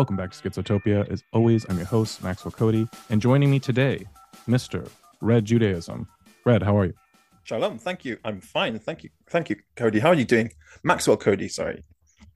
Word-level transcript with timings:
Welcome 0.00 0.16
back 0.16 0.30
to 0.30 0.48
Schizotopia. 0.48 1.06
As 1.12 1.22
always, 1.34 1.66
I'm 1.68 1.76
your 1.76 1.84
host, 1.84 2.24
Maxwell 2.24 2.52
Cody, 2.52 2.88
and 3.10 3.20
joining 3.20 3.50
me 3.50 3.60
today, 3.60 4.06
Mr. 4.48 4.88
Red 5.20 5.44
Judaism. 5.44 6.08
Red, 6.46 6.62
how 6.62 6.78
are 6.78 6.86
you? 6.86 6.94
Shalom. 7.42 7.78
Thank 7.78 8.06
you. 8.06 8.16
I'm 8.24 8.40
fine. 8.40 8.78
Thank 8.78 9.04
you. 9.04 9.10
Thank 9.28 9.50
you, 9.50 9.56
Cody. 9.76 9.98
How 9.98 10.08
are 10.08 10.14
you 10.14 10.24
doing? 10.24 10.52
Maxwell 10.82 11.18
Cody, 11.18 11.48
sorry. 11.48 11.84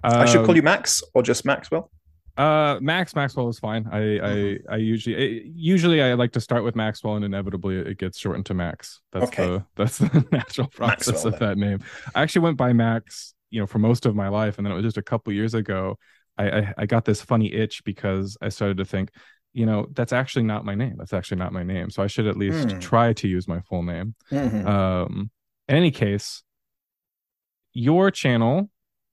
Um, 0.05 0.13
I 0.13 0.27
should 0.27 0.45
call 0.45 0.55
you 0.55 0.61
Max 0.63 1.03
or 1.15 1.23
just 1.23 1.47
Maxwell. 1.47 1.91
Uh, 2.37 2.77
Max 2.83 3.15
Maxwell 3.15 3.49
is 3.49 3.59
fine. 3.59 3.89
I. 3.91 4.19
I 4.19 4.59
I 4.69 4.77
usually 4.77 5.17
I, 5.17 5.41
usually 5.57 6.03
I 6.03 6.13
like 6.13 6.33
to 6.33 6.43
start 6.43 6.65
with 6.65 6.77
Maxwell, 6.77 7.17
and 7.17 7.25
inevitably 7.25 7.79
it 7.79 7.97
gets 7.97 8.19
shortened 8.19 8.45
to 8.45 8.53
Max. 8.53 9.01
That's 9.11 9.29
Okay. 9.29 9.47
the 9.47 9.65
that's 9.75 9.97
the 10.01 10.27
natural 10.31 10.67
process 10.67 11.25
Maxwell, 11.25 11.33
of 11.33 11.41
that 11.41 11.57
name. 11.57 11.83
I 12.15 12.21
actually 12.21 12.43
went 12.43 12.59
by 12.59 12.75
Max, 12.75 13.33
you 13.49 13.59
know, 13.59 13.67
for 13.67 13.79
most 13.79 14.05
of 14.05 14.15
my 14.15 14.29
life, 14.29 14.59
and 14.59 14.67
then 14.67 14.73
it 14.73 14.77
was 14.77 14.85
just 14.85 14.99
a 14.99 15.03
couple 15.03 15.33
years 15.33 15.55
ago. 15.55 15.97
I, 16.39 16.51
I 16.59 16.75
I 16.79 16.87
got 16.87 17.05
this 17.05 17.21
funny 17.23 17.53
itch 17.53 17.85
because 17.85 18.37
I 18.43 18.49
started 18.49 18.77
to 18.79 18.85
think, 18.85 19.11
you 19.53 19.67
know, 19.67 19.87
that's 19.93 20.13
actually 20.13 20.45
not 20.45 20.65
my 20.65 20.75
name. 20.75 20.95
That's 20.99 21.13
actually 21.13 21.39
not 21.39 21.53
my 21.53 21.63
name. 21.63 21.91
So 21.91 22.03
I 22.03 22.07
should 22.09 22.27
at 22.27 22.37
least 22.37 22.71
Hmm. 22.71 22.79
try 22.81 23.13
to 23.15 23.29
use 23.29 23.47
my 23.49 23.61
full 23.61 23.83
name. 23.83 24.15
Mhm. 24.31 24.67
Um, 24.67 25.31
in 25.69 25.77
any 25.77 25.91
case, 25.91 26.43
your 27.73 28.11
channel, 28.11 28.71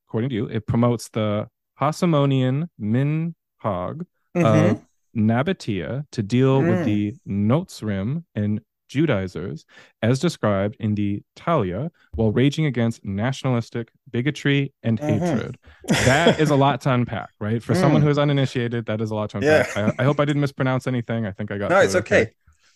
according 0.08 0.30
to 0.30 0.36
you, 0.36 0.46
it 0.48 0.68
promotes 0.68 1.10
the 1.10 1.48
Hasmonean 1.80 2.68
minhag 2.80 4.06
Mhm. 4.36 4.72
of 4.72 4.86
Nabatea 5.16 6.06
to 6.12 6.24
deal 6.24 6.62
with 6.62 6.80
Mm. 6.80 6.86
the 6.86 7.16
Notzrim 7.28 8.24
and 8.36 8.62
Judaizers, 8.92 9.66
as 10.02 10.20
described 10.20 10.76
in 10.80 10.96
the 10.96 11.24
Talia, 11.36 11.90
while 12.14 12.32
raging 12.32 12.66
against 12.66 13.04
nationalistic 13.06 13.90
bigotry 14.12 14.74
and 14.84 15.00
Mhm. 15.00 15.20
hatred. 15.20 15.58
That 16.06 16.40
is 16.40 16.50
a 16.50 16.56
lot 16.56 16.82
to 16.82 16.94
unpack, 16.94 17.30
right? 17.40 17.64
For 17.64 17.74
someone 17.82 18.02
Mm. 18.02 18.06
who 18.06 18.10
is 18.12 18.18
uninitiated, 18.20 18.86
that 18.88 19.00
is 19.02 19.10
a 19.12 19.16
lot 19.16 19.30
to 19.32 19.38
unpack. 19.38 19.76
Yeah. 19.76 19.92
I, 19.98 20.02
I 20.02 20.06
hope 20.06 20.20
I 20.20 20.26
didn't 20.26 20.42
mispronounce 20.42 20.86
anything. 20.88 21.26
I 21.26 21.32
think 21.32 21.52
I 21.52 21.58
got. 21.58 21.72
It. 21.72 21.74
No, 21.76 21.80
it's 21.82 21.96
it 21.96 22.00
okay. 22.00 22.32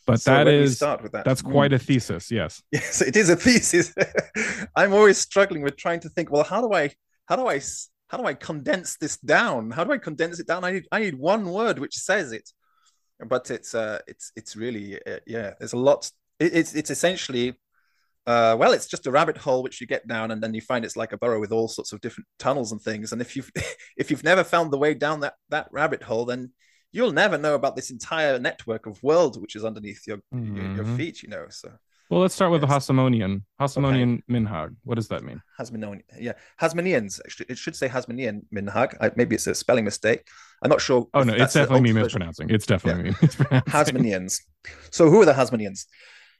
But 0.07 0.21
So 0.21 0.31
that 0.31 0.47
is 0.47 0.77
start 0.77 1.03
with 1.03 1.11
that. 1.13 1.25
that's 1.25 1.41
Mm. 1.41 1.51
quite 1.51 1.73
a 1.73 1.79
thesis. 1.79 2.31
Yes. 2.31 2.61
Yes, 2.71 3.01
it 3.01 3.15
is 3.17 3.29
a 3.29 3.35
thesis. 3.35 3.93
I'm 4.75 4.93
always 4.93 5.17
struggling 5.17 5.63
with 5.63 5.75
trying 5.77 5.99
to 6.01 6.09
think. 6.09 6.31
Well, 6.31 6.43
how 6.43 6.61
do 6.61 6.73
I, 6.73 6.91
how 7.27 7.35
do 7.35 7.47
I? 7.47 7.59
how 8.07 8.19
do 8.19 8.25
I 8.25 8.35
condense 8.35 8.97
this 8.97 9.17
down? 9.17 9.71
How 9.71 9.83
do 9.83 9.91
I 9.91 9.97
condense 9.97 10.39
it 10.39 10.45
down? 10.45 10.63
I 10.63 10.71
need, 10.73 10.85
I 10.91 10.99
need 10.99 11.15
one 11.15 11.43
word 11.49 11.79
which 11.79 11.95
says 11.97 12.31
it. 12.31 12.47
But 13.19 13.49
it's, 13.51 13.73
uh, 13.73 13.99
it's, 14.07 14.31
it's 14.35 14.55
really, 14.55 14.99
uh, 15.05 15.19
yeah. 15.25 15.53
There's 15.59 15.73
a 15.73 15.77
lot. 15.77 16.11
It, 16.39 16.53
it's, 16.53 16.75
it's 16.75 16.89
essentially, 16.89 17.53
uh, 18.27 18.57
well, 18.59 18.73
it's 18.73 18.87
just 18.87 19.07
a 19.07 19.11
rabbit 19.11 19.37
hole 19.37 19.63
which 19.63 19.79
you 19.79 19.87
get 19.87 20.07
down, 20.07 20.31
and 20.31 20.41
then 20.41 20.53
you 20.53 20.61
find 20.61 20.83
it's 20.83 20.97
like 20.97 21.13
a 21.13 21.17
burrow 21.17 21.39
with 21.39 21.51
all 21.51 21.67
sorts 21.67 21.93
of 21.93 22.01
different 22.01 22.27
tunnels 22.39 22.71
and 22.71 22.81
things. 22.81 23.13
And 23.13 23.21
if 23.21 23.35
you've, 23.35 23.51
if 23.97 24.11
you've 24.11 24.23
never 24.23 24.43
found 24.43 24.71
the 24.71 24.77
way 24.77 24.93
down 24.93 25.21
that 25.21 25.35
that 25.49 25.67
rabbit 25.71 26.03
hole, 26.03 26.25
then 26.25 26.51
you'll 26.91 27.11
never 27.13 27.37
know 27.37 27.55
about 27.55 27.75
this 27.75 27.91
entire 27.91 28.39
network 28.39 28.85
of 28.85 29.01
world 29.03 29.41
which 29.41 29.55
is 29.55 29.63
underneath 29.65 30.01
your 30.07 30.19
your, 30.31 30.65
your 30.75 30.85
Mhm. 30.85 30.97
feet. 30.97 31.23
You 31.23 31.29
know, 31.29 31.45
so. 31.49 31.71
Well, 32.09 32.21
let's 32.21 32.35
start 32.35 32.51
with 32.51 32.61
the. 32.61 32.67
Hasmonean. 32.67 33.41
Hasmonean 33.59 34.21
minhag. 34.29 34.75
What 34.83 34.95
does 34.95 35.07
that 35.07 35.23
mean? 35.23 35.41
Hasmonean, 35.59 36.01
yeah, 36.19 36.33
Hasmoneans. 36.61 37.19
It 37.49 37.57
should 37.57 37.75
say 37.75 37.88
Hasmonean 37.89 38.41
minhag. 38.53 38.95
I, 39.01 39.11
maybe 39.16 39.35
it's 39.35 39.47
a 39.47 39.55
spelling 39.55 39.85
mistake. 39.85 40.27
I'm 40.61 40.69
not 40.69 40.81
sure. 40.81 41.07
Oh 41.13 41.23
no, 41.23 41.33
it's 41.33 41.53
definitely 41.53 41.81
me 41.81 41.93
mispronouncing. 41.93 42.49
It's 42.49 42.66
definitely 42.66 43.03
me 43.11 43.16
mispronouncing. 43.21 43.71
Hasmoneans. 43.71 44.39
So 44.91 45.09
who 45.09 45.21
are 45.21 45.25
the 45.25 45.33
Hasmoneans? 45.33 45.85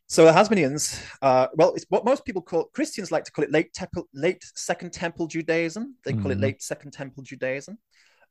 So 0.08 0.24
the 0.26 0.32
Hasmoneans, 0.32 1.04
uh, 1.24 1.48
well, 1.56 1.74
it's 1.74 1.86
what 1.90 2.06
most 2.06 2.26
people 2.26 2.44
call 2.44 2.66
Christians 2.66 3.12
like 3.12 3.24
to 3.24 3.32
call 3.32 3.44
it 3.44 3.52
late 3.52 3.74
temple, 3.74 4.08
late 4.14 4.44
Second 4.54 4.94
Temple 4.94 5.26
Judaism. 5.26 5.96
They 6.06 6.14
call 6.14 6.30
it 6.30 6.38
Mhm. 6.38 6.42
late 6.42 6.62
Second 6.62 6.92
Temple 6.92 7.24
Judaism. 7.24 7.80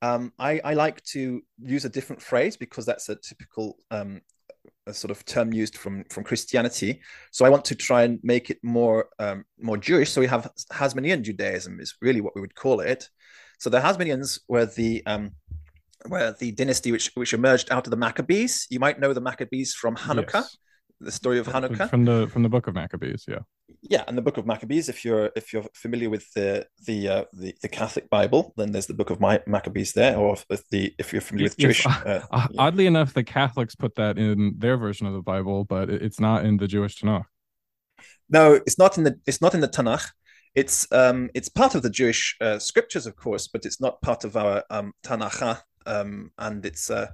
Um, 0.00 0.32
I, 0.38 0.60
I 0.64 0.74
like 0.74 1.02
to 1.06 1.42
use 1.58 1.84
a 1.84 1.88
different 1.88 2.22
phrase 2.22 2.56
because 2.56 2.86
that's 2.86 3.08
a 3.08 3.16
typical 3.16 3.76
um, 3.90 4.20
a 4.86 4.94
sort 4.94 5.10
of 5.10 5.24
term 5.24 5.52
used 5.52 5.76
from 5.76 6.04
from 6.10 6.24
Christianity. 6.24 7.00
So 7.30 7.44
I 7.44 7.48
want 7.48 7.64
to 7.66 7.74
try 7.74 8.02
and 8.04 8.20
make 8.22 8.50
it 8.50 8.58
more 8.62 9.08
um, 9.18 9.44
more 9.58 9.76
Jewish. 9.76 10.10
So 10.10 10.20
we 10.20 10.26
have 10.26 10.50
Hasmonean 10.72 11.22
Judaism 11.22 11.80
is 11.80 11.94
really 12.00 12.20
what 12.20 12.34
we 12.34 12.40
would 12.40 12.54
call 12.54 12.80
it. 12.80 13.08
So 13.58 13.70
the 13.70 13.80
Hasmoneans 13.80 14.40
were 14.48 14.66
the 14.66 15.04
um, 15.06 15.32
were 16.08 16.34
the 16.38 16.52
dynasty 16.52 16.92
which 16.92 17.10
which 17.14 17.32
emerged 17.32 17.70
out 17.70 17.86
of 17.86 17.90
the 17.90 17.96
Maccabees. 17.96 18.66
You 18.70 18.80
might 18.80 19.00
know 19.00 19.12
the 19.12 19.20
Maccabees 19.20 19.74
from 19.74 19.96
Hanukkah, 19.96 20.32
Yes. 20.34 20.56
The 21.04 21.12
story 21.12 21.38
of 21.38 21.46
Hanukkah. 21.46 21.88
from 21.88 22.04
the 22.04 22.28
from 22.28 22.42
the 22.42 22.48
book 22.48 22.66
of 22.66 22.74
Maccabees. 22.74 23.24
Yeah. 23.28 23.40
Yeah, 23.86 24.02
and 24.08 24.16
the 24.16 24.22
Book 24.22 24.38
of 24.38 24.46
Maccabees. 24.46 24.88
If 24.88 25.04
you're 25.04 25.30
if 25.36 25.52
you're 25.52 25.64
familiar 25.74 26.08
with 26.08 26.32
the 26.32 26.66
the 26.86 27.08
uh, 27.08 27.24
the, 27.34 27.54
the 27.60 27.68
Catholic 27.68 28.08
Bible, 28.08 28.54
then 28.56 28.72
there's 28.72 28.86
the 28.86 28.94
Book 28.94 29.10
of 29.10 29.20
My, 29.20 29.42
Maccabees 29.46 29.92
there. 29.92 30.16
Or 30.16 30.36
if 30.48 30.66
the 30.70 30.94
if 30.98 31.12
you're 31.12 31.20
familiar 31.20 31.46
with 31.46 31.56
Yes, 31.58 31.82
Jewish, 31.82 31.86
uh, 31.86 32.20
Uh, 32.30 32.46
yeah. 32.50 32.62
Oddly 32.62 32.86
enough, 32.86 33.12
the 33.12 33.24
Catholics 33.24 33.74
put 33.74 33.94
that 33.96 34.18
in 34.18 34.54
their 34.56 34.78
version 34.78 35.06
of 35.06 35.12
the 35.12 35.22
Bible, 35.22 35.64
but 35.64 35.90
it's 35.90 36.18
not 36.18 36.46
in 36.46 36.56
the 36.56 36.66
Jewish 36.66 37.00
Tanakh. 37.00 37.26
No, 38.30 38.54
it's 38.54 38.78
not 38.78 38.96
in 38.96 39.04
the 39.04 39.20
it's 39.26 39.42
not 39.42 39.54
in 39.54 39.60
the 39.60 39.68
Tanakh. 39.68 40.10
It's 40.54 40.90
um 40.90 41.28
it's 41.34 41.50
part 41.50 41.74
of 41.74 41.82
the 41.82 41.90
Jewish 41.90 42.36
uh, 42.40 42.58
scriptures, 42.58 43.06
of 43.06 43.16
course, 43.16 43.48
but 43.48 43.66
it's 43.66 43.80
not 43.82 44.00
part 44.00 44.24
of 44.24 44.36
our 44.36 44.64
um, 44.70 44.94
Tanakh. 45.02 45.60
Um, 45.86 46.30
and 46.38 46.64
it's 46.64 46.90
uh, 46.90 47.08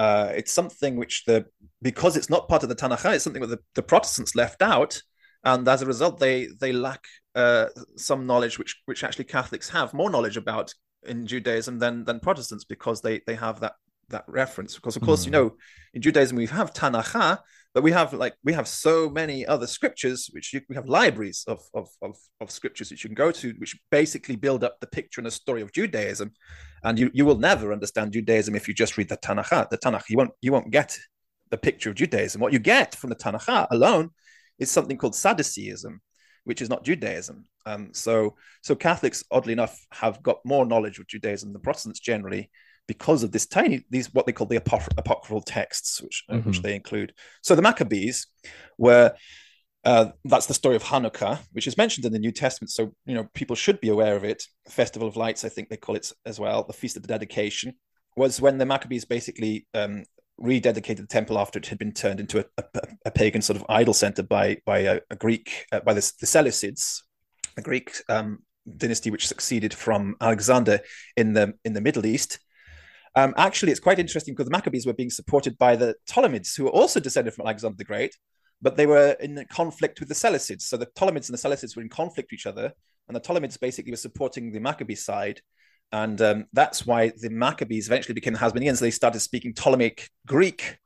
uh, 0.00 0.32
it's 0.34 0.50
something 0.50 0.96
which 0.96 1.24
the 1.26 1.44
because 1.82 2.16
it's 2.16 2.30
not 2.30 2.48
part 2.48 2.62
of 2.62 2.70
the 2.70 2.74
Tanakh, 2.74 3.12
it's 3.12 3.22
something 3.22 3.42
that 3.42 3.54
the, 3.54 3.60
the 3.74 3.82
Protestants 3.82 4.34
left 4.34 4.62
out, 4.62 5.02
and 5.44 5.68
as 5.68 5.82
a 5.82 5.86
result, 5.86 6.18
they 6.18 6.48
they 6.58 6.72
lack 6.72 7.04
uh, 7.34 7.66
some 7.96 8.26
knowledge 8.26 8.58
which 8.58 8.80
which 8.86 9.04
actually 9.04 9.26
Catholics 9.26 9.68
have 9.68 9.92
more 9.92 10.08
knowledge 10.08 10.38
about 10.38 10.72
in 11.02 11.26
Judaism 11.26 11.80
than 11.80 12.04
than 12.04 12.18
Protestants 12.18 12.64
because 12.64 13.02
they 13.02 13.20
they 13.26 13.34
have 13.34 13.60
that 13.60 13.74
that 14.10 14.24
reference. 14.28 14.74
Because 14.74 14.96
of 14.96 15.02
course, 15.02 15.26
you 15.26 15.30
Hmm. 15.30 15.32
know, 15.32 15.56
in 15.94 16.02
Judaism 16.02 16.36
we 16.36 16.46
have 16.46 16.72
Tanakh, 16.72 17.38
but 17.74 17.82
we 17.82 17.92
have 17.92 18.12
like 18.12 18.34
we 18.44 18.52
have 18.52 18.66
so 18.68 19.08
many 19.08 19.46
other 19.46 19.66
scriptures 19.66 20.28
which 20.32 20.52
you, 20.52 20.60
we 20.68 20.74
have 20.74 20.88
libraries 20.88 21.44
of, 21.46 21.60
of 21.74 21.88
of 22.02 22.16
of 22.40 22.50
scriptures 22.50 22.90
which 22.90 23.04
you 23.04 23.08
can 23.08 23.14
go 23.14 23.30
to 23.30 23.54
which 23.58 23.78
basically 23.90 24.36
build 24.36 24.64
up 24.64 24.78
the 24.80 24.86
picture 24.86 25.20
and 25.20 25.26
the 25.26 25.30
story 25.30 25.62
of 25.62 25.72
Judaism 25.72 26.32
and 26.82 26.98
you 26.98 27.10
you 27.14 27.24
will 27.24 27.38
never 27.38 27.72
understand 27.72 28.12
Judaism 28.12 28.54
if 28.54 28.66
you 28.66 28.74
just 28.74 28.96
read 28.98 29.08
the 29.08 29.16
Tanakh 29.16 29.68
the 29.70 29.78
Tanakh 29.78 30.08
you 30.08 30.16
won't 30.16 30.32
you 30.40 30.52
won't 30.52 30.70
get 30.70 30.98
the 31.50 31.56
picture 31.58 31.90
of 31.90 31.96
Judaism 31.96 32.40
what 32.40 32.52
you 32.52 32.58
get 32.58 32.94
from 32.94 33.10
the 33.10 33.16
Tanakh 33.16 33.66
alone 33.70 34.10
is 34.58 34.70
something 34.70 34.96
called 34.98 35.14
Sadduceeism 35.14 36.00
which 36.44 36.62
is 36.62 36.68
not 36.68 36.84
Judaism 36.84 37.46
um 37.66 37.90
so 37.92 38.36
so 38.62 38.74
Catholics 38.74 39.22
oddly 39.30 39.52
enough 39.52 39.78
have 39.92 40.22
got 40.22 40.38
more 40.44 40.66
knowledge 40.66 40.98
of 40.98 41.06
Judaism 41.06 41.52
than 41.52 41.62
Protestants 41.62 42.00
generally 42.00 42.50
because 42.94 43.22
of 43.22 43.30
this 43.32 43.46
tiny 43.46 43.76
these 43.94 44.12
what 44.14 44.24
they 44.26 44.32
call 44.38 44.48
the 44.48 44.56
apocry- 44.64 44.94
apocryphal 45.02 45.42
texts 45.58 46.02
which 46.02 46.18
uh, 46.30 46.38
which 46.46 46.58
Mhm. 46.58 46.62
they 46.64 46.74
include 46.80 47.10
so 47.46 47.54
the 47.54 47.62
Maccabees 47.68 48.16
were 48.86 49.08
uh, 49.90 50.06
that's 50.30 50.44
the 50.50 50.60
story 50.62 50.76
of 50.76 50.82
Hanukkah, 50.90 51.38
which 51.52 51.66
is 51.66 51.78
mentioned 51.82 52.04
in 52.04 52.12
the 52.12 52.18
New 52.26 52.32
Testament. 52.32 52.70
So 52.70 52.82
you 53.08 53.14
know 53.16 53.24
people 53.40 53.56
should 53.56 53.80
be 53.80 53.88
aware 53.88 54.14
of 54.14 54.24
it. 54.32 54.40
Festival 54.68 55.08
of 55.08 55.16
Lights, 55.16 55.42
I 55.42 55.48
think 55.48 55.68
they 55.68 55.78
call 55.86 55.96
it 55.96 56.08
as 56.26 56.38
well. 56.38 56.58
The 56.64 56.78
Feast 56.80 56.96
of 56.98 57.02
the 57.02 57.08
Dedication 57.16 57.68
was 58.14 58.40
when 58.44 58.58
the 58.58 58.66
Maccabees 58.66 59.06
basically 59.06 59.66
um, 59.72 60.04
rededicated 60.38 61.02
the 61.04 61.06
temple 61.18 61.38
after 61.38 61.58
it 61.58 61.68
had 61.68 61.78
been 61.78 61.92
turned 61.92 62.20
into 62.20 62.36
a, 62.40 62.44
a, 62.58 62.80
a 63.06 63.10
pagan 63.10 63.40
sort 63.40 63.56
of 63.58 63.64
idol 63.70 63.94
center 63.94 64.22
by 64.22 64.46
by 64.66 64.78
a, 64.80 64.94
a 65.14 65.16
Greek 65.24 65.46
uh, 65.72 65.80
by 65.80 65.94
the, 65.94 66.04
the 66.20 66.26
Seleucids, 66.34 66.82
a 67.56 67.62
Greek 67.62 67.88
um, 68.10 68.40
dynasty 68.82 69.10
which 69.10 69.26
succeeded 69.28 69.72
from 69.72 70.14
Alexander 70.20 70.80
in 71.16 71.32
the 71.32 71.54
in 71.64 71.72
the 71.72 71.80
Middle 71.88 72.04
East. 72.04 72.38
Um, 73.16 73.34
actually, 73.36 73.72
it's 73.72 73.80
quite 73.80 73.98
interesting 73.98 74.34
because 74.34 74.46
the 74.46 74.52
Maccabees 74.52 74.86
were 74.86 74.92
being 74.92 75.10
supported 75.10 75.58
by 75.58 75.76
the 75.76 75.94
Ptolemies, 76.06 76.54
who 76.54 76.64
were 76.64 76.70
also 76.70 77.00
descended 77.00 77.34
from 77.34 77.46
Alexander 77.46 77.76
the 77.76 77.84
Great, 77.84 78.16
but 78.62 78.76
they 78.76 78.86
were 78.86 79.16
in 79.20 79.44
conflict 79.50 80.00
with 80.00 80.08
the 80.08 80.14
Seleucids. 80.14 80.62
So 80.62 80.76
the 80.76 80.86
Ptolemies 80.86 81.28
and 81.28 81.36
the 81.36 81.48
Seleucids 81.48 81.76
were 81.76 81.82
in 81.82 81.88
conflict 81.88 82.30
with 82.30 82.38
each 82.38 82.46
other, 82.46 82.72
and 83.08 83.16
the 83.16 83.20
Ptolemies 83.20 83.56
basically 83.56 83.90
were 83.90 83.96
supporting 83.96 84.52
the 84.52 84.60
Maccabee 84.60 84.94
side. 84.94 85.40
And 85.92 86.20
um, 86.22 86.44
that's 86.52 86.86
why 86.86 87.12
the 87.20 87.30
Maccabees 87.30 87.88
eventually 87.88 88.14
became 88.14 88.34
the 88.34 88.38
Hasmoneans. 88.38 88.80
They 88.80 88.92
started 88.92 89.20
speaking 89.20 89.54
Ptolemaic 89.54 90.08
Greek, 90.26 90.78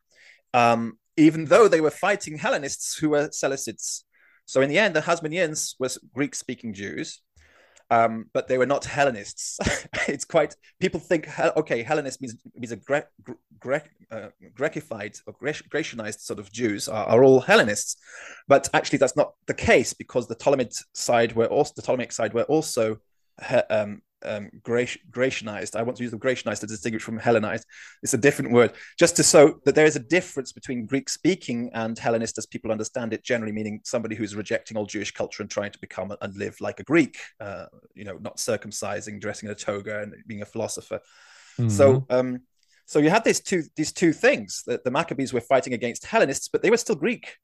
um, 0.55 0.99
even 1.19 1.44
though 1.44 1.69
they 1.69 1.82
were 1.82 1.91
fighting 1.91 2.38
Hellenists 2.38 2.97
who 2.97 3.11
were 3.11 3.29
Seleucids. 3.29 4.05
So 4.47 4.62
in 4.62 4.71
the 4.71 4.79
end, 4.79 4.97
the 4.97 5.00
Hasmoneans 5.00 5.75
were 5.79 5.91
Greek 6.15 6.35
speaking 6.35 6.73
Jews, 6.73 7.21
um, 7.90 8.26
but 8.32 8.48
they 8.48 8.58
were 8.58 8.66
not 8.66 8.84
Hellenists. 8.84 9.58
it's 10.08 10.25
quite 10.25 10.56
people 10.81 11.00
think 11.00 11.28
okay, 11.56 11.82
Hellenist 11.82 12.20
means 12.20 12.36
means 12.54 12.72
a 12.72 12.76
Gre- 12.76 13.34
Gre- 13.58 13.76
uh, 14.10 14.28
Grecified 14.54 15.16
or 15.26 15.34
Grecianized 15.34 16.20
sort 16.20 16.38
of 16.38 16.52
Jews 16.52 16.88
are, 16.88 17.06
are, 17.06 17.25
all 17.25 17.40
Hellenists, 17.40 17.96
but 18.48 18.69
actually 18.75 18.98
that's 18.98 19.16
not 19.16 19.34
the 19.46 19.54
case 19.54 19.92
because 19.92 20.26
the 20.26 20.34
Ptolemaic 20.34 20.72
side 20.94 21.34
were 21.34 21.46
also 21.46 21.72
the 21.76 21.82
Ptolemaic 21.82 22.12
side 22.12 22.34
were 22.34 22.44
also 22.44 22.98
um, 23.70 24.02
um, 24.25 24.50
Grecianized. 24.62 25.76
I 25.76 25.82
want 25.82 25.97
to 25.99 26.03
use 26.03 26.12
the 26.12 26.19
Grecianized 26.19 26.61
to 26.61 26.67
distinguish 26.67 27.03
from 27.03 27.19
Hellenized. 27.19 27.67
It's 28.03 28.15
a 28.15 28.19
different 28.19 28.53
word, 28.53 28.73
just 28.99 29.17
to 29.17 29.23
show 29.23 29.61
that 29.65 29.75
there 29.75 29.87
is 29.87 29.97
a 29.97 30.00
difference 30.00 30.53
between 30.53 30.87
Greek 30.87 31.09
speaking 31.09 31.71
and 31.75 31.99
Hellenist, 31.99 32.38
as 32.38 32.47
people 32.47 32.71
understand 32.71 33.12
it, 33.12 33.23
generally 33.23 33.53
meaning 33.53 33.81
somebody 33.85 34.15
who's 34.15 34.35
rejecting 34.37 34.76
all 34.76 34.87
Jewish 34.87 35.12
culture 35.12 35.43
and 35.43 35.50
trying 35.50 35.73
to 35.73 35.79
become 35.79 36.15
and 36.21 36.37
live 36.37 36.61
like 36.61 36.81
a 36.81 36.85
Greek. 36.85 37.19
Uh, 37.41 37.67
you 37.94 38.05
know, 38.05 38.19
not 38.19 38.38
circumcising, 38.38 39.21
dressing 39.21 39.49
in 39.49 39.53
a 39.53 39.56
toga, 39.56 40.03
and 40.03 40.15
being 40.26 40.43
a 40.43 40.47
philosopher. 40.47 41.00
Mm-hmm. 41.59 41.69
So. 41.69 42.06
Um, 42.11 42.41
so 42.87 42.99
you 42.99 43.09
had 43.09 43.25
these 43.25 43.41
two 43.41 43.62
these 43.76 43.93
two 43.93 44.12
things 44.12 44.62
that 44.67 44.85
the 44.85 44.91
Maccabees 44.91 45.32
were 45.32 45.41
fighting 45.41 45.73
against 45.73 46.05
Hellenists, 46.05 46.49
but 46.49 46.62
they 46.62 46.69
were 46.69 46.76
still 46.76 46.94
Greek, 46.94 47.38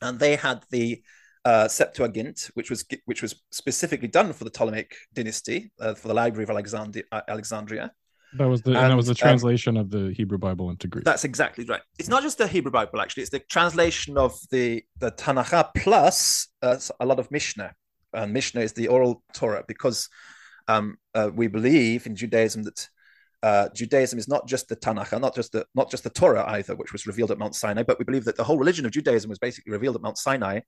and 0.00 0.18
they 0.18 0.34
had 0.34 0.64
the 0.70 1.02
uh, 1.44 1.68
Septuagint, 1.68 2.50
which 2.54 2.70
was 2.70 2.84
which 3.06 3.22
was 3.22 3.42
specifically 3.50 4.08
done 4.08 4.32
for 4.32 4.44
the 4.44 4.50
Ptolemaic 4.50 4.94
dynasty 5.12 5.72
uh, 5.80 5.94
for 5.94 6.08
the 6.08 6.14
Library 6.14 6.44
of 6.44 6.50
Alexandria. 6.50 7.04
Alexandria. 7.28 7.92
That 8.34 8.48
was 8.48 8.62
the 8.62 8.70
and, 8.70 8.78
and 8.78 8.92
that 8.92 8.96
was 8.96 9.06
the 9.06 9.12
um, 9.12 9.16
translation 9.16 9.76
um, 9.76 9.82
of 9.82 9.90
the 9.90 10.12
Hebrew 10.12 10.38
Bible 10.38 10.70
into 10.70 10.88
Greek. 10.88 11.04
That's 11.04 11.24
exactly 11.24 11.64
right. 11.64 11.82
It's 11.98 12.08
not 12.08 12.22
just 12.22 12.38
the 12.38 12.46
Hebrew 12.46 12.70
Bible, 12.70 13.00
actually. 13.00 13.22
It's 13.22 13.30
the 13.30 13.40
translation 13.40 14.16
of 14.16 14.38
the 14.50 14.84
the 14.98 15.12
Tanakh 15.12 15.70
plus 15.76 16.48
uh, 16.62 16.78
a 17.00 17.06
lot 17.06 17.18
of 17.18 17.30
Mishnah, 17.30 17.74
and 18.14 18.32
Mishnah 18.32 18.62
is 18.62 18.72
the 18.72 18.88
oral 18.88 19.22
Torah 19.34 19.64
because 19.68 20.08
um, 20.68 20.96
uh, 21.14 21.30
we 21.34 21.46
believe 21.46 22.06
in 22.06 22.16
Judaism 22.16 22.62
that 22.62 22.88
uh, 23.42 23.68
Judaism 23.74 24.18
is 24.18 24.28
not 24.28 24.46
just 24.46 24.68
the 24.68 24.76
Tanakh, 24.76 25.18
not 25.20 25.34
just 25.34 25.52
the 25.52 25.66
not 25.74 25.90
just 25.90 26.04
the 26.04 26.10
Torah 26.10 26.44
either, 26.52 26.74
which 26.74 26.92
was 26.92 27.06
revealed 27.06 27.32
at 27.32 27.38
Mount 27.38 27.54
Sinai, 27.54 27.82
but 27.82 27.98
we 27.98 28.04
believe 28.04 28.24
that 28.24 28.36
the 28.36 28.44
whole 28.44 28.58
religion 28.58 28.86
of 28.86 28.92
Judaism 28.92 29.28
was 29.28 29.38
basically 29.38 29.72
revealed 29.72 29.96
at 29.96 30.02
Mount 30.02 30.16
Sinai, 30.16 30.60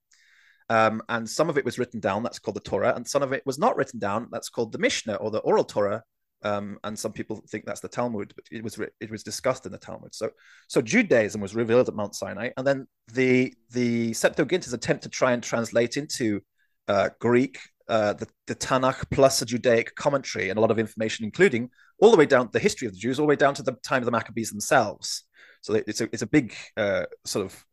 um, 0.69 1.03
and 1.09 1.29
some 1.29 1.51
of 1.51 1.59
it 1.59 1.65
was 1.65 1.79
written 1.79 2.01
down, 2.01 2.23
that's 2.23 2.39
called 2.39 2.57
the 2.57 2.61
Torah, 2.61 2.95
and 2.97 3.07
some 3.07 3.23
of 3.23 3.33
it 3.33 3.43
was 3.45 3.59
not 3.59 3.77
written 3.77 3.99
down, 3.99 4.29
that's 4.31 4.49
called 4.49 4.73
the 4.73 4.79
Mishnah 4.79 5.15
or 5.17 5.31
the 5.31 5.41
oral 5.41 5.65
Torah. 5.65 6.03
Um, 6.43 6.79
and 6.85 6.99
some 6.99 7.13
people 7.13 7.43
think 7.49 7.65
that's 7.65 7.81
the 7.81 7.89
Talmud, 7.89 8.35
but 8.37 8.45
it 8.51 8.63
was 8.63 8.79
it 9.01 9.11
was 9.11 9.23
discussed 9.23 9.65
in 9.65 9.73
the 9.73 9.79
Talmud. 9.79 10.15
So 10.15 10.31
so 10.69 10.83
Judaism 10.83 11.41
was 11.41 11.55
revealed 11.55 11.89
at 11.89 11.95
Mount 11.95 12.15
Sinai, 12.15 12.51
and 12.59 12.67
then 12.67 12.87
the 13.13 13.55
the 13.71 14.13
Septuagint 14.13 14.67
is 14.67 14.75
attempt 14.75 15.05
to 15.05 15.09
try 15.09 15.33
and 15.33 15.43
translate 15.43 15.97
into 15.97 16.43
uh, 16.87 17.09
Greek 17.19 17.59
uh, 17.89 18.15
the, 18.15 18.27
the 18.47 18.55
Tanakh 18.55 19.11
plus 19.11 19.43
a 19.43 19.47
Judaic 19.47 19.95
commentary 19.95 20.51
and 20.51 20.59
a 20.59 20.61
lot 20.61 20.71
of 20.71 20.79
information, 20.79 21.25
including 21.25 21.71
all 21.99 22.11
the 22.11 22.17
way 22.17 22.27
down 22.27 22.49
the 22.53 22.59
history 22.59 22.87
of 22.87 22.95
the 22.95 22.99
Jews, 22.99 23.19
all 23.19 23.27
the 23.27 23.31
way 23.31 23.37
down 23.37 23.55
to 23.55 23.63
the 23.63 23.77
time 23.85 24.03
of 24.03 24.07
the 24.07 24.13
Maccabees 24.13 24.51
themselves. 24.51 25.25
So 25.61 25.75
it's 25.75 26.01
a 26.01 26.09
it's 26.13 26.23
a 26.23 26.27
big 26.27 26.55
uh, 26.77 27.05
sort 27.25 27.47
of 27.47 27.65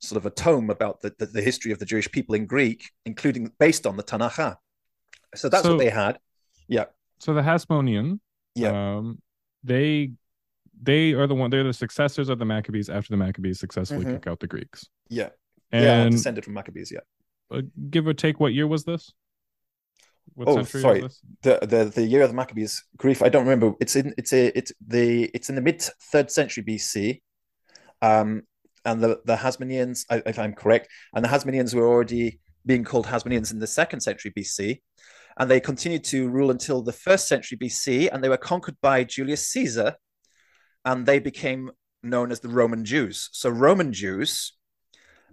sort 0.00 0.16
of 0.16 0.26
a 0.26 0.30
tome 0.30 0.70
about 0.70 1.00
the, 1.00 1.12
the, 1.18 1.26
the, 1.26 1.42
history 1.42 1.72
of 1.72 1.78
the 1.78 1.84
Jewish 1.84 2.10
people 2.10 2.34
in 2.34 2.46
Greek, 2.46 2.90
including 3.04 3.52
based 3.58 3.86
on 3.86 3.96
the 3.96 4.02
Tanakh. 4.02 4.56
So 5.34 5.48
that's 5.48 5.64
so, 5.64 5.70
what 5.70 5.78
they 5.78 5.90
had. 5.90 6.18
Yeah. 6.68 6.84
So 7.18 7.34
the 7.34 7.42
Hasmonean, 7.42 8.20
yeah, 8.54 8.96
um, 8.96 9.20
they 9.64 10.12
they 10.80 11.12
are 11.12 11.26
the 11.26 11.34
one. 11.34 11.50
They're 11.50 11.64
the 11.64 11.72
successors 11.72 12.28
of 12.28 12.38
the 12.38 12.44
Maccabees 12.44 12.88
after 12.88 13.12
the 13.12 13.16
Maccabees 13.16 13.58
successfully 13.58 14.04
mm-hmm. 14.04 14.14
kick 14.14 14.26
out 14.26 14.40
the 14.40 14.46
Greeks. 14.46 14.86
Yeah. 15.08 15.30
And 15.72 15.84
yeah, 15.84 16.08
descended 16.08 16.44
from 16.44 16.54
Maccabees. 16.54 16.92
Yeah. 16.92 17.00
Uh, 17.50 17.62
give 17.90 18.06
or 18.06 18.14
take, 18.14 18.40
what 18.40 18.54
year 18.54 18.66
was 18.66 18.84
this? 18.84 19.12
What 20.34 20.48
oh, 20.48 20.62
sorry. 20.62 21.08
The, 21.42 21.58
the 21.62 21.92
the 21.94 22.06
year 22.06 22.22
of 22.22 22.28
the 22.28 22.34
Maccabees 22.34 22.84
grief. 22.96 23.22
I 23.22 23.28
don't 23.28 23.44
remember. 23.44 23.74
It's 23.80 23.96
in 23.96 24.14
it's 24.16 24.32
a 24.32 24.56
it's 24.56 24.72
the 24.86 25.24
it's 25.34 25.48
in 25.48 25.54
the 25.54 25.60
mid 25.60 25.82
third 25.82 26.30
century 26.30 26.62
BC. 26.62 27.22
Um, 28.02 28.42
and 28.88 29.02
the, 29.02 29.20
the 29.26 29.36
Hasmoneans, 29.36 30.06
if 30.24 30.38
I'm 30.38 30.54
correct, 30.54 30.88
and 31.12 31.22
the 31.22 31.28
Hasmoneans 31.28 31.74
were 31.74 31.86
already 31.86 32.40
being 32.64 32.84
called 32.84 33.06
Hasmoneans 33.06 33.52
in 33.52 33.58
the 33.58 33.66
second 33.66 34.00
century 34.00 34.32
BC. 34.36 34.80
And 35.38 35.50
they 35.50 35.60
continued 35.60 36.04
to 36.04 36.28
rule 36.28 36.50
until 36.50 36.82
the 36.82 36.92
first 36.92 37.28
century 37.28 37.58
BC, 37.58 38.08
and 38.10 38.24
they 38.24 38.30
were 38.30 38.38
conquered 38.38 38.76
by 38.80 39.04
Julius 39.04 39.46
Caesar, 39.48 39.96
and 40.84 41.04
they 41.04 41.18
became 41.18 41.70
known 42.02 42.32
as 42.32 42.40
the 42.40 42.48
Roman 42.48 42.84
Jews. 42.84 43.28
So 43.32 43.50
Roman 43.50 43.92
Jews 43.92 44.54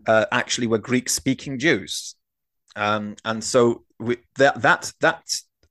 uh, 0.05 0.25
actually 0.31 0.67
were 0.67 0.77
Greek-speaking 0.77 1.57
Jews, 1.57 2.15
um, 2.75 3.15
and 3.23 3.41
so 3.43 3.85
we, 3.99 4.17
that 4.37 4.61
that 4.61 4.91
that 4.99 5.23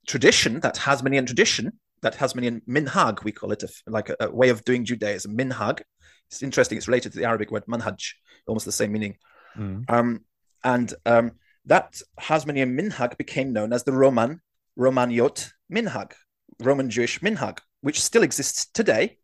tradition, 0.07 0.59
that 0.61 0.75
Hasmonean 0.75 1.27
tradition, 1.27 1.79
that 2.01 2.15
Hasmonean 2.15 2.61
minhag, 2.67 3.23
we 3.23 3.31
call 3.31 3.51
it, 3.51 3.63
a, 3.63 3.69
like 3.87 4.09
a, 4.09 4.15
a 4.19 4.31
way 4.31 4.49
of 4.49 4.65
doing 4.65 4.83
Judaism, 4.85 5.37
minhag, 5.37 5.81
it's 6.27 6.43
interesting. 6.43 6.77
It's 6.77 6.87
related 6.87 7.13
to 7.13 7.19
the 7.19 7.25
Arabic 7.25 7.51
word 7.51 7.65
manhaj, 7.65 8.13
almost 8.47 8.65
the 8.65 8.71
same 8.71 8.91
meaning. 8.91 9.17
Mm. 9.57 9.89
Um, 9.89 10.25
and 10.63 10.93
um, 11.05 11.31
that 11.65 12.01
Hasmonean 12.19 12.79
minhag 12.79 13.17
became 13.17 13.53
known 13.53 13.73
as 13.73 13.83
the 13.83 13.93
Roman 13.93 14.41
Romaniot 14.77 15.51
minhag, 15.71 16.13
Roman 16.59 16.89
Jewish 16.89 17.19
minhag, 17.19 17.59
which 17.81 18.01
still 18.01 18.23
exists 18.23 18.67
today. 18.73 19.17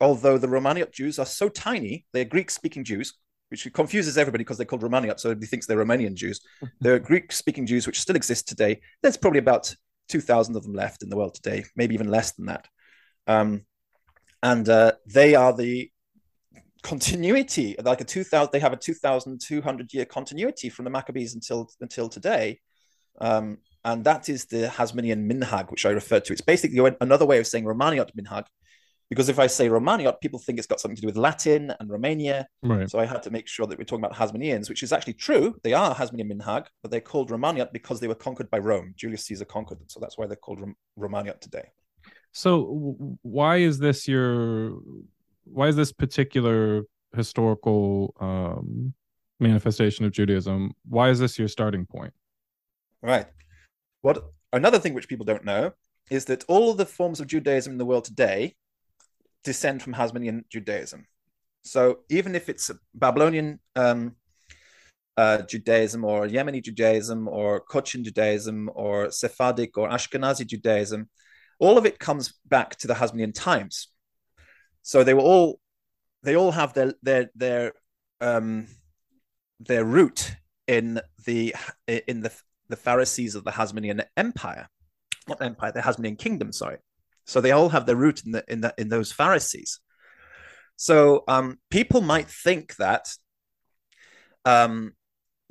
Although 0.00 0.38
the 0.38 0.46
Romaniot 0.46 0.92
Jews 0.92 1.18
are 1.18 1.26
so 1.26 1.48
tiny, 1.48 2.06
they're 2.12 2.24
Greek-speaking 2.24 2.84
Jews, 2.84 3.14
which 3.50 3.70
confuses 3.72 4.16
everybody 4.16 4.44
because 4.44 4.56
they're 4.56 4.66
called 4.66 4.82
Romaniot, 4.82 5.18
so 5.18 5.30
everybody 5.30 5.48
thinks 5.48 5.66
they're 5.66 5.84
Romanian 5.84 6.14
Jews. 6.14 6.40
they're 6.80 6.98
Greek-speaking 6.98 7.66
Jews 7.66 7.86
which 7.86 8.00
still 8.00 8.16
exist 8.16 8.46
today. 8.46 8.80
There's 9.02 9.16
probably 9.16 9.40
about 9.40 9.74
2,000 10.08 10.56
of 10.56 10.62
them 10.62 10.74
left 10.74 11.02
in 11.02 11.08
the 11.08 11.16
world 11.16 11.34
today, 11.34 11.64
maybe 11.76 11.94
even 11.94 12.08
less 12.08 12.32
than 12.32 12.46
that. 12.46 12.68
Um, 13.26 13.62
and 14.42 14.68
uh, 14.68 14.92
they 15.06 15.34
are 15.34 15.54
the 15.54 15.90
continuity 16.88 17.76
like 17.84 18.00
a 18.00 18.04
2000 18.04 18.48
they 18.50 18.58
have 18.58 18.72
a 18.72 18.76
2200 18.76 19.92
year 19.92 20.06
continuity 20.06 20.70
from 20.70 20.84
the 20.86 20.90
maccabees 20.90 21.34
until 21.34 21.70
until 21.80 22.08
today. 22.08 22.60
Um, 23.20 23.58
and 23.84 24.04
that 24.04 24.28
is 24.28 24.46
the 24.46 24.68
hasmonean 24.68 25.30
minhag 25.30 25.70
which 25.70 25.84
i 25.84 25.90
referred 25.90 26.24
to. 26.24 26.32
It's 26.32 26.40
basically 26.40 26.80
another 27.00 27.26
way 27.26 27.38
of 27.40 27.46
saying 27.46 27.64
romaniot 27.64 28.10
minhag 28.18 28.46
because 29.10 29.28
if 29.28 29.38
i 29.38 29.46
say 29.46 29.68
romaniot 29.68 30.20
people 30.22 30.38
think 30.38 30.56
it's 30.58 30.66
got 30.66 30.80
something 30.80 30.96
to 30.96 31.02
do 31.02 31.08
with 31.08 31.18
latin 31.18 31.74
and 31.78 31.90
romania. 31.90 32.46
Right. 32.62 32.88
so 32.90 32.98
i 32.98 33.04
had 33.04 33.22
to 33.24 33.30
make 33.30 33.48
sure 33.48 33.66
that 33.66 33.76
we're 33.78 33.84
talking 33.90 34.04
about 34.04 34.16
hasmoneans 34.16 34.70
which 34.70 34.82
is 34.82 34.92
actually 34.92 35.18
true. 35.26 35.56
They 35.62 35.74
are 35.74 35.94
hasmonean 35.94 36.32
minhag 36.32 36.64
but 36.82 36.90
they're 36.90 37.08
called 37.12 37.28
romaniot 37.30 37.70
because 37.72 38.00
they 38.00 38.08
were 38.08 38.22
conquered 38.26 38.48
by 38.50 38.60
rome. 38.70 38.94
Julius 38.96 39.26
caesar 39.26 39.44
conquered 39.44 39.78
them 39.80 39.88
so 39.88 40.00
that's 40.00 40.16
why 40.16 40.26
they're 40.26 40.44
called 40.46 40.60
Rom- 40.62 40.76
romaniot 40.98 41.40
today. 41.40 41.66
So 42.32 42.54
why 43.22 43.56
is 43.68 43.78
this 43.78 44.08
your 44.08 44.78
why 45.52 45.68
is 45.68 45.76
this 45.76 45.92
particular 45.92 46.84
historical 47.14 48.14
um, 48.20 48.94
manifestation 49.40 50.04
of 50.04 50.12
Judaism? 50.12 50.72
Why 50.88 51.10
is 51.10 51.18
this 51.18 51.38
your 51.38 51.48
starting 51.48 51.86
point? 51.86 52.12
Right. 53.02 53.26
What 54.02 54.24
another 54.52 54.78
thing 54.78 54.94
which 54.94 55.08
people 55.08 55.26
don't 55.26 55.44
know 55.44 55.72
is 56.10 56.24
that 56.26 56.44
all 56.48 56.70
of 56.70 56.78
the 56.78 56.86
forms 56.86 57.20
of 57.20 57.26
Judaism 57.26 57.72
in 57.72 57.78
the 57.78 57.84
world 57.84 58.04
today 58.04 58.54
descend 59.44 59.82
from 59.82 59.94
Hasmonean 59.94 60.42
Judaism. 60.48 61.06
So 61.62 62.00
even 62.08 62.34
if 62.34 62.48
it's 62.48 62.70
Babylonian 62.94 63.60
um, 63.76 64.16
uh, 65.16 65.42
Judaism 65.42 66.04
or 66.04 66.26
Yemeni 66.26 66.62
Judaism 66.62 67.28
or 67.28 67.60
Cochin 67.60 68.04
Judaism 68.04 68.70
or 68.74 69.10
Sephardic 69.10 69.76
or 69.76 69.88
Ashkenazi 69.88 70.46
Judaism, 70.46 71.08
all 71.58 71.76
of 71.76 71.86
it 71.86 71.98
comes 71.98 72.34
back 72.46 72.76
to 72.76 72.86
the 72.86 72.94
Hasmonean 72.94 73.34
times. 73.34 73.88
So 74.88 75.04
they 75.04 75.12
were 75.12 75.20
all 75.20 75.60
they 76.22 76.34
all 76.34 76.50
have 76.50 76.72
their 76.72 76.94
their 77.02 77.28
their 77.34 77.72
um 78.22 78.68
their 79.60 79.84
root 79.84 80.34
in 80.66 81.02
the 81.26 81.54
in 81.86 82.22
the 82.22 82.32
the 82.70 82.76
Pharisees 82.76 83.34
of 83.34 83.44
the 83.44 83.50
Hasmonean 83.50 84.02
Empire, 84.16 84.66
not 85.28 85.42
Empire, 85.42 85.72
the 85.72 85.82
Hasmonean 85.82 86.18
Kingdom. 86.18 86.52
Sorry, 86.52 86.78
so 87.26 87.42
they 87.42 87.50
all 87.50 87.68
have 87.68 87.84
their 87.84 87.96
root 87.96 88.22
in 88.24 88.32
the 88.32 88.42
in 88.48 88.62
the 88.62 88.72
in 88.78 88.88
those 88.88 89.12
Pharisees. 89.12 89.78
So 90.76 91.22
um, 91.28 91.58
people 91.70 92.00
might 92.00 92.30
think 92.30 92.76
that 92.76 93.08
um, 94.46 94.94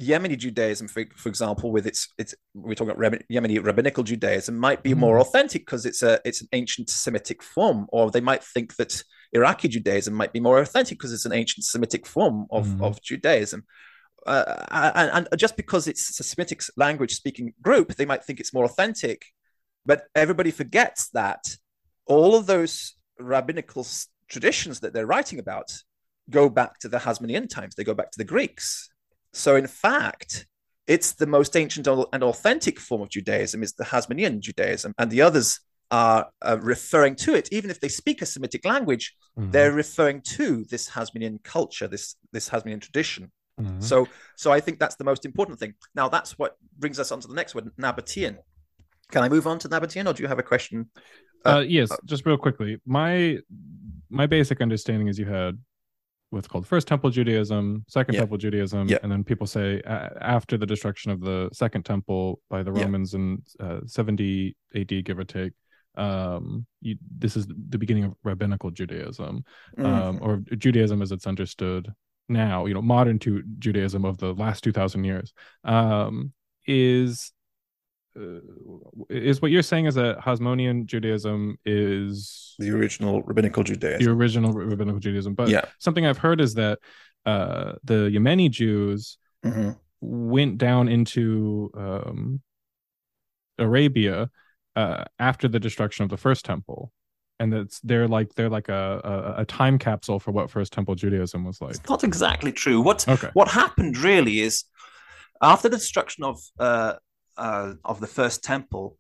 Yemeni 0.01 0.39
Judaism, 0.39 0.87
for, 0.87 1.05
for 1.15 1.29
example, 1.29 1.71
with 1.71 1.85
its 1.85 2.11
its 2.17 2.33
we're 2.55 2.73
talking 2.73 2.95
about 2.95 3.21
Yemeni 3.31 3.63
rabbinical 3.63 4.03
Judaism, 4.03 4.57
might 4.57 4.81
be 4.81 4.93
mm. 4.93 4.97
more 4.97 5.19
authentic 5.19 5.61
because 5.61 5.85
it's 5.85 6.01
a 6.01 6.19
it's 6.25 6.41
an 6.41 6.47
ancient 6.53 6.89
Semitic 6.89 7.43
form, 7.43 7.85
or 7.89 8.09
they 8.09 8.19
might 8.19 8.43
think 8.43 8.75
that 8.77 9.03
Iraqi 9.37 9.67
Judaism 9.67 10.13
might 10.13 10.33
be 10.33 10.39
more 10.39 10.59
authentic 10.59 10.97
because 10.97 11.13
it's 11.13 11.25
an 11.25 11.33
ancient 11.33 11.65
Semitic 11.65 12.05
form 12.05 12.47
of, 12.51 12.67
mm. 12.67 12.81
of 12.81 13.01
Judaism. 13.01 13.65
Uh, 14.25 14.65
and, 14.71 15.27
and, 15.31 15.39
just 15.39 15.55
because 15.55 15.87
it's 15.87 16.19
a 16.19 16.23
Semitic 16.23 16.61
language 16.75 17.13
speaking 17.13 17.53
group, 17.61 17.95
they 17.95 18.05
might 18.05 18.23
think 18.23 18.39
it's 18.39 18.53
more 18.53 18.65
authentic. 18.65 19.25
But 19.85 20.03
everybody 20.13 20.51
forgets 20.51 21.09
that 21.09 21.55
all 22.05 22.35
of 22.35 22.45
those 22.45 22.95
rabbinical 23.19 23.85
traditions 24.27 24.81
that 24.81 24.93
they're 24.93 25.05
writing 25.05 25.39
about 25.39 25.71
go 26.29 26.49
back 26.49 26.79
to 26.79 26.89
the 26.89 26.97
Hasmonean 26.97 27.49
times, 27.49 27.75
they 27.75 27.83
go 27.83 27.93
back 27.93 28.11
to 28.11 28.17
the 28.17 28.25
Greeks. 28.25 28.89
So, 29.33 29.55
in 29.55 29.67
fact, 29.67 30.45
it's 30.87 31.13
the 31.13 31.27
most 31.27 31.55
ancient 31.55 31.87
and 31.87 32.23
authentic 32.23 32.79
form 32.79 33.01
of 33.01 33.09
Judaism 33.09 33.63
is 33.63 33.73
the 33.73 33.85
Hasmonean 33.85 34.39
Judaism, 34.39 34.93
and 34.97 35.11
the 35.11 35.21
others 35.21 35.59
are 35.91 36.29
uh, 36.41 36.57
referring 36.61 37.15
to 37.15 37.33
it, 37.33 37.49
even 37.51 37.69
if 37.69 37.79
they 37.79 37.87
speak 37.87 38.21
a 38.21 38.25
Semitic 38.25 38.65
language, 38.65 39.15
mm-hmm. 39.37 39.51
they're 39.51 39.71
referring 39.71 40.21
to 40.21 40.65
this 40.65 40.89
Hasmonean 40.89 41.43
culture, 41.43 41.87
this 41.87 42.15
this 42.31 42.49
Hasmonean 42.49 42.81
tradition. 42.81 43.31
Mm-hmm. 43.59 43.81
So, 43.81 44.07
so 44.35 44.51
I 44.51 44.59
think 44.59 44.79
that's 44.79 44.95
the 44.95 45.03
most 45.03 45.25
important 45.25 45.59
thing. 45.59 45.73
Now, 45.95 46.09
that's 46.09 46.37
what 46.37 46.57
brings 46.77 46.99
us 46.99 47.11
on 47.11 47.19
to 47.21 47.27
the 47.27 47.33
next 47.33 47.55
word, 47.55 47.71
Nabatean. 47.79 48.37
Can 49.11 49.23
I 49.23 49.29
move 49.29 49.47
on 49.47 49.57
to 49.59 49.69
Nabatean, 49.69 50.07
or 50.07 50.13
do 50.13 50.21
you 50.21 50.29
have 50.29 50.39
a 50.39 50.43
question? 50.43 50.89
Uh, 51.45 51.49
uh, 51.49 51.59
yes, 51.61 51.91
uh, 51.91 51.95
just 52.05 52.25
real 52.25 52.37
quickly. 52.37 52.79
My 52.85 53.37
my 54.09 54.27
basic 54.27 54.61
understanding 54.61 55.07
is 55.07 55.17
you 55.17 55.25
had 55.25 55.57
what's 56.29 56.47
called 56.47 56.67
First 56.67 56.87
Temple 56.87 57.09
Judaism, 57.09 57.85
Second 57.87 58.15
yeah. 58.15 58.21
Temple 58.21 58.37
Judaism, 58.37 58.87
yeah. 58.89 58.97
and 59.01 59.11
then 59.11 59.23
people 59.23 59.47
say 59.47 59.81
uh, 59.83 60.09
after 60.19 60.57
the 60.57 60.65
destruction 60.65 61.11
of 61.11 61.21
the 61.21 61.49
Second 61.53 61.85
Temple 61.85 62.41
by 62.49 62.63
the 62.63 62.71
Romans 62.71 63.13
yeah. 63.13 63.19
in 63.19 63.43
uh, 63.59 63.79
70 63.85 64.55
AD, 64.75 65.05
give 65.05 65.19
or 65.19 65.23
take, 65.23 65.53
um, 65.97 66.65
you, 66.81 66.95
this 67.17 67.35
is 67.35 67.47
the 67.47 67.77
beginning 67.77 68.05
of 68.05 68.13
rabbinical 68.23 68.71
Judaism, 68.71 69.43
um, 69.77 69.85
mm-hmm. 69.85 70.23
or 70.23 70.37
Judaism 70.55 71.01
as 71.01 71.11
it's 71.11 71.27
understood 71.27 71.91
now. 72.29 72.65
You 72.65 72.75
know, 72.75 72.81
modern 72.81 73.19
to 73.19 73.43
Judaism 73.59 74.05
of 74.05 74.17
the 74.17 74.33
last 74.33 74.63
2,000 74.63 75.03
years 75.03 75.33
um, 75.63 76.31
is 76.65 77.33
uh, 78.15 78.39
is 79.09 79.41
what 79.41 79.51
you're 79.51 79.61
saying 79.61 79.85
is 79.85 79.95
that 79.95 80.19
Hasmonean 80.19 80.85
Judaism 80.85 81.57
is 81.65 82.55
the 82.59 82.71
original 82.71 83.23
rabbinical 83.23 83.63
Judaism. 83.63 84.05
The 84.05 84.11
original 84.11 84.53
rabbinical 84.53 84.99
Judaism. 84.99 85.33
But 85.33 85.49
yeah. 85.49 85.65
something 85.79 86.05
I've 86.05 86.17
heard 86.17 86.41
is 86.41 86.53
that 86.55 86.79
uh, 87.25 87.73
the 87.83 88.09
Yemeni 88.09 88.49
Jews 88.49 89.17
mm-hmm. 89.45 89.71
went 90.01 90.57
down 90.57 90.87
into 90.87 91.71
um, 91.75 92.41
Arabia 93.59 94.29
uh, 94.77 95.03
after 95.17 95.47
the 95.47 95.59
destruction 95.59 96.03
of 96.03 96.09
the 96.09 96.17
first 96.17 96.45
temple. 96.45 96.91
And 97.39 97.51
that's 97.53 97.79
they're 97.81 98.07
like 98.07 98.33
they're 98.35 98.49
like 98.49 98.69
a, 98.69 99.35
a, 99.37 99.41
a 99.41 99.45
time 99.45 99.77
capsule 99.77 100.19
for 100.19 100.31
what 100.31 100.49
First 100.49 100.73
Temple 100.73 100.95
Judaism 100.95 101.43
was 101.43 101.61
like. 101.61 101.75
It's 101.75 101.89
not 101.89 102.03
exactly 102.03 102.51
true. 102.51 102.81
What 102.81 103.07
okay. 103.07 103.29
what 103.33 103.47
happened 103.47 103.97
really 103.97 104.39
is 104.39 104.63
after 105.41 105.69
the 105.69 105.77
destruction 105.77 106.23
of 106.23 106.39
uh, 106.59 106.93
uh, 107.37 107.73
of 107.85 107.99
the 107.99 108.07
first 108.07 108.43
temple. 108.43 108.97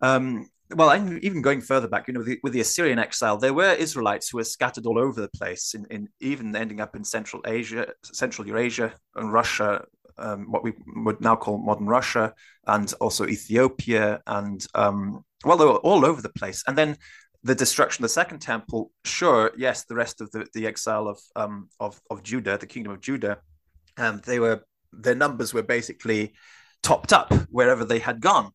Um, 0.00 0.48
well, 0.74 0.94
even 1.22 1.42
going 1.42 1.60
further 1.60 1.88
back, 1.88 2.06
you 2.06 2.14
know, 2.14 2.22
the, 2.22 2.38
with 2.44 2.52
the 2.52 2.60
Assyrian 2.60 2.98
exile, 2.98 3.36
there 3.36 3.52
were 3.52 3.72
Israelites 3.72 4.28
who 4.28 4.38
were 4.38 4.44
scattered 4.44 4.86
all 4.86 4.98
over 4.98 5.20
the 5.20 5.28
place, 5.28 5.74
in, 5.74 5.84
in 5.90 6.08
even 6.20 6.54
ending 6.54 6.80
up 6.80 6.94
in 6.94 7.04
Central 7.04 7.42
Asia, 7.44 7.88
Central 8.04 8.46
Eurasia, 8.46 8.94
and 9.16 9.32
Russia, 9.32 9.84
um, 10.18 10.50
what 10.50 10.62
we 10.62 10.72
would 11.04 11.20
now 11.20 11.36
call 11.36 11.58
modern 11.58 11.86
Russia, 11.86 12.34
and 12.66 12.92
also 13.00 13.26
Ethiopia, 13.26 14.20
and 14.26 14.66
um, 14.74 15.24
well, 15.44 15.56
they 15.56 15.64
were 15.64 15.76
all 15.76 16.04
over 16.04 16.22
the 16.22 16.28
place. 16.28 16.62
And 16.66 16.76
then 16.76 16.96
the 17.42 17.54
destruction 17.54 18.04
of 18.04 18.10
the 18.10 18.14
Second 18.14 18.40
Temple, 18.40 18.92
sure, 19.04 19.52
yes, 19.56 19.84
the 19.84 19.94
rest 19.94 20.20
of 20.20 20.30
the, 20.30 20.46
the 20.52 20.66
exile 20.66 21.08
of, 21.08 21.18
um, 21.36 21.68
of 21.78 22.00
of 22.10 22.22
Judah, 22.22 22.58
the 22.58 22.66
kingdom 22.66 22.92
of 22.92 23.00
Judah, 23.00 23.38
um, 23.96 24.20
they 24.26 24.38
were 24.38 24.64
their 24.92 25.14
numbers 25.14 25.54
were 25.54 25.62
basically 25.62 26.34
topped 26.82 27.12
up 27.12 27.32
wherever 27.50 27.84
they 27.84 27.98
had 27.98 28.20
gone. 28.20 28.50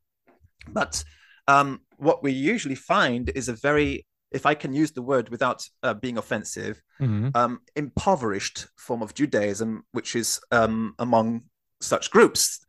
But 0.68 1.04
um, 1.48 1.82
what 1.98 2.24
we 2.24 2.32
usually 2.32 2.76
find 2.76 3.32
is 3.36 3.50
a 3.50 3.54
very, 3.54 4.06
if 4.36 4.46
I 4.46 4.54
can 4.54 4.74
use 4.74 4.92
the 4.92 5.02
word 5.02 5.30
without 5.30 5.60
uh, 5.82 5.94
being 5.94 6.18
offensive, 6.18 6.82
mm-hmm. 7.00 7.30
um, 7.34 7.62
impoverished 7.76 8.68
form 8.76 9.02
of 9.02 9.14
Judaism, 9.14 9.84
which 9.94 10.16
is 10.16 10.40
um, 10.52 10.94
among 11.00 11.44
such 11.80 12.12
groups. 12.12 12.60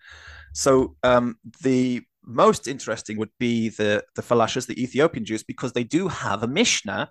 So 0.55 0.97
um, 1.03 1.37
the 1.63 2.03
most 2.25 2.69
interesting 2.69 3.19
would 3.19 3.35
be 3.39 3.71
the 3.71 4.05
the 4.15 4.23
Falashas, 4.23 4.67
the 4.67 4.81
Ethiopian 4.83 5.25
Jews, 5.25 5.43
because 5.43 5.73
they 5.73 5.85
do 5.85 6.09
have 6.09 6.43
a 6.43 6.49
Mishnah 6.61 7.11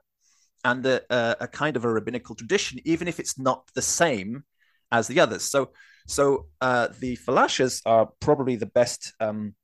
and 0.64 0.86
a, 0.86 1.02
a, 1.10 1.36
a 1.42 1.48
kind 1.48 1.76
of 1.78 1.84
a 1.86 1.90
rabbinical 1.90 2.36
tradition, 2.36 2.80
even 2.86 3.08
if 3.08 3.20
it's 3.20 3.38
not 3.38 3.70
the 3.76 3.82
same 3.82 4.46
as 4.92 5.08
the 5.08 5.20
others. 5.20 5.44
So 5.44 5.72
so 6.08 6.48
uh, 6.62 6.88
the 7.00 7.18
Falashas 7.18 7.82
are 7.86 8.10
probably 8.20 8.56
the 8.56 8.72
best 8.80 9.14
um, 9.20 9.56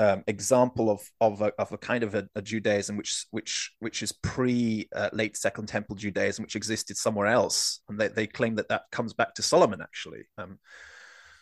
um, 0.00 0.24
example 0.26 0.90
of 0.90 1.02
of 1.20 1.42
a, 1.42 1.52
of 1.58 1.72
a 1.72 1.78
kind 1.78 2.02
of 2.02 2.14
a, 2.14 2.26
a, 2.34 2.40
Judaism 2.40 2.96
which 2.96 3.26
which 3.32 3.72
which 3.80 4.02
is 4.02 4.12
pre 4.12 4.88
uh, 4.96 5.10
late 5.12 5.36
Second 5.36 5.66
Temple 5.66 5.94
Judaism, 5.94 6.42
which 6.42 6.56
existed 6.56 6.96
somewhere 6.96 7.26
else, 7.26 7.82
and 7.86 8.00
they, 8.00 8.08
they 8.08 8.26
claim 8.26 8.54
that 8.54 8.68
that 8.68 8.84
comes 8.90 9.12
back 9.12 9.34
to 9.34 9.42
Solomon 9.42 9.82
actually. 9.82 10.22
Um, 10.38 10.58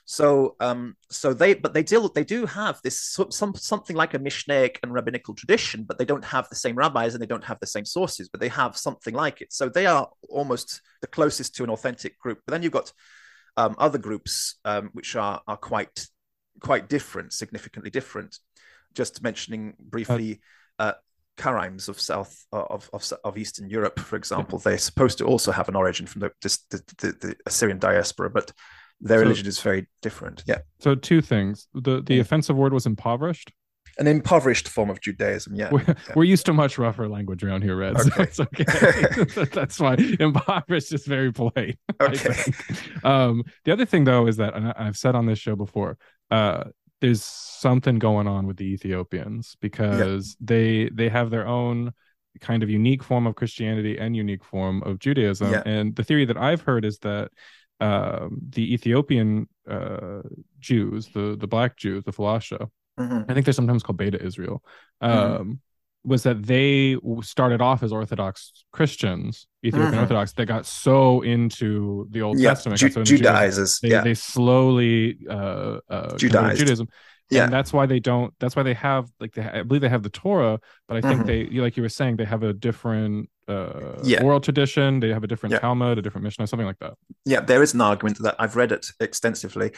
so 0.07 0.57
um, 0.59 0.97
so 1.09 1.33
they 1.33 1.55
but 1.55 1.73
they 1.73 1.85
do 1.85 2.11
they 2.13 2.25
do 2.25 2.47
have 2.47 2.81
this 2.83 3.01
some 3.31 3.55
something 3.55 3.95
like 3.95 4.15
a 4.15 4.19
Mishnaic 4.19 4.79
and 4.83 4.93
rabbinical 4.93 5.35
tradition, 5.35 5.85
but 5.85 5.97
they 5.97 6.05
don't 6.05 6.25
have 6.25 6.49
the 6.49 6.57
same 6.57 6.75
rabbis 6.75 7.15
and 7.15 7.23
they 7.23 7.27
don't 7.27 7.45
have 7.45 7.61
the 7.61 7.67
same 7.69 7.85
sources, 7.85 8.29
but 8.29 8.41
they 8.41 8.49
have 8.49 8.77
something 8.77 9.15
like 9.15 9.41
it. 9.41 9.53
So 9.53 9.69
they 9.69 9.87
are 9.87 10.09
almost 10.29 10.83
the 11.01 11.07
closest 11.07 11.55
to 11.57 11.65
an 11.65 11.71
authentic 11.71 12.19
group. 12.19 12.41
But 12.45 12.53
then 12.53 12.65
you've 12.65 12.73
got 12.73 12.93
um, 13.57 13.77
other 13.79 13.99
groups 13.99 14.57
um, 14.65 14.91
which 14.95 15.15
are 15.15 15.43
are 15.47 15.57
quite 15.57 16.09
quite 16.61 16.89
different, 16.89 17.33
significantly 17.33 17.91
different. 17.91 18.39
Just 18.99 19.23
mentioning 19.23 19.75
briefly. 19.81 20.41
Uh, 20.79 20.93
Karaims 21.37 21.89
of 21.89 22.01
South 22.01 22.45
of, 22.51 22.91
of, 22.93 23.13
of 23.23 23.39
Eastern 23.39 23.71
Europe, 23.71 24.01
for 24.01 24.17
example, 24.17 24.59
they're 24.59 24.77
supposed 24.77 25.19
to 25.19 25.25
also 25.25 25.53
have 25.53 25.69
an 25.69 25.77
origin 25.77 26.05
from 26.05 26.21
the 26.21 26.33
the, 26.43 26.83
the, 26.99 27.13
the 27.21 27.37
Assyrian 27.47 27.79
diaspora, 27.79 28.29
but 28.29 28.51
their 29.01 29.19
so, 29.19 29.23
religion 29.23 29.47
is 29.47 29.61
very 29.61 29.87
different. 30.03 30.43
Yeah. 30.49 30.59
So 30.81 30.97
two 30.97 31.21
things: 31.21 31.69
the 31.75 32.03
the 32.03 32.17
yeah. 32.17 32.23
offensive 32.23 32.57
word 32.57 32.73
was 32.73 32.87
impoverished, 32.87 33.53
an 33.99 34.07
impoverished 34.07 34.69
form 34.69 34.91
of 34.91 35.01
Judaism. 35.01 35.55
Yeah, 35.55 35.71
we're, 35.71 35.85
yeah. 35.87 35.95
we're 36.15 36.25
used 36.25 36.47
to 36.47 36.53
much 36.53 36.79
rougher 36.79 37.09
language 37.09 37.43
around 37.43 37.63
here, 37.63 37.77
Red. 37.77 37.97
Okay. 37.97 38.11
So 38.11 38.23
it's 38.23 38.41
okay. 38.41 39.45
That's 39.53 39.81
why 39.81 39.95
impoverished 40.21 40.93
is 40.93 41.05
very 41.05 41.33
polite. 41.33 41.79
Okay. 42.01 42.53
Um, 43.03 43.45
the 43.65 43.73
other 43.73 43.87
thing, 43.87 44.05
though, 44.05 44.27
is 44.27 44.37
that 44.37 44.55
and 44.55 44.73
I've 44.73 44.97
said 44.97 45.15
on 45.15 45.27
this 45.27 45.39
show 45.39 45.57
before, 45.57 45.99
uh, 46.31 46.65
there's 47.01 47.25
something 47.25 47.99
going 47.99 48.27
on 48.27 48.47
with 48.47 48.57
the 48.57 48.73
Ethiopians 48.73 49.57
because 49.61 50.37
yeah. 50.41 50.47
they 50.47 50.91
they 50.91 51.09
have 51.09 51.31
their 51.31 51.47
own 51.47 51.93
kind 52.41 52.63
of 52.63 52.71
unique 52.71 53.03
form 53.03 53.27
of 53.27 53.35
Christianity 53.35 53.99
and 53.99 54.17
unique 54.17 54.45
form 54.45 54.83
of 54.85 54.99
Judaism. 54.99 55.53
Yeah. 55.53 55.63
And 55.65 55.95
the 55.97 56.05
theory 56.05 56.25
that 56.25 56.37
I've 56.37 56.63
heard 56.63 56.85
is 56.85 56.99
that 57.01 57.31
um, 57.81 58.39
the 58.51 58.75
Ethiopian 58.75 59.49
uh, 59.69 60.23
Jews, 60.59 61.09
the 61.09 61.37
the 61.39 61.47
black 61.47 61.77
Jews, 61.77 62.05
the 62.05 62.13
Falasha, 62.13 62.69
mm-hmm. 62.99 63.31
I 63.31 63.35
think 63.35 63.47
they're 63.47 63.53
sometimes 63.53 63.83
called 63.83 63.99
Beta 63.99 64.23
Israel, 64.23 64.63
mm-hmm. 65.03 65.19
um, 65.19 65.33
mm-hmm. 65.33 65.53
Was 66.05 66.23
that 66.23 66.45
they 66.45 66.97
started 67.23 67.61
off 67.61 67.83
as 67.83 67.93
Orthodox 67.93 68.65
Christians, 68.73 69.47
Ethiopian 69.65 69.93
mm-hmm. 69.93 70.01
Orthodox, 70.01 70.33
that 70.33 70.47
got 70.47 70.67
so 70.67 71.23
into 71.23 72.07
the 72.11 72.23
Old 72.23 72.39
yeah. 72.39 72.51
Testament, 72.51 72.81
Ju- 72.81 72.91
so 72.91 73.03
Judaizers. 73.03 73.81
They, 73.81 73.91
yeah. 73.91 74.03
they 74.03 74.15
slowly 74.15 75.19
uh, 75.29 75.79
uh, 75.89 76.17
Judaism. 76.17 76.89
Yeah. 77.31 77.45
And 77.45 77.53
that's 77.53 77.75
why 77.75 77.85
they 77.85 78.01
don't. 78.01 78.33
That's 78.41 78.57
why 78.57 78.63
they 78.63 78.73
have 78.75 79.11
like 79.21 79.35
they. 79.35 79.43
I 79.43 79.63
believe 79.63 79.83
they 79.83 79.89
have 79.91 80.03
the 80.03 80.09
Torah, 80.09 80.59
but 80.87 80.97
I 80.97 81.01
think 81.03 81.21
mm-hmm. 81.21 81.55
they, 81.55 81.61
like 81.61 81.77
you 81.77 81.83
were 81.83 81.91
saying, 81.91 82.17
they 82.17 82.25
have 82.25 82.43
a 82.43 82.55
different 82.55 83.29
uh, 83.47 84.01
yeah. 84.03 84.23
oral 84.23 84.41
tradition. 84.41 85.01
They 85.01 85.11
have 85.11 85.25
a 85.25 85.27
different 85.27 85.53
yeah. 85.53 85.59
Talmud, 85.59 85.99
a 85.99 86.03
different 86.03 86.25
Mishnah, 86.25 86.47
something 86.47 86.67
like 86.67 86.79
that. 86.79 86.95
Yeah, 87.27 87.41
there 87.41 87.63
is 87.63 87.75
an 87.75 87.83
argument 87.83 88.19
that. 88.23 88.37
I've 88.39 88.57
read 88.57 88.73
it 88.73 88.87
extensively. 88.99 89.73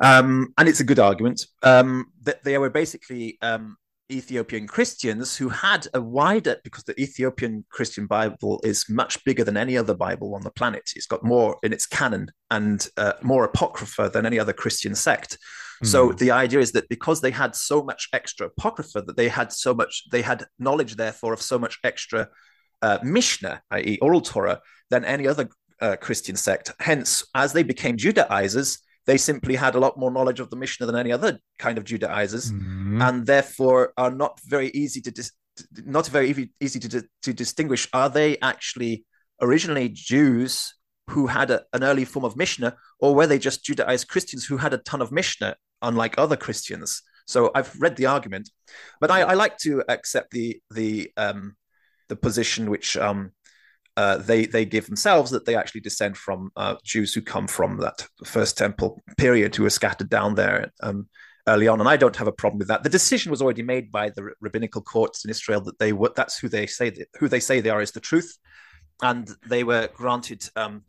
Um, 0.00 0.52
and 0.58 0.68
it's 0.68 0.80
a 0.80 0.84
good 0.84 0.98
argument 0.98 1.46
um, 1.62 2.12
that 2.22 2.44
they 2.44 2.58
were 2.58 2.70
basically 2.70 3.38
um, 3.40 3.76
Ethiopian 4.10 4.66
Christians 4.66 5.36
who 5.36 5.48
had 5.50 5.86
a 5.92 6.00
wider, 6.00 6.56
because 6.64 6.84
the 6.84 6.98
Ethiopian 7.00 7.64
Christian 7.70 8.06
Bible 8.06 8.60
is 8.64 8.88
much 8.88 9.22
bigger 9.24 9.44
than 9.44 9.56
any 9.56 9.76
other 9.76 9.94
Bible 9.94 10.34
on 10.34 10.42
the 10.42 10.50
planet. 10.50 10.90
It's 10.96 11.06
got 11.06 11.24
more 11.24 11.58
in 11.62 11.72
its 11.72 11.86
canon 11.86 12.30
and 12.50 12.86
uh, 12.96 13.12
more 13.22 13.44
apocrypha 13.44 14.10
than 14.12 14.24
any 14.24 14.38
other 14.38 14.52
Christian 14.52 14.94
sect. 14.94 15.38
Mm. 15.84 15.86
So 15.86 16.12
the 16.12 16.30
idea 16.30 16.60
is 16.60 16.72
that 16.72 16.88
because 16.88 17.20
they 17.20 17.30
had 17.30 17.54
so 17.54 17.82
much 17.82 18.08
extra 18.12 18.46
apocrypha, 18.46 19.02
that 19.02 19.16
they 19.16 19.28
had 19.28 19.52
so 19.52 19.74
much, 19.74 20.04
they 20.10 20.22
had 20.22 20.46
knowledge, 20.58 20.96
therefore, 20.96 21.32
of 21.32 21.42
so 21.42 21.58
much 21.58 21.78
extra 21.84 22.28
uh, 22.80 22.98
Mishnah, 23.02 23.62
i.e., 23.72 23.98
oral 24.00 24.22
Torah, 24.22 24.60
than 24.90 25.04
any 25.04 25.26
other 25.26 25.48
uh, 25.80 25.96
Christian 25.96 26.36
sect. 26.36 26.72
Hence, 26.80 27.24
as 27.34 27.52
they 27.52 27.62
became 27.62 27.96
Judaizers, 27.96 28.78
they 29.08 29.16
simply 29.16 29.56
had 29.56 29.74
a 29.74 29.80
lot 29.80 29.98
more 29.98 30.10
knowledge 30.10 30.38
of 30.38 30.50
the 30.50 30.56
Mishnah 30.56 30.84
than 30.84 30.94
any 30.94 31.10
other 31.10 31.38
kind 31.58 31.78
of 31.78 31.84
Judaizers, 31.84 32.52
mm-hmm. 32.52 33.00
and 33.00 33.24
therefore 33.24 33.94
are 33.96 34.10
not 34.10 34.38
very 34.44 34.68
easy 34.74 35.00
to 35.00 35.10
dis- 35.10 35.32
not 35.86 36.06
very 36.08 36.50
easy 36.60 36.78
to, 36.78 37.02
to 37.22 37.32
distinguish. 37.32 37.88
Are 37.94 38.10
they 38.10 38.38
actually 38.40 39.06
originally 39.40 39.88
Jews 39.88 40.74
who 41.08 41.26
had 41.26 41.50
a, 41.50 41.62
an 41.72 41.84
early 41.84 42.04
form 42.04 42.26
of 42.26 42.36
Mishnah, 42.36 42.76
or 43.00 43.14
were 43.14 43.26
they 43.26 43.38
just 43.38 43.64
Judaized 43.64 44.08
Christians 44.08 44.44
who 44.44 44.58
had 44.58 44.74
a 44.74 44.78
ton 44.78 45.00
of 45.00 45.10
Mishnah, 45.10 45.56
unlike 45.80 46.14
other 46.18 46.36
Christians? 46.36 47.00
So 47.26 47.50
I've 47.54 47.74
read 47.80 47.96
the 47.96 48.06
argument, 48.06 48.50
but 49.00 49.10
I, 49.10 49.22
I 49.22 49.34
like 49.34 49.56
to 49.58 49.82
accept 49.88 50.32
the 50.32 50.60
the 50.70 51.10
um, 51.16 51.56
the 52.10 52.16
position 52.16 52.68
which 52.70 52.94
um, 52.98 53.32
uh, 53.98 54.16
they 54.18 54.46
they 54.46 54.64
give 54.64 54.86
themselves 54.86 55.28
that 55.32 55.44
they 55.44 55.56
actually 55.56 55.80
descend 55.80 56.16
from 56.16 56.52
uh, 56.54 56.76
Jews 56.84 57.12
who 57.12 57.20
come 57.20 57.48
from 57.48 57.78
that 57.78 58.06
first 58.24 58.56
temple 58.56 59.02
period 59.16 59.56
who 59.56 59.64
were 59.64 59.70
scattered 59.70 60.08
down 60.08 60.36
there 60.36 60.70
um, 60.84 61.08
early 61.48 61.66
on, 61.66 61.80
and 61.80 61.88
I 61.88 61.96
don't 61.96 62.14
have 62.14 62.28
a 62.28 62.32
problem 62.32 62.60
with 62.60 62.68
that. 62.68 62.84
The 62.84 62.90
decision 62.90 63.32
was 63.32 63.42
already 63.42 63.62
made 63.62 63.90
by 63.90 64.10
the 64.10 64.30
rabbinical 64.40 64.82
courts 64.82 65.24
in 65.24 65.30
Israel 65.32 65.60
that 65.62 65.80
they 65.80 65.92
were 65.92 66.12
that's 66.14 66.38
who 66.38 66.48
they 66.48 66.64
say 66.64 66.92
who 67.18 67.26
they 67.26 67.40
say 67.40 67.60
they 67.60 67.70
are 67.70 67.82
is 67.82 67.90
the 67.90 67.98
truth, 67.98 68.38
and 69.02 69.28
they 69.48 69.64
were 69.64 69.88
granted 69.96 70.48
um, 70.54 70.84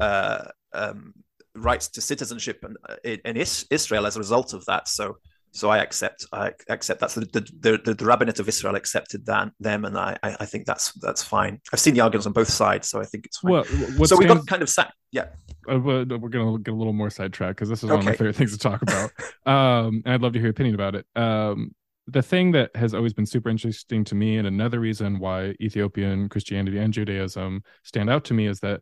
uh, 0.00 0.44
um, 0.72 1.12
rights 1.54 1.88
to 1.88 2.00
citizenship 2.00 2.64
in, 3.04 3.20
in 3.26 3.36
Israel 3.36 4.06
as 4.06 4.16
a 4.16 4.20
result 4.20 4.54
of 4.54 4.64
that. 4.64 4.88
So 4.88 5.18
So 5.52 5.70
I 5.70 5.78
accept 5.78 6.26
I 6.32 6.52
accept 6.68 7.00
that's 7.00 7.14
the 7.14 7.20
the, 7.22 7.80
the, 7.84 7.94
the 7.94 8.04
rabbinate 8.04 8.38
of 8.38 8.48
Israel 8.48 8.74
accepted 8.74 9.26
that 9.26 9.50
them, 9.60 9.84
and 9.84 9.98
I 9.98 10.16
I 10.22 10.44
think 10.44 10.66
that's 10.66 10.92
that's 10.94 11.22
fine. 11.22 11.60
I've 11.72 11.80
seen 11.80 11.94
the 11.94 12.00
arguments 12.00 12.26
on 12.26 12.32
both 12.32 12.48
sides, 12.48 12.88
so 12.88 13.00
I 13.00 13.04
think 13.04 13.26
it's 13.26 13.38
fine. 13.38 13.52
Well, 13.52 13.64
so 14.04 14.16
we 14.16 14.26
got 14.26 14.46
kind 14.46 14.62
of 14.62 14.68
sat 14.68 14.92
yeah. 15.10 15.26
Uh, 15.70 15.78
we're 15.78 16.04
gonna 16.04 16.58
get 16.58 16.72
a 16.72 16.76
little 16.76 16.92
more 16.92 17.10
sidetracked 17.10 17.56
because 17.56 17.68
this 17.68 17.82
is 17.82 17.88
one 17.88 18.00
of 18.00 18.04
my 18.04 18.12
favorite 18.12 18.36
things 18.36 18.52
to 18.52 18.58
talk 18.58 18.82
about. 18.82 19.10
um, 19.46 20.02
and 20.04 20.14
I'd 20.14 20.22
love 20.22 20.32
to 20.34 20.38
hear 20.38 20.46
your 20.46 20.50
opinion 20.50 20.74
about 20.74 20.94
it. 20.94 21.06
Um, 21.16 21.74
the 22.06 22.22
thing 22.22 22.52
that 22.52 22.74
has 22.74 22.94
always 22.94 23.12
been 23.12 23.26
super 23.26 23.50
interesting 23.50 24.02
to 24.04 24.14
me, 24.14 24.38
and 24.38 24.46
another 24.46 24.80
reason 24.80 25.18
why 25.18 25.54
Ethiopian 25.60 26.28
Christianity 26.28 26.78
and 26.78 26.92
Judaism 26.92 27.62
stand 27.84 28.08
out 28.08 28.24
to 28.24 28.34
me, 28.34 28.46
is 28.46 28.60
that 28.60 28.80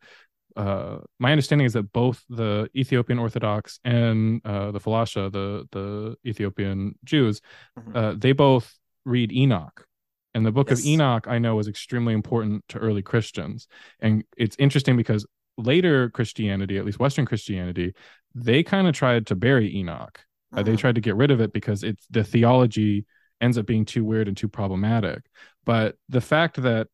uh, 0.56 0.98
my 1.18 1.32
understanding 1.32 1.66
is 1.66 1.74
that 1.74 1.92
both 1.92 2.24
the 2.28 2.68
Ethiopian 2.74 3.18
Orthodox 3.18 3.78
and 3.84 4.40
uh, 4.44 4.70
the 4.70 4.80
Falasha, 4.80 5.30
the 5.30 5.68
the 5.70 6.16
Ethiopian 6.26 6.98
Jews, 7.04 7.40
mm-hmm. 7.78 7.96
uh, 7.96 8.14
they 8.16 8.32
both 8.32 8.74
read 9.04 9.32
Enoch, 9.32 9.86
and 10.34 10.46
the 10.46 10.52
Book 10.52 10.70
yes. 10.70 10.80
of 10.80 10.86
Enoch 10.86 11.26
I 11.28 11.38
know 11.38 11.58
is 11.58 11.68
extremely 11.68 12.14
important 12.14 12.64
to 12.70 12.78
early 12.78 13.02
Christians, 13.02 13.68
and 14.00 14.24
it's 14.36 14.56
interesting 14.58 14.96
because 14.96 15.26
later 15.58 16.10
Christianity, 16.10 16.78
at 16.78 16.84
least 16.84 16.98
Western 16.98 17.26
Christianity, 17.26 17.94
they 18.34 18.62
kind 18.62 18.86
of 18.86 18.94
tried 18.94 19.26
to 19.26 19.34
bury 19.34 19.74
Enoch. 19.76 20.20
Mm-hmm. 20.54 20.64
they 20.64 20.76
tried 20.76 20.94
to 20.94 21.00
get 21.00 21.16
rid 21.16 21.30
of 21.30 21.40
it 21.40 21.52
because 21.52 21.82
it's 21.82 22.06
the 22.08 22.22
theology 22.22 23.04
ends 23.40 23.58
up 23.58 23.66
being 23.66 23.84
too 23.84 24.04
weird 24.04 24.28
and 24.28 24.36
too 24.36 24.48
problematic. 24.48 25.22
But 25.64 25.96
the 26.08 26.20
fact 26.20 26.62
that 26.62 26.88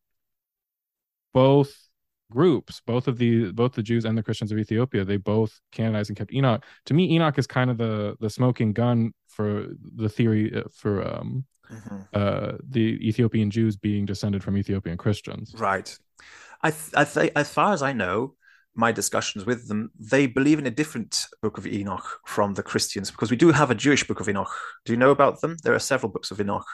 both 1.33 1.73
groups, 2.33 2.81
both 2.85 3.07
of 3.07 3.17
the 3.17 3.51
both 3.51 3.73
the 3.73 3.83
Jews 3.83 4.05
and 4.05 4.17
the 4.17 4.23
Christians 4.23 4.51
of 4.51 4.57
Ethiopia, 4.57 5.05
they 5.05 5.17
both 5.17 5.59
canonized 5.71 6.09
and 6.09 6.17
kept 6.17 6.33
Enoch. 6.33 6.63
To 6.85 6.93
me, 6.93 7.03
Enoch 7.15 7.37
is 7.37 7.47
kind 7.47 7.69
of 7.69 7.77
the 7.77 8.15
the 8.19 8.29
smoking 8.29 8.73
gun 8.73 9.13
for 9.27 9.67
the 9.95 10.09
theory 10.09 10.45
uh, 10.55 10.63
for 10.71 10.93
um, 11.07 11.45
mm-hmm. 11.71 12.01
uh, 12.13 12.53
the 12.67 12.85
Ethiopian 13.07 13.49
Jews 13.49 13.75
being 13.75 14.05
descended 14.05 14.43
from 14.43 14.57
Ethiopian 14.57 14.97
Christians. 14.97 15.53
Right. 15.57 15.89
I 16.61 16.71
th- 16.71 16.93
I 16.95 17.03
th- 17.05 17.31
as 17.35 17.49
far 17.51 17.73
as 17.73 17.81
I 17.81 17.93
know, 17.93 18.35
my 18.75 18.91
discussions 18.91 19.45
with 19.45 19.67
them, 19.67 19.91
they 19.99 20.25
believe 20.27 20.59
in 20.59 20.65
a 20.65 20.71
different 20.71 21.27
book 21.41 21.57
of 21.57 21.67
Enoch 21.67 22.07
from 22.25 22.53
the 22.53 22.63
Christians 22.63 23.11
because 23.11 23.31
we 23.31 23.37
do 23.37 23.51
have 23.51 23.69
a 23.69 23.75
Jewish 23.75 24.07
book 24.07 24.19
of 24.19 24.27
Enoch. 24.29 24.53
Do 24.85 24.93
you 24.93 24.97
know 24.97 25.11
about 25.11 25.41
them? 25.41 25.57
There 25.63 25.75
are 25.75 25.79
several 25.79 26.11
books 26.11 26.31
of 26.31 26.39
Enoch. 26.39 26.65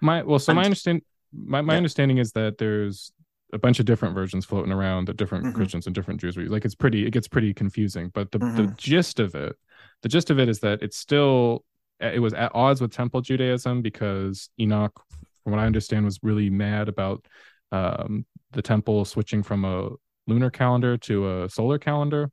My 0.00 0.22
well, 0.22 0.38
so 0.38 0.50
and, 0.50 0.56
my 0.58 0.64
understand 0.64 1.02
my, 1.34 1.60
my 1.60 1.74
yeah. 1.74 1.76
understanding 1.78 2.18
is 2.18 2.32
that 2.32 2.58
there's 2.58 3.12
a 3.54 3.58
bunch 3.58 3.80
of 3.80 3.86
different 3.86 4.14
versions 4.14 4.44
floating 4.44 4.72
around 4.72 5.08
that 5.08 5.16
different 5.16 5.44
mm-hmm. 5.44 5.56
Christians 5.56 5.86
and 5.86 5.94
different 5.94 6.20
Jews 6.20 6.36
read. 6.36 6.50
Like 6.50 6.64
it's 6.64 6.74
pretty, 6.74 7.06
it 7.06 7.12
gets 7.12 7.28
pretty 7.28 7.54
confusing. 7.54 8.10
But 8.12 8.32
the 8.32 8.38
mm-hmm. 8.38 8.56
the 8.56 8.66
gist 8.76 9.20
of 9.20 9.34
it, 9.34 9.56
the 10.02 10.08
gist 10.08 10.30
of 10.30 10.38
it 10.38 10.48
is 10.48 10.60
that 10.60 10.82
it's 10.82 10.98
still 10.98 11.64
it 12.00 12.20
was 12.20 12.34
at 12.34 12.52
odds 12.54 12.80
with 12.80 12.92
Temple 12.92 13.20
Judaism 13.20 13.80
because 13.80 14.50
Enoch, 14.60 15.00
from 15.42 15.52
what 15.52 15.60
I 15.60 15.66
understand, 15.66 16.04
was 16.04 16.18
really 16.22 16.50
mad 16.50 16.88
about 16.88 17.26
um, 17.72 18.26
the 18.52 18.62
temple 18.62 19.04
switching 19.04 19.42
from 19.42 19.64
a 19.64 19.90
lunar 20.26 20.50
calendar 20.50 20.96
to 20.96 21.42
a 21.42 21.48
solar 21.48 21.78
calendar 21.78 22.30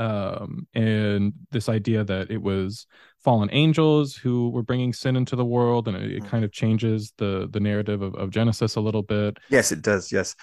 um, 0.00 0.66
and 0.74 1.34
this 1.50 1.68
idea 1.68 2.02
that 2.04 2.30
it 2.30 2.40
was 2.40 2.86
fallen 3.22 3.50
angels 3.52 4.16
who 4.16 4.48
were 4.48 4.62
bringing 4.62 4.94
sin 4.94 5.14
into 5.14 5.36
the 5.36 5.44
world 5.44 5.88
and 5.88 5.96
it, 5.96 6.10
it 6.10 6.22
mm. 6.22 6.28
kind 6.28 6.42
of 6.42 6.50
changes 6.52 7.12
the 7.18 7.48
the 7.52 7.60
narrative 7.60 8.00
of, 8.00 8.14
of, 8.14 8.30
genesis 8.30 8.76
a 8.76 8.80
little 8.80 9.02
bit. 9.02 9.36
Yes 9.50 9.72
it 9.72 9.82
does 9.82 10.10
yes. 10.10 10.34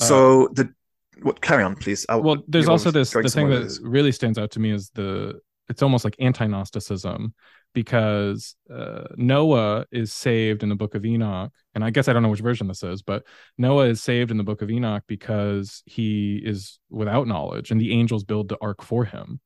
Uh, 0.00 0.04
so 0.04 0.44
uh, 0.44 0.48
the 0.52 0.74
what 1.22 1.40
carry 1.40 1.62
on 1.62 1.76
please. 1.76 2.04
I'll, 2.10 2.22
well 2.22 2.42
there's 2.46 2.68
also 2.68 2.90
this 2.90 3.10
the 3.10 3.22
thing 3.22 3.48
that 3.48 3.78
really 3.82 4.12
stands 4.12 4.38
out 4.38 4.50
to 4.50 4.60
me 4.60 4.70
is 4.70 4.90
the 4.94 5.40
it's 5.70 5.82
almost 5.82 6.04
like 6.04 6.16
anti-gnosticism 6.18 7.32
because 7.74 8.54
uh, 8.72 9.04
Noah 9.16 9.86
is 9.90 10.12
saved 10.12 10.62
in 10.62 10.68
the 10.68 10.74
book 10.74 10.94
of 10.94 11.04
Enoch. 11.04 11.52
And 11.74 11.84
I 11.84 11.90
guess 11.90 12.08
I 12.08 12.12
don't 12.12 12.22
know 12.22 12.28
which 12.28 12.40
version 12.40 12.66
this 12.66 12.82
is, 12.82 13.02
but 13.02 13.24
Noah 13.58 13.86
is 13.86 14.02
saved 14.02 14.30
in 14.30 14.36
the 14.36 14.44
book 14.44 14.62
of 14.62 14.70
Enoch 14.70 15.04
because 15.06 15.82
he 15.86 16.40
is 16.44 16.78
without 16.90 17.26
knowledge 17.26 17.70
and 17.70 17.80
the 17.80 17.92
angels 17.92 18.24
build 18.24 18.48
the 18.48 18.58
ark 18.60 18.82
for 18.82 19.04
him. 19.04 19.40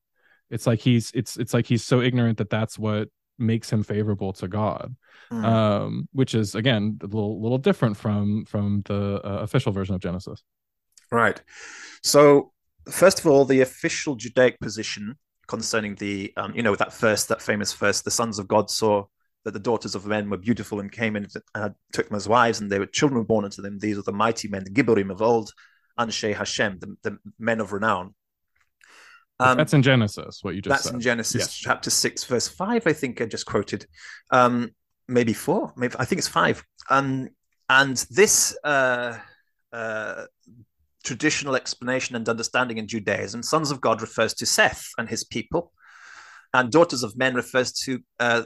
It's 0.49 0.67
like 0.67 0.79
he's 0.79 1.11
it's 1.13 1.37
it's 1.37 1.53
like 1.53 1.65
he's 1.65 1.83
so 1.83 2.01
ignorant 2.01 2.37
that 2.37 2.49
that's 2.49 2.79
what 2.79 3.09
makes 3.37 3.69
him 3.69 3.83
favorable 3.83 4.33
to 4.33 4.47
God. 4.47 4.95
Mm. 5.31 5.43
Um, 5.43 6.09
which 6.13 6.33
is 6.33 6.55
again 6.55 6.99
a 7.01 7.05
little 7.05 7.41
little 7.41 7.57
different 7.57 7.97
from 7.97 8.45
from 8.45 8.81
the 8.85 9.21
uh, 9.23 9.39
official 9.39 9.71
version 9.71 9.95
of 9.95 10.01
Genesis. 10.01 10.41
Right. 11.11 11.41
So 12.03 12.51
first 12.89 13.19
of 13.19 13.27
all, 13.27 13.45
the 13.45 13.61
official 13.61 14.15
Judaic 14.15 14.59
position 14.59 15.17
concerning 15.47 15.95
the 15.95 16.33
um, 16.37 16.53
you 16.55 16.61
know 16.61 16.75
that 16.75 16.93
first 16.93 17.29
that 17.29 17.41
famous 17.41 17.73
verse 17.73 18.01
the 18.01 18.11
sons 18.11 18.39
of 18.39 18.47
god 18.47 18.69
saw 18.69 19.03
that 19.45 19.51
the 19.51 19.59
daughters 19.59 19.95
of 19.95 20.05
men 20.05 20.29
were 20.29 20.37
beautiful 20.37 20.79
and 20.79 20.91
came 20.91 21.15
in 21.15 21.25
and 21.55 21.75
took 21.93 22.07
them 22.09 22.17
as 22.17 22.27
wives 22.27 22.59
and 22.59 22.69
they 22.69 22.79
were 22.79 22.85
children 22.85 23.17
were 23.19 23.25
born 23.25 23.45
unto 23.45 23.61
them 23.61 23.79
these 23.79 23.97
are 23.97 24.03
the 24.03 24.11
mighty 24.11 24.47
men 24.47 24.63
the 24.63 24.69
gibborim 24.69 25.11
of 25.11 25.21
old 25.21 25.51
anshe 25.99 26.35
hashem 26.35 26.77
the, 26.79 26.95
the 27.03 27.17
men 27.39 27.59
of 27.59 27.71
renown 27.73 28.13
um, 29.39 29.57
that's 29.57 29.73
in 29.73 29.83
genesis 29.83 30.39
what 30.41 30.55
you 30.55 30.61
just 30.61 30.69
that's 30.71 30.83
said. 30.85 30.95
in 30.95 31.01
genesis 31.01 31.41
yes. 31.41 31.53
chapter 31.53 31.89
6 31.89 32.23
verse 32.25 32.47
5 32.47 32.87
i 32.87 32.93
think 32.93 33.21
i 33.21 33.25
just 33.25 33.45
quoted 33.45 33.85
um, 34.31 34.69
maybe 35.07 35.33
4 35.33 35.73
maybe 35.77 35.95
i 35.97 36.05
think 36.05 36.19
it's 36.19 36.27
5 36.27 36.63
um, 36.89 37.29
and 37.69 37.97
this 38.09 38.57
uh, 38.63 39.17
uh, 39.73 40.25
traditional 41.07 41.55
explanation 41.55 42.17
and 42.17 42.27
understanding 42.27 42.77
in 42.77 42.87
Judaism, 42.87 43.41
sons 43.41 43.71
of 43.71 43.79
God 43.79 44.01
refers 44.01 44.33
to 44.35 44.45
Seth 44.45 44.89
and 44.97 45.07
his 45.07 45.23
people, 45.23 45.71
and 46.53 46.69
daughters 46.69 47.01
of 47.01 47.17
men 47.17 47.33
refers 47.33 47.71
to 47.83 47.99
uh, 48.19 48.43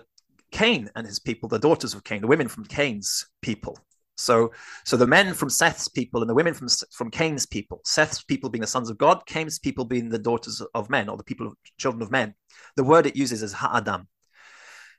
Cain 0.51 0.89
and 0.95 1.07
his 1.07 1.19
people, 1.19 1.49
the 1.49 1.57
daughters 1.57 1.95
of 1.95 2.03
Cain, 2.03 2.21
the 2.21 2.27
women 2.27 2.47
from 2.47 2.65
Cain's 2.65 3.25
people. 3.41 3.79
So, 4.17 4.51
so 4.85 4.95
the 4.95 5.07
men 5.07 5.33
from 5.33 5.49
Seth's 5.49 5.87
people 5.87 6.21
and 6.21 6.29
the 6.29 6.35
women 6.35 6.53
from 6.53 6.67
from 6.91 7.09
Cain's 7.09 7.47
people. 7.47 7.81
Seth's 7.83 8.23
people 8.23 8.51
being 8.51 8.61
the 8.61 8.67
sons 8.67 8.91
of 8.91 8.97
God, 8.99 9.25
Cain's 9.25 9.57
people 9.57 9.85
being 9.85 10.09
the 10.09 10.19
daughters 10.19 10.61
of 10.75 10.91
men 10.91 11.09
or 11.09 11.17
the 11.17 11.23
people 11.23 11.47
of 11.47 11.55
children 11.79 12.03
of 12.03 12.11
men. 12.11 12.35
The 12.75 12.83
word 12.83 13.07
it 13.07 13.15
uses 13.15 13.41
is 13.41 13.53
ha'adam, 13.53 14.07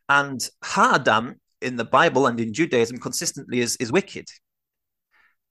and 0.08 0.40
ha'adam 0.64 1.36
in 1.60 1.76
the 1.76 1.84
Bible 1.84 2.26
and 2.26 2.40
in 2.40 2.52
Judaism 2.52 2.98
consistently 2.98 3.60
is 3.60 3.76
is 3.76 3.92
wicked. 3.92 4.26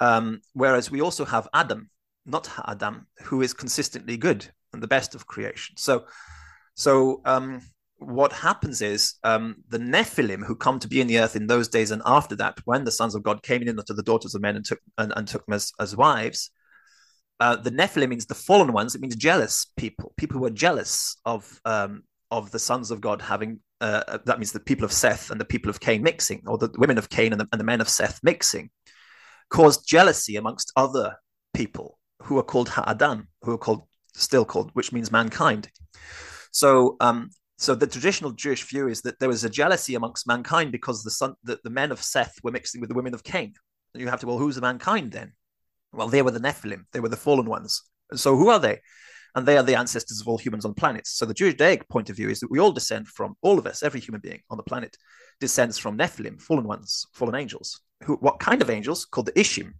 Um, 0.01 0.41
whereas 0.53 0.91
we 0.91 0.99
also 0.99 1.25
have 1.25 1.47
Adam, 1.53 1.89
not 2.25 2.49
Adam, 2.67 3.07
who 3.23 3.41
is 3.41 3.53
consistently 3.53 4.17
good 4.17 4.47
and 4.73 4.81
the 4.81 4.87
best 4.87 5.15
of 5.15 5.27
creation. 5.27 5.75
So, 5.77 6.05
so 6.75 7.21
um, 7.25 7.61
what 7.97 8.33
happens 8.33 8.81
is 8.81 9.15
um, 9.23 9.57
the 9.69 9.77
Nephilim 9.77 10.43
who 10.45 10.55
come 10.55 10.79
to 10.79 10.87
be 10.87 11.01
in 11.01 11.07
the 11.07 11.19
earth 11.19 11.35
in 11.35 11.47
those 11.47 11.67
days 11.67 11.91
and 11.91 12.01
after 12.05 12.35
that, 12.37 12.59
when 12.65 12.83
the 12.83 12.91
sons 12.91 13.15
of 13.15 13.23
God 13.23 13.43
came 13.43 13.61
in 13.61 13.77
unto 13.79 13.93
the 13.93 14.03
daughters 14.03 14.35
of 14.35 14.41
men 14.41 14.55
and 14.55 14.65
took 14.65 14.79
and, 14.97 15.13
and 15.15 15.27
took 15.27 15.45
them 15.45 15.53
as, 15.53 15.71
as 15.79 15.95
wives, 15.95 16.51
uh, 17.39 17.55
the 17.55 17.71
Nephilim 17.71 18.09
means 18.09 18.25
the 18.25 18.35
fallen 18.35 18.71
ones. 18.71 18.93
It 18.93 19.01
means 19.01 19.15
jealous 19.15 19.65
people, 19.75 20.13
people 20.17 20.37
who 20.37 20.45
are 20.45 20.51
jealous 20.51 21.17
of 21.25 21.59
um, 21.65 22.03
of 22.29 22.51
the 22.51 22.59
sons 22.59 22.91
of 22.91 23.01
God 23.01 23.21
having. 23.21 23.59
Uh, 23.81 24.19
that 24.25 24.37
means 24.37 24.51
the 24.51 24.59
people 24.59 24.85
of 24.85 24.91
Seth 24.91 25.31
and 25.31 25.41
the 25.41 25.45
people 25.45 25.71
of 25.71 25.79
Cain 25.79 26.03
mixing, 26.03 26.43
or 26.45 26.59
the 26.59 26.69
women 26.77 26.99
of 26.99 27.09
Cain 27.09 27.31
and 27.33 27.41
the, 27.41 27.47
and 27.51 27.59
the 27.59 27.65
men 27.65 27.81
of 27.81 27.89
Seth 27.89 28.19
mixing, 28.21 28.69
caused 29.49 29.87
jealousy 29.87 30.35
amongst 30.35 30.71
other 30.75 31.15
people 31.55 31.97
who 32.23 32.37
are 32.37 32.43
called 32.43 32.69
Ha'adam, 32.69 33.27
who 33.43 33.51
are 33.51 33.57
called 33.57 33.83
still 34.13 34.45
called, 34.45 34.71
which 34.73 34.91
means 34.91 35.11
mankind. 35.11 35.69
So, 36.51 36.97
um, 36.99 37.29
so 37.57 37.75
the 37.75 37.87
traditional 37.87 38.31
Jewish 38.31 38.63
view 38.63 38.87
is 38.87 39.01
that 39.01 39.19
there 39.19 39.29
was 39.29 39.43
a 39.43 39.49
jealousy 39.49 39.95
amongst 39.95 40.27
mankind 40.27 40.71
because 40.71 41.03
the 41.03 41.11
son, 41.11 41.35
the, 41.43 41.59
the 41.63 41.69
men 41.69 41.91
of 41.91 42.01
Seth 42.01 42.35
were 42.43 42.51
mixing 42.51 42.81
with 42.81 42.89
the 42.89 42.95
women 42.95 43.13
of 43.13 43.23
Cain. 43.23 43.53
And 43.93 44.01
you 44.01 44.09
have 44.09 44.19
to, 44.21 44.27
well, 44.27 44.37
who's 44.37 44.55
the 44.55 44.61
mankind 44.61 45.11
then? 45.11 45.33
Well, 45.93 46.07
they 46.07 46.21
were 46.21 46.31
the 46.31 46.39
Nephilim, 46.39 46.85
they 46.93 46.99
were 46.99 47.09
the 47.09 47.17
fallen 47.17 47.45
ones. 47.45 47.83
And 48.09 48.19
so, 48.19 48.35
who 48.35 48.49
are 48.49 48.59
they? 48.59 48.79
And 49.35 49.45
they 49.45 49.57
are 49.57 49.63
the 49.63 49.75
ancestors 49.77 50.19
of 50.19 50.27
all 50.27 50.37
humans 50.37 50.65
on 50.65 50.73
planets. 50.73 51.11
So, 51.11 51.25
the 51.25 51.33
Jewish 51.33 51.53
Judaic 51.53 51.87
point 51.89 52.09
of 52.09 52.15
view 52.15 52.29
is 52.29 52.39
that 52.39 52.51
we 52.51 52.59
all 52.59 52.71
descend 52.71 53.07
from 53.07 53.35
all 53.41 53.59
of 53.59 53.67
us, 53.67 53.83
every 53.83 53.99
human 53.99 54.21
being 54.21 54.41
on 54.49 54.57
the 54.57 54.63
planet 54.63 54.97
descends 55.39 55.77
from 55.77 55.97
Nephilim, 55.97 56.41
fallen 56.41 56.65
ones, 56.65 57.05
fallen 57.13 57.35
angels. 57.35 57.81
Who, 58.03 58.15
what 58.15 58.39
kind 58.39 58.61
of 58.61 58.69
angels? 58.69 59.05
Called 59.05 59.27
the 59.27 59.33
Ishim 59.33 59.73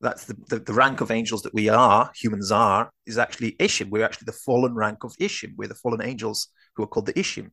that's 0.00 0.24
the, 0.24 0.36
the, 0.48 0.58
the, 0.58 0.74
rank 0.74 1.00
of 1.00 1.10
angels 1.10 1.42
that 1.42 1.54
we 1.54 1.68
are, 1.68 2.10
humans 2.14 2.52
are, 2.52 2.90
is 3.06 3.16
actually 3.16 3.52
Ishim. 3.52 3.88
We're 3.88 4.04
actually 4.04 4.26
the 4.26 4.32
fallen 4.32 4.74
rank 4.74 5.04
of 5.04 5.16
Ishim. 5.16 5.54
We're 5.56 5.68
the 5.68 5.74
fallen 5.74 6.02
angels 6.02 6.48
who 6.74 6.82
are 6.82 6.86
called 6.86 7.06
the 7.06 7.14
Ishim. 7.14 7.50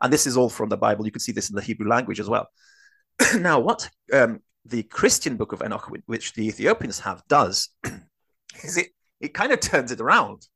And 0.00 0.12
this 0.12 0.26
is 0.26 0.36
all 0.36 0.48
from 0.48 0.70
the 0.70 0.76
Bible. 0.76 1.04
You 1.04 1.12
can 1.12 1.20
see 1.20 1.32
this 1.32 1.50
in 1.50 1.56
the 1.56 1.62
Hebrew 1.62 1.88
language 1.88 2.20
as 2.20 2.28
well. 2.28 2.48
now, 3.38 3.60
what 3.60 3.88
um, 4.12 4.40
the 4.64 4.82
Christian 4.84 5.36
book 5.36 5.52
of 5.52 5.62
Enoch, 5.62 5.90
which 6.06 6.32
the 6.32 6.48
Ethiopians 6.48 7.00
have, 7.00 7.22
does 7.28 7.68
is 8.62 8.76
it, 8.76 8.88
it 9.20 9.34
kind 9.34 9.52
of 9.52 9.60
turns 9.60 9.92
it 9.92 10.00
around. 10.00 10.46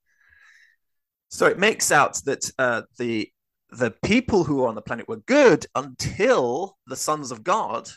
So 1.29 1.46
it 1.46 1.59
makes 1.59 1.92
out 1.92 2.18
that 2.24 2.51
uh, 2.59 2.83
the 2.98 3.31
the 3.70 3.90
people 4.03 4.44
who 4.44 4.64
are 4.64 4.68
on 4.68 4.74
the 4.74 4.81
planet 4.81 5.09
were 5.09 5.18
good 5.27 5.66
until 5.74 6.79
the 6.87 6.96
sons 6.96 7.31
of 7.31 7.44
God 7.44 7.90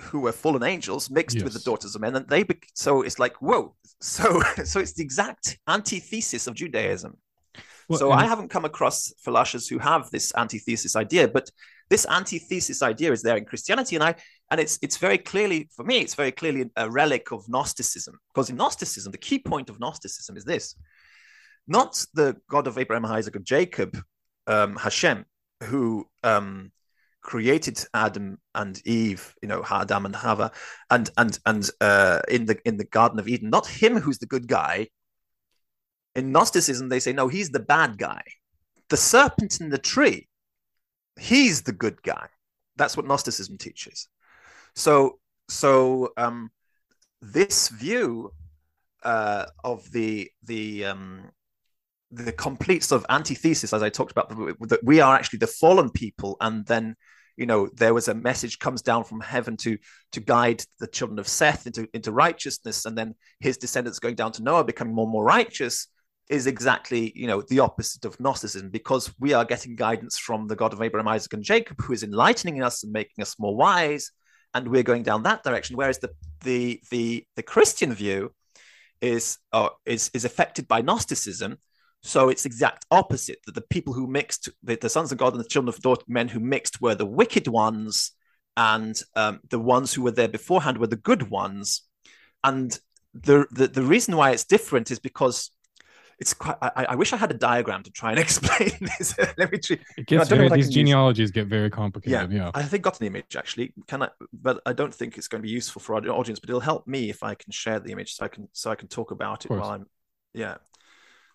who 0.00 0.20
were 0.20 0.32
fallen 0.32 0.62
angels 0.62 1.10
mixed 1.10 1.36
yes. 1.36 1.44
with 1.44 1.52
the 1.52 1.60
daughters 1.60 1.94
of 1.94 2.00
men 2.00 2.16
and 2.16 2.28
they 2.28 2.42
be- 2.42 2.58
so 2.74 3.02
it's 3.02 3.18
like 3.18 3.34
whoa 3.40 3.74
so 4.00 4.42
so 4.64 4.80
it's 4.80 4.94
the 4.94 5.02
exact 5.02 5.58
antithesis 5.68 6.46
of 6.46 6.54
judaism 6.54 7.16
Well, 7.90 7.98
so 7.98 8.12
I 8.12 8.24
haven't 8.24 8.50
come 8.50 8.64
across 8.64 9.12
philosophies 9.18 9.66
who 9.66 9.78
have 9.78 10.10
this 10.10 10.32
antithesis 10.36 10.94
idea, 10.94 11.26
but 11.26 11.50
this 11.88 12.06
antithesis 12.06 12.82
idea 12.82 13.10
is 13.10 13.20
there 13.20 13.36
in 13.36 13.44
Christianity, 13.44 13.96
and 13.96 14.04
I 14.04 14.14
and 14.50 14.60
it's 14.60 14.78
it's 14.80 14.96
very 14.96 15.18
clearly 15.18 15.68
for 15.74 15.84
me, 15.84 15.98
it's 15.98 16.14
very 16.14 16.30
clearly 16.30 16.70
a 16.76 16.88
relic 16.88 17.32
of 17.32 17.48
Gnosticism. 17.48 18.16
Because 18.32 18.48
in 18.48 18.56
Gnosticism, 18.56 19.10
the 19.10 19.18
key 19.18 19.40
point 19.40 19.68
of 19.68 19.80
Gnosticism 19.80 20.36
is 20.36 20.44
this: 20.44 20.76
not 21.66 22.06
the 22.14 22.36
God 22.48 22.68
of 22.68 22.78
Abraham, 22.78 23.04
Isaac, 23.06 23.34
and 23.34 23.44
Jacob, 23.44 24.00
um, 24.46 24.76
Hashem, 24.76 25.24
who 25.64 26.06
um, 26.22 26.70
created 27.22 27.84
Adam 27.94 28.38
and 28.54 28.80
Eve, 28.86 29.34
you 29.42 29.48
know, 29.48 29.62
Adam 29.70 30.06
and 30.06 30.16
Hava, 30.16 30.50
and 30.90 31.10
and 31.16 31.38
and 31.46 31.70
uh, 31.80 32.20
in 32.28 32.46
the 32.46 32.58
in 32.64 32.76
the 32.76 32.84
Garden 32.84 33.18
of 33.18 33.28
Eden, 33.28 33.50
not 33.50 33.66
him 33.66 33.96
who's 33.98 34.18
the 34.18 34.26
good 34.26 34.48
guy. 34.48 34.88
In 36.16 36.32
Gnosticism, 36.32 36.88
they 36.88 37.00
say 37.00 37.12
no, 37.12 37.28
he's 37.28 37.50
the 37.50 37.60
bad 37.60 37.98
guy. 37.98 38.22
The 38.88 38.96
serpent 38.96 39.60
in 39.60 39.70
the 39.70 39.78
tree, 39.78 40.28
he's 41.18 41.62
the 41.62 41.72
good 41.72 42.02
guy. 42.02 42.28
That's 42.76 42.96
what 42.96 43.06
Gnosticism 43.06 43.58
teaches. 43.58 44.08
So 44.74 45.18
so 45.48 46.12
um, 46.16 46.50
this 47.20 47.68
view 47.68 48.32
uh, 49.02 49.46
of 49.64 49.90
the 49.92 50.30
the 50.44 50.86
um, 50.86 51.30
the 52.10 52.32
complete 52.32 52.82
sort 52.82 53.02
of 53.02 53.06
antithesis, 53.10 53.72
as 53.72 53.82
I 53.82 53.88
talked 53.88 54.12
about, 54.12 54.30
that 54.30 54.80
we 54.82 55.00
are 55.00 55.14
actually 55.14 55.38
the 55.38 55.46
fallen 55.46 55.90
people, 55.90 56.36
and 56.40 56.66
then 56.66 56.96
you 57.36 57.46
know 57.46 57.68
there 57.74 57.94
was 57.94 58.08
a 58.08 58.14
message 58.14 58.58
comes 58.58 58.82
down 58.82 59.04
from 59.04 59.20
heaven 59.20 59.56
to 59.58 59.78
to 60.12 60.20
guide 60.20 60.64
the 60.80 60.88
children 60.88 61.18
of 61.18 61.28
Seth 61.28 61.66
into 61.66 61.88
into 61.94 62.12
righteousness, 62.12 62.84
and 62.84 62.98
then 62.98 63.14
his 63.38 63.56
descendants 63.56 63.98
going 63.98 64.16
down 64.16 64.32
to 64.32 64.42
Noah 64.42 64.64
becoming 64.64 64.94
more 64.94 65.04
and 65.04 65.12
more 65.12 65.24
righteous 65.24 65.86
is 66.28 66.46
exactly 66.46 67.12
you 67.14 67.26
know 67.26 67.42
the 67.42 67.60
opposite 67.60 68.04
of 68.04 68.18
Gnosticism 68.18 68.70
because 68.70 69.12
we 69.20 69.32
are 69.32 69.44
getting 69.44 69.76
guidance 69.76 70.18
from 70.18 70.48
the 70.48 70.56
God 70.56 70.72
of 70.72 70.82
Abraham, 70.82 71.08
Isaac, 71.08 71.32
and 71.32 71.44
Jacob, 71.44 71.80
who 71.80 71.92
is 71.92 72.02
enlightening 72.02 72.62
us 72.62 72.82
and 72.82 72.92
making 72.92 73.22
us 73.22 73.38
more 73.38 73.54
wise, 73.54 74.10
and 74.52 74.66
we're 74.66 74.82
going 74.82 75.04
down 75.04 75.22
that 75.22 75.44
direction. 75.44 75.76
Whereas 75.76 75.98
the 75.98 76.10
the 76.42 76.80
the 76.90 77.24
the 77.36 77.42
Christian 77.44 77.94
view 77.94 78.32
is 79.00 79.38
uh, 79.52 79.68
is 79.86 80.10
is 80.12 80.24
affected 80.24 80.66
by 80.66 80.82
Gnosticism 80.82 81.58
so 82.02 82.28
it's 82.28 82.46
exact 82.46 82.86
opposite 82.90 83.38
that 83.46 83.54
the 83.54 83.60
people 83.60 83.92
who 83.92 84.06
mixed, 84.06 84.48
the, 84.62 84.76
the 84.76 84.88
sons 84.88 85.12
of 85.12 85.18
God 85.18 85.34
and 85.34 85.44
the 85.44 85.48
children 85.48 85.74
of 85.84 86.08
men 86.08 86.28
who 86.28 86.40
mixed 86.40 86.80
were 86.80 86.94
the 86.94 87.06
wicked 87.06 87.46
ones, 87.46 88.12
and 88.56 89.00
um, 89.16 89.40
the 89.50 89.58
ones 89.58 89.92
who 89.92 90.02
were 90.02 90.10
there 90.10 90.28
beforehand 90.28 90.78
were 90.78 90.86
the 90.86 90.96
good 90.96 91.30
ones. 91.30 91.82
And 92.42 92.76
the, 93.12 93.46
the, 93.50 93.68
the 93.68 93.82
reason 93.82 94.16
why 94.16 94.30
it's 94.30 94.44
different 94.44 94.90
is 94.90 94.98
because 94.98 95.50
it's 96.18 96.32
quite. 96.32 96.56
I, 96.62 96.86
I, 96.90 96.94
wish 96.94 97.12
I 97.12 97.16
had 97.16 97.30
a 97.30 97.34
diagram 97.34 97.82
to 97.82 97.90
try 97.90 98.10
and 98.10 98.18
explain 98.18 98.72
this. 98.80 99.16
Let 99.36 99.52
me. 99.52 99.58
Try, 99.58 99.78
it 99.98 100.06
gets 100.06 100.28
very, 100.28 100.48
these 100.48 100.70
genealogies 100.70 101.20
use. 101.20 101.30
get 101.30 101.46
very 101.48 101.70
complicated. 101.70 102.32
Yeah, 102.32 102.44
yeah, 102.44 102.50
I 102.54 102.62
think 102.62 102.82
got 102.82 103.00
an 103.00 103.06
image 103.06 103.36
actually. 103.36 103.72
Can 103.88 104.02
I? 104.02 104.08
But 104.32 104.60
I 104.66 104.72
don't 104.72 104.94
think 104.94 105.16
it's 105.16 105.28
going 105.28 105.42
to 105.42 105.46
be 105.46 105.52
useful 105.52 105.80
for 105.80 105.94
our 105.94 106.06
audience. 106.08 106.38
But 106.38 106.50
it'll 106.50 106.60
help 106.60 106.86
me 106.86 107.08
if 107.08 107.22
I 107.22 107.34
can 107.34 107.52
share 107.52 107.80
the 107.80 107.92
image, 107.92 108.14
so 108.14 108.24
I 108.24 108.28
can 108.28 108.48
so 108.52 108.70
I 108.70 108.74
can 108.74 108.88
talk 108.88 109.10
about 109.10 109.44
it 109.44 109.50
while 109.50 109.70
I'm. 109.70 109.86
Yeah 110.34 110.56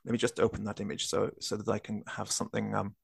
let 0.05 0.11
me 0.11 0.17
just 0.17 0.39
open 0.39 0.63
that 0.65 0.79
image 0.79 1.07
so 1.07 1.31
so 1.39 1.57
that 1.57 1.67
I 1.67 1.79
can 1.79 2.03
have 2.07 2.31
something. 2.31 2.75
Um, 2.75 2.95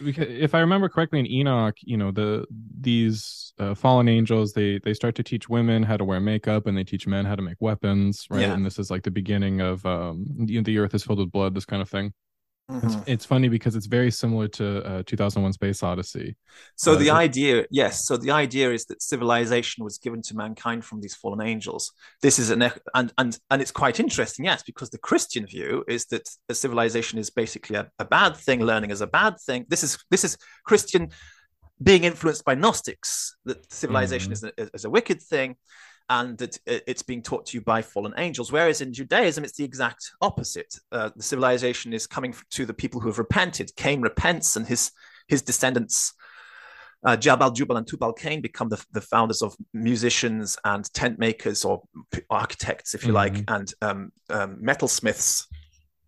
if 0.00 0.54
I 0.54 0.60
remember 0.60 0.88
correctly, 0.88 1.18
in 1.18 1.26
Enoch, 1.26 1.76
you 1.80 1.96
know 1.96 2.10
the 2.10 2.46
these 2.80 3.52
uh, 3.58 3.74
fallen 3.74 4.08
angels 4.08 4.52
they 4.52 4.78
they 4.84 4.94
start 4.94 5.14
to 5.16 5.22
teach 5.22 5.48
women 5.48 5.82
how 5.82 5.96
to 5.96 6.04
wear 6.04 6.20
makeup 6.20 6.66
and 6.66 6.76
they 6.76 6.84
teach 6.84 7.06
men 7.06 7.24
how 7.24 7.34
to 7.34 7.42
make 7.42 7.56
weapons, 7.60 8.26
right? 8.30 8.42
Yeah. 8.42 8.54
And 8.54 8.64
this 8.64 8.78
is 8.78 8.90
like 8.90 9.02
the 9.02 9.10
beginning 9.10 9.60
of 9.60 9.84
um, 9.84 10.26
you 10.46 10.60
know, 10.60 10.64
the 10.64 10.78
earth 10.78 10.94
is 10.94 11.04
filled 11.04 11.18
with 11.18 11.32
blood, 11.32 11.54
this 11.54 11.64
kind 11.64 11.82
of 11.82 11.88
thing. 11.88 12.12
Mm-hmm. 12.70 12.86
It's, 12.86 12.96
it's, 13.06 13.24
funny 13.24 13.48
because 13.48 13.76
it's 13.76 13.86
very 13.86 14.10
similar 14.10 14.46
to 14.48 14.84
uh, 14.84 15.02
2001 15.06 15.54
Space 15.54 15.82
Odyssey. 15.82 16.36
So 16.76 16.92
uh, 16.92 16.96
the 16.96 17.10
idea, 17.10 17.64
yes, 17.70 18.06
so 18.06 18.18
the 18.18 18.30
idea 18.30 18.70
is 18.72 18.84
that 18.86 19.00
civilization 19.00 19.84
was 19.84 19.96
given 19.96 20.20
to 20.22 20.36
mankind 20.36 20.84
from 20.84 21.00
these 21.00 21.14
fallen 21.14 21.40
angels. 21.40 21.92
This 22.20 22.38
is 22.38 22.50
an 22.50 22.70
and 22.94 23.12
and 23.16 23.38
and 23.50 23.62
it's 23.62 23.70
quite 23.70 23.98
interesting, 24.00 24.44
yes, 24.44 24.62
because 24.62 24.90
the 24.90 24.98
Christian 24.98 25.46
view 25.46 25.82
is 25.88 26.04
that 26.06 26.28
a 26.50 26.54
civilization 26.54 27.18
is 27.18 27.30
basically 27.30 27.76
a, 27.76 27.90
a 27.98 28.04
bad 28.04 28.36
thing, 28.36 28.62
learning 28.62 28.90
is 28.90 29.00
a 29.00 29.06
bad 29.06 29.40
thing. 29.40 29.64
This 29.68 29.82
is 29.82 29.96
this 30.10 30.22
is 30.22 30.36
Christian 30.64 31.08
being 31.82 32.04
influenced 32.04 32.44
by 32.44 32.54
Gnostics 32.54 33.36
that 33.46 33.72
civilization 33.72 34.32
mm-hmm. 34.32 34.48
is, 34.58 34.68
a, 34.68 34.74
is 34.74 34.84
a 34.84 34.90
wicked 34.90 35.22
thing 35.22 35.56
and 36.10 36.38
that 36.38 36.58
it's 36.66 37.02
being 37.02 37.22
taught 37.22 37.46
to 37.46 37.56
you 37.56 37.60
by 37.60 37.82
fallen 37.82 38.14
angels. 38.16 38.50
Whereas 38.50 38.80
in 38.80 38.92
Judaism, 38.92 39.44
it's 39.44 39.56
the 39.56 39.64
exact 39.64 40.10
opposite. 40.20 40.78
Uh, 40.90 41.10
the 41.14 41.22
civilization 41.22 41.92
is 41.92 42.06
coming 42.06 42.34
to 42.50 42.64
the 42.64 42.74
people 42.74 43.00
who 43.00 43.08
have 43.08 43.18
repented. 43.18 43.74
Cain 43.76 44.00
repents, 44.00 44.56
and 44.56 44.66
his 44.66 44.90
his 45.28 45.42
descendants, 45.42 46.14
uh, 47.04 47.16
Jabal, 47.16 47.50
Jubal, 47.50 47.76
and 47.76 47.86
Tubal 47.86 48.14
Cain, 48.14 48.40
become 48.40 48.70
the, 48.70 48.82
the 48.92 49.02
founders 49.02 49.42
of 49.42 49.54
musicians 49.74 50.56
and 50.64 50.90
tent 50.94 51.18
makers 51.18 51.64
or 51.64 51.82
architects, 52.30 52.94
if 52.94 53.02
you 53.02 53.12
mm-hmm. 53.12 53.34
like, 53.36 53.44
and 53.48 53.74
um, 53.82 54.10
um, 54.30 54.56
metalsmiths. 54.62 55.44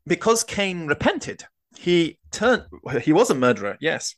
Because 0.06 0.42
Cain 0.42 0.86
repented, 0.86 1.44
he 1.76 2.18
turned. 2.30 2.64
He 3.02 3.12
was 3.12 3.28
a 3.28 3.34
murderer, 3.34 3.76
yes, 3.80 4.16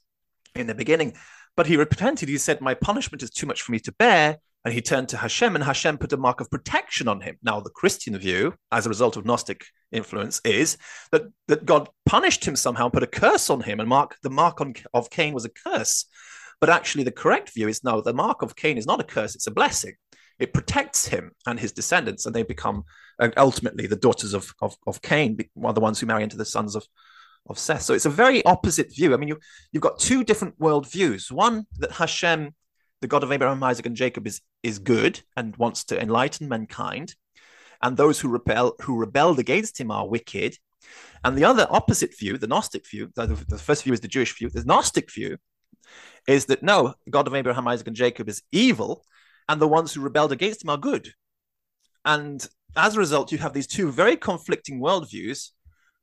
in 0.55 0.69
the 0.69 0.75
beginning, 0.75 1.15
but 1.57 1.67
he 1.67 1.77
repented. 1.77 2.29
He 2.29 2.39
said, 2.39 2.61
"My 2.61 2.75
punishment 2.75 3.25
is 3.25 3.31
too 3.31 3.47
much 3.47 3.63
for 3.63 3.73
me 3.73 3.81
to 3.81 3.93
bear." 3.93 4.39
And 4.65 4.73
he 4.73 4.81
turned 4.81 5.09
to 5.09 5.17
Hashem, 5.17 5.55
and 5.57 5.65
Hashem 5.65 5.99
put 5.99 6.13
a 6.13 6.17
mark 6.17 6.41
of 6.41 6.51
protection 6.51 7.09
on 7.09 7.21
him. 7.21 7.37
Now, 7.43 7.61
the 7.61 7.71
Christian 7.71 8.17
view, 8.17 8.55
as 8.71 8.87
a 8.87 8.89
result 8.89 9.17
of 9.17 9.25
Gnostic 9.25 9.65
influence, 9.91 10.41
is 10.45 10.79
that, 11.11 11.23
that 11.49 11.65
God 11.65 11.89
punished 12.07 12.45
him 12.45 12.55
somehow 12.55 12.85
and 12.85 12.93
put 12.93 13.03
a 13.03 13.09
curse 13.09 13.51
on 13.51 13.61
him, 13.61 13.81
and 13.81 13.89
mark 13.89 14.17
the 14.23 14.31
mark 14.31 14.61
on, 14.61 14.75
of 14.95 15.11
Cain 15.11 15.35
was 15.35 15.45
a 15.45 15.51
curse. 15.51 16.07
But 16.61 16.71
actually, 16.71 17.03
the 17.05 17.11
correct 17.11 17.53
view 17.55 17.67
is 17.67 17.83
no, 17.83 18.01
the 18.01 18.15
mark 18.15 18.43
of 18.43 18.55
Cain 18.55 18.79
is 18.79 18.87
not 18.87 19.01
a 19.01 19.05
curse, 19.05 19.35
it's 19.35 19.49
a 19.49 19.51
blessing. 19.51 19.95
It 20.39 20.55
protects 20.55 21.07
him 21.07 21.33
and 21.47 21.59
his 21.59 21.73
descendants, 21.73 22.27
and 22.27 22.35
they 22.35 22.45
become 22.45 22.85
uh, 23.19 23.31
ultimately 23.37 23.89
the 23.89 23.97
daughters 23.97 24.33
of, 24.33 24.55
of, 24.61 24.77
of 24.87 25.03
Cain, 25.03 25.39
one 25.55 25.75
the 25.75 25.81
ones 25.81 25.99
who 25.99 26.07
marry 26.07 26.23
into 26.23 26.37
the 26.37 26.45
sons 26.45 26.77
of, 26.77 26.87
of 27.49 27.59
Seth. 27.59 27.83
So 27.83 27.95
it's 27.95 28.07
a 28.07 28.11
very 28.11 28.45
opposite 28.45 28.95
view. 28.95 29.13
I 29.13 29.17
mean, 29.17 29.29
you, 29.29 29.39
you've 29.73 29.83
got 29.83 29.99
two 29.99 30.23
different 30.23 30.59
world 30.61 30.89
views. 30.89 31.33
One 31.33 31.67
that 31.79 31.93
Hashem 31.93 32.55
the 33.03 33.09
God 33.09 33.25
of 33.25 33.33
Abraham, 33.33 33.63
Isaac, 33.63 33.85
and 33.85 33.97
Jacob 33.97 34.27
is, 34.27 34.41
is 34.63 34.79
good 34.79 35.21
and 35.37 35.57
wants 35.57 35.85
to 35.85 36.01
enlighten 36.01 36.49
mankind. 36.49 37.15
And 37.83 37.97
those 37.97 38.21
who 38.21 38.29
rebel 38.29 38.77
who 38.81 38.97
rebelled 38.97 39.41
against 39.41 39.79
him 39.79 39.91
are 39.91 40.09
wicked. 40.09 40.57
And 41.25 41.37
the 41.37 41.45
other 41.45 41.67
opposite 41.69 42.17
view, 42.17 42.39
the 42.39 42.47
Gnostic 42.47 42.89
view, 42.89 43.11
the, 43.15 43.27
the 43.49 43.59
first 43.59 43.83
view 43.83 43.93
is 43.93 44.01
the 44.01 44.09
Jewish 44.09 44.37
view. 44.39 44.49
The 44.49 44.65
Gnostic 44.65 45.13
view 45.13 45.37
is 46.29 46.47
that 46.47 46.63
no, 46.63 46.95
God 47.11 47.27
of 47.27 47.35
Abraham, 47.35 47.67
Isaac, 47.67 47.89
and 47.89 47.97
Jacob 47.97 48.29
is 48.29 48.43
evil, 48.53 49.05
and 49.49 49.61
the 49.61 49.69
ones 49.69 49.93
who 49.93 50.01
rebelled 50.01 50.33
against 50.33 50.63
him 50.63 50.71
are 50.71 50.77
good. 50.77 51.13
And 52.05 52.47
as 52.77 52.97
a 52.97 53.01
result, 53.01 53.33
you 53.33 53.39
have 53.39 53.53
these 53.53 53.67
two 53.67 53.91
very 53.91 54.17
conflicting 54.17 54.81
worldviews 54.81 55.51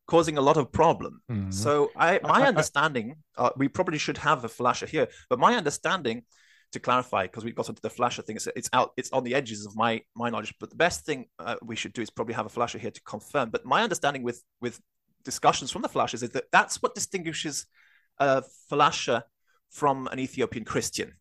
causing 0.06 0.38
a 0.38 0.42
lot 0.42 0.58
of 0.58 0.72
problem. 0.72 1.22
Mm-hmm. 1.32 1.52
So 1.52 1.92
I, 1.96 2.20
my 2.24 2.42
I, 2.42 2.48
understanding, 2.48 3.16
uh, 3.38 3.52
we 3.56 3.70
probably 3.70 4.00
should 4.00 4.18
have 4.18 4.44
a 4.44 4.50
Falasha 4.50 4.88
here, 4.88 5.08
but 5.30 5.40
my 5.40 5.56
understanding 5.56 6.24
to 6.72 6.80
clarify 6.80 7.24
because 7.24 7.44
we've 7.44 7.56
got 7.56 7.66
the 7.82 7.90
Falasha 7.90 8.24
thing. 8.24 8.36
It's, 8.36 8.48
it's 8.56 8.70
out. 8.74 8.92
It's 8.98 9.12
on 9.12 9.24
the 9.24 9.36
edges 9.36 9.66
of 9.66 9.76
my 9.76 10.02
my 10.16 10.30
knowledge. 10.30 10.54
But 10.60 10.70
the 10.70 10.76
best 10.76 11.06
thing 11.06 11.26
uh, 11.40 11.56
we 11.64 11.76
should 11.76 11.94
do 11.94 12.02
is 12.02 12.10
probably 12.10 12.36
have 12.36 12.46
a 12.46 12.50
Falasha 12.50 12.80
here 12.80 12.92
to 12.92 13.02
confirm. 13.02 13.50
But 13.50 13.66
my 13.66 13.84
understanding 13.84 14.24
with 14.24 14.44
with 14.62 14.80
discussions 15.24 15.72
from 15.72 15.82
the 15.82 15.90
Falashas 15.90 16.24
is 16.24 16.30
that 16.30 16.46
that's 16.52 16.82
what 16.82 16.96
distinguishes 16.96 17.66
a 18.18 18.44
Falasha 18.72 19.24
from 19.72 20.08
an 20.12 20.20
Ethiopian 20.20 20.66
Christian. 20.66 21.14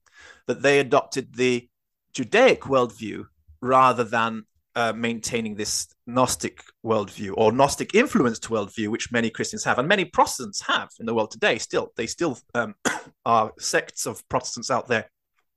That 0.47 0.63
they 0.63 0.81
adopted 0.81 1.35
the 1.35 1.69
Judaic 2.13 2.63
worldview 2.63 3.27
rather 3.61 4.05
than 4.05 4.45
uh, 4.75 4.93
maintaining 4.93 5.55
this 5.55 5.89
Gnostic 6.07 6.63
worldview 6.85 7.35
or 7.37 7.53
Gnostic 7.53 7.95
influenced 7.95 8.49
worldview, 8.49 8.89
which 8.89 9.11
many 9.11 9.31
Christians 9.31 9.65
have 9.65 9.79
and 9.79 9.89
many 9.89 10.05
Protestants 10.05 10.61
have 10.67 10.91
in 11.01 11.07
the 11.07 11.15
world 11.15 11.31
today. 11.31 11.59
Still, 11.59 11.93
they 11.97 12.07
still 12.07 12.39
um, 12.55 12.75
are 13.25 13.53
sects 13.59 14.07
of 14.07 14.27
Protestants 14.29 14.71
out 14.71 14.89
there 14.89 15.09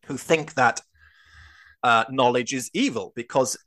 who 0.05 0.17
think 0.17 0.53
that 0.55 0.81
uh, 1.83 2.05
knowledge 2.09 2.53
is 2.53 2.69
evil 2.73 3.13
because 3.15 3.57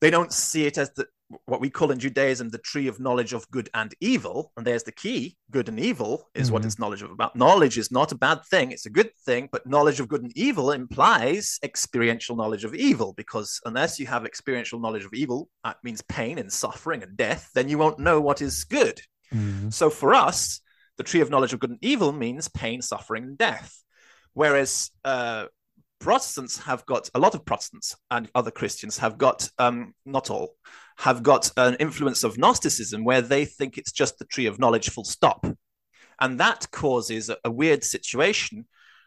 they 0.00 0.10
don't 0.10 0.32
see 0.32 0.66
it 0.66 0.78
as 0.78 0.90
the 0.92 1.06
what 1.44 1.60
we 1.60 1.68
call 1.68 1.90
in 1.90 1.98
Judaism 1.98 2.48
the 2.48 2.58
tree 2.58 2.88
of 2.88 3.00
knowledge 3.00 3.32
of 3.32 3.50
good 3.50 3.68
and 3.74 3.94
evil. 4.00 4.52
And 4.56 4.66
there's 4.66 4.82
the 4.82 4.92
key 4.92 5.36
good 5.50 5.68
and 5.68 5.78
evil 5.78 6.28
is 6.34 6.46
mm-hmm. 6.46 6.54
what 6.54 6.64
it's 6.64 6.78
knowledge 6.78 7.02
of 7.02 7.10
about. 7.10 7.36
Knowledge 7.36 7.76
is 7.76 7.90
not 7.90 8.12
a 8.12 8.16
bad 8.16 8.44
thing, 8.46 8.72
it's 8.72 8.86
a 8.86 8.90
good 8.90 9.10
thing, 9.26 9.48
but 9.52 9.66
knowledge 9.66 10.00
of 10.00 10.08
good 10.08 10.22
and 10.22 10.32
evil 10.36 10.72
implies 10.72 11.58
experiential 11.62 12.36
knowledge 12.36 12.64
of 12.64 12.74
evil 12.74 13.12
because 13.12 13.60
unless 13.66 13.98
you 13.98 14.06
have 14.06 14.24
experiential 14.24 14.80
knowledge 14.80 15.04
of 15.04 15.12
evil, 15.12 15.48
that 15.64 15.76
means 15.82 16.02
pain 16.02 16.38
and 16.38 16.52
suffering 16.52 17.02
and 17.02 17.16
death, 17.16 17.50
then 17.54 17.68
you 17.68 17.78
won't 17.78 17.98
know 17.98 18.20
what 18.20 18.40
is 18.40 18.64
good. 18.64 19.00
Mm-hmm. 19.32 19.68
So 19.70 19.90
for 19.90 20.14
us, 20.14 20.60
the 20.96 21.04
tree 21.04 21.20
of 21.20 21.30
knowledge 21.30 21.52
of 21.52 21.60
good 21.60 21.70
and 21.70 21.78
evil 21.82 22.12
means 22.12 22.48
pain, 22.48 22.80
suffering, 22.82 23.24
and 23.24 23.38
death. 23.38 23.82
Whereas 24.38 24.92
uh, 25.04 25.46
Protestants 25.98 26.58
have 26.58 26.86
got 26.86 27.10
a 27.12 27.18
lot 27.18 27.34
of 27.34 27.44
Protestants 27.44 27.96
and 28.08 28.30
other 28.36 28.52
Christians 28.52 28.96
have 28.98 29.18
got 29.18 29.50
um, 29.58 29.94
not 30.06 30.30
all 30.30 30.54
have 30.98 31.24
got 31.24 31.50
an 31.56 31.74
influence 31.80 32.22
of 32.22 32.38
Gnosticism 32.38 33.02
where 33.02 33.20
they 33.20 33.44
think 33.44 33.78
it's 33.78 33.90
just 33.90 34.16
the 34.20 34.24
tree 34.26 34.46
of 34.46 34.60
knowledge, 34.60 34.90
full 34.90 35.02
stop, 35.02 35.44
and 36.20 36.38
that 36.38 36.70
causes 36.70 37.30
a, 37.30 37.36
a 37.42 37.50
weird 37.50 37.82
situation 37.82 38.64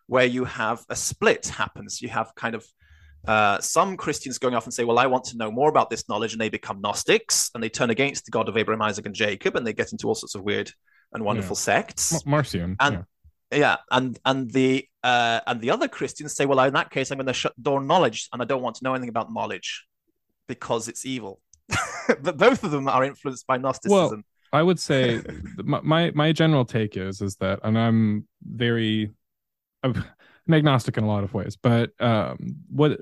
where 0.08 0.26
you 0.26 0.44
have 0.44 0.84
a 0.89 0.98
split 0.98 1.48
happens. 1.48 2.02
You 2.02 2.10
have 2.10 2.36
kind 2.36 2.54
of 2.54 2.65
uh, 3.26 3.62
some 3.62 3.96
Christians 3.96 4.38
going 4.38 4.54
off 4.54 4.65
and 4.65 4.74
say, 4.74 4.84
Well, 4.84 5.00
I 5.00 5.06
want 5.06 5.24
to 5.26 5.38
know 5.38 5.50
more 5.50 5.70
about 5.70 5.89
this 5.89 6.10
knowledge, 6.10 6.34
and 6.34 6.41
they 6.41 6.50
become 6.50 6.82
Gnostics 6.82 7.52
and 7.56 7.63
they 7.63 7.70
turn 7.70 7.89
against 7.89 8.26
the 8.26 8.32
God 8.32 8.50
of 8.50 8.58
Abraham, 8.58 8.82
Isaac, 8.82 9.06
and 9.06 9.15
Jacob, 9.15 9.56
and 9.56 9.65
they 9.65 9.72
get 9.72 9.94
into 9.94 10.10
all 10.10 10.15
sorts 10.15 10.36
of 10.36 10.44
weird 10.44 10.74
and 11.13 11.24
wonderful 11.24 11.56
yeah. 11.56 11.62
sects. 11.62 12.26
Marcion. 12.26 12.76
And 12.82 12.96
yeah. 12.96 13.04
Yeah, 13.52 13.78
and 13.90 14.18
and 14.26 14.52
the 14.52 14.88
uh, 15.04 15.42
and 15.48 15.62
the 15.62 15.72
other 15.72 15.88
Christians 15.88 16.36
say, 16.36 16.46
Well, 16.46 16.60
in 16.62 16.74
that 16.74 16.90
case, 16.90 17.12
I'm 17.12 17.18
going 17.18 17.28
to 17.28 17.34
shut 17.34 17.54
down 17.62 17.88
knowledge, 17.88 18.30
and 18.32 18.42
I 18.42 18.46
don't 18.46 18.62
want 18.62 18.78
to 18.78 18.84
know 18.84 18.94
anything 18.94 19.10
about 19.10 19.34
knowledge 19.34 19.86
because 20.48 20.88
it's 20.88 21.06
evil. 21.06 21.42
but 22.22 22.38
both 22.38 22.64
of 22.64 22.72
them 22.72 22.88
are 22.88 23.04
influenced 23.04 23.48
by 23.48 23.58
Gnosticism. 23.58 23.92
Well, 23.92 24.22
I 24.54 24.64
would 24.64 24.80
say 24.80 25.22
my 25.58 26.12
my 26.12 26.32
general 26.32 26.66
take 26.66 26.98
is 26.98 27.22
is 27.22 27.36
that, 27.38 27.60
and 27.64 27.78
I'm 27.78 28.28
very 28.44 29.12
I'm 29.84 30.04
agnostic 30.52 30.98
in 30.98 31.04
a 31.04 31.08
lot 31.08 31.24
of 31.24 31.34
ways, 31.34 31.58
but 31.62 31.92
um, 32.00 32.56
what 32.70 33.00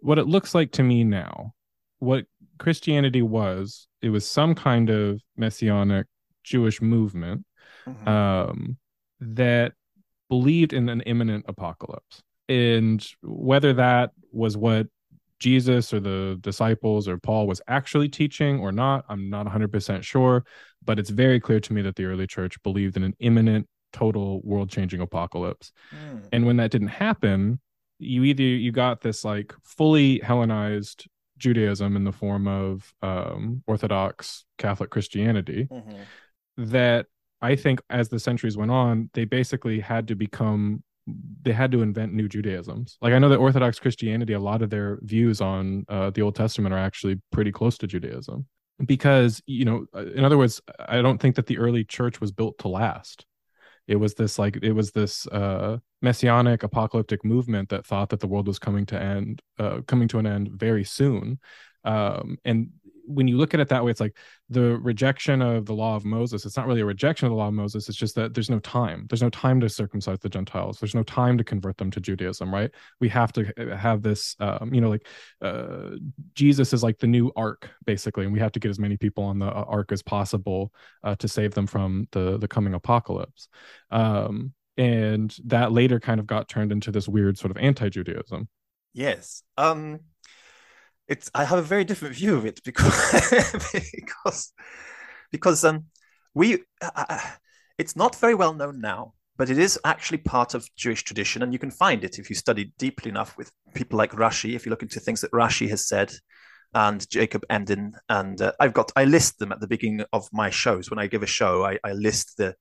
what 0.00 0.18
it 0.18 0.26
looks 0.26 0.54
like 0.54 0.72
to 0.72 0.82
me 0.82 1.04
now, 1.04 1.54
what 1.98 2.26
Christianity 2.58 3.22
was, 3.22 3.86
it 4.02 4.10
was 4.10 4.28
some 4.28 4.54
kind 4.54 4.90
of 4.90 5.20
messianic 5.36 6.06
Jewish 6.42 6.82
movement 6.82 7.44
mm-hmm. 7.86 8.08
um, 8.08 8.76
that 9.20 9.72
believed 10.28 10.72
in 10.72 10.88
an 10.88 11.00
imminent 11.02 11.44
apocalypse, 11.48 12.22
and 12.48 13.06
whether 13.22 13.72
that 13.74 14.10
was 14.32 14.56
what 14.56 14.88
Jesus 15.38 15.92
or 15.92 16.00
the 16.00 16.38
disciples 16.40 17.08
or 17.08 17.18
Paul 17.18 17.46
was 17.46 17.60
actually 17.68 18.08
teaching 18.08 18.60
or 18.60 18.72
not, 18.72 19.04
I'm 19.08 19.28
not 19.28 19.46
100% 19.46 20.02
sure, 20.02 20.44
but 20.84 20.98
it's 20.98 21.10
very 21.10 21.40
clear 21.40 21.60
to 21.60 21.72
me 21.72 21.82
that 21.82 21.96
the 21.96 22.04
early 22.04 22.26
church 22.26 22.62
believed 22.62 22.96
in 22.96 23.02
an 23.02 23.14
imminent 23.18 23.68
total 23.92 24.40
world 24.42 24.70
changing 24.70 25.00
apocalypse. 25.00 25.72
Mm. 25.94 26.28
And 26.32 26.46
when 26.46 26.56
that 26.56 26.70
didn't 26.70 26.88
happen, 26.88 27.60
you 27.98 28.24
either 28.24 28.42
you 28.42 28.72
got 28.72 29.00
this 29.00 29.24
like 29.24 29.54
fully 29.62 30.18
Hellenized 30.20 31.06
Judaism 31.38 31.96
in 31.96 32.04
the 32.04 32.12
form 32.12 32.46
of 32.48 32.94
um, 33.02 33.62
Orthodox 33.66 34.44
Catholic 34.58 34.90
Christianity 34.90 35.68
mm-hmm. 35.70 36.02
that 36.56 37.06
I 37.44 37.56
think 37.56 37.80
as 37.90 38.08
the 38.08 38.18
centuries 38.18 38.56
went 38.56 38.70
on, 38.70 39.10
they 39.12 39.26
basically 39.26 39.78
had 39.80 40.08
to 40.08 40.14
become 40.14 40.82
they 41.42 41.52
had 41.52 41.70
to 41.72 41.82
invent 41.82 42.14
new 42.14 42.28
Judaisms. 42.28 42.96
Like 43.02 43.12
I 43.12 43.18
know 43.18 43.28
that 43.28 43.38
Orthodox 43.38 43.78
Christianity, 43.78 44.32
a 44.32 44.40
lot 44.40 44.62
of 44.62 44.70
their 44.70 44.98
views 45.02 45.42
on 45.42 45.84
uh, 45.88 46.08
the 46.10 46.22
Old 46.22 46.34
Testament 46.34 46.74
are 46.74 46.78
actually 46.78 47.20
pretty 47.30 47.52
close 47.52 47.76
to 47.78 47.86
Judaism, 47.86 48.46
because 48.86 49.42
you 49.46 49.66
know, 49.66 49.84
in 50.18 50.24
other 50.24 50.38
words, 50.38 50.62
I 50.78 51.02
don't 51.02 51.20
think 51.20 51.36
that 51.36 51.46
the 51.46 51.58
early 51.58 51.84
church 51.84 52.20
was 52.22 52.32
built 52.32 52.56
to 52.60 52.68
last. 52.68 53.26
It 53.86 53.96
was 53.96 54.14
this 54.14 54.38
like 54.38 54.58
it 54.62 54.72
was 54.72 54.92
this 54.92 55.26
uh 55.26 55.76
messianic 56.00 56.62
apocalyptic 56.62 57.22
movement 57.24 57.68
that 57.68 57.86
thought 57.86 58.08
that 58.10 58.20
the 58.20 58.26
world 58.26 58.46
was 58.46 58.58
coming 58.58 58.86
to 58.86 58.98
end 58.98 59.42
uh 59.58 59.82
coming 59.86 60.08
to 60.08 60.18
an 60.18 60.26
end 60.26 60.48
very 60.66 60.84
soon. 60.84 61.38
Um 61.84 62.38
and 62.46 62.70
when 63.06 63.28
you 63.28 63.36
look 63.36 63.54
at 63.54 63.60
it 63.60 63.68
that 63.68 63.84
way 63.84 63.90
it's 63.90 64.00
like 64.00 64.16
the 64.48 64.76
rejection 64.78 65.42
of 65.42 65.66
the 65.66 65.74
law 65.74 65.96
of 65.96 66.04
moses 66.04 66.44
it's 66.44 66.56
not 66.56 66.66
really 66.66 66.80
a 66.80 66.86
rejection 66.86 67.26
of 67.26 67.30
the 67.30 67.36
law 67.36 67.48
of 67.48 67.54
moses 67.54 67.88
it's 67.88 67.98
just 67.98 68.14
that 68.14 68.34
there's 68.34 68.50
no 68.50 68.58
time. 68.60 69.06
There's 69.08 69.22
no 69.22 69.30
time 69.30 69.60
to 69.60 69.68
circumcise 69.68 70.18
the 70.18 70.28
gentiles. 70.28 70.78
There's 70.78 70.94
no 70.94 71.02
time 71.02 71.38
to 71.38 71.44
convert 71.44 71.76
them 71.76 71.90
to 71.92 72.00
judaism 72.00 72.52
right? 72.52 72.70
We 73.00 73.08
have 73.10 73.32
to 73.34 73.44
have 73.76 74.02
this 74.02 74.36
um, 74.40 74.72
you 74.72 74.80
know 74.80 74.90
like 74.90 75.06
uh, 75.42 75.90
jesus 76.34 76.72
is 76.72 76.82
like 76.82 76.98
the 76.98 77.06
new 77.06 77.32
ark 77.36 77.70
basically 77.84 78.24
and 78.24 78.32
we 78.32 78.40
have 78.40 78.52
to 78.52 78.60
get 78.60 78.70
as 78.70 78.78
many 78.78 78.96
people 78.96 79.24
on 79.24 79.38
the 79.38 79.46
uh, 79.46 79.64
ark 79.68 79.92
as 79.92 80.02
possible 80.02 80.72
uh, 81.02 81.14
to 81.16 81.28
save 81.28 81.54
them 81.54 81.66
from 81.66 82.08
the 82.12 82.38
the 82.38 82.48
coming 82.48 82.74
apocalypse. 82.74 83.48
Um, 83.90 84.52
and 84.76 85.34
that 85.44 85.70
later 85.70 86.00
kind 86.00 86.18
of 86.18 86.26
got 86.26 86.48
turned 86.48 86.72
into 86.72 86.90
this 86.90 87.06
weird 87.06 87.38
sort 87.38 87.52
of 87.52 87.56
anti-judaism. 87.58 88.48
Yes. 88.92 89.42
Um 89.56 90.00
it's 91.08 91.30
I 91.34 91.44
have 91.44 91.58
a 91.58 91.62
very 91.62 91.84
different 91.84 92.14
view 92.14 92.36
of 92.36 92.46
it 92.46 92.60
because 92.64 93.72
because 93.94 94.52
because 95.30 95.64
um 95.64 95.84
we 96.34 96.64
uh, 96.82 97.20
it's 97.78 97.96
not 97.96 98.16
very 98.16 98.34
well 98.34 98.54
known 98.54 98.80
now, 98.80 99.14
but 99.36 99.50
it 99.50 99.58
is 99.58 99.78
actually 99.84 100.18
part 100.18 100.54
of 100.54 100.68
Jewish 100.76 101.02
tradition, 101.04 101.42
and 101.42 101.52
you 101.52 101.58
can 101.58 101.70
find 101.70 102.04
it 102.04 102.18
if 102.18 102.30
you 102.30 102.36
study 102.36 102.72
deeply 102.78 103.10
enough 103.10 103.36
with 103.36 103.50
people 103.74 103.98
like 103.98 104.12
Rashi. 104.12 104.54
If 104.54 104.64
you 104.64 104.70
look 104.70 104.82
into 104.82 105.00
things 105.00 105.20
that 105.20 105.32
Rashi 105.32 105.68
has 105.70 105.88
said, 105.88 106.12
and 106.74 107.08
Jacob 107.10 107.44
Emden, 107.50 107.94
and 108.08 108.40
uh, 108.40 108.52
I've 108.58 108.74
got 108.74 108.92
I 108.96 109.04
list 109.04 109.38
them 109.38 109.52
at 109.52 109.60
the 109.60 109.68
beginning 109.68 110.04
of 110.12 110.28
my 110.32 110.50
shows 110.50 110.90
when 110.90 110.98
I 110.98 111.06
give 111.06 111.22
a 111.22 111.26
show. 111.26 111.64
I, 111.64 111.78
I 111.84 111.92
list 111.92 112.36
the 112.36 112.54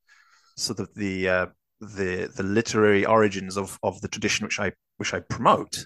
sort 0.58 0.79
of 0.79 0.93
the 0.95 1.29
uh, 1.29 1.45
the 1.79 2.32
the 2.36 2.43
literary 2.43 3.06
origins 3.06 3.58
of 3.58 3.79
of 3.84 4.01
the 4.01 4.08
tradition 4.08 4.45
which 4.45 4.60
I 4.60 4.73
which 4.97 5.13
I 5.13 5.19
promote, 5.19 5.86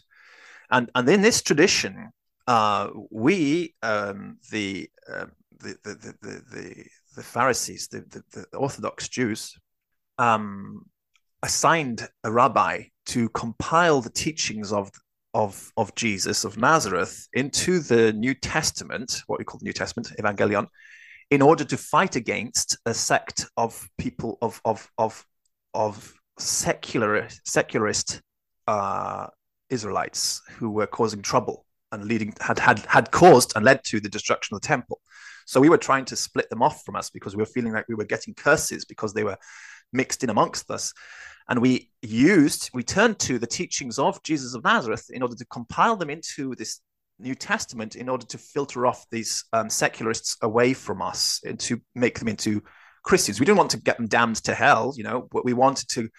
and 0.69 0.89
and 0.95 1.07
in 1.07 1.21
this 1.21 1.41
tradition 1.41 2.11
uh, 2.47 2.89
we, 3.11 3.75
um, 3.83 4.37
the, 4.51 4.89
uh, 5.11 5.25
the, 5.59 5.77
the, 5.83 5.93
the, 5.95 6.43
the, 6.51 6.85
the, 7.15 7.23
Pharisees, 7.23 7.87
the, 7.89 8.01
the, 8.31 8.45
the 8.51 8.57
Orthodox 8.57 9.09
Jews, 9.09 9.53
um, 10.17 10.85
assigned 11.43 12.07
a 12.23 12.31
rabbi 12.31 12.83
to 13.07 13.29
compile 13.29 14.01
the 14.01 14.09
teachings 14.09 14.71
of, 14.71 14.89
of, 15.33 15.71
of 15.77 15.93
Jesus 15.95 16.45
of 16.45 16.57
Nazareth 16.57 17.27
into 17.33 17.79
the 17.79 18.13
New 18.13 18.33
Testament, 18.33 19.23
what 19.27 19.39
we 19.39 19.45
call 19.45 19.59
the 19.59 19.65
New 19.65 19.73
Testament, 19.73 20.11
Evangelion, 20.19 20.67
in 21.29 21.41
order 21.41 21.63
to 21.65 21.77
fight 21.77 22.15
against 22.15 22.77
a 22.85 22.93
sect 22.93 23.45
of 23.57 23.87
people 23.97 24.37
of 24.41 24.61
of 24.63 24.89
of 24.97 25.25
of 25.73 26.13
secular 26.39 27.27
secularist 27.45 28.21
uh, 28.67 29.27
Israelites 29.69 30.41
who 30.51 30.69
were 30.69 30.87
causing 30.87 31.21
trouble 31.21 31.65
and 31.91 32.05
leading 32.05 32.33
had 32.39 32.59
had 32.59 32.79
had 32.79 33.11
caused 33.11 33.53
and 33.55 33.63
led 33.63 33.83
to 33.85 33.99
the 33.99 34.09
destruction 34.09 34.55
of 34.55 34.61
the 34.61 34.67
temple. 34.67 35.01
So 35.45 35.61
we 35.61 35.69
were 35.69 35.77
trying 35.77 36.05
to 36.05 36.15
split 36.15 36.49
them 36.49 36.61
off 36.61 36.83
from 36.83 36.95
us 36.95 37.09
because 37.09 37.35
we 37.35 37.41
were 37.41 37.47
feeling 37.47 37.73
like 37.73 37.87
we 37.87 37.95
were 37.95 38.03
getting 38.03 38.33
curses 38.33 38.83
because 38.83 39.13
they 39.13 39.23
were 39.23 39.37
mixed 39.93 40.23
in 40.23 40.29
amongst 40.29 40.69
us. 40.69 40.93
And 41.49 41.61
we 41.61 41.89
used, 42.01 42.69
we 42.73 42.83
turned 42.83 43.19
to 43.19 43.39
the 43.39 43.47
teachings 43.47 43.97
of 43.97 44.21
Jesus 44.23 44.53
of 44.53 44.65
Nazareth 44.65 45.05
in 45.09 45.21
order 45.21 45.35
to 45.35 45.45
compile 45.45 45.95
them 45.95 46.09
into 46.09 46.53
this 46.55 46.81
New 47.19 47.35
Testament 47.35 47.95
in 47.95 48.09
order 48.09 48.25
to 48.25 48.37
filter 48.37 48.85
off 48.85 49.05
these 49.09 49.45
um, 49.53 49.69
secularists 49.69 50.37
away 50.41 50.73
from 50.73 51.01
us 51.01 51.41
and 51.45 51.59
to 51.61 51.81
make 51.95 52.19
them 52.19 52.27
into 52.27 52.61
Christians. 53.03 53.39
We 53.39 53.45
didn't 53.45 53.57
want 53.57 53.71
to 53.71 53.81
get 53.81 53.97
them 53.97 54.07
damned 54.07 54.43
to 54.43 54.53
hell, 54.53 54.93
you 54.95 55.03
know, 55.03 55.27
but 55.31 55.45
we 55.45 55.53
wanted 55.53 55.87
to 55.91 56.09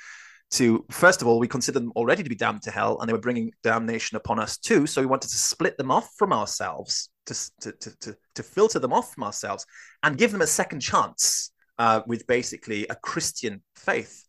to 0.51 0.85
first 0.91 1.21
of 1.21 1.29
all 1.29 1.39
we 1.39 1.49
considered 1.49 1.81
them 1.81 1.93
already 1.95 2.23
to 2.23 2.29
be 2.29 2.35
damned 2.35 2.63
to 2.63 2.71
hell 2.71 2.99
and 3.01 3.09
they 3.09 3.13
were 3.13 3.19
bringing 3.19 3.53
damnation 3.63 4.17
upon 4.17 4.39
us 4.39 4.57
too 4.57 4.87
so 4.87 5.01
we 5.01 5.07
wanted 5.07 5.29
to 5.29 5.37
split 5.37 5.77
them 5.77 5.91
off 5.91 6.11
from 6.17 6.33
ourselves 6.33 7.11
to, 7.27 7.35
to, 7.61 7.73
to, 7.73 8.17
to, 8.35 8.43
filter 8.43 8.79
them 8.79 8.93
off 8.93 9.13
from 9.13 9.25
ourselves 9.25 9.67
and 10.03 10.17
give 10.17 10.33
them 10.33 10.41
a 10.41 10.47
second 10.47 10.81
chance 10.81 11.53
uh, 11.79 12.01
with 12.07 12.27
basically 12.27 12.87
a 12.89 12.95
christian 12.95 13.63
faith. 13.77 14.25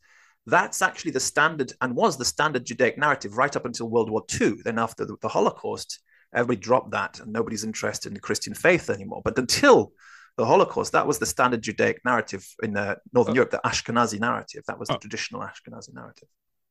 That's 0.46 0.82
actually 0.82 1.12
the 1.12 1.20
standard 1.20 1.72
and 1.80 1.96
was 1.96 2.18
the 2.18 2.26
standard 2.26 2.66
judaic 2.66 2.98
narrative 2.98 3.38
right 3.38 3.56
up 3.56 3.66
until 3.66 3.90
world 3.90 4.10
war 4.10 4.24
ii 4.42 4.56
then 4.66 4.80
after 4.80 5.06
the, 5.06 5.16
the 5.22 5.30
holocaust 5.30 6.02
everybody 6.34 6.60
dropped 6.60 6.92
that 6.92 7.20
and 7.20 7.32
nobody's 7.32 7.64
interested 7.64 8.10
in 8.10 8.14
the 8.14 8.20
christian 8.20 8.54
faith 8.54 8.90
anymore. 8.90 9.22
But 9.24 9.40
until 9.40 9.94
the 10.40 10.46
Holocaust. 10.46 10.94
That 10.94 11.06
was 11.06 11.20
the 11.20 11.26
standard 11.26 11.62
Judaic 11.62 12.00
narrative 12.06 12.48
in 12.64 12.76
uh, 12.76 12.96
Northern 13.14 13.34
uh, 13.34 13.36
Europe, 13.36 13.52
the 13.52 13.62
Ashkenazi 13.66 14.20
narrative. 14.20 14.64
That 14.68 14.80
was 14.80 14.88
the 14.88 14.96
uh, 14.96 14.98
traditional 14.98 15.42
Ashkenazi 15.42 15.94
narrative. 15.94 16.30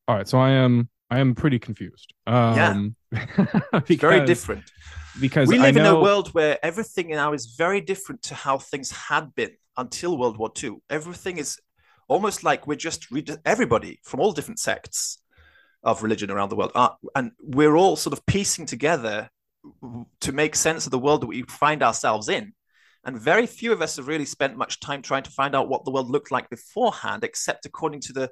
All 0.08 0.16
right, 0.16 0.26
so 0.26 0.38
I 0.38 0.50
am 0.50 0.88
I 1.10 1.18
am 1.20 1.34
pretty 1.34 1.58
confused. 1.58 2.14
Um, 2.26 2.96
yeah, 3.12 3.26
because, 3.86 4.00
very 4.00 4.24
different. 4.24 4.64
Because 5.20 5.48
we 5.48 5.58
live 5.58 5.74
know... 5.74 5.80
in 5.80 5.96
a 5.96 6.00
world 6.00 6.28
where 6.28 6.58
everything 6.62 7.10
now 7.10 7.34
is 7.34 7.54
very 7.58 7.82
different 7.82 8.22
to 8.22 8.34
how 8.34 8.56
things 8.56 8.90
had 8.90 9.34
been 9.34 9.52
until 9.76 10.16
World 10.16 10.38
War 10.38 10.50
II. 10.60 10.78
Everything 10.88 11.36
is 11.36 11.58
almost 12.08 12.42
like 12.42 12.66
we're 12.66 12.74
just 12.74 13.10
re- 13.10 13.36
everybody 13.44 14.00
from 14.02 14.20
all 14.20 14.32
different 14.32 14.58
sects 14.58 15.18
of 15.82 16.02
religion 16.02 16.30
around 16.30 16.48
the 16.48 16.56
world, 16.56 16.72
uh, 16.74 16.90
and 17.14 17.32
we're 17.38 17.76
all 17.76 17.96
sort 17.96 18.14
of 18.14 18.24
piecing 18.24 18.64
together 18.64 19.28
to 20.20 20.32
make 20.32 20.54
sense 20.56 20.86
of 20.86 20.90
the 20.90 20.98
world 20.98 21.20
that 21.20 21.26
we 21.26 21.42
find 21.42 21.82
ourselves 21.82 22.30
in 22.30 22.54
and 23.04 23.18
very 23.18 23.46
few 23.46 23.72
of 23.72 23.80
us 23.80 23.96
have 23.96 24.08
really 24.08 24.24
spent 24.24 24.56
much 24.56 24.80
time 24.80 25.02
trying 25.02 25.22
to 25.22 25.30
find 25.30 25.54
out 25.54 25.68
what 25.68 25.84
the 25.84 25.90
world 25.90 26.10
looked 26.10 26.30
like 26.30 26.50
beforehand, 26.50 27.24
except 27.24 27.66
according 27.66 28.00
to 28.00 28.12
the 28.12 28.30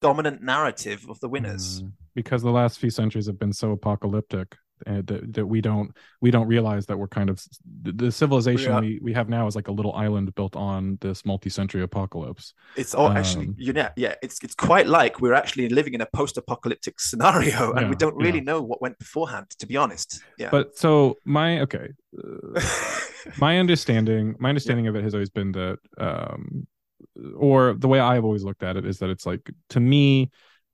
dominant 0.00 0.42
narrative 0.42 1.06
of 1.08 1.18
the 1.20 1.28
winners. 1.28 1.82
Mm, 1.82 1.92
because 2.14 2.42
the 2.42 2.50
last 2.50 2.78
few 2.78 2.90
centuries 2.90 3.26
have 3.26 3.38
been 3.38 3.52
so 3.52 3.72
apocalyptic. 3.72 4.56
And 4.86 5.06
that, 5.06 5.32
that 5.32 5.46
we 5.46 5.60
don't 5.60 5.94
we 6.20 6.30
don't 6.30 6.46
realize 6.46 6.86
that 6.86 6.98
we're 6.98 7.08
kind 7.08 7.30
of 7.30 7.42
the 7.82 8.10
civilization 8.10 8.72
yeah. 8.72 8.80
we, 8.80 8.98
we 9.02 9.12
have 9.12 9.28
now 9.28 9.46
is 9.46 9.56
like 9.56 9.68
a 9.68 9.72
little 9.72 9.92
island 9.94 10.34
built 10.34 10.56
on 10.56 10.98
this 11.00 11.24
multi-century 11.24 11.82
apocalypse 11.82 12.54
it's 12.76 12.94
all 12.94 13.08
um, 13.08 13.16
actually 13.16 13.50
you 13.56 13.72
know 13.72 13.88
yeah 13.96 14.14
it's 14.22 14.38
it's 14.42 14.54
quite 14.54 14.86
like 14.86 15.20
we're 15.20 15.34
actually 15.34 15.68
living 15.68 15.94
in 15.94 16.00
a 16.00 16.06
post-apocalyptic 16.06 17.00
scenario 17.00 17.70
and 17.76 17.82
yeah, 17.82 17.88
we 17.88 17.96
don't 17.96 18.16
really 18.16 18.38
yeah. 18.38 18.44
know 18.44 18.62
what 18.62 18.80
went 18.80 18.98
beforehand 18.98 19.46
to 19.58 19.66
be 19.66 19.76
honest 19.76 20.22
yeah 20.38 20.50
but 20.50 20.76
so 20.76 21.16
my 21.24 21.60
okay 21.60 21.88
uh, 22.18 22.60
my 23.38 23.58
understanding 23.58 24.34
my 24.38 24.48
understanding 24.48 24.86
of 24.86 24.96
it 24.96 25.02
has 25.02 25.14
always 25.14 25.30
been 25.30 25.52
that 25.52 25.78
um 25.98 26.66
or 27.36 27.74
the 27.74 27.88
way 27.88 28.00
i've 28.00 28.24
always 28.24 28.44
looked 28.44 28.62
at 28.62 28.76
it 28.76 28.84
is 28.84 28.98
that 28.98 29.10
it's 29.10 29.26
like 29.26 29.50
to 29.68 29.80
me 29.80 30.30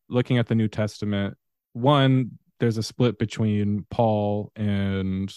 looking 0.09 0.38
at 0.38 0.46
the 0.46 0.55
new 0.55 0.68
testament 0.68 1.37
one 1.73 2.38
there's 2.61 2.79
a 2.79 2.83
split 2.83 3.18
between 3.18 3.87
Paul 3.90 4.53
and 4.55 5.35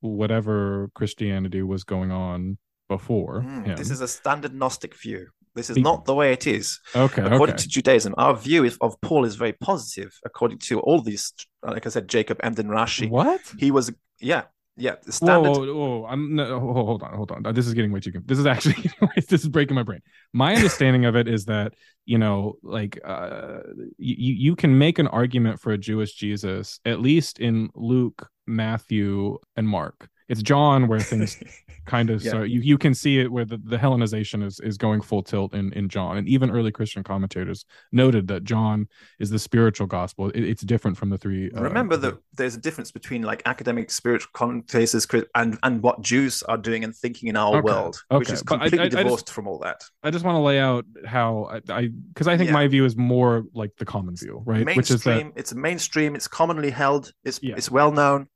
whatever 0.00 0.90
Christianity 0.94 1.62
was 1.62 1.84
going 1.84 2.12
on 2.12 2.58
before. 2.88 3.42
Mm, 3.42 3.76
this 3.76 3.90
is 3.90 4.00
a 4.00 4.08
standard 4.08 4.54
Gnostic 4.54 4.94
view. 4.94 5.28
This 5.54 5.70
is 5.70 5.78
not 5.78 6.04
the 6.04 6.14
way 6.14 6.34
it 6.34 6.46
is. 6.46 6.78
Okay. 6.94 7.22
According 7.22 7.54
okay. 7.54 7.62
to 7.62 7.68
Judaism, 7.68 8.14
our 8.18 8.36
view 8.36 8.64
is, 8.64 8.76
of 8.82 9.00
Paul 9.00 9.24
is 9.24 9.36
very 9.36 9.54
positive. 9.54 10.12
According 10.24 10.58
to 10.58 10.80
all 10.80 11.00
these, 11.00 11.32
like 11.62 11.86
I 11.86 11.88
said, 11.88 12.08
Jacob 12.08 12.38
Emden 12.42 12.68
Rashi. 12.68 13.08
What? 13.08 13.40
He 13.58 13.70
was, 13.70 13.90
yeah, 14.20 14.42
yeah, 14.76 14.96
standard. 15.08 15.50
Whoa, 15.50 15.74
whoa, 15.74 16.00
whoa. 16.00 16.06
I'm 16.06 16.34
no, 16.34 16.60
hold 16.60 17.02
on, 17.02 17.14
hold 17.14 17.32
on. 17.32 17.54
This 17.54 17.66
is 17.66 17.74
getting 17.74 17.92
way 17.92 18.00
too. 18.00 18.12
This 18.24 18.38
is 18.38 18.46
actually 18.46 18.90
this 19.28 19.42
is 19.42 19.48
breaking 19.48 19.74
my 19.74 19.82
brain. 19.82 20.00
My 20.32 20.54
understanding 20.54 21.06
of 21.06 21.16
it 21.16 21.28
is 21.28 21.46
that 21.46 21.72
you 22.04 22.18
know, 22.18 22.56
like 22.62 23.00
uh, 23.04 23.60
you 23.98 24.34
you 24.34 24.56
can 24.56 24.76
make 24.78 24.98
an 24.98 25.06
argument 25.08 25.60
for 25.60 25.72
a 25.72 25.78
Jewish 25.78 26.14
Jesus 26.14 26.78
at 26.84 27.00
least 27.00 27.38
in 27.38 27.70
Luke, 27.74 28.28
Matthew, 28.46 29.38
and 29.56 29.66
Mark 29.66 30.10
it's 30.28 30.42
John 30.42 30.88
where 30.88 31.00
things 31.00 31.38
kind 31.86 32.10
of 32.10 32.22
yeah. 32.22 32.30
start. 32.30 32.48
You 32.48 32.60
you 32.60 32.76
can 32.78 32.94
see 32.94 33.18
it 33.18 33.30
where 33.30 33.44
the, 33.44 33.58
the 33.58 33.76
Hellenization 33.76 34.44
is 34.44 34.60
is 34.60 34.76
going 34.76 35.00
full 35.00 35.22
tilt 35.22 35.54
in 35.54 35.72
in 35.72 35.88
John, 35.88 36.16
and 36.16 36.28
even 36.28 36.50
early 36.50 36.72
Christian 36.72 37.02
commentators 37.02 37.64
noted 37.92 38.28
that 38.28 38.44
John 38.44 38.88
is 39.18 39.30
the 39.30 39.38
spiritual 39.38 39.86
gospel. 39.86 40.30
It, 40.30 40.44
it's 40.44 40.62
different 40.62 40.96
from 40.96 41.10
the 41.10 41.18
three. 41.18 41.50
Uh, 41.52 41.62
Remember 41.62 41.96
that 41.96 42.18
there's 42.34 42.54
a 42.54 42.60
difference 42.60 42.90
between 42.90 43.22
like 43.22 43.42
academic 43.46 43.90
spiritual 43.90 44.30
commentators 44.32 45.06
and 45.34 45.58
and 45.62 45.82
what 45.82 46.02
Jews 46.02 46.42
are 46.42 46.58
doing 46.58 46.84
and 46.84 46.94
thinking 46.94 47.28
in 47.28 47.36
our 47.36 47.58
okay. 47.58 47.60
world, 47.60 48.02
okay. 48.10 48.18
which 48.18 48.30
is 48.30 48.42
completely 48.42 48.80
I, 48.80 48.84
I, 48.84 48.88
divorced 48.88 49.06
I 49.06 49.26
just, 49.26 49.30
from 49.30 49.48
all 49.48 49.58
that. 49.60 49.82
I 50.02 50.10
just 50.10 50.24
want 50.24 50.36
to 50.36 50.40
lay 50.40 50.58
out 50.58 50.84
how 51.06 51.48
I 51.68 51.88
because 52.12 52.26
I, 52.26 52.36
think 52.36 52.48
yeah. 52.48 52.54
my 52.54 52.66
view 52.66 52.84
is 52.84 52.96
more 52.96 53.44
like 53.54 53.70
the 53.78 53.84
common 53.84 54.16
view, 54.16 54.42
right? 54.44 54.64
Mainstream, 54.64 54.76
which 54.76 54.90
is 54.90 55.02
that 55.04 55.32
it's 55.36 55.54
mainstream. 55.54 56.16
It's 56.16 56.28
commonly 56.28 56.70
held. 56.70 57.12
It's 57.24 57.40
yeah. 57.42 57.54
it's 57.56 57.70
well 57.70 57.92
known 57.92 58.28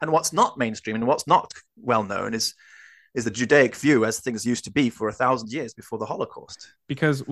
and 0.00 0.12
what's 0.12 0.32
not 0.32 0.58
mainstream 0.58 0.96
and 0.96 1.06
what's 1.06 1.26
not 1.26 1.52
well 1.76 2.02
known 2.02 2.34
is 2.34 2.54
is 3.14 3.24
the 3.24 3.30
Judaic 3.30 3.74
view 3.74 4.04
as 4.04 4.20
things 4.20 4.44
used 4.44 4.64
to 4.64 4.70
be 4.70 4.90
for 4.90 5.08
a 5.08 5.12
thousand 5.12 5.50
years 5.50 5.72
before 5.72 5.98
the 5.98 6.04
Holocaust. 6.04 6.68
Because 6.86 7.24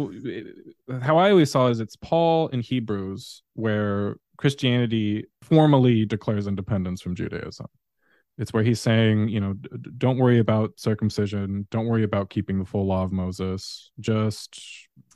how 1.03 1.19
I 1.19 1.31
always 1.31 1.51
saw 1.51 1.69
it 1.69 1.73
is 1.73 1.81
it's 1.81 1.97
Paul 1.97 2.49
in 2.49 2.61
Hebrews 2.61 3.43
where 3.53 4.17
Christianity 4.39 5.27
formally 5.43 6.07
declares 6.07 6.47
independence 6.47 7.03
from 7.03 7.15
Judaism. 7.15 7.67
It's 8.39 8.53
where 8.53 8.65
he's 8.65 8.81
saying, 8.81 9.29
you 9.29 9.41
know, 9.41 9.55
don't 9.99 10.19
worry 10.19 10.39
about 10.39 10.73
circumcision, 10.77 11.69
don't 11.71 11.87
worry 11.87 12.03
about 12.03 12.31
keeping 12.31 12.59
the 12.59 12.65
full 12.65 12.87
law 12.87 13.05
of 13.05 13.13
Moses, 13.13 13.93
just 14.01 14.59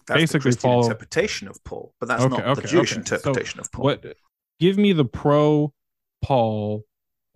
that's 0.07 0.21
basically 0.21 0.53
the 0.53 0.59
follow 0.59 0.83
interpretation 0.83 1.49
of 1.49 1.63
Paul, 1.65 1.95
but 1.99 2.09
that's 2.09 2.23
okay, 2.23 2.37
not 2.37 2.47
okay, 2.47 2.61
the 2.61 2.69
Jewish 2.69 2.93
okay. 2.93 3.01
interpretation 3.01 3.57
so 3.57 3.63
of 3.63 3.73
Paul. 3.73 3.85
What 3.85 4.05
give 4.61 4.77
me 4.77 4.93
the 4.93 5.05
pro 5.05 5.73
Paul 6.23 6.85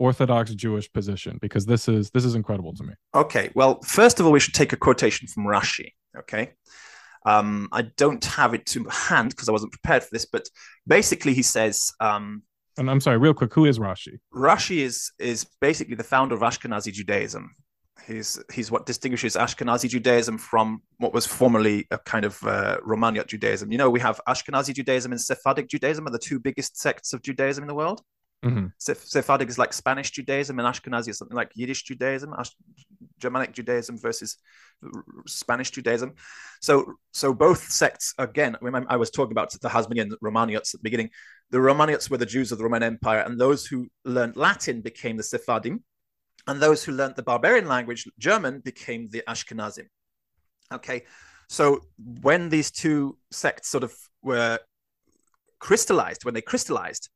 orthodox 0.07 0.55
jewish 0.55 0.93
position 0.93 1.38
because 1.41 1.65
this 1.67 1.88
is 1.88 2.11
this 2.11 2.25
is 2.25 2.35
incredible 2.35 2.75
to 2.75 2.83
me. 2.88 2.95
Okay 3.15 3.51
well 3.55 3.81
first 3.83 4.19
of 4.19 4.27
all 4.27 4.33
we 4.33 4.41
should 4.41 4.55
take 4.55 4.73
a 4.73 4.77
quotation 4.77 5.29
from 5.29 5.45
rashi 5.45 5.88
okay? 6.23 6.45
Um, 7.25 7.69
i 7.71 7.83
don't 7.83 8.25
have 8.25 8.53
it 8.53 8.65
to 8.73 8.85
hand 9.09 9.29
because 9.31 9.49
i 9.49 9.53
wasn't 9.53 9.73
prepared 9.73 10.03
for 10.03 10.09
this 10.12 10.27
but 10.27 10.45
basically 10.97 11.35
he 11.35 11.43
says 11.43 11.93
um, 12.01 12.43
and 12.79 12.91
i'm 12.91 13.01
sorry 13.01 13.19
real 13.19 13.35
quick 13.35 13.53
who 13.55 13.65
is 13.65 13.79
rashi? 13.79 14.19
Rashi 14.35 14.79
is 14.79 15.12
is 15.19 15.47
basically 15.61 15.95
the 15.95 16.05
founder 16.05 16.35
of 16.35 16.41
ashkenazi 16.41 16.93
judaism. 16.93 17.55
He's 18.07 18.43
he's 18.53 18.71
what 18.71 18.87
distinguishes 18.87 19.37
ashkenazi 19.37 19.88
judaism 19.88 20.38
from 20.38 20.83
what 20.99 21.12
was 21.12 21.27
formerly 21.27 21.87
a 21.91 21.99
kind 21.99 22.25
of 22.25 22.43
uh, 22.43 22.79
romaniot 22.85 23.29
judaism. 23.29 23.71
You 23.71 23.79
know 23.79 23.91
we 23.91 24.01
have 24.01 24.21
ashkenazi 24.27 24.75
judaism 24.75 25.12
and 25.12 25.21
sephardic 25.21 25.69
judaism 25.69 26.07
are 26.07 26.11
the 26.11 26.19
two 26.19 26.41
biggest 26.41 26.77
sects 26.77 27.12
of 27.12 27.23
judaism 27.23 27.62
in 27.62 27.69
the 27.69 27.75
world 27.75 28.03
Mm-hmm. 28.45 28.67
Sephardic 28.79 29.49
is 29.49 29.59
like 29.59 29.73
Spanish 29.73 30.11
Judaism, 30.11 30.59
and 30.59 30.67
Ashkenazi 30.67 31.09
is 31.09 31.19
something 31.19 31.37
like 31.37 31.53
Yiddish 31.55 31.85
Judaism, 31.85 32.35
Germanic 33.21 33.53
Judaism 33.53 33.97
versus 33.97 34.37
Spanish 35.27 35.71
Judaism. 35.71 36.15
So, 36.61 36.95
so 37.13 37.33
both 37.33 37.71
sects 37.71 38.15
again. 38.19 38.57
I 38.89 38.97
was 38.97 39.11
talking 39.11 39.31
about 39.31 39.53
the 39.53 39.69
Hasmonean 39.69 40.11
Romaniots 40.23 40.75
at 40.75 40.81
the 40.81 40.83
beginning. 40.83 41.11
The 41.51 41.59
Romaniots 41.59 42.11
were 42.11 42.17
the 42.17 42.27
Jews 42.27 42.51
of 42.51 42.59
the 42.59 42.65
Roman 42.65 42.83
Empire, 42.83 43.21
and 43.21 43.39
those 43.39 43.65
who 43.65 43.87
learned 44.05 44.37
Latin 44.37 44.81
became 44.81 45.17
the 45.17 45.23
Sephardim, 45.23 45.85
and 46.49 46.61
those 46.61 46.83
who 46.83 46.93
learned 46.93 47.15
the 47.15 47.23
barbarian 47.23 47.69
language 47.69 48.09
German 48.19 48.59
became 48.59 49.09
the 49.11 49.23
Ashkenazim. 49.29 49.87
Okay, 50.73 51.05
so 51.49 51.83
when 52.23 52.49
these 52.49 52.73
two 52.73 53.19
sects 53.31 53.69
sort 53.69 53.85
of 53.85 53.95
were 54.23 54.59
crystallized, 55.61 56.25
when 56.25 56.35
they 56.35 56.41
crystallized 56.41 57.09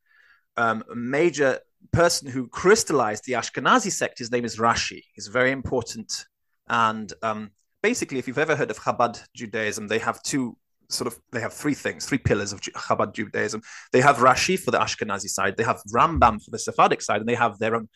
um, 0.57 0.85
major 0.95 1.61
person 1.93 2.29
who 2.29 2.49
crystallized 2.49 3.25
the 3.25 3.35
Ashkenazi 3.35 3.93
sect. 3.93 4.19
His 4.19 4.31
name 4.31 4.45
is 4.45 4.57
Rashi. 4.57 5.03
He's 5.15 5.29
very 5.29 5.53
important. 5.53 6.27
And 6.69 7.13
um, 7.23 7.51
basically, 7.83 8.19
if 8.19 8.27
you've 8.27 8.39
ever 8.39 8.57
heard 8.57 8.71
of 8.71 8.79
Chabad 8.79 9.23
Judaism, 9.35 9.89
they 9.89 9.99
have 9.99 10.23
two 10.23 10.57
sort 10.89 11.07
of 11.07 11.19
they 11.33 11.41
have 11.41 11.53
three 11.53 11.75
things, 11.75 12.07
three 12.07 12.19
pillars 12.19 12.53
of 12.53 12.61
Chabad 12.61 13.15
Judaism. 13.15 13.63
They 13.93 14.01
have 14.01 14.19
Rashi 14.19 14.59
for 14.59 14.71
the 14.71 14.79
Ashkenazi 14.79 15.29
side, 15.29 15.57
they 15.57 15.65
have 15.65 15.81
Rambam 15.95 16.43
for 16.43 16.51
the 16.51 16.59
Sephardic 16.59 17.03
side, 17.03 17.21
and 17.21 17.29
they 17.29 17.35
have 17.35 17.59
their 17.59 17.75
own 17.77 17.89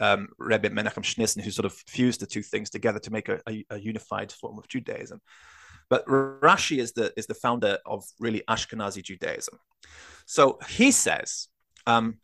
um, 0.00 0.28
Rebbe 0.38 0.70
Menachem 0.70 1.02
Schneerson, 1.02 1.42
who 1.42 1.50
sort 1.50 1.66
of 1.66 1.72
fused 1.72 2.20
the 2.20 2.26
two 2.26 2.42
things 2.42 2.70
together 2.70 2.98
to 3.00 3.10
make 3.10 3.28
a, 3.28 3.40
a, 3.48 3.64
a, 3.70 3.78
unified 3.78 4.30
form 4.30 4.56
of 4.58 4.68
Judaism. 4.68 5.20
But 5.90 6.06
Rashi 6.06 6.78
is 6.78 6.92
the 6.92 7.12
is 7.16 7.26
the 7.26 7.34
founder 7.34 7.78
of 7.84 8.04
really 8.20 8.42
Ashkenazi 8.48 9.02
Judaism. 9.02 9.58
So 10.26 10.58
he 10.68 10.90
says 10.90 11.48
um, 11.88 12.18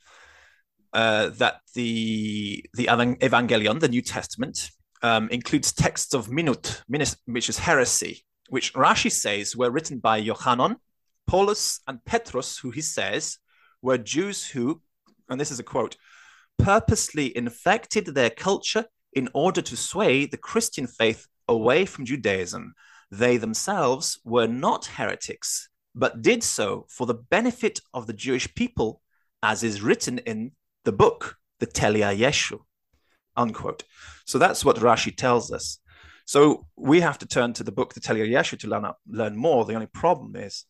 uh, 0.93 1.31
that 1.31 1.61
the 1.75 2.65
the 2.75 2.87
Evangelion, 2.87 3.81
the 3.81 3.89
New 3.89 4.03
Testament, 4.03 4.71
um, 5.03 5.29
includes 5.31 5.73
texts 5.73 6.15
of 6.15 6.31
minut, 6.31 6.83
which 7.27 7.49
is 7.49 7.59
heresy, 7.59 8.25
which 8.49 8.73
Rashi 8.75 9.11
says 9.11 9.57
were 9.57 9.71
written 9.71 9.99
by 9.99 10.23
Yochanan, 10.23 10.77
Paulus, 11.27 11.81
and 11.89 12.05
Petrus, 12.05 12.59
who 12.59 12.71
he 12.71 12.81
says 12.81 13.39
were 13.83 13.99
Jews 13.99 14.47
who, 14.47 14.81
and 15.29 15.41
this 15.41 15.51
is 15.51 15.59
a 15.59 15.65
quote, 15.65 15.97
purposely 16.59 17.37
infected 17.37 18.07
their 18.07 18.31
culture 18.31 18.87
in 19.13 19.29
order 19.35 19.63
to 19.63 19.77
sway 19.77 20.27
the 20.27 20.37
Christian 20.37 20.87
faith 20.87 21.27
away 21.49 21.87
from 21.87 22.05
Judaism. 22.05 22.75
They 23.11 23.37
themselves 23.37 24.21
were 24.25 24.47
not 24.47 24.87
heretics, 24.87 25.69
but 25.95 26.23
did 26.23 26.43
so 26.43 26.87
for 26.89 27.07
the 27.07 27.15
benefit 27.15 27.81
of 27.93 28.07
the 28.07 28.13
Jewish 28.13 28.53
people 28.55 29.01
as 29.45 29.63
is 29.63 29.83
written 29.83 30.19
in 30.21 30.53
the 30.85 30.93
book, 30.93 31.37
the 31.61 31.67
Telia 31.67 32.17
Yeshu, 32.17 32.61
unquote. 33.37 33.85
So 34.25 34.39
that's 34.39 34.65
what 34.65 34.77
Rashi 34.77 35.15
tells 35.15 35.53
us. 35.53 35.79
So 36.25 36.67
we 36.77 37.03
have 37.03 37.19
to 37.19 37.27
turn 37.27 37.53
to 37.55 37.63
the 37.63 37.71
book, 37.71 37.93
the 37.93 38.01
Telia 38.01 38.27
Yeshu, 38.27 38.59
to 38.61 38.69
learn, 38.69 38.91
learn 39.07 39.37
more. 39.37 39.67
The 39.67 39.75
only 39.75 39.87
problem 39.87 40.35
is 40.35 40.65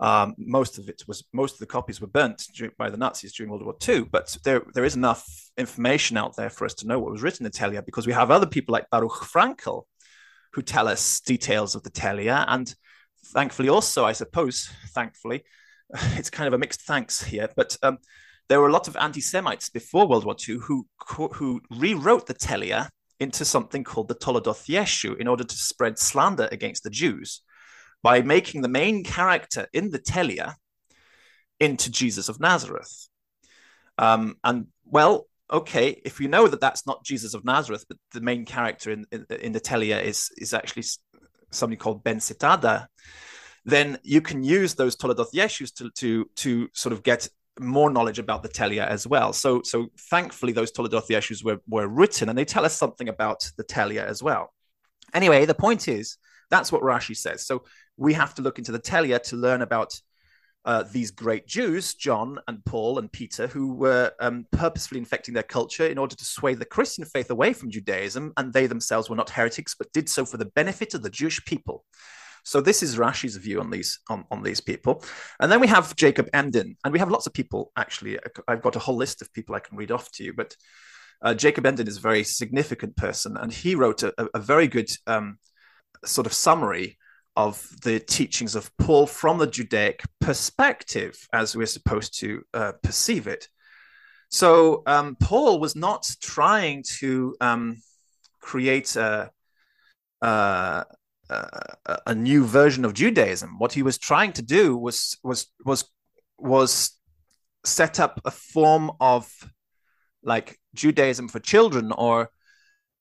um, 0.00 0.34
most 0.36 0.78
of 0.78 0.88
it 0.88 1.04
was 1.06 1.22
most 1.32 1.54
of 1.54 1.60
the 1.60 1.66
copies 1.66 2.00
were 2.00 2.08
burnt 2.08 2.48
by 2.76 2.90
the 2.90 2.96
Nazis 2.96 3.32
during 3.32 3.50
World 3.50 3.64
War 3.64 3.76
II. 3.88 4.00
But 4.10 4.36
there 4.42 4.62
there 4.74 4.84
is 4.84 4.96
enough 4.96 5.24
information 5.56 6.16
out 6.16 6.34
there 6.36 6.50
for 6.50 6.64
us 6.64 6.74
to 6.74 6.88
know 6.88 6.98
what 6.98 7.12
was 7.12 7.22
written 7.22 7.46
in 7.46 7.52
Telia 7.52 7.86
because 7.86 8.08
we 8.08 8.12
have 8.12 8.32
other 8.32 8.46
people 8.46 8.72
like 8.72 8.90
Baruch 8.90 9.22
Frankel 9.32 9.84
who 10.52 10.62
tell 10.62 10.88
us 10.88 11.20
details 11.20 11.76
of 11.76 11.84
the 11.84 11.90
Telia, 11.90 12.44
and 12.48 12.74
thankfully 13.26 13.68
also, 13.68 14.04
I 14.04 14.12
suppose, 14.12 14.68
thankfully, 14.88 15.44
it's 16.16 16.30
kind 16.30 16.48
of 16.48 16.54
a 16.54 16.58
mixed 16.58 16.82
thanks 16.82 17.22
here, 17.22 17.48
but 17.56 17.76
um, 17.82 17.98
there 18.48 18.60
were 18.60 18.68
a 18.68 18.72
lot 18.72 18.88
of 18.88 18.96
anti-Semites 18.96 19.70
before 19.70 20.06
World 20.06 20.24
War 20.24 20.36
II 20.48 20.56
who 20.56 20.86
who 21.08 21.60
rewrote 21.70 22.26
the 22.26 22.34
Telia 22.34 22.88
into 23.20 23.44
something 23.44 23.84
called 23.84 24.08
the 24.08 24.14
Toledoth 24.14 24.66
Yeshu 24.66 25.16
in 25.16 25.28
order 25.28 25.44
to 25.44 25.56
spread 25.56 25.98
slander 25.98 26.48
against 26.50 26.82
the 26.82 26.90
Jews 26.90 27.42
by 28.02 28.22
making 28.22 28.62
the 28.62 28.68
main 28.68 29.04
character 29.04 29.66
in 29.72 29.90
the 29.90 29.98
Telia 29.98 30.54
into 31.60 31.90
Jesus 31.90 32.28
of 32.28 32.40
Nazareth. 32.40 33.08
Um, 33.96 34.36
and 34.42 34.66
well, 34.84 35.26
okay, 35.50 36.02
if 36.04 36.20
you 36.20 36.28
know 36.28 36.48
that 36.48 36.60
that's 36.60 36.86
not 36.86 37.04
Jesus 37.04 37.34
of 37.34 37.44
Nazareth, 37.44 37.84
but 37.88 37.98
the 38.12 38.20
main 38.20 38.44
character 38.44 38.90
in, 38.90 39.06
in, 39.12 39.26
in 39.30 39.52
the 39.52 39.60
Telia 39.60 40.02
is 40.02 40.30
is 40.36 40.52
actually 40.52 40.84
somebody 41.50 41.76
called 41.76 42.02
Ben 42.02 42.18
Sitada, 42.18 42.86
then 43.64 43.98
you 44.02 44.20
can 44.20 44.44
use 44.44 44.74
those 44.74 44.96
Toledoth 44.96 45.32
Yeshus 45.32 45.72
to, 45.74 45.90
to, 45.90 46.30
to 46.36 46.68
sort 46.72 46.92
of 46.92 47.02
get 47.02 47.28
more 47.58 47.90
knowledge 47.90 48.18
about 48.18 48.42
the 48.42 48.48
Telia 48.48 48.86
as 48.86 49.06
well. 49.06 49.32
So, 49.32 49.62
so 49.62 49.88
thankfully, 50.10 50.52
those 50.52 50.72
Toledoth 50.72 51.08
Yeshus 51.08 51.44
were, 51.44 51.60
were 51.68 51.88
written 51.88 52.28
and 52.28 52.36
they 52.36 52.44
tell 52.44 52.64
us 52.64 52.76
something 52.76 53.08
about 53.08 53.50
the 53.56 53.64
Telia 53.64 54.04
as 54.04 54.22
well. 54.22 54.52
Anyway, 55.12 55.46
the 55.46 55.54
point 55.54 55.88
is 55.88 56.18
that's 56.50 56.72
what 56.72 56.82
Rashi 56.82 57.16
says. 57.16 57.46
So 57.46 57.64
we 57.96 58.12
have 58.14 58.34
to 58.34 58.42
look 58.42 58.58
into 58.58 58.72
the 58.72 58.80
Telia 58.80 59.22
to 59.24 59.36
learn 59.36 59.62
about 59.62 59.98
uh, 60.64 60.82
these 60.90 61.10
great 61.10 61.46
Jews, 61.46 61.94
John 61.94 62.38
and 62.48 62.64
Paul 62.64 62.98
and 62.98 63.12
Peter, 63.12 63.46
who 63.46 63.74
were 63.74 64.12
um, 64.20 64.46
purposefully 64.50 64.98
infecting 64.98 65.34
their 65.34 65.42
culture 65.42 65.86
in 65.86 65.98
order 65.98 66.16
to 66.16 66.24
sway 66.24 66.54
the 66.54 66.64
Christian 66.64 67.04
faith 67.04 67.30
away 67.30 67.52
from 67.52 67.70
Judaism, 67.70 68.32
and 68.36 68.52
they 68.52 68.66
themselves 68.66 69.10
were 69.10 69.16
not 69.16 69.30
heretics, 69.30 69.74
but 69.74 69.92
did 69.92 70.08
so 70.08 70.24
for 70.24 70.38
the 70.38 70.46
benefit 70.46 70.94
of 70.94 71.02
the 71.02 71.10
Jewish 71.10 71.44
people. 71.44 71.84
So 72.44 72.60
this 72.60 72.82
is 72.82 72.96
Rashi's 72.98 73.36
view 73.36 73.60
on 73.60 73.70
these 73.70 73.98
on, 74.08 74.24
on 74.30 74.42
these 74.42 74.60
people, 74.60 75.02
and 75.40 75.50
then 75.50 75.60
we 75.60 75.66
have 75.66 75.96
Jacob 75.96 76.28
Emden, 76.32 76.76
and 76.84 76.92
we 76.92 76.98
have 76.98 77.10
lots 77.10 77.26
of 77.26 77.32
people. 77.32 77.72
Actually, 77.76 78.18
I've 78.46 78.62
got 78.62 78.76
a 78.76 78.80
whole 78.80 78.96
list 78.96 79.22
of 79.22 79.32
people 79.32 79.54
I 79.54 79.60
can 79.60 79.76
read 79.76 79.90
off 79.90 80.10
to 80.12 80.24
you, 80.24 80.32
but 80.34 80.54
uh, 81.22 81.34
Jacob 81.34 81.66
Emden 81.66 81.88
is 81.88 81.96
a 81.96 82.00
very 82.00 82.22
significant 82.22 82.96
person, 82.96 83.36
and 83.36 83.52
he 83.52 83.74
wrote 83.74 84.02
a, 84.02 84.12
a 84.34 84.38
very 84.38 84.68
good 84.68 84.90
um, 85.06 85.38
sort 86.04 86.26
of 86.26 86.32
summary 86.32 86.98
of 87.36 87.66
the 87.82 87.98
teachings 87.98 88.54
of 88.54 88.70
Paul 88.76 89.06
from 89.06 89.38
the 89.38 89.46
Judaic 89.46 90.02
perspective, 90.20 91.16
as 91.32 91.56
we're 91.56 91.66
supposed 91.66 92.20
to 92.20 92.42
uh, 92.52 92.72
perceive 92.82 93.26
it. 93.26 93.48
So 94.30 94.82
um, 94.86 95.16
Paul 95.16 95.60
was 95.60 95.74
not 95.74 96.08
trying 96.20 96.84
to 96.98 97.36
um, 97.40 97.82
create 98.40 98.96
a, 98.96 99.30
a, 101.30 101.98
a, 102.06 102.14
new 102.14 102.44
version 102.44 102.84
of 102.84 102.94
Judaism. 102.94 103.58
What 103.58 103.72
he 103.72 103.82
was 103.82 103.98
trying 103.98 104.32
to 104.34 104.42
do 104.42 104.76
was 104.76 105.16
was 105.22 105.46
was 105.64 105.84
was 106.38 106.98
set 107.64 107.98
up 108.00 108.20
a 108.24 108.30
form 108.30 108.90
of 109.00 109.30
like 110.22 110.58
Judaism 110.74 111.28
for 111.28 111.38
children 111.40 111.92
or 111.92 112.30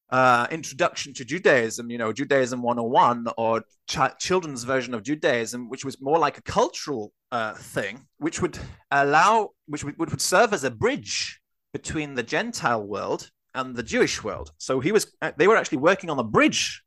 uh, 0.09 0.45
introduction 0.51 1.13
to 1.15 1.25
Judaism, 1.25 1.89
you 1.89 1.97
know, 1.97 2.13
Judaism 2.13 2.61
101 2.61 3.25
or 3.37 3.63
ch- 3.87 4.17
children's 4.19 4.63
version 4.63 4.93
of 4.93 5.01
Judaism, 5.01 5.69
which 5.69 5.83
was 5.83 5.99
more 5.99 6.19
like 6.19 6.37
a 6.37 6.43
cultural 6.43 7.11
uh, 7.31 7.53
thing, 7.53 8.05
which 8.17 8.39
would 8.41 8.59
allow, 8.91 9.49
which 9.65 9.83
would, 9.83 9.97
would 9.97 10.21
serve 10.21 10.53
as 10.53 10.63
a 10.63 10.69
bridge 10.69 11.41
between 11.71 12.13
the 12.13 12.21
Gentile 12.21 12.83
world 12.83 13.31
and 13.55 13.75
the 13.75 13.81
Jewish 13.81 14.23
world. 14.23 14.51
So 14.59 14.79
he 14.79 14.91
was, 14.91 15.11
uh, 15.21 15.31
they 15.35 15.47
were 15.47 15.57
actually 15.57 15.79
working 15.79 16.11
on 16.11 16.19
a 16.19 16.23
bridge 16.23 16.82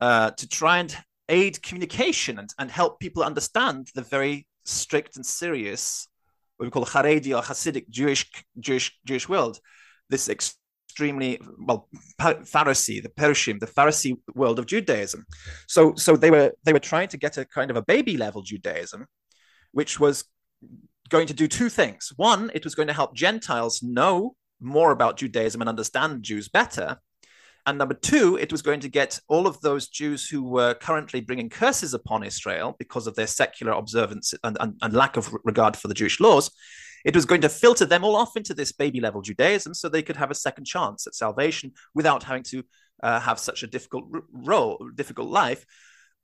uh, 0.00 0.30
to 0.32 0.48
try 0.48 0.78
and 0.78 0.96
aid 1.28 1.62
communication 1.62 2.38
and, 2.38 2.50
and 2.58 2.70
help 2.70 3.00
people 3.00 3.22
understand 3.22 3.88
the 3.94 4.02
very 4.02 4.46
strict 4.64 5.16
and 5.16 5.24
serious, 5.24 6.08
what 6.56 6.66
we 6.66 6.70
call 6.70 6.84
Haredi 6.84 7.36
or 7.36 7.42
Hasidic 7.42 7.88
Jewish 7.88 8.30
Jewish 8.58 8.98
Jewish 9.04 9.28
world. 9.28 9.58
This 10.08 10.28
extremely 10.28 11.40
well 11.58 11.88
Pharisee, 12.20 13.02
the 13.02 13.08
Perushim, 13.08 13.58
the 13.58 13.66
Pharisee 13.66 14.16
world 14.34 14.58
of 14.58 14.66
Judaism. 14.66 15.24
So 15.66 15.94
so 15.96 16.16
they 16.16 16.30
were 16.30 16.52
they 16.64 16.72
were 16.72 16.78
trying 16.78 17.08
to 17.08 17.16
get 17.16 17.38
a 17.38 17.44
kind 17.44 17.70
of 17.70 17.76
a 17.76 17.82
baby 17.82 18.16
level 18.16 18.42
Judaism, 18.42 19.06
which 19.72 19.98
was 20.00 20.24
going 21.08 21.26
to 21.26 21.34
do 21.34 21.46
two 21.46 21.68
things. 21.68 22.12
One, 22.16 22.50
it 22.54 22.64
was 22.64 22.74
going 22.74 22.88
to 22.88 22.94
help 22.94 23.14
Gentiles 23.14 23.82
know 23.82 24.34
more 24.60 24.90
about 24.90 25.16
Judaism 25.18 25.60
and 25.60 25.68
understand 25.68 26.22
Jews 26.22 26.48
better. 26.48 26.98
And 27.66 27.78
number 27.78 27.94
two, 27.94 28.36
it 28.36 28.52
was 28.52 28.62
going 28.62 28.80
to 28.80 28.88
get 28.88 29.18
all 29.28 29.46
of 29.46 29.60
those 29.60 29.88
Jews 29.88 30.28
who 30.28 30.42
were 30.42 30.74
currently 30.74 31.20
bringing 31.20 31.50
curses 31.50 31.94
upon 31.94 32.22
Israel 32.22 32.76
because 32.78 33.08
of 33.08 33.16
their 33.16 33.26
secular 33.26 33.72
observance 33.72 34.32
and, 34.44 34.56
and, 34.60 34.74
and 34.80 34.94
lack 34.94 35.16
of 35.16 35.34
regard 35.44 35.76
for 35.76 35.88
the 35.88 35.94
Jewish 35.94 36.20
laws 36.20 36.50
it 37.06 37.14
was 37.14 37.24
going 37.24 37.40
to 37.42 37.48
filter 37.48 37.86
them 37.86 38.02
all 38.02 38.16
off 38.16 38.36
into 38.36 38.52
this 38.52 38.72
baby 38.72 39.00
level 39.00 39.22
Judaism 39.22 39.74
so 39.74 39.88
they 39.88 40.02
could 40.02 40.16
have 40.16 40.32
a 40.32 40.34
second 40.34 40.64
chance 40.64 41.06
at 41.06 41.14
salvation 41.14 41.72
without 41.94 42.24
having 42.24 42.42
to 42.42 42.64
uh, 43.00 43.20
have 43.20 43.38
such 43.38 43.62
a 43.62 43.68
difficult 43.68 44.06
role, 44.32 44.90
difficult 44.96 45.28
life. 45.28 45.64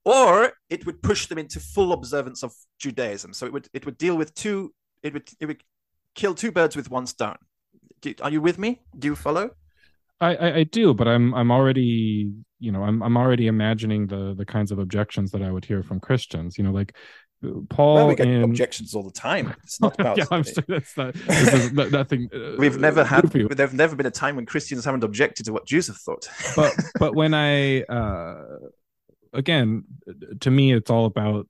Or 0.04 0.52
it 0.68 0.84
would 0.84 1.00
push 1.00 1.26
them 1.26 1.38
into 1.38 1.60
full 1.60 1.92
observance 1.92 2.42
of 2.42 2.52
Judaism. 2.80 3.32
So 3.32 3.46
it 3.46 3.52
would 3.52 3.68
it 3.72 3.86
would 3.86 3.96
deal 3.96 4.16
with 4.16 4.34
two. 4.34 4.74
It 5.04 5.12
would 5.12 5.30
it 5.38 5.46
would 5.46 5.62
kill 6.16 6.34
two 6.34 6.50
birds 6.50 6.74
with 6.74 6.90
one 6.90 7.06
stone. 7.06 7.36
Are 8.20 8.30
you 8.30 8.40
with 8.40 8.58
me? 8.58 8.82
Do 8.98 9.06
you 9.06 9.14
follow? 9.14 9.50
I, 10.22 10.34
I, 10.34 10.56
I 10.58 10.64
do, 10.64 10.94
but 10.94 11.08
I'm 11.08 11.34
I'm 11.34 11.50
already 11.50 12.32
you 12.60 12.72
know 12.72 12.84
I'm 12.84 13.02
I'm 13.02 13.16
already 13.16 13.48
imagining 13.48 14.06
the 14.06 14.34
the 14.34 14.46
kinds 14.46 14.70
of 14.70 14.78
objections 14.78 15.32
that 15.32 15.42
I 15.42 15.50
would 15.50 15.64
hear 15.64 15.82
from 15.82 16.00
Christians. 16.00 16.56
You 16.56 16.64
know, 16.64 16.70
like 16.70 16.94
Paul 17.68 17.94
well, 17.94 18.08
we 18.08 18.14
get 18.14 18.28
and... 18.28 18.44
objections 18.44 18.94
all 18.94 19.02
the 19.02 19.10
time. 19.10 19.54
It's 19.64 19.80
not 19.80 19.94
about. 20.00 20.18
yeah, 20.18 20.24
I'm 20.30 20.44
sure 20.44 20.62
that's 20.66 20.96
not. 20.96 21.14
This 21.14 21.72
nothing. 21.72 22.28
Uh, 22.32 22.54
We've 22.56 22.78
never 22.78 23.04
had. 23.04 23.24
There've 23.30 23.74
never 23.74 23.96
been 23.96 24.06
a 24.06 24.10
time 24.10 24.36
when 24.36 24.46
Christians 24.46 24.84
haven't 24.84 25.04
objected 25.04 25.46
to 25.46 25.52
what 25.52 25.66
Jews 25.66 25.88
have 25.88 25.96
thought. 25.96 26.28
but 26.56 26.72
but 26.98 27.14
when 27.14 27.34
I 27.34 27.82
uh, 27.82 28.44
again, 29.32 29.84
to 30.40 30.50
me, 30.50 30.72
it's 30.72 30.90
all 30.90 31.06
about 31.06 31.48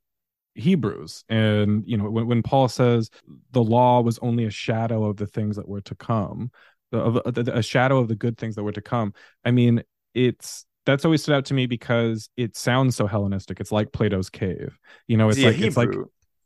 Hebrews, 0.55 1.25
and 1.29 1.85
you 1.87 1.99
know 1.99 2.11
when 2.11 2.27
when 2.27 2.43
Paul 2.43 2.69
says 2.69 3.11
the 3.53 3.63
law 3.63 4.01
was 4.01 4.19
only 4.21 4.45
a 4.47 4.51
shadow 4.51 5.05
of 5.05 5.19
the 5.19 5.27
things 5.27 5.57
that 5.57 5.69
were 5.69 5.83
to 5.83 5.95
come, 5.95 6.51
of 6.93 7.21
a 7.27 7.63
shadow 7.63 7.99
of 7.99 8.09
the 8.09 8.15
good 8.15 8.39
things 8.39 8.55
that 8.57 8.63
were 8.63 8.73
to 8.73 8.81
come. 8.81 9.15
I 9.45 9.51
mean, 9.51 9.83
it's 10.15 10.67
that's 10.85 11.05
always 11.05 11.23
stood 11.23 11.35
out 11.35 11.45
to 11.47 11.55
me 11.55 11.67
because 11.67 12.29
it 12.37 12.57
sounds 12.57 12.97
so 12.97 13.07
Hellenistic. 13.07 13.61
It's 13.61 13.73
like 13.73 13.93
Plato's 13.93 14.31
cave. 14.31 14.79
You 15.07 15.17
know, 15.17 15.29
it's 15.29 15.39
like 15.39 15.55
Hebrew. 15.55 15.69
it's 15.69 15.77
like 15.77 15.95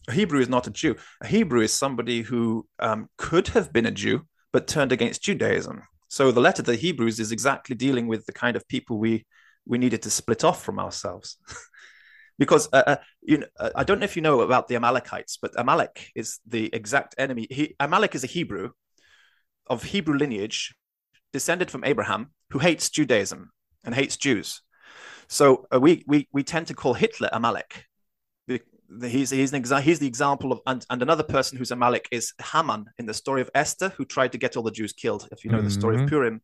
a 0.09 0.13
Hebrew 0.13 0.41
is 0.41 0.49
not 0.49 0.67
a 0.67 0.71
Jew. 0.71 0.97
A 1.21 1.27
Hebrew 1.27 1.63
is 1.63 1.73
somebody 1.73 2.23
who 2.23 2.67
um, 2.79 3.09
could 3.19 3.49
have 3.49 3.73
been 3.73 3.87
a 3.87 3.91
Jew 3.91 4.27
but 4.53 4.67
turned 4.67 4.93
against 4.93 5.23
Judaism. 5.23 5.83
So 6.09 6.31
the 6.31 6.41
letter 6.41 6.63
to 6.63 6.71
the 6.71 6.77
Hebrews 6.77 7.19
is 7.19 7.33
exactly 7.33 7.75
dealing 7.75 8.07
with 8.07 8.27
the 8.27 8.33
kind 8.33 8.57
of 8.57 8.67
people 8.69 8.99
we 8.99 9.27
we 9.67 9.79
needed 9.79 10.03
to 10.03 10.11
split 10.11 10.45
off 10.45 10.63
from 10.63 10.79
ourselves. 10.79 11.39
because 12.39 12.69
uh, 12.73 12.83
uh, 12.87 12.97
you 13.23 13.39
know, 13.39 13.47
uh, 13.59 13.71
I 13.75 13.85
don't 13.85 13.99
know 13.99 14.05
if 14.05 14.17
you 14.17 14.23
know 14.23 14.41
about 14.41 14.69
the 14.69 14.77
Amalekites, 14.77 15.39
but 15.41 15.53
Amalek 15.57 16.11
is 16.15 16.39
the 16.47 16.71
exact 16.73 17.15
enemy. 17.19 17.47
He, 17.51 17.75
Amalek 17.81 18.15
is 18.15 18.25
a 18.25 18.29
Hebrew 18.29 18.71
of 19.67 19.83
Hebrew 19.83 20.17
lineage, 20.17 20.75
descended 21.33 21.71
from 21.71 21.85
Abraham, 21.85 22.31
who 22.51 22.59
hates 22.59 22.91
Judaism 22.91 23.51
and 23.85 23.95
hates 23.95 24.17
Jews. 24.17 24.63
So 25.29 25.67
uh, 25.73 25.81
we, 25.81 26.05
we 26.07 26.29
we 26.33 26.43
tend 26.43 26.69
to 26.69 26.75
call 26.75 26.95
Hitler 26.95 27.29
Amalek. 27.33 27.85
He's 29.01 29.31
he's 29.31 29.53
an 29.53 29.61
exa- 29.63 29.81
he's 29.81 29.99
the 29.99 30.07
example 30.07 30.53
of 30.53 30.61
and, 30.65 30.87
and 30.89 31.03
another 31.03 31.25
person 31.25 31.59
who's 31.59 31.73
Amalek 31.73 32.09
is 32.13 32.33
Haman 32.53 32.87
in 32.99 33.07
the 33.07 33.15
story 33.15 33.41
of 33.41 33.51
Esther, 33.53 33.89
who 33.97 34.05
tried 34.05 34.33
to 34.33 34.39
get 34.39 34.57
all 34.57 34.63
the 34.63 34.71
Jews 34.71 34.93
killed. 34.93 35.29
If 35.33 35.45
you 35.45 35.51
know 35.51 35.59
mm-hmm. 35.59 35.67
the 35.67 35.73
story 35.73 35.97
of 35.97 36.03
mm-hmm. 36.03 36.11
Purim, 36.11 36.41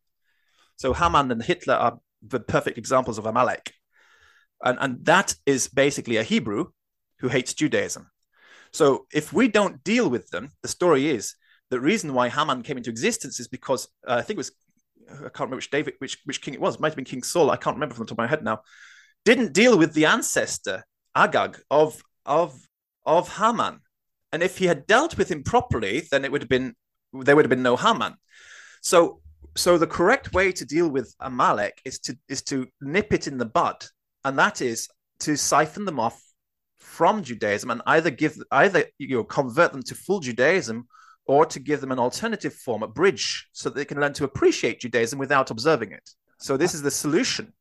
so 0.75 0.91
Haman 0.91 1.31
and 1.31 1.41
Hitler 1.41 1.75
are 1.75 1.99
the 2.21 2.41
perfect 2.41 2.77
examples 2.77 3.17
of 3.17 3.25
Amalek, 3.25 3.71
and 4.61 4.77
and 4.81 5.05
that 5.05 5.35
is 5.45 5.69
basically 5.69 6.17
a 6.17 6.23
Hebrew 6.23 6.71
who 7.19 7.29
hates 7.29 7.53
Judaism. 7.53 8.11
So 8.73 9.05
if 9.13 9.31
we 9.31 9.47
don't 9.47 9.81
deal 9.83 10.09
with 10.09 10.29
them, 10.29 10.51
the 10.63 10.67
story 10.67 11.07
is 11.07 11.35
the 11.69 11.79
reason 11.79 12.13
why 12.13 12.29
Haman 12.29 12.63
came 12.63 12.77
into 12.77 12.89
existence 12.89 13.39
is 13.39 13.47
because 13.47 13.87
uh, 14.07 14.15
I 14.15 14.21
think 14.21 14.37
it 14.37 14.39
was 14.39 14.51
I 15.09 15.15
can't 15.15 15.39
remember 15.39 15.57
which 15.57 15.71
David, 15.71 15.95
which 15.99 16.19
which 16.25 16.41
king 16.41 16.53
it 16.53 16.61
was. 16.61 16.75
It 16.75 16.81
might 16.81 16.89
have 16.89 16.95
been 16.95 17.05
King 17.05 17.23
Saul. 17.23 17.51
I 17.51 17.57
can't 17.57 17.75
remember 17.75 17.95
from 17.95 18.05
the 18.05 18.09
top 18.09 18.19
of 18.19 18.23
my 18.23 18.27
head 18.27 18.43
now. 18.43 18.61
Didn't 19.25 19.53
deal 19.53 19.77
with 19.77 19.93
the 19.93 20.05
ancestor 20.05 20.83
Agag 21.15 21.59
of 21.69 22.01
of 22.25 22.59
of 23.05 23.37
Haman, 23.37 23.79
and 24.31 24.43
if 24.43 24.57
he 24.57 24.65
had 24.65 24.87
dealt 24.87 25.17
with 25.17 25.29
him 25.29 25.43
properly, 25.43 26.03
then 26.11 26.25
it 26.25 26.31
would 26.31 26.41
have 26.41 26.49
been 26.49 26.73
there 27.13 27.35
would 27.35 27.45
have 27.45 27.49
been 27.49 27.63
no 27.63 27.75
Haman. 27.75 28.15
So 28.81 29.21
so 29.55 29.77
the 29.77 29.87
correct 29.87 30.33
way 30.33 30.51
to 30.51 30.65
deal 30.65 30.89
with 30.89 31.13
Amalek 31.19 31.79
is 31.85 31.99
to 31.99 32.17
is 32.27 32.41
to 32.43 32.67
nip 32.81 33.13
it 33.13 33.27
in 33.27 33.37
the 33.37 33.45
bud, 33.45 33.85
and 34.23 34.37
that 34.39 34.61
is 34.61 34.89
to 35.19 35.37
siphon 35.37 35.85
them 35.85 35.99
off 35.99 36.21
from 36.77 37.23
Judaism 37.23 37.71
and 37.71 37.81
either 37.87 38.09
give 38.09 38.37
either 38.51 38.85
you 38.97 39.15
know 39.17 39.23
convert 39.23 39.71
them 39.71 39.83
to 39.83 39.95
full 39.95 40.19
Judaism 40.19 40.87
or 41.25 41.45
to 41.45 41.59
give 41.59 41.81
them 41.81 41.91
an 41.91 41.99
alternative 41.99 42.53
form, 42.53 42.83
a 42.83 42.87
bridge, 42.87 43.47
so 43.53 43.69
that 43.69 43.75
they 43.75 43.85
can 43.85 43.99
learn 43.99 44.13
to 44.13 44.23
appreciate 44.23 44.81
Judaism 44.81 45.19
without 45.19 45.51
observing 45.51 45.91
it. 45.91 46.09
So 46.37 46.57
this 46.57 46.73
is 46.73 46.81
the 46.81 46.91
solution. 46.91 47.53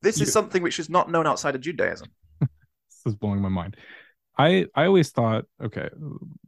This 0.00 0.20
is 0.20 0.32
something 0.32 0.62
which 0.62 0.78
is 0.78 0.88
not 0.88 1.10
known 1.10 1.26
outside 1.26 1.54
of 1.54 1.60
Judaism. 1.60 2.08
this 2.40 2.48
is 3.04 3.14
blowing 3.14 3.42
my 3.42 3.50
mind. 3.50 3.76
I 4.38 4.66
I 4.74 4.86
always 4.86 5.10
thought, 5.10 5.44
okay, 5.62 5.90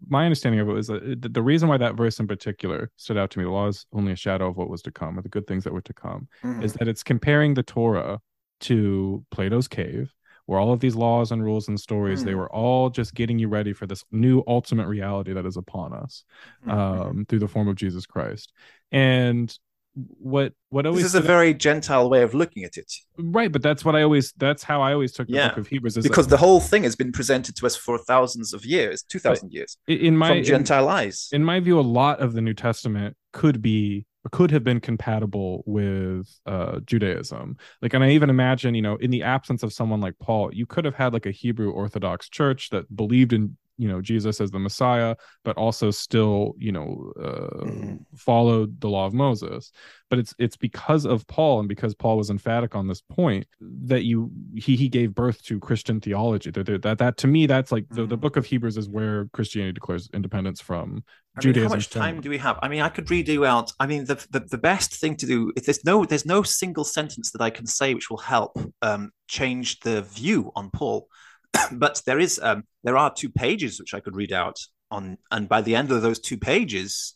my 0.08 0.24
understanding 0.24 0.60
of 0.60 0.68
it 0.68 0.72
was 0.72 0.86
that 0.86 1.32
the 1.32 1.42
reason 1.42 1.68
why 1.68 1.76
that 1.76 1.96
verse 1.96 2.20
in 2.20 2.28
particular 2.28 2.90
stood 2.96 3.18
out 3.18 3.30
to 3.32 3.38
me, 3.38 3.44
the 3.44 3.50
law 3.50 3.66
is 3.66 3.84
only 3.92 4.12
a 4.12 4.16
shadow 4.16 4.48
of 4.48 4.56
what 4.56 4.70
was 4.70 4.80
to 4.82 4.92
come, 4.92 5.18
or 5.18 5.22
the 5.22 5.28
good 5.28 5.46
things 5.46 5.64
that 5.64 5.72
were 5.72 5.82
to 5.82 5.92
come, 5.92 6.28
mm-hmm. 6.42 6.62
is 6.62 6.72
that 6.74 6.88
it's 6.88 7.02
comparing 7.02 7.54
the 7.54 7.62
Torah 7.62 8.20
to 8.60 9.24
Plato's 9.30 9.68
cave 9.68 10.14
where 10.50 10.58
all 10.58 10.72
of 10.72 10.80
these 10.80 10.96
laws 10.96 11.30
and 11.30 11.44
rules 11.44 11.68
and 11.68 11.78
stories 11.78 12.22
mm. 12.22 12.24
they 12.24 12.34
were 12.34 12.50
all 12.52 12.90
just 12.90 13.14
getting 13.14 13.38
you 13.38 13.46
ready 13.46 13.72
for 13.72 13.86
this 13.86 14.04
new 14.10 14.42
ultimate 14.48 14.88
reality 14.88 15.32
that 15.32 15.46
is 15.46 15.56
upon 15.56 15.92
us 15.92 16.24
mm-hmm. 16.66 16.70
um, 16.70 17.24
through 17.28 17.38
the 17.38 17.46
form 17.46 17.68
of 17.68 17.76
jesus 17.76 18.04
christ 18.04 18.52
and 18.90 19.56
what 19.94 20.52
what 20.70 20.86
always 20.86 21.02
this 21.02 21.12
is 21.12 21.14
a 21.14 21.20
very 21.20 21.52
Gentile 21.52 22.08
way 22.08 22.22
of 22.22 22.32
looking 22.32 22.64
at 22.64 22.76
it, 22.76 22.92
right? 23.18 23.50
But 23.50 23.60
that's 23.60 23.84
what 23.84 23.96
I 23.96 24.02
always 24.02 24.32
that's 24.36 24.62
how 24.62 24.80
I 24.80 24.92
always 24.92 25.12
took 25.12 25.26
the 25.26 25.34
Yeah. 25.34 25.48
book 25.48 25.58
of 25.58 25.66
Hebrews 25.66 25.96
is 25.96 26.04
because 26.04 26.28
the 26.28 26.36
whole 26.36 26.60
thing 26.60 26.84
has 26.84 26.94
been 26.94 27.10
presented 27.10 27.56
to 27.56 27.66
us 27.66 27.74
for 27.74 27.98
thousands 27.98 28.52
of 28.54 28.64
years, 28.64 29.02
two 29.02 29.18
thousand 29.18 29.52
years, 29.52 29.76
in 29.88 30.16
my 30.16 30.28
from 30.28 30.38
in- 30.38 30.44
Gentile 30.44 30.88
eyes. 30.88 31.28
in 31.32 31.42
my 31.42 31.58
view, 31.58 31.78
a 31.78 31.82
lot 31.82 32.20
of 32.20 32.34
the 32.34 32.40
New 32.40 32.54
Testament 32.54 33.16
could 33.32 33.60
be 33.60 34.06
could 34.32 34.50
have 34.50 34.62
been 34.62 34.80
compatible 34.80 35.62
with 35.66 36.28
uh, 36.46 36.80
Judaism. 36.80 37.56
Like, 37.80 37.94
and 37.94 38.04
I 38.04 38.10
even 38.10 38.30
imagine, 38.30 38.74
you 38.74 38.82
know, 38.82 38.96
in 38.96 39.10
the 39.10 39.22
absence 39.22 39.62
of 39.62 39.72
someone 39.72 40.00
like 40.00 40.18
Paul, 40.18 40.52
you 40.52 40.66
could 40.66 40.84
have 40.84 40.94
had 40.94 41.12
like 41.12 41.26
a 41.26 41.30
Hebrew 41.30 41.70
Orthodox 41.70 42.28
church 42.28 42.70
that 42.70 42.94
believed 42.94 43.32
in, 43.32 43.56
you 43.80 43.88
know, 43.88 44.00
Jesus 44.02 44.40
as 44.40 44.50
the 44.50 44.58
Messiah, 44.58 45.16
but 45.46 45.56
also 45.56 45.90
still, 45.90 46.54
you 46.58 46.72
know, 46.76 47.12
uh, 47.18 47.64
Mhm. 47.64 48.04
followed 48.16 48.80
the 48.80 48.88
law 48.88 49.06
of 49.06 49.14
Moses. 49.14 49.72
But 50.10 50.18
it's 50.18 50.34
it's 50.38 50.56
because 50.56 51.04
of 51.06 51.26
Paul 51.26 51.60
and 51.60 51.68
because 51.68 51.94
Paul 51.94 52.16
was 52.18 52.30
emphatic 52.30 52.74
on 52.74 52.88
this 52.88 53.00
point 53.00 53.46
that 53.60 54.04
you 54.04 54.30
he 54.54 54.76
he 54.76 54.88
gave 54.88 55.14
birth 55.14 55.42
to 55.44 55.58
Christian 55.58 56.00
theology. 56.00 56.50
That 56.50 56.66
that 56.66 56.82
that, 56.82 56.98
that 56.98 57.16
to 57.18 57.26
me, 57.26 57.46
that's 57.46 57.72
like 57.72 57.86
the, 57.90 58.04
the 58.06 58.16
Mhm. 58.16 58.20
book 58.20 58.36
of 58.36 58.44
Hebrews 58.46 58.76
is 58.76 58.88
where 58.88 59.26
Christianity 59.32 59.72
declares 59.72 60.10
independence 60.12 60.60
from 60.60 61.02
I 61.36 61.44
mean, 61.46 61.54
how 61.54 61.68
much 61.68 61.88
time 61.90 62.06
generally. 62.06 62.22
do 62.22 62.30
we 62.30 62.38
have? 62.38 62.58
I 62.60 62.68
mean, 62.68 62.82
I 62.82 62.88
could 62.88 63.08
read 63.10 63.28
you 63.28 63.46
out. 63.46 63.72
I 63.80 63.86
mean, 63.86 64.04
the, 64.04 64.16
the 64.30 64.40
the 64.40 64.58
best 64.58 64.90
thing 65.00 65.16
to 65.16 65.26
do 65.26 65.52
if 65.56 65.64
there's 65.64 65.84
no 65.84 66.04
there's 66.04 66.26
no 66.26 66.42
single 66.42 66.84
sentence 66.84 67.30
that 67.32 67.40
I 67.40 67.50
can 67.50 67.66
say 67.66 67.94
which 67.94 68.10
will 68.10 68.18
help 68.36 68.52
um, 68.82 69.10
change 69.28 69.80
the 69.80 70.02
view 70.02 70.50
on 70.56 70.70
Paul, 70.70 71.06
but 71.72 72.02
there 72.06 72.18
is 72.18 72.40
um, 72.42 72.64
there 72.84 72.96
are 72.96 73.12
two 73.12 73.30
pages 73.30 73.78
which 73.78 73.94
I 73.94 74.00
could 74.00 74.16
read 74.16 74.32
out 74.32 74.56
on, 74.90 75.18
and 75.30 75.48
by 75.48 75.62
the 75.62 75.74
end 75.74 75.90
of 75.90 76.02
those 76.02 76.18
two 76.18 76.36
pages, 76.36 77.14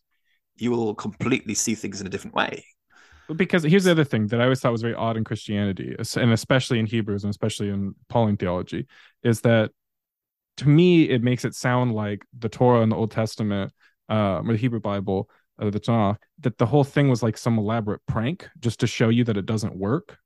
you 0.56 0.70
will 0.70 0.94
completely 0.94 1.54
see 1.54 1.74
things 1.74 2.00
in 2.00 2.06
a 2.06 2.10
different 2.10 2.36
way. 2.36 2.64
because 3.36 3.62
here's 3.62 3.84
the 3.84 3.90
other 3.90 4.04
thing 4.04 4.28
that 4.28 4.40
I 4.40 4.44
always 4.44 4.60
thought 4.60 4.72
was 4.72 4.82
very 4.82 4.94
odd 4.94 5.16
in 5.16 5.24
Christianity, 5.24 5.96
and 6.16 6.32
especially 6.32 6.78
in 6.78 6.86
Hebrews 6.86 7.24
and 7.24 7.30
especially 7.30 7.70
in 7.70 7.94
Pauline 8.08 8.36
theology, 8.36 8.86
is 9.22 9.40
that 9.42 9.70
to 10.58 10.68
me 10.68 11.08
it 11.08 11.22
makes 11.22 11.44
it 11.44 11.54
sound 11.54 11.94
like 11.94 12.24
the 12.38 12.48
Torah 12.48 12.82
and 12.82 12.92
the 12.92 12.96
Old 12.96 13.10
Testament, 13.10 13.72
uh, 14.08 14.40
or 14.44 14.52
the 14.52 14.56
Hebrew 14.56 14.80
Bible, 14.80 15.30
uh, 15.58 15.70
the 15.70 15.80
Tanakh, 15.80 16.16
that 16.40 16.58
the 16.58 16.66
whole 16.66 16.84
thing 16.84 17.08
was 17.08 17.22
like 17.22 17.36
some 17.36 17.58
elaborate 17.58 18.00
prank 18.06 18.48
just 18.60 18.80
to 18.80 18.86
show 18.86 19.08
you 19.08 19.24
that 19.24 19.36
it 19.36 19.46
doesn't 19.46 19.76
work. 19.76 20.18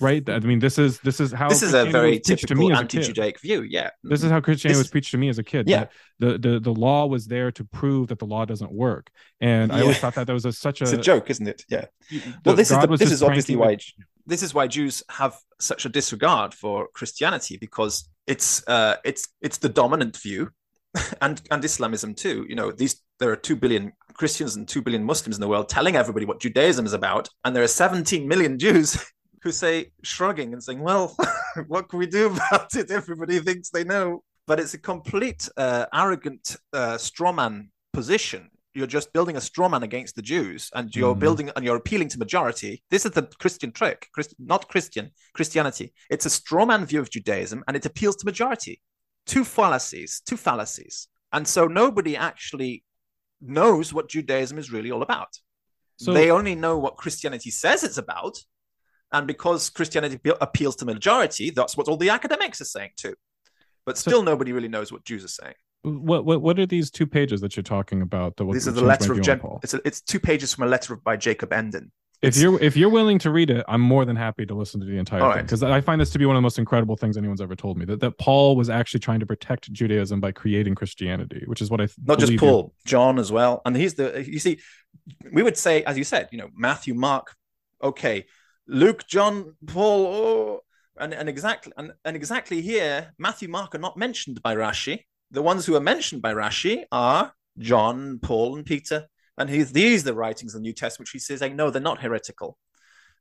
Right? 0.00 0.28
I 0.28 0.40
mean, 0.40 0.58
this 0.58 0.76
is 0.78 0.98
this 1.00 1.20
is 1.20 1.30
how 1.32 1.48
this 1.48 1.62
is 1.62 1.72
a 1.72 1.84
very 1.84 2.18
was 2.18 2.22
to 2.26 2.32
me 2.32 2.36
typical 2.36 2.76
anti-Judaic 2.76 3.40
view. 3.40 3.62
Yeah, 3.62 3.90
This 4.02 4.24
is 4.24 4.30
how 4.30 4.40
Christianity 4.40 4.74
This- 4.78 4.84
was 4.86 4.90
preached 4.90 5.12
to 5.12 5.18
me 5.18 5.28
as 5.28 5.38
a 5.38 5.44
kid. 5.44 5.68
Yeah. 5.68 5.86
The, 6.18 6.36
the 6.38 6.60
the 6.60 6.72
law 6.72 7.06
was 7.06 7.26
there 7.26 7.52
to 7.52 7.64
prove 7.64 8.08
that 8.08 8.18
the 8.18 8.24
law 8.26 8.44
doesn't 8.44 8.72
work, 8.72 9.08
and 9.40 9.70
I 9.72 9.80
always 9.82 9.98
thought 9.98 10.14
that 10.16 10.26
that 10.26 10.32
was 10.32 10.44
a, 10.46 10.52
such 10.52 10.80
a 10.80 10.84
it's 10.84 10.92
a 10.92 10.96
joke, 10.98 11.30
isn't 11.30 11.46
it? 11.46 11.64
Yeah. 11.68 11.86
the- 12.10 12.20
Well, 12.44 12.56
this 12.56 12.70
is 12.70 12.78
the, 12.78 12.86
this 12.96 13.12
is 13.12 13.22
obviously 13.22 13.56
why 13.56 13.78
this 14.26 14.42
is 14.42 14.52
why 14.54 14.66
Jews 14.66 15.02
have 15.10 15.36
such 15.60 15.84
a 15.86 15.88
disregard 15.88 16.54
for 16.54 16.88
Christianity 16.94 17.56
because 17.56 18.08
it's 18.26 18.66
uh, 18.66 18.96
it's 19.04 19.28
it's 19.42 19.58
the 19.58 19.68
dominant 19.68 20.16
view, 20.16 20.50
and 21.20 21.40
and 21.50 21.64
Islamism 21.64 22.14
too. 22.14 22.46
You 22.48 22.56
know, 22.56 22.72
these 22.72 23.00
there 23.20 23.30
are 23.30 23.36
two 23.36 23.54
billion 23.54 23.92
Christians 24.14 24.56
and 24.56 24.66
two 24.66 24.82
billion 24.82 25.04
Muslims 25.04 25.36
in 25.36 25.40
the 25.40 25.48
world 25.48 25.68
telling 25.68 25.94
everybody 25.94 26.26
what 26.26 26.40
Judaism 26.40 26.84
is 26.86 26.92
about, 26.92 27.28
and 27.44 27.54
there 27.54 27.62
are 27.62 27.68
17 27.68 28.26
million 28.26 28.58
Jews 28.58 28.98
who 29.44 29.52
say 29.52 29.92
shrugging 30.02 30.52
and 30.54 30.62
saying, 30.64 30.80
"Well, 30.80 31.14
what 31.68 31.88
can 31.88 31.98
we 32.00 32.06
do 32.06 32.26
about 32.34 32.74
it? 32.74 32.90
Everybody 32.90 33.38
thinks 33.40 33.70
they 33.70 33.84
know." 33.84 34.24
But 34.46 34.58
it's 34.60 34.74
a 34.74 34.78
complete 34.78 35.48
uh, 35.56 35.86
arrogant 35.94 36.56
uh, 36.72 36.94
strawman 36.96 37.68
position 37.92 38.50
you're 38.76 38.88
just 38.88 39.12
building 39.12 39.36
a 39.36 39.40
straw 39.40 39.68
man 39.68 39.84
against 39.84 40.16
the 40.16 40.22
Jews, 40.32 40.68
and 40.74 40.92
you're 40.96 41.14
Mhm. 41.14 41.20
building 41.20 41.50
and 41.54 41.64
you're 41.64 41.76
appealing 41.76 42.08
to 42.08 42.18
majority. 42.18 42.82
This 42.90 43.06
is 43.06 43.12
the 43.12 43.22
Christian 43.38 43.70
trick, 43.70 44.08
Christ, 44.12 44.34
not 44.40 44.68
Christian 44.68 45.12
Christianity. 45.32 45.86
It's 46.10 46.26
a 46.26 46.30
straw 46.30 46.66
man 46.66 46.84
view 46.84 46.98
of 46.98 47.08
Judaism, 47.08 47.62
and 47.68 47.76
it 47.76 47.86
appeals 47.86 48.16
to 48.16 48.24
majority. 48.26 48.82
Two 49.26 49.44
fallacies, 49.44 50.20
two 50.28 50.36
fallacies, 50.36 51.06
and 51.34 51.46
so 51.46 51.68
nobody 51.68 52.16
actually 52.16 52.82
knows 53.40 53.92
what 53.94 54.08
Judaism 54.08 54.58
is 54.58 54.72
really 54.72 54.90
all 54.90 55.02
about. 55.02 55.32
So- 55.98 56.12
they 56.12 56.32
only 56.32 56.56
know 56.56 56.76
what 56.76 56.96
Christianity 56.96 57.52
says 57.52 57.84
it's 57.84 57.98
about, 58.06 58.34
and 59.12 59.26
because 59.26 59.70
Christianity 59.70 60.18
appeals 60.40 60.76
to 60.76 60.84
majority, 60.84 61.50
that's 61.50 61.76
what 61.76 61.88
all 61.88 61.96
the 61.96 62.10
academics 62.10 62.60
are 62.60 62.64
saying 62.66 62.90
too. 62.96 63.14
But 63.86 63.98
So- 63.98 64.10
still, 64.10 64.22
nobody 64.22 64.52
really 64.52 64.68
knows 64.68 64.90
what 64.92 65.04
Jews 65.04 65.24
are 65.24 65.28
saying. 65.28 65.54
What 65.82 66.24
what 66.24 66.40
what 66.40 66.58
are 66.58 66.64
these 66.66 66.90
two 66.90 67.06
pages 67.06 67.42
that 67.42 67.56
you're 67.56 67.62
talking 67.62 68.00
about? 68.00 68.36
The, 68.36 68.46
These 68.46 68.66
are 68.66 68.72
the 68.72 68.82
letter 68.82 69.12
of 69.12 69.40
Paul? 69.40 69.60
it's, 69.62 69.74
a, 69.74 69.80
it's 69.84 70.00
two 70.00 70.18
pages 70.18 70.54
from 70.54 70.64
a 70.64 70.66
letter 70.66 70.96
by 70.96 71.16
Jacob 71.18 71.52
Emden. 71.52 71.92
If 72.22 72.28
It's- 72.28 72.42
you're 72.42 72.58
if 72.62 72.74
you're 72.74 72.88
willing 72.88 73.18
to 73.18 73.30
read 73.30 73.50
it, 73.50 73.62
I'm 73.68 73.82
more 73.82 74.06
than 74.06 74.16
happy 74.16 74.46
to 74.46 74.54
listen 74.54 74.80
to 74.80 74.86
the 74.86 74.96
entire 74.96 75.20
thing 75.20 75.28
right. 75.28 75.42
because 75.42 75.62
I 75.62 75.82
find 75.82 76.00
this 76.00 76.08
to 76.12 76.18
be 76.18 76.24
one 76.24 76.36
of 76.36 76.38
the 76.38 76.42
most 76.42 76.58
incredible 76.58 76.96
things 76.96 77.18
anyone's 77.18 77.42
ever 77.42 77.54
told 77.54 77.76
me. 77.76 77.84
That 77.84 78.00
that 78.00 78.16
Paul 78.16 78.56
was 78.56 78.70
actually 78.70 79.00
trying 79.00 79.20
to 79.20 79.26
protect 79.26 79.70
Judaism 79.70 80.20
by 80.20 80.32
creating 80.32 80.74
Christianity, 80.74 81.42
which 81.44 81.60
is 81.60 81.70
what 81.70 81.82
I 81.82 81.86
th- 81.86 81.98
not 82.02 82.18
just 82.18 82.34
Paul, 82.38 82.72
John 82.86 83.18
as 83.18 83.30
well. 83.30 83.60
And 83.66 83.76
he's 83.76 83.92
the 83.92 84.24
you 84.26 84.38
see, 84.38 84.60
we 85.30 85.42
would 85.42 85.58
say, 85.58 85.84
as 85.84 85.98
you 85.98 86.04
said, 86.04 86.30
you 86.32 86.38
know, 86.38 86.48
Matthew, 86.56 86.94
Mark, 86.94 87.34
okay, 87.82 88.24
Luke, 88.66 89.06
John, 89.06 89.56
Paul, 89.66 90.06
oh, 90.06 90.60
and, 90.98 91.12
and 91.12 91.28
exactly 91.28 91.72
and, 91.76 91.92
and 92.04 92.16
exactly 92.16 92.60
here, 92.60 93.12
Matthew, 93.18 93.48
Mark 93.48 93.74
are 93.74 93.78
not 93.78 93.96
mentioned 93.96 94.42
by 94.42 94.54
Rashi. 94.54 95.00
The 95.30 95.42
ones 95.42 95.66
who 95.66 95.74
are 95.74 95.80
mentioned 95.80 96.22
by 96.22 96.32
Rashi 96.32 96.84
are 96.92 97.32
John, 97.58 98.18
Paul, 98.20 98.56
and 98.56 98.66
Peter. 98.66 99.06
And 99.36 99.50
he's 99.50 99.72
these 99.72 100.02
are 100.02 100.06
the 100.06 100.14
writings 100.14 100.54
of 100.54 100.60
the 100.60 100.62
New 100.62 100.72
Testament, 100.72 101.06
which 101.06 101.12
he 101.12 101.18
says, 101.18 101.40
like, 101.40 101.54
no, 101.54 101.70
they're 101.70 101.82
not 101.82 102.00
heretical. 102.00 102.56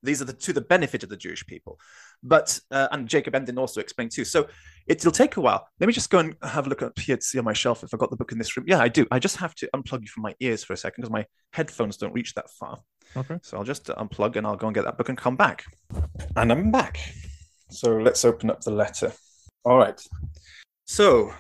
These 0.04 0.22
are 0.22 0.26
the, 0.26 0.34
to 0.34 0.54
the 0.54 0.62
benefit 0.62 1.02
of 1.04 1.10
the 1.10 1.18
Jewish 1.18 1.46
people. 1.46 1.80
But 2.22 2.60
uh, 2.70 2.90
and 2.92 3.08
Jacob 3.08 3.36
Emden 3.36 3.58
also 3.58 3.80
explained 3.80 4.12
too. 4.12 4.26
So 4.26 4.48
it'll 4.86 5.14
take 5.14 5.38
a 5.38 5.42
while. 5.42 5.68
Let 5.80 5.88
me 5.88 5.94
just 5.94 6.10
go 6.10 6.20
and 6.20 6.36
have 6.44 6.68
a 6.68 6.70
look 6.70 6.82
up 6.82 7.00
here 7.00 7.16
to 7.16 7.24
see 7.24 7.40
on 7.40 7.46
my 7.46 7.54
shelf 7.54 7.84
if 7.84 7.94
I 7.94 7.98
got 7.98 8.10
the 8.10 8.18
book 8.18 8.32
in 8.32 8.38
this 8.38 8.56
room. 8.56 8.66
Yeah, 8.68 8.80
I 8.80 8.90
do. 8.90 9.08
I 9.12 9.20
just 9.20 9.38
have 9.38 9.56
to 9.56 9.70
unplug 9.74 10.02
you 10.02 10.08
from 10.08 10.24
my 10.24 10.36
ears 10.40 10.64
for 10.64 10.74
a 10.74 10.78
second 10.78 11.02
because 11.02 11.12
my 11.12 11.26
headphones 11.54 11.98
don't 11.98 12.14
reach 12.14 12.34
that 12.36 12.50
far. 12.50 12.80
Okay. 13.16 13.38
So 13.42 13.58
I'll 13.58 13.64
just 13.64 13.86
unplug 13.88 14.36
and 14.36 14.46
I'll 14.48 14.56
go 14.56 14.68
and 14.68 14.76
get 14.76 14.86
that 14.86 14.98
book 14.98 15.10
and 15.10 15.18
come 15.18 15.36
back. 15.36 15.66
And 16.36 16.52
I'm 16.52 16.72
back. 16.72 17.00
So 17.70 17.98
let's 17.98 18.26
open 18.26 18.50
up 18.50 18.62
the 18.62 18.72
letter. 18.72 19.12
All 19.66 19.78
right. 19.78 20.00
So 20.86 21.34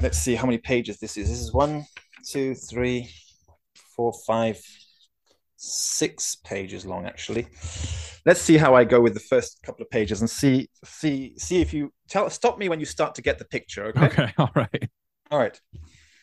let's 0.00 0.18
see 0.18 0.34
how 0.34 0.46
many 0.46 0.58
pages 0.58 0.98
this 0.98 1.16
is. 1.16 1.28
This 1.28 1.40
is 1.40 1.52
one, 1.52 1.86
two, 2.26 2.54
three, 2.54 3.10
four, 3.96 4.12
five, 4.26 4.60
six 5.56 6.36
pages 6.36 6.84
long 6.84 7.06
actually. 7.06 7.46
Let's 8.24 8.40
see 8.40 8.56
how 8.56 8.74
I 8.74 8.84
go 8.84 9.00
with 9.00 9.14
the 9.14 9.20
first 9.20 9.62
couple 9.62 9.82
of 9.82 9.90
pages 9.90 10.20
and 10.20 10.28
see 10.28 10.68
see 10.84 11.34
see 11.38 11.60
if 11.60 11.72
you 11.72 11.92
tell 12.08 12.28
stop 12.30 12.58
me 12.58 12.68
when 12.68 12.80
you 12.80 12.86
start 12.86 13.14
to 13.16 13.22
get 13.22 13.38
the 13.38 13.44
picture. 13.44 13.86
Okay. 13.86 14.06
Okay, 14.06 14.34
all 14.38 14.50
right. 14.54 14.90
All 15.30 15.38
right. 15.38 15.58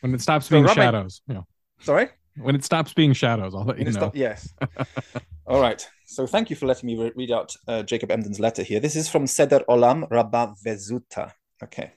When 0.01 0.14
it 0.14 0.22
stops 0.22 0.47
So 0.47 0.56
being 0.56 0.66
Rabbi- 0.66 0.82
shadows, 0.82 1.22
you 1.28 1.34
know, 1.34 1.47
Sorry. 1.80 2.10
When 2.38 2.56
it 2.56 2.64
stops 2.64 2.94
being 2.94 3.14
shadows, 3.14 3.54
I'll 3.56 3.64
let 3.66 3.80
you 3.80 3.86
know. 3.86 3.92
stop- 3.92 4.16
yes. 4.16 4.54
All 5.48 5.62
right. 5.62 5.88
So 6.06 6.28
thank 6.28 6.50
you 6.50 6.56
for 6.56 6.66
letting 6.66 6.88
me 6.88 6.96
re- 6.96 7.12
read 7.16 7.32
out 7.32 7.56
uh, 7.68 7.84
Jacob 7.84 8.10
Emden's 8.10 8.40
letter 8.40 8.64
here. 8.64 8.80
This 8.80 8.96
is 8.96 9.10
from 9.10 9.28
Seder 9.28 9.62
Olam 9.70 10.10
Rabba 10.10 10.54
Vezuta. 10.66 11.32
Okay. 11.64 11.94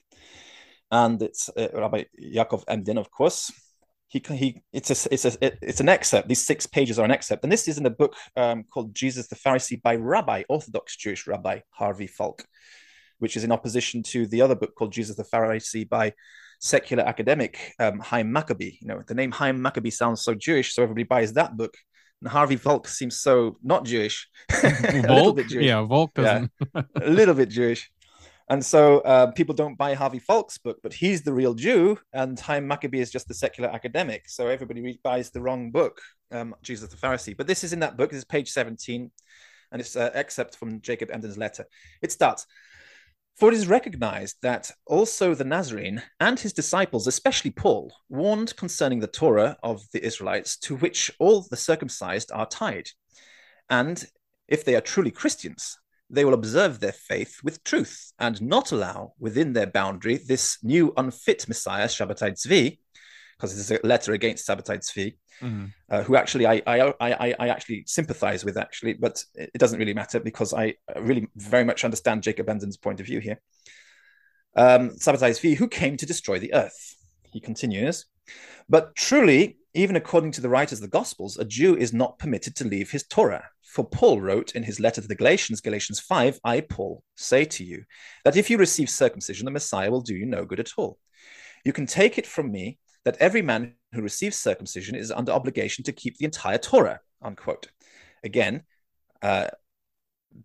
And 0.91 1.21
it's 1.21 1.49
uh, 1.49 1.67
Rabbi 1.73 2.05
Yaakov 2.21 2.63
Emden, 2.67 2.97
of 2.97 3.11
course. 3.11 3.51
He, 4.07 4.23
he 4.31 4.61
it's 4.71 4.89
a, 4.89 5.13
it's 5.13 5.25
a, 5.25 5.37
it's 5.41 5.81
an 5.81 5.89
excerpt. 5.89 6.29
These 6.29 6.45
six 6.45 6.65
pages 6.65 6.97
are 6.97 7.03
an 7.03 7.11
excerpt, 7.11 7.43
and 7.43 7.51
this 7.51 7.67
is 7.67 7.77
in 7.77 7.85
a 7.85 7.89
book 7.89 8.15
um, 8.37 8.63
called 8.63 8.95
Jesus 8.95 9.27
the 9.27 9.35
Pharisee 9.35 9.81
by 9.81 9.95
Rabbi, 9.95 10.43
Orthodox 10.47 10.95
Jewish 10.95 11.27
Rabbi 11.27 11.59
Harvey 11.71 12.07
Falk, 12.07 12.45
which 13.19 13.35
is 13.37 13.43
in 13.43 13.51
opposition 13.51 14.03
to 14.03 14.27
the 14.27 14.41
other 14.41 14.55
book 14.55 14.75
called 14.75 14.91
Jesus 14.91 15.15
the 15.15 15.23
Pharisee 15.23 15.87
by 15.87 16.13
secular 16.59 17.03
academic 17.03 17.73
um, 17.79 18.01
Hyam 18.01 18.31
Maccoby. 18.31 18.77
You 18.81 18.87
know, 18.87 19.03
the 19.05 19.15
name 19.15 19.31
Hyam 19.31 19.59
Maccoby 19.59 19.91
sounds 19.91 20.23
so 20.23 20.33
Jewish, 20.33 20.73
so 20.73 20.83
everybody 20.83 21.03
buys 21.03 21.33
that 21.33 21.57
book. 21.57 21.75
And 22.21 22.31
Harvey 22.31 22.55
Falk 22.55 22.87
seems 22.87 23.19
so 23.19 23.57
not 23.61 23.85
Jewish, 23.85 24.27
a 24.63 24.69
little 24.91 25.03
Falk, 25.03 25.35
bit 25.35 25.47
Jewish, 25.49 25.65
yeah, 25.65 25.85
Falk 25.87 26.13
doesn't. 26.15 26.51
a 26.73 27.09
little 27.09 27.35
bit 27.35 27.49
Jewish. 27.49 27.91
And 28.49 28.65
so 28.65 28.99
uh, 28.99 29.31
people 29.31 29.53
don't 29.53 29.77
buy 29.77 29.93
Harvey 29.93 30.19
Falk's 30.19 30.57
book, 30.57 30.79
but 30.81 30.93
he's 30.93 31.21
the 31.21 31.33
real 31.33 31.53
Jew, 31.53 31.99
and 32.13 32.37
Hyam 32.37 32.65
Maccoby 32.65 32.95
is 32.95 33.11
just 33.11 33.27
the 33.27 33.33
secular 33.33 33.69
academic. 33.69 34.29
So 34.29 34.47
everybody 34.47 34.99
buys 35.03 35.31
the 35.31 35.41
wrong 35.41 35.69
book, 35.69 36.01
um, 36.31 36.55
Jesus 36.63 36.89
the 36.89 36.95
Pharisee. 36.95 37.35
But 37.35 37.45
this 37.45 37.63
is 37.63 37.73
in 37.73 37.81
that 37.81 37.97
book. 37.97 38.09
This 38.09 38.19
is 38.19 38.25
page 38.25 38.49
17, 38.49 39.11
and 39.73 39.81
it's 39.81 39.95
an 39.97 40.11
excerpt 40.13 40.55
from 40.55 40.81
Jacob 40.81 41.11
Emden's 41.11 41.37
letter. 41.37 41.65
It 42.01 42.13
starts 42.13 42.47
For 43.37 43.49
it 43.49 43.53
is 43.53 43.67
recognized 43.67 44.37
that 44.41 44.71
also 44.87 45.35
the 45.35 45.43
Nazarene 45.43 46.01
and 46.19 46.39
his 46.39 46.53
disciples, 46.53 47.05
especially 47.05 47.51
Paul, 47.51 47.93
warned 48.09 48.55
concerning 48.55 48.99
the 48.99 49.05
Torah 49.05 49.57
of 49.61 49.83
the 49.93 50.03
Israelites, 50.03 50.57
to 50.57 50.75
which 50.75 51.11
all 51.19 51.41
the 51.41 51.55
circumcised 51.55 52.31
are 52.31 52.47
tied. 52.47 52.89
And 53.69 54.03
if 54.47 54.65
they 54.65 54.75
are 54.75 54.81
truly 54.81 55.11
Christians, 55.11 55.77
they 56.09 56.25
will 56.25 56.33
observe 56.33 56.79
their 56.79 56.93
faith 56.93 57.41
with 57.43 57.63
truth 57.63 58.11
and 58.17 58.41
not 58.41 58.71
allow 58.71 59.13
within 59.19 59.53
their 59.53 59.67
boundary 59.67 60.17
this 60.17 60.57
new 60.63 60.91
unfit 60.97 61.47
Messiah, 61.47 61.87
Shabbatai 61.87 62.31
Tzvi, 62.31 62.79
because 63.37 63.57
it's 63.57 63.71
a 63.71 63.85
letter 63.85 64.13
against 64.13 64.47
Sabbatai 64.47 64.79
Tzvi, 64.79 65.15
Mm-hmm. 65.41 65.65
uh, 65.91 66.01
who 66.01 66.15
actually 66.15 66.47
I, 66.47 66.63
I 66.65 66.93
I 66.99 67.35
I 67.39 67.47
actually 67.49 67.83
sympathize 67.85 68.43
with 68.43 68.57
actually, 68.57 68.93
but 68.93 69.23
it 69.35 69.59
doesn't 69.59 69.77
really 69.77 69.93
matter 69.93 70.19
because 70.19 70.51
I 70.51 70.73
really 70.99 71.27
very 71.35 71.63
much 71.63 71.85
understand 71.85 72.23
Jacob 72.23 72.47
Emden's 72.47 72.77
point 72.77 72.99
of 72.99 73.05
view 73.05 73.19
here. 73.19 73.39
Um, 74.55 74.89
Sabbatai 74.91 75.29
Tzvi, 75.29 75.55
who 75.55 75.67
came 75.67 75.95
to 75.97 76.07
destroy 76.07 76.39
the 76.39 76.55
earth. 76.55 76.95
He 77.31 77.39
continues, 77.39 78.05
but 78.67 78.95
truly, 78.95 79.57
even 79.75 79.95
according 79.95 80.31
to 80.31 80.41
the 80.41 80.49
writers 80.49 80.79
of 80.79 80.89
the 80.89 80.97
Gospels, 80.97 81.37
a 81.37 81.45
Jew 81.45 81.77
is 81.77 81.93
not 81.93 82.17
permitted 82.17 82.55
to 82.55 82.67
leave 82.67 82.89
his 82.89 83.03
Torah. 83.03 83.49
For 83.61 83.85
Paul 83.85 84.21
wrote 84.21 84.55
in 84.55 84.63
his 84.63 84.79
letter 84.79 85.01
to 85.01 85.07
the 85.07 85.13
Galatians, 85.13 85.61
Galatians 85.61 85.99
5, 85.99 86.39
I, 86.43 86.61
Paul, 86.61 87.03
say 87.15 87.45
to 87.45 87.63
you 87.63 87.83
that 88.23 88.37
if 88.37 88.49
you 88.49 88.57
receive 88.57 88.89
circumcision, 88.89 89.45
the 89.45 89.51
Messiah 89.51 89.91
will 89.91 90.01
do 90.01 90.15
you 90.15 90.25
no 90.25 90.45
good 90.45 90.59
at 90.59 90.71
all. 90.77 90.97
You 91.63 91.73
can 91.73 91.85
take 91.85 92.17
it 92.17 92.25
from 92.25 92.51
me 92.51 92.79
that 93.07 93.15
every 93.21 93.41
man 93.41 93.73
who 93.93 94.01
receives 94.01 94.35
circumcision 94.35 94.93
is 94.93 95.13
under 95.13 95.31
obligation 95.31 95.81
to 95.81 95.93
keep 95.93 96.17
the 96.17 96.25
entire 96.25 96.57
Torah, 96.57 96.99
unquote. 97.21 97.67
Again, 98.21 98.63
uh, 99.21 99.47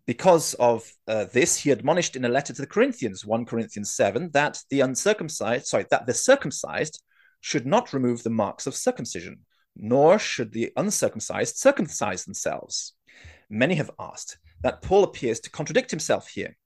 because 0.07 0.55
of 0.55 0.89
uh, 1.09 1.25
this, 1.33 1.57
he 1.57 1.73
admonished 1.73 2.15
in 2.15 2.25
a 2.25 2.29
letter 2.29 2.53
to 2.53 2.63
the 2.63 2.69
Corinthians, 2.69 3.27
1 3.27 3.47
Corinthians 3.47 3.93
7, 3.93 4.31
that 4.35 4.61
the 4.71 4.79
uncircumcised, 4.79 5.67
sorry, 5.67 5.87
that 5.91 6.07
the 6.07 6.15
circumcised 6.15 7.03
should 7.41 7.67
not 7.67 7.93
remove 7.93 8.23
the 8.23 8.31
marks 8.31 8.69
of 8.69 8.77
circumcision, 8.77 9.41
nor 9.75 10.17
should 10.21 10.53
the 10.53 10.71
uncircumcised 10.77 11.57
circumcise 11.57 12.25
themselves. 12.25 12.95
Many 13.51 13.75
have 13.75 13.91
asked 13.99 14.39
that 14.61 14.83
Paul 14.83 15.03
appears 15.03 15.41
to 15.41 15.51
contradict 15.51 15.91
himself 15.91 16.29
here. 16.29 16.57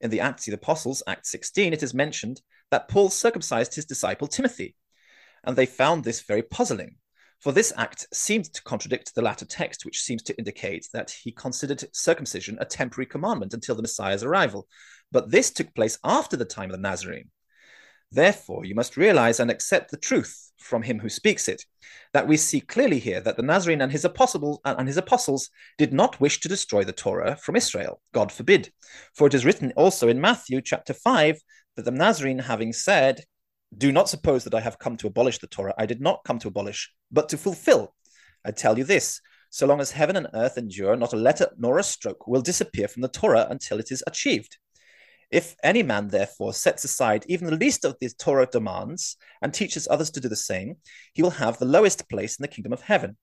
In 0.00 0.10
the 0.10 0.20
Acts 0.20 0.46
of 0.46 0.52
the 0.52 0.58
Apostles, 0.58 1.02
Act 1.08 1.26
16, 1.26 1.72
it 1.72 1.82
is 1.82 1.92
mentioned 1.92 2.40
that 2.70 2.86
Paul 2.86 3.10
circumcised 3.10 3.74
his 3.74 3.84
disciple 3.84 4.28
Timothy, 4.28 4.76
and 5.44 5.56
they 5.56 5.66
found 5.66 6.04
this 6.04 6.20
very 6.22 6.42
puzzling. 6.42 6.96
For 7.40 7.52
this 7.52 7.72
act 7.76 8.06
seemed 8.12 8.52
to 8.52 8.62
contradict 8.62 9.14
the 9.14 9.22
latter 9.22 9.46
text, 9.46 9.86
which 9.86 10.02
seems 10.02 10.22
to 10.24 10.36
indicate 10.36 10.86
that 10.92 11.10
he 11.10 11.32
considered 11.32 11.84
circumcision 11.92 12.58
a 12.60 12.66
temporary 12.66 13.06
commandment 13.06 13.54
until 13.54 13.74
the 13.74 13.82
Messiah's 13.82 14.22
arrival. 14.22 14.68
But 15.10 15.30
this 15.30 15.50
took 15.50 15.74
place 15.74 15.98
after 16.04 16.36
the 16.36 16.44
time 16.44 16.70
of 16.70 16.76
the 16.76 16.82
Nazarene. 16.82 17.30
Therefore, 18.12 18.64
you 18.64 18.74
must 18.74 18.96
realize 18.96 19.40
and 19.40 19.50
accept 19.50 19.90
the 19.90 19.96
truth 19.96 20.50
from 20.58 20.82
him 20.82 20.98
who 20.98 21.08
speaks 21.08 21.48
it, 21.48 21.64
that 22.12 22.26
we 22.26 22.36
see 22.36 22.60
clearly 22.60 22.98
here 22.98 23.20
that 23.20 23.36
the 23.36 23.42
Nazarene 23.42 23.80
and 23.80 23.92
his 23.92 24.04
apostles 24.04 24.58
uh, 24.64 24.74
and 24.76 24.88
his 24.88 24.96
apostles 24.96 25.48
did 25.78 25.92
not 25.92 26.20
wish 26.20 26.40
to 26.40 26.48
destroy 26.48 26.84
the 26.84 26.92
Torah 26.92 27.36
from 27.36 27.56
Israel. 27.56 28.00
God 28.12 28.32
forbid. 28.32 28.72
For 29.14 29.28
it 29.28 29.34
is 29.34 29.44
written 29.44 29.72
also 29.76 30.08
in 30.08 30.20
Matthew 30.20 30.60
chapter 30.60 30.92
5 30.92 31.38
that 31.76 31.84
the 31.84 31.90
Nazarene 31.90 32.40
having 32.40 32.72
said, 32.72 33.24
do 33.76 33.92
not 33.92 34.08
suppose 34.08 34.44
that 34.44 34.54
I 34.54 34.60
have 34.60 34.78
come 34.78 34.96
to 34.98 35.06
abolish 35.06 35.38
the 35.38 35.46
Torah. 35.46 35.74
I 35.78 35.86
did 35.86 36.00
not 36.00 36.24
come 36.24 36.38
to 36.40 36.48
abolish, 36.48 36.92
but 37.10 37.28
to 37.28 37.38
fulfill. 37.38 37.94
I 38.44 38.50
tell 38.50 38.78
you 38.78 38.84
this 38.84 39.20
so 39.50 39.66
long 39.66 39.80
as 39.80 39.90
heaven 39.90 40.16
and 40.16 40.28
earth 40.32 40.56
endure, 40.58 40.96
not 40.96 41.12
a 41.12 41.16
letter 41.16 41.48
nor 41.58 41.78
a 41.78 41.82
stroke 41.82 42.28
will 42.28 42.40
disappear 42.40 42.86
from 42.86 43.02
the 43.02 43.08
Torah 43.08 43.48
until 43.50 43.80
it 43.80 43.90
is 43.90 44.02
achieved. 44.06 44.58
If 45.30 45.56
any 45.62 45.82
man, 45.82 46.08
therefore, 46.08 46.52
sets 46.54 46.84
aside 46.84 47.24
even 47.28 47.46
the 47.46 47.56
least 47.56 47.84
of 47.84 47.96
these 48.00 48.14
Torah 48.14 48.48
demands 48.50 49.16
and 49.42 49.52
teaches 49.52 49.86
others 49.88 50.10
to 50.12 50.20
do 50.20 50.28
the 50.28 50.36
same, 50.36 50.76
he 51.12 51.22
will 51.22 51.30
have 51.30 51.58
the 51.58 51.64
lowest 51.64 52.08
place 52.08 52.38
in 52.38 52.42
the 52.42 52.48
kingdom 52.48 52.72
of 52.72 52.82
heaven. 52.82 53.16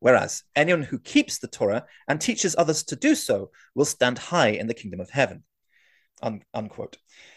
Whereas 0.00 0.42
anyone 0.56 0.82
who 0.82 0.98
keeps 0.98 1.38
the 1.38 1.46
Torah 1.46 1.84
and 2.08 2.20
teaches 2.20 2.56
others 2.58 2.82
to 2.84 2.96
do 2.96 3.14
so 3.14 3.50
will 3.74 3.84
stand 3.84 4.18
high 4.18 4.48
in 4.48 4.66
the 4.66 4.74
kingdom 4.74 5.00
of 5.00 5.10
heaven. 5.10 5.44
Un- 6.22 6.42
unquote. 6.54 6.96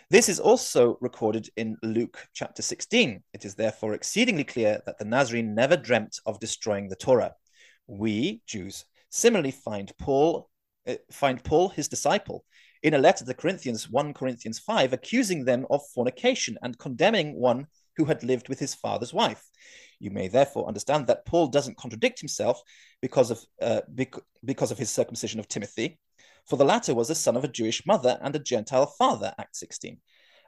This 0.09 0.29
is 0.29 0.39
also 0.39 0.97
recorded 1.01 1.49
in 1.57 1.75
Luke 1.81 2.19
chapter 2.33 2.61
16. 2.61 3.23
It 3.33 3.45
is 3.45 3.55
therefore 3.55 3.93
exceedingly 3.93 4.43
clear 4.43 4.81
that 4.85 4.99
the 4.99 5.05
Nazarene 5.05 5.55
never 5.55 5.75
dreamt 5.75 6.19
of 6.25 6.39
destroying 6.39 6.87
the 6.87 6.95
Torah. 6.95 7.33
We, 7.87 8.41
Jews, 8.45 8.85
similarly 9.09 9.51
find 9.51 9.91
Paul, 9.97 10.49
uh, 10.87 10.95
find 11.11 11.43
Paul 11.43 11.69
his 11.69 11.87
disciple 11.87 12.45
in 12.83 12.93
a 12.93 12.99
letter 12.99 13.19
to 13.19 13.25
the 13.25 13.33
Corinthians, 13.33 13.89
1 13.89 14.13
Corinthians 14.13 14.59
5, 14.59 14.93
accusing 14.93 15.43
them 15.43 15.65
of 15.71 15.81
fornication 15.93 16.57
and 16.61 16.77
condemning 16.77 17.35
one 17.35 17.65
who 17.97 18.05
had 18.05 18.23
lived 18.23 18.49
with 18.49 18.59
his 18.59 18.75
father's 18.75 19.13
wife. 19.13 19.43
You 19.99 20.11
may 20.11 20.27
therefore 20.27 20.67
understand 20.67 21.07
that 21.07 21.25
Paul 21.25 21.47
doesn't 21.47 21.77
contradict 21.77 22.19
himself 22.19 22.61
because 23.01 23.31
of, 23.31 23.43
uh, 23.61 23.81
bec- 23.87 24.21
because 24.43 24.69
of 24.71 24.77
his 24.77 24.91
circumcision 24.91 25.39
of 25.39 25.47
Timothy, 25.47 25.97
for 26.45 26.57
the 26.57 26.65
latter 26.65 26.93
was 26.93 27.07
the 27.07 27.15
son 27.15 27.35
of 27.35 27.43
a 27.43 27.49
Jewish 27.49 27.85
mother 27.85 28.19
and 28.21 28.35
a 28.35 28.39
Gentile 28.39 28.85
father, 28.85 29.33
Act 29.37 29.55
16. 29.55 29.99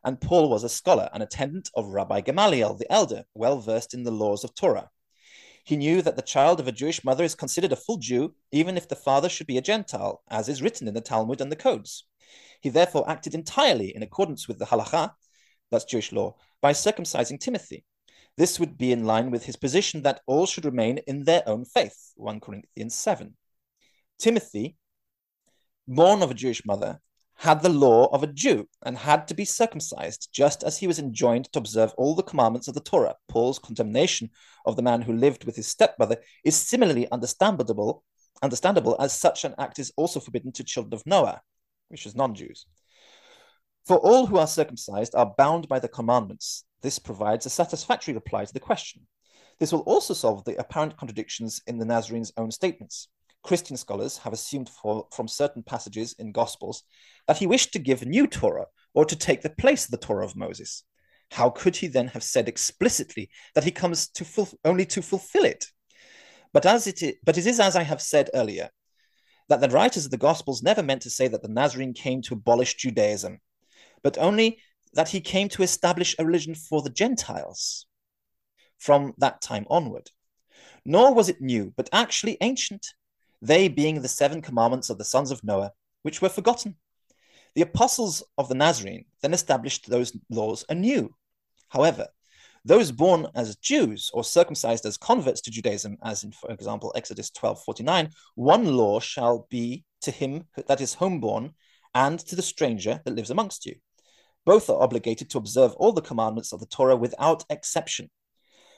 And 0.03 0.21
Paul 0.21 0.49
was 0.49 0.63
a 0.63 0.69
scholar, 0.69 1.09
an 1.11 1.21
attendant 1.21 1.69
of 1.75 1.87
Rabbi 1.87 2.21
Gamaliel 2.21 2.75
the 2.75 2.91
elder, 2.91 3.23
well 3.33 3.59
versed 3.59 3.93
in 3.93 4.03
the 4.03 4.11
laws 4.11 4.43
of 4.43 4.53
Torah. 4.53 4.89
He 5.63 5.75
knew 5.75 6.01
that 6.03 6.15
the 6.15 6.21
child 6.21 6.59
of 6.59 6.67
a 6.67 6.71
Jewish 6.71 7.03
mother 7.03 7.23
is 7.23 7.35
considered 7.35 7.71
a 7.71 7.75
full 7.75 7.97
Jew, 7.97 8.35
even 8.51 8.77
if 8.77 8.87
the 8.87 8.95
father 8.95 9.27
should 9.27 9.47
be 9.47 9.57
a 9.57 9.61
Gentile, 9.61 10.21
as 10.29 10.47
is 10.47 10.61
written 10.61 10.87
in 10.87 10.93
the 10.93 11.01
Talmud 11.01 11.41
and 11.41 11.51
the 11.51 11.57
codes. 11.57 12.05
He 12.61 12.69
therefore 12.69 13.09
acted 13.09 13.33
entirely 13.33 13.93
in 13.95 14.03
accordance 14.03 14.47
with 14.47 14.59
the 14.59 14.65
halacha, 14.65 15.13
that's 15.71 15.83
Jewish 15.83 16.11
law, 16.11 16.35
by 16.61 16.73
circumcising 16.73 17.39
Timothy. 17.39 17.83
This 18.37 18.59
would 18.59 18.77
be 18.77 18.91
in 18.91 19.05
line 19.05 19.31
with 19.31 19.45
his 19.45 19.55
position 19.55 20.03
that 20.03 20.21
all 20.27 20.45
should 20.45 20.63
remain 20.63 20.99
in 20.99 21.23
their 21.23 21.43
own 21.47 21.65
faith, 21.65 22.13
1 22.15 22.39
Corinthians 22.39 22.93
7. 22.95 23.35
Timothy, 24.19 24.77
born 25.88 26.21
of 26.21 26.31
a 26.31 26.35
Jewish 26.35 26.65
mother, 26.65 26.99
had 27.39 27.61
the 27.61 27.69
law 27.69 28.07
of 28.07 28.23
a 28.23 28.27
Jew 28.27 28.67
and 28.83 28.97
had 28.97 29.27
to 29.27 29.35
be 29.35 29.45
circumcised, 29.45 30.29
just 30.31 30.63
as 30.63 30.79
he 30.79 30.88
was 30.88 30.97
enjoined 30.97 31.51
to 31.53 31.59
observe 31.59 31.93
all 31.95 32.15
the 32.15 32.23
commandments 32.23 32.67
of 32.67 32.73
the 32.73 32.81
Torah. 32.81 33.15
Paul's 33.27 33.59
condemnation 33.59 34.31
of 34.65 34.75
the 34.75 34.81
man 34.81 35.03
who 35.03 35.13
lived 35.13 35.45
with 35.45 35.55
his 35.55 35.67
stepmother 35.67 36.17
is 36.43 36.55
similarly 36.55 37.09
understandable, 37.11 38.03
understandable 38.41 38.95
as 38.99 39.13
such 39.13 39.45
an 39.45 39.53
act 39.59 39.77
is 39.77 39.93
also 39.97 40.19
forbidden 40.19 40.51
to 40.53 40.63
children 40.63 40.95
of 40.95 41.05
Noah, 41.05 41.41
which 41.89 42.07
is 42.07 42.15
non-Jews. 42.15 42.65
For 43.85 43.97
all 43.99 44.25
who 44.25 44.38
are 44.38 44.47
circumcised 44.47 45.13
are 45.15 45.33
bound 45.38 45.67
by 45.67 45.79
the 45.79 45.88
commandments. 45.88 46.65
This 46.81 46.99
provides 46.99 47.45
a 47.45 47.49
satisfactory 47.49 48.13
reply 48.13 48.45
to 48.45 48.53
the 48.53 48.59
question. 48.59 49.07
This 49.59 49.71
will 49.71 49.81
also 49.81 50.13
solve 50.13 50.43
the 50.43 50.59
apparent 50.59 50.97
contradictions 50.97 51.61
in 51.67 51.77
the 51.77 51.85
Nazarene's 51.85 52.33
own 52.35 52.51
statements. 52.51 53.09
Christian 53.47 53.77
scholars 53.77 54.17
have 54.17 54.33
assumed 54.33 54.67
for, 54.67 55.07
from 55.13 55.27
certain 55.27 55.63
passages 55.63 56.13
in 56.19 56.33
Gospels 56.33 56.83
that 57.27 57.37
he 57.37 57.47
wished 57.47 57.71
to 57.73 57.79
give 57.79 58.05
new 58.05 58.27
Torah 58.27 58.65
or 58.93 59.05
to 59.05 59.15
take 59.15 59.41
the 59.41 59.49
place 59.49 59.85
of 59.85 59.91
the 59.91 60.05
Torah 60.05 60.25
of 60.25 60.35
Moses. 60.35 60.83
How 61.31 61.49
could 61.49 61.77
he 61.77 61.87
then 61.87 62.07
have 62.09 62.23
said 62.23 62.49
explicitly 62.49 63.29
that 63.55 63.63
he 63.63 63.71
comes 63.71 64.09
to 64.09 64.25
ful- 64.25 64.59
only 64.65 64.85
to 64.87 65.01
fulfill 65.01 65.45
it? 65.45 65.65
But 66.51 66.65
as 66.65 66.87
it 66.87 67.01
is, 67.01 67.13
but 67.23 67.37
it 67.37 67.47
is 67.47 67.59
as 67.59 67.75
I 67.75 67.83
have 67.83 68.01
said 68.01 68.29
earlier, 68.33 68.69
that 69.47 69.61
the 69.61 69.69
writers 69.69 70.03
of 70.03 70.11
the 70.11 70.17
Gospels 70.17 70.61
never 70.61 70.83
meant 70.83 71.03
to 71.03 71.09
say 71.09 71.29
that 71.29 71.41
the 71.41 71.47
Nazarene 71.47 71.93
came 71.93 72.21
to 72.23 72.33
abolish 72.33 72.75
Judaism, 72.75 73.39
but 74.03 74.17
only 74.17 74.59
that 74.93 75.09
he 75.09 75.21
came 75.21 75.47
to 75.49 75.63
establish 75.63 76.15
a 76.19 76.25
religion 76.25 76.53
for 76.53 76.81
the 76.81 76.89
Gentiles 76.89 77.85
from 78.77 79.13
that 79.19 79.41
time 79.41 79.65
onward. 79.69 80.09
Nor 80.85 81.13
was 81.13 81.29
it 81.29 81.41
new, 81.41 81.73
but 81.77 81.89
actually 81.93 82.37
ancient, 82.41 82.87
they 83.41 83.67
being 83.67 84.01
the 84.01 84.07
seven 84.07 84.41
commandments 84.41 84.89
of 84.89 84.97
the 84.97 85.05
sons 85.05 85.31
of 85.31 85.43
Noah, 85.43 85.71
which 86.01 86.21
were 86.21 86.29
forgotten. 86.29 86.75
The 87.55 87.61
apostles 87.61 88.23
of 88.38 88.49
the 88.49 88.55
Nazarene 88.55 89.05
then 89.21 89.33
established 89.33 89.89
those 89.89 90.15
laws 90.29 90.63
anew. 90.69 91.15
However, 91.69 92.07
those 92.65 92.91
born 92.91 93.27
as 93.33 93.55
Jews 93.55 94.11
or 94.13 94.23
circumcised 94.23 94.85
as 94.85 94.97
converts 94.97 95.41
to 95.41 95.51
Judaism, 95.51 95.97
as 96.03 96.23
in, 96.23 96.31
for 96.31 96.51
example, 96.51 96.91
Exodus 96.95 97.29
12 97.31 97.63
49, 97.63 98.09
one 98.35 98.75
law 98.75 98.99
shall 98.99 99.47
be 99.49 99.85
to 100.01 100.11
him 100.11 100.45
that 100.67 100.81
is 100.81 100.95
homeborn 100.95 101.53
and 101.95 102.19
to 102.19 102.35
the 102.35 102.41
stranger 102.41 103.01
that 103.05 103.15
lives 103.15 103.31
amongst 103.31 103.65
you. 103.65 103.75
Both 104.45 104.69
are 104.69 104.81
obligated 104.81 105.29
to 105.31 105.38
observe 105.38 105.73
all 105.75 105.93
the 105.93 106.01
commandments 106.01 106.53
of 106.53 106.59
the 106.59 106.65
Torah 106.65 106.95
without 106.95 107.43
exception. 107.49 108.09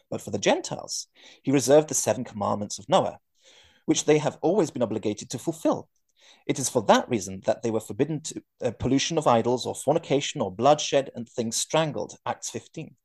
But 0.10 0.22
for 0.22 0.32
the 0.32 0.40
Gentiles, 0.40 1.08
he 1.44 1.52
reserved 1.52 1.90
the 1.90 1.96
seven 1.96 2.24
commandments 2.24 2.80
of 2.80 2.90
Noah, 2.90 3.20
which 3.90 4.06
they 4.06 4.20
have 4.20 4.38
always 4.44 4.70
been 4.70 4.84
obligated 4.84 5.32
to 5.32 5.40
fulfill. 5.40 5.90
It 6.46 6.60
is 6.60 6.70
for 6.70 6.84
that 6.84 7.10
reason 7.10 7.42
that 7.48 7.64
they 7.64 7.72
were 7.72 7.80
forbidden 7.80 8.22
to 8.22 8.44
uh, 8.64 8.72
pollution 8.78 9.18
of 9.18 9.26
idols 9.26 9.66
or 9.66 9.74
fornication 9.74 10.42
or 10.42 10.52
bloodshed 10.52 11.10
and 11.16 11.28
things 11.28 11.56
strangled, 11.56 12.16
Acts 12.24 12.52
15. 12.52 12.96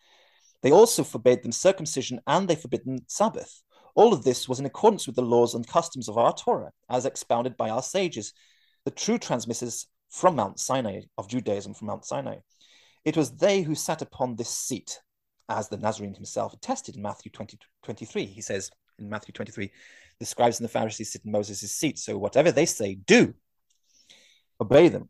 They 0.60 0.72
also 0.72 1.02
forbade 1.02 1.42
them 1.42 1.52
circumcision 1.52 2.20
and 2.26 2.46
they 2.46 2.54
forbidden 2.54 3.00
Sabbath. 3.08 3.62
All 3.94 4.12
of 4.12 4.24
this 4.24 4.46
was 4.46 4.60
in 4.60 4.66
accordance 4.66 5.06
with 5.06 5.16
the 5.16 5.22
laws 5.22 5.54
and 5.54 5.66
customs 5.66 6.06
of 6.06 6.18
our 6.18 6.34
Torah, 6.34 6.72
as 6.90 7.06
expounded 7.06 7.56
by 7.56 7.70
our 7.70 7.82
sages, 7.82 8.34
the 8.84 8.90
true 8.90 9.16
transmitters 9.16 9.86
from 10.10 10.36
Mount 10.36 10.60
Sinai, 10.60 11.00
of 11.16 11.28
Judaism 11.28 11.72
from 11.72 11.86
Mount 11.86 12.04
Sinai. 12.04 12.40
It 13.06 13.16
was 13.16 13.30
they 13.30 13.62
who 13.62 13.74
sat 13.74 14.02
upon 14.02 14.36
this 14.36 14.50
seat, 14.50 15.00
as 15.48 15.70
the 15.70 15.78
Nazarene 15.78 16.12
himself 16.12 16.52
attested 16.52 16.96
in 16.96 17.00
Matthew 17.02 17.32
20, 17.32 17.56
23. 17.82 18.26
He 18.26 18.42
says 18.42 18.70
in 18.98 19.08
Matthew 19.08 19.32
23, 19.32 19.70
the 20.18 20.26
scribes 20.26 20.58
and 20.58 20.64
the 20.64 20.72
Pharisees 20.72 21.12
sit 21.12 21.24
in 21.24 21.32
Moses' 21.32 21.72
seat, 21.72 21.98
so 21.98 22.16
whatever 22.18 22.52
they 22.52 22.66
say, 22.66 22.94
do. 22.94 23.34
Obey 24.60 24.88
them. 24.88 25.08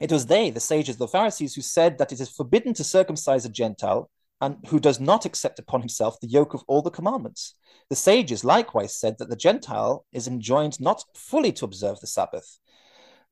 It 0.00 0.12
was 0.12 0.26
they, 0.26 0.50
the 0.50 0.60
sages, 0.60 0.96
the 0.96 1.08
Pharisees, 1.08 1.54
who 1.54 1.62
said 1.62 1.98
that 1.98 2.12
it 2.12 2.20
is 2.20 2.30
forbidden 2.30 2.72
to 2.74 2.84
circumcise 2.84 3.44
a 3.44 3.50
Gentile, 3.50 4.10
and 4.40 4.56
who 4.68 4.80
does 4.80 4.98
not 4.98 5.26
accept 5.26 5.58
upon 5.58 5.80
himself 5.80 6.18
the 6.20 6.26
yoke 6.26 6.54
of 6.54 6.64
all 6.66 6.80
the 6.80 6.90
commandments. 6.90 7.54
The 7.90 7.96
sages 7.96 8.44
likewise 8.44 8.96
said 8.96 9.18
that 9.18 9.28
the 9.28 9.36
Gentile 9.36 10.06
is 10.12 10.26
enjoined 10.26 10.80
not 10.80 11.04
fully 11.14 11.52
to 11.52 11.66
observe 11.66 12.00
the 12.00 12.06
Sabbath. 12.06 12.58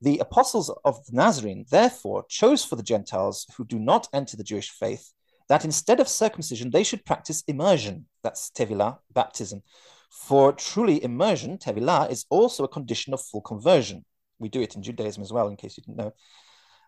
The 0.01 0.19
apostles 0.19 0.71
of 0.85 1.03
the 1.07 1.15
Nazarene, 1.15 1.65
therefore, 1.71 2.25
chose 2.29 2.63
for 2.63 2.75
the 2.75 2.83
Gentiles 2.83 3.47
who 3.57 3.65
do 3.65 3.79
not 3.79 4.07
enter 4.13 4.37
the 4.37 4.43
Jewish 4.43 4.69
faith 4.69 5.11
that 5.49 5.65
instead 5.65 5.99
of 5.99 6.07
circumcision, 6.07 6.69
they 6.69 6.83
should 6.83 7.05
practice 7.05 7.43
immersion. 7.47 8.05
That's 8.23 8.51
tevilah, 8.51 8.99
baptism. 9.13 9.63
For 10.09 10.53
truly, 10.53 11.03
immersion, 11.03 11.57
tevilah, 11.57 12.09
is 12.09 12.25
also 12.29 12.63
a 12.63 12.67
condition 12.67 13.13
of 13.13 13.21
full 13.21 13.41
conversion. 13.41 14.05
We 14.39 14.49
do 14.49 14.61
it 14.61 14.75
in 14.75 14.81
Judaism 14.81 15.21
as 15.21 15.31
well, 15.31 15.47
in 15.47 15.55
case 15.55 15.77
you 15.77 15.83
didn't 15.83 15.97
know. 15.97 16.13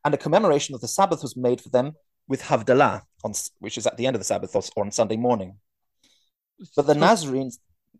And 0.03 0.13
a 0.13 0.17
commemoration 0.17 0.73
of 0.73 0.81
the 0.81 0.87
Sabbath 0.87 1.21
was 1.21 1.37
made 1.37 1.61
for 1.61 1.69
them 1.69 1.93
with 2.27 2.41
Havdalah, 2.41 3.01
on, 3.23 3.33
which 3.59 3.77
is 3.77 3.85
at 3.85 3.97
the 3.97 4.07
end 4.07 4.15
of 4.15 4.19
the 4.19 4.25
Sabbath 4.25 4.55
or, 4.55 4.63
on 4.83 4.91
Sunday 4.91 5.17
morning. 5.17 5.57
But 6.75 6.87
the 6.87 6.95
Nazarene, 6.95 7.51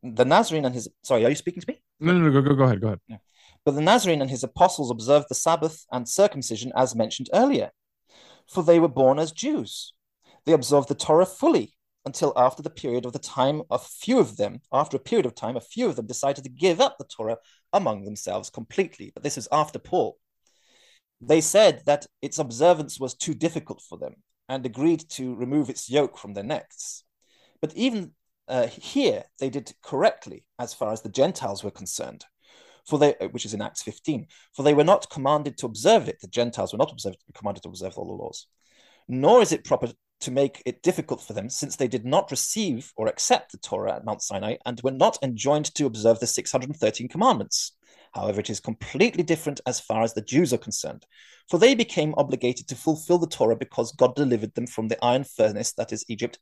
the 0.02 0.26
Nazarene 0.26 0.66
and 0.66 0.74
his 0.74 0.88
sorry, 1.04 1.26
are 1.26 1.30
you 1.30 1.36
speaking 1.36 1.62
to 1.62 1.72
me? 1.72 1.82
No, 2.00 2.14
no, 2.14 2.30
no, 2.30 2.32
go, 2.32 2.42
go, 2.42 2.56
go 2.56 2.64
ahead, 2.64 2.82
go 2.82 2.88
ahead. 2.88 3.00
Yeah. 3.08 3.18
But 3.66 3.76
the 3.76 3.82
Nazarene 3.82 4.22
and 4.22 4.30
his 4.30 4.44
apostles 4.44 4.90
observed 4.90 5.28
the 5.30 5.36
Sabbath 5.36 5.86
and 5.92 6.08
circumcision 6.08 6.72
as 6.76 6.96
mentioned 6.96 7.30
earlier, 7.34 7.72
for 8.48 8.64
they 8.64 8.80
were 8.80 8.88
born 8.88 9.20
as 9.20 9.32
Jews. 9.32 9.94
They 10.46 10.54
observed 10.54 10.88
the 10.88 10.96
Torah 10.96 11.26
fully 11.26 11.74
until 12.06 12.34
after 12.36 12.64
the 12.64 12.70
period 12.70 13.06
of 13.06 13.14
the 13.14 13.20
time 13.20 13.62
a 13.70 13.78
few 13.78 14.20
of 14.20 14.38
them, 14.38 14.62
after 14.72 14.98
a 14.98 15.00
period 15.00 15.26
of 15.26 15.36
time, 15.36 15.56
a 15.56 15.62
few 15.62 15.88
of 15.88 15.96
them 15.96 16.08
decided 16.08 16.44
to 16.44 16.50
give 16.50 16.82
up 16.82 16.98
the 16.98 17.06
Torah 17.06 17.38
among 17.74 18.06
themselves 18.06 18.50
completely. 18.50 19.12
But 19.14 19.24
this 19.24 19.38
is 19.38 19.48
after 19.52 19.80
Paul. 19.80 20.18
They 21.22 21.42
said 21.42 21.84
that 21.86 22.08
its 22.22 22.40
observance 22.40 23.00
was 23.00 23.14
too 23.14 23.36
difficult 23.36 23.82
for 23.82 23.98
them 23.98 24.16
and 24.50 24.66
agreed 24.66 25.08
to 25.12 25.36
remove 25.36 25.70
its 25.70 25.90
yoke 25.90 26.18
from 26.18 26.34
their 26.34 26.44
necks. 26.44 27.04
But 27.62 27.74
even 27.76 28.14
uh, 28.48 28.68
here, 28.68 29.24
they 29.40 29.50
did 29.50 29.72
correctly 29.84 30.44
as 30.58 30.74
far 30.74 30.92
as 30.92 31.02
the 31.02 31.10
Gentiles 31.10 31.64
were 31.64 31.72
concerned. 31.72 32.26
For 32.88 32.98
they, 32.98 33.16
uh, 33.18 33.28
which 33.28 33.46
is 33.46 33.54
in 33.54 33.62
Acts 33.62 33.84
15, 33.84 34.26
for 34.56 34.64
they 34.64 34.74
were 34.74 34.84
not 34.84 35.10
commanded 35.12 35.58
to 35.60 35.68
observe 35.68 36.08
it. 36.08 36.20
The 36.20 36.28
Gentiles 36.28 36.74
were 36.74 36.80
not 36.80 36.92
observed, 36.92 37.18
commanded 37.36 37.62
to 37.64 37.70
observe 37.70 37.98
all 37.98 38.08
the 38.08 38.24
laws. 38.24 38.48
Nor 39.08 39.42
is 39.42 39.52
it 39.52 39.64
proper 39.64 39.92
to 40.22 40.32
make 40.32 40.62
it 40.66 40.84
difficult 40.84 41.22
for 41.22 41.34
them, 41.34 41.50
since 41.50 41.76
they 41.76 41.88
did 41.88 42.06
not 42.06 42.32
receive 42.32 42.92
or 42.96 43.08
accept 43.08 43.52
the 43.52 43.58
Torah 43.58 43.96
at 43.96 44.06
Mount 44.06 44.22
Sinai 44.22 44.56
and 44.66 44.80
were 44.82 44.92
not 44.92 45.18
enjoined 45.22 45.74
to 45.76 45.86
observe 45.86 46.20
the 46.20 46.28
613 46.28 47.08
commandments. 47.08 47.74
However, 48.14 48.40
it 48.40 48.50
is 48.50 48.60
completely 48.60 49.24
different 49.24 49.62
as 49.66 49.80
far 49.80 50.04
as 50.04 50.14
the 50.14 50.22
Jews 50.22 50.54
are 50.54 50.58
concerned, 50.58 51.06
for 51.50 51.58
they 51.58 51.76
became 51.76 52.14
obligated 52.18 52.68
to 52.68 52.76
fulfill 52.76 53.18
the 53.18 53.28
Torah 53.28 53.56
because 53.56 53.94
God 53.94 54.16
delivered 54.16 54.54
them 54.54 54.68
from 54.68 54.88
the 54.88 55.04
iron 55.04 55.24
furnace, 55.24 55.74
that 55.74 55.94
is 55.94 56.06
Egypt, 56.08 56.40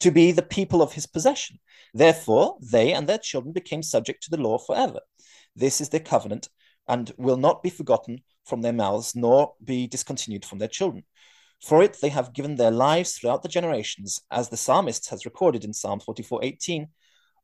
to 0.00 0.10
be 0.10 0.32
the 0.32 0.42
people 0.42 0.82
of 0.82 0.92
his 0.92 1.06
possession. 1.06 1.58
Therefore, 1.94 2.56
they 2.60 2.92
and 2.92 3.08
their 3.08 3.18
children 3.18 3.52
became 3.52 3.82
subject 3.82 4.22
to 4.24 4.30
the 4.30 4.42
law 4.42 4.58
forever. 4.58 5.00
This 5.54 5.80
is 5.80 5.88
their 5.88 6.00
covenant 6.00 6.48
and 6.88 7.12
will 7.16 7.36
not 7.36 7.62
be 7.62 7.70
forgotten 7.70 8.22
from 8.44 8.62
their 8.62 8.72
mouths, 8.72 9.16
nor 9.16 9.54
be 9.64 9.86
discontinued 9.86 10.44
from 10.44 10.58
their 10.58 10.68
children. 10.68 11.04
For 11.62 11.82
it 11.82 11.98
they 12.00 12.10
have 12.10 12.32
given 12.32 12.56
their 12.56 12.70
lives 12.70 13.14
throughout 13.14 13.42
the 13.42 13.48
generations, 13.48 14.20
as 14.30 14.48
the 14.48 14.56
psalmist 14.56 15.10
has 15.10 15.24
recorded 15.24 15.64
in 15.64 15.72
Psalm 15.72 16.00
44 16.00 16.44
18. 16.44 16.88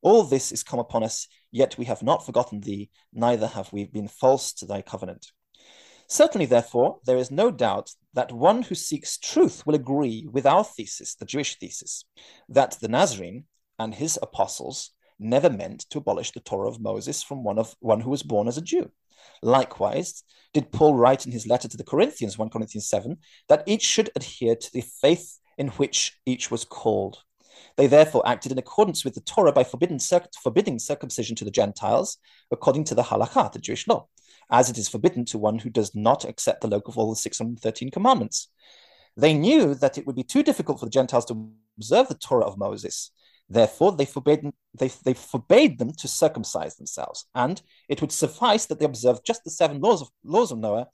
All 0.03 0.25
this 0.25 0.53
is 0.53 0.63
come 0.63 0.81
upon 0.81 1.05
us, 1.05 1.29
yet 1.51 1.79
we 1.79 1.85
have 1.85 2.03
not 2.03 2.27
forgotten 2.27 2.61
thee, 2.61 2.91
neither 3.13 3.47
have 3.47 3.73
we 3.73 3.85
been 3.85 4.09
false 4.09 4.53
to 4.55 4.67
thy 4.67 4.83
covenant. 4.83 5.31
Certainly, 6.09 6.47
therefore, 6.47 6.99
there 7.07 7.17
is 7.17 7.31
no 7.31 7.51
doubt 7.51 7.91
that 8.13 8.33
one 8.33 8.63
who 8.63 8.75
seeks 8.75 9.17
truth 9.17 9.65
will 9.67 9.75
agree 9.75 10.29
with 10.31 10.45
our 10.45 10.65
thesis, 10.65 11.15
the 11.15 11.25
Jewish 11.25 11.59
thesis, 11.59 12.05
that 12.49 12.77
the 12.81 12.89
Nazarene 12.89 13.45
and 13.79 13.95
his 13.95 14.19
apostles 14.21 14.91
never 15.19 15.51
meant 15.51 15.81
to 15.91 15.99
abolish 15.99 16.33
the 16.33 16.41
Torah 16.41 16.69
of 16.69 16.81
Moses 16.81 17.23
from 17.23 17.45
one 17.45 17.59
of 17.59 17.75
one 17.81 18.01
who 18.01 18.11
was 18.11 18.23
born 18.23 18.49
as 18.49 18.59
a 18.59 18.63
Jew. 18.63 18.91
Likewise, 19.43 20.25
did 20.53 20.73
Paul 20.73 20.95
write 20.95 21.27
in 21.27 21.33
his 21.33 21.47
letter 21.47 21.69
to 21.69 21.77
the 21.77 21.85
Corinthians, 21.85 22.39
1 22.39 22.51
Corinthians 22.51 22.89
7, 22.89 23.17
that 23.49 23.65
each 23.67 23.83
should 23.83 24.11
adhere 24.17 24.57
to 24.57 24.73
the 24.73 24.81
faith 24.81 25.39
in 25.59 25.69
which 25.69 26.19
each 26.27 26.51
was 26.51 26.65
called. 26.65 27.19
They 27.77 27.87
therefore 27.87 28.27
acted 28.27 28.53
in 28.53 28.59
accordance 28.59 29.05
with 29.05 29.15
the 29.15 29.21
Torah 29.21 29.53
by 29.53 29.65
forbidding, 29.65 30.01
forbidding 30.43 30.79
circumcision 30.79 31.37
to 31.37 31.45
the 31.45 31.51
Gentiles, 31.51 32.19
according 32.51 32.85
to 32.85 32.95
the 32.95 33.03
halakha, 33.03 33.53
the 33.53 33.59
Jewish 33.59 33.87
law, 33.87 34.09
as 34.51 34.71
it 34.71 34.79
is 34.79 34.89
forbidden 34.89 35.25
to 35.27 35.39
one 35.39 35.59
who 35.59 35.71
does 35.71 35.95
not 35.95 36.25
accept 36.25 36.61
the 36.61 36.69
yoke 36.69 36.89
of 36.89 36.99
all 36.99 37.11
the 37.11 37.17
613 37.17 37.91
commandments. 37.91 38.49
They 39.17 39.35
knew 39.35 39.75
that 39.75 39.99
it 39.99 40.07
would 40.07 40.17
be 40.17 40.23
too 40.23 40.43
difficult 40.43 40.81
for 40.81 40.87
the 40.87 40.91
Gentiles 40.91 41.27
to 41.27 41.51
observe 41.77 42.09
the 42.09 42.15
Torah 42.15 42.47
of 42.47 42.59
Moses. 42.59 43.11
Therefore, 43.53 43.93
they 43.93 44.07
forbade, 44.07 44.51
they, 44.79 44.91
they 45.05 45.15
forbade 45.15 45.79
them 45.79 45.93
to 45.99 46.09
circumcise 46.09 46.77
themselves, 46.77 47.27
and 47.35 47.61
it 47.89 48.01
would 48.01 48.13
suffice 48.13 48.67
that 48.67 48.79
they 48.79 48.87
observe 48.87 49.23
just 49.25 49.45
the 49.45 49.51
seven 49.51 49.81
laws 49.81 50.01
of, 50.01 50.09
laws 50.25 50.53
of 50.53 50.59
Noah 50.59 50.89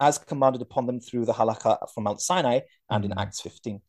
as 0.00 0.16
commanded 0.18 0.62
upon 0.62 0.86
them 0.86 1.00
through 1.00 1.24
the 1.24 1.32
halakha 1.32 1.76
from 1.92 2.04
Mount 2.04 2.20
Sinai 2.20 2.60
and 2.88 3.04
in 3.04 3.10
mm-hmm. 3.10 3.18
Acts 3.18 3.40
15. 3.40 3.80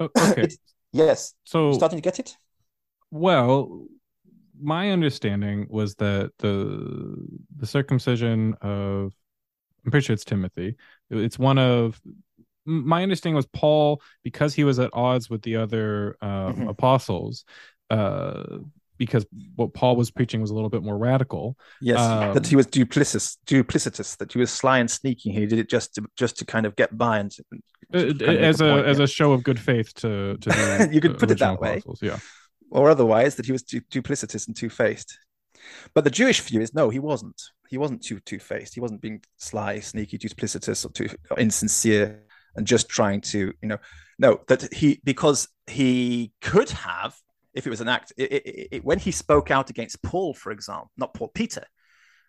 okay. 0.00 0.48
Yes. 0.92 1.34
So 1.44 1.72
starting 1.72 1.98
to 1.98 2.02
get 2.02 2.18
it? 2.18 2.36
Well, 3.10 3.86
my 4.60 4.90
understanding 4.90 5.66
was 5.68 5.94
that 5.96 6.30
the 6.38 7.16
the 7.56 7.66
circumcision 7.66 8.54
of 8.60 9.12
I'm 9.84 9.90
pretty 9.90 10.06
sure 10.06 10.14
it's 10.14 10.24
Timothy. 10.24 10.76
It's 11.10 11.38
one 11.38 11.58
of 11.58 12.00
my 12.64 13.02
understanding 13.02 13.36
was 13.36 13.46
Paul 13.46 14.02
because 14.22 14.54
he 14.54 14.64
was 14.64 14.78
at 14.78 14.90
odds 14.92 15.30
with 15.30 15.42
the 15.42 15.56
other 15.56 16.16
uh, 16.20 16.48
mm-hmm. 16.50 16.68
apostles. 16.68 17.44
Uh, 17.88 18.58
because 19.00 19.24
what 19.56 19.72
Paul 19.72 19.96
was 19.96 20.10
preaching 20.10 20.42
was 20.42 20.50
a 20.50 20.54
little 20.54 20.68
bit 20.68 20.82
more 20.82 20.98
radical. 20.98 21.56
Yes, 21.80 21.98
um, 21.98 22.34
that 22.34 22.46
he 22.46 22.54
was 22.54 22.66
duplicitous, 22.66 23.38
duplicitous, 23.46 24.18
that 24.18 24.30
he 24.30 24.38
was 24.38 24.50
sly 24.50 24.78
and 24.78 24.90
sneaky. 24.90 25.32
He 25.32 25.46
did 25.46 25.58
it 25.58 25.70
just 25.70 25.94
to 25.94 26.04
just 26.16 26.36
to 26.38 26.44
kind 26.44 26.66
of 26.66 26.76
get 26.76 26.96
by 26.96 27.18
and 27.20 27.34
uh, 27.94 27.98
as 27.98 28.60
a 28.60 28.64
point, 28.64 28.86
as 28.86 28.98
yeah. 28.98 29.04
a 29.04 29.06
show 29.06 29.32
of 29.32 29.42
good 29.42 29.58
faith 29.58 29.94
to 29.94 30.36
to 30.36 30.88
you 30.92 31.00
could 31.00 31.18
put 31.18 31.30
it 31.30 31.38
that 31.38 31.54
apostles. 31.54 32.02
way, 32.02 32.08
yeah, 32.08 32.18
or 32.70 32.90
otherwise 32.90 33.36
that 33.36 33.46
he 33.46 33.52
was 33.52 33.62
du- 33.62 33.80
duplicitous 33.80 34.46
and 34.46 34.54
two 34.54 34.68
faced. 34.68 35.18
But 35.94 36.04
the 36.04 36.10
Jewish 36.10 36.40
view 36.40 36.60
is 36.60 36.74
no, 36.74 36.90
he 36.90 36.98
wasn't. 36.98 37.40
He 37.68 37.78
wasn't 37.78 38.02
too 38.02 38.20
two 38.20 38.38
faced. 38.38 38.74
He 38.74 38.80
wasn't 38.80 39.00
being 39.00 39.22
sly, 39.38 39.80
sneaky, 39.80 40.18
duplicitous, 40.18 40.84
or 40.84 40.92
too 40.92 41.08
or 41.30 41.38
insincere, 41.38 42.24
and 42.56 42.66
just 42.66 42.88
trying 42.88 43.20
to 43.20 43.52
you 43.62 43.68
know 43.68 43.78
no 44.18 44.40
that 44.48 44.72
he 44.72 45.00
because 45.04 45.48
he 45.66 46.32
could 46.40 46.70
have 46.70 47.14
if 47.54 47.66
it 47.66 47.70
was 47.70 47.80
an 47.80 47.88
act, 47.88 48.12
it, 48.16 48.32
it, 48.32 48.68
it, 48.72 48.84
when 48.84 48.98
he 48.98 49.10
spoke 49.10 49.50
out 49.50 49.70
against 49.70 50.02
Paul, 50.02 50.34
for 50.34 50.52
example, 50.52 50.90
not 50.96 51.14
Paul, 51.14 51.28
Peter, 51.34 51.64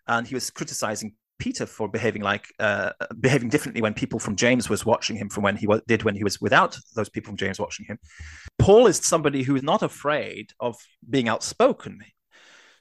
and 0.06 0.26
he 0.26 0.34
was 0.34 0.50
criticizing 0.50 1.14
Peter 1.38 1.66
for 1.66 1.88
behaving 1.88 2.22
like 2.22 2.46
uh, 2.60 2.92
behaving 3.20 3.48
differently 3.48 3.82
when 3.82 3.94
people 3.94 4.18
from 4.18 4.36
James 4.36 4.68
was 4.68 4.86
watching 4.86 5.16
him 5.16 5.28
from 5.28 5.42
when 5.42 5.56
he 5.56 5.66
w- 5.66 5.82
did 5.86 6.02
when 6.02 6.14
he 6.14 6.22
was 6.22 6.40
without 6.40 6.78
those 6.94 7.08
people 7.08 7.30
from 7.30 7.36
James 7.36 7.58
watching 7.58 7.86
him. 7.86 7.98
Paul 8.58 8.86
is 8.86 8.98
somebody 8.98 9.42
who 9.42 9.56
is 9.56 9.62
not 9.62 9.82
afraid 9.82 10.52
of 10.60 10.76
being 11.08 11.28
outspoken. 11.28 12.00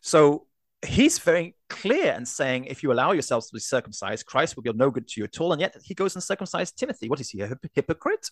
So 0.02 0.46
he's 0.86 1.20
very 1.20 1.56
clear 1.70 2.12
and 2.12 2.28
saying, 2.28 2.66
if 2.66 2.82
you 2.82 2.92
allow 2.92 3.12
yourselves 3.12 3.48
to 3.48 3.54
be 3.54 3.60
circumcised, 3.60 4.26
Christ 4.26 4.56
will 4.56 4.64
be 4.64 4.74
no 4.74 4.90
good 4.90 5.08
to 5.10 5.22
you 5.22 5.26
at 5.26 5.40
all. 5.40 5.52
And 5.52 5.62
yet 5.62 5.76
he 5.84 5.94
goes 5.94 6.16
and 6.16 6.24
circumcises 6.24 6.76
Timothy. 6.76 7.08
What 7.08 7.20
is 7.20 7.30
he, 7.30 7.42
a 7.42 7.58
hypocrite? 7.74 8.30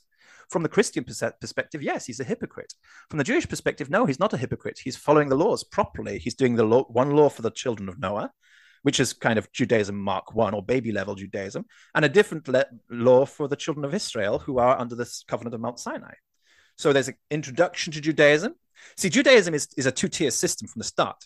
From 0.49 0.63
the 0.63 0.69
Christian 0.69 1.03
perspective, 1.03 1.83
yes, 1.83 2.05
he's 2.05 2.19
a 2.19 2.23
hypocrite. 2.23 2.73
From 3.09 3.17
the 3.17 3.23
Jewish 3.23 3.47
perspective, 3.47 3.89
no, 3.89 4.05
he's 4.05 4.19
not 4.19 4.33
a 4.33 4.37
hypocrite. 4.37 4.79
He's 4.83 4.97
following 4.97 5.29
the 5.29 5.35
laws 5.35 5.63
properly. 5.63 6.17
He's 6.17 6.35
doing 6.35 6.55
the 6.55 6.63
law, 6.63 6.83
one 6.85 7.11
law 7.11 7.29
for 7.29 7.43
the 7.43 7.51
children 7.51 7.87
of 7.87 7.99
Noah, 7.99 8.31
which 8.81 8.99
is 8.99 9.13
kind 9.13 9.37
of 9.37 9.51
Judaism 9.51 9.95
Mark 9.95 10.33
One 10.33 10.55
or 10.55 10.63
baby 10.63 10.91
level 10.91 11.13
Judaism, 11.13 11.65
and 11.93 12.03
a 12.03 12.09
different 12.09 12.47
le- 12.47 12.65
law 12.89 13.25
for 13.25 13.47
the 13.47 13.55
children 13.55 13.85
of 13.85 13.93
Israel 13.93 14.39
who 14.39 14.57
are 14.57 14.79
under 14.79 14.95
this 14.95 15.23
covenant 15.27 15.53
of 15.53 15.61
Mount 15.61 15.79
Sinai. 15.79 16.13
So 16.77 16.93
there's 16.93 17.09
an 17.09 17.17
introduction 17.29 17.93
to 17.93 18.01
Judaism. 18.01 18.55
See, 18.97 19.09
Judaism 19.09 19.53
is, 19.53 19.67
is 19.77 19.85
a 19.85 19.91
two 19.91 20.07
tier 20.07 20.31
system 20.31 20.67
from 20.67 20.79
the 20.79 20.85
start 20.85 21.23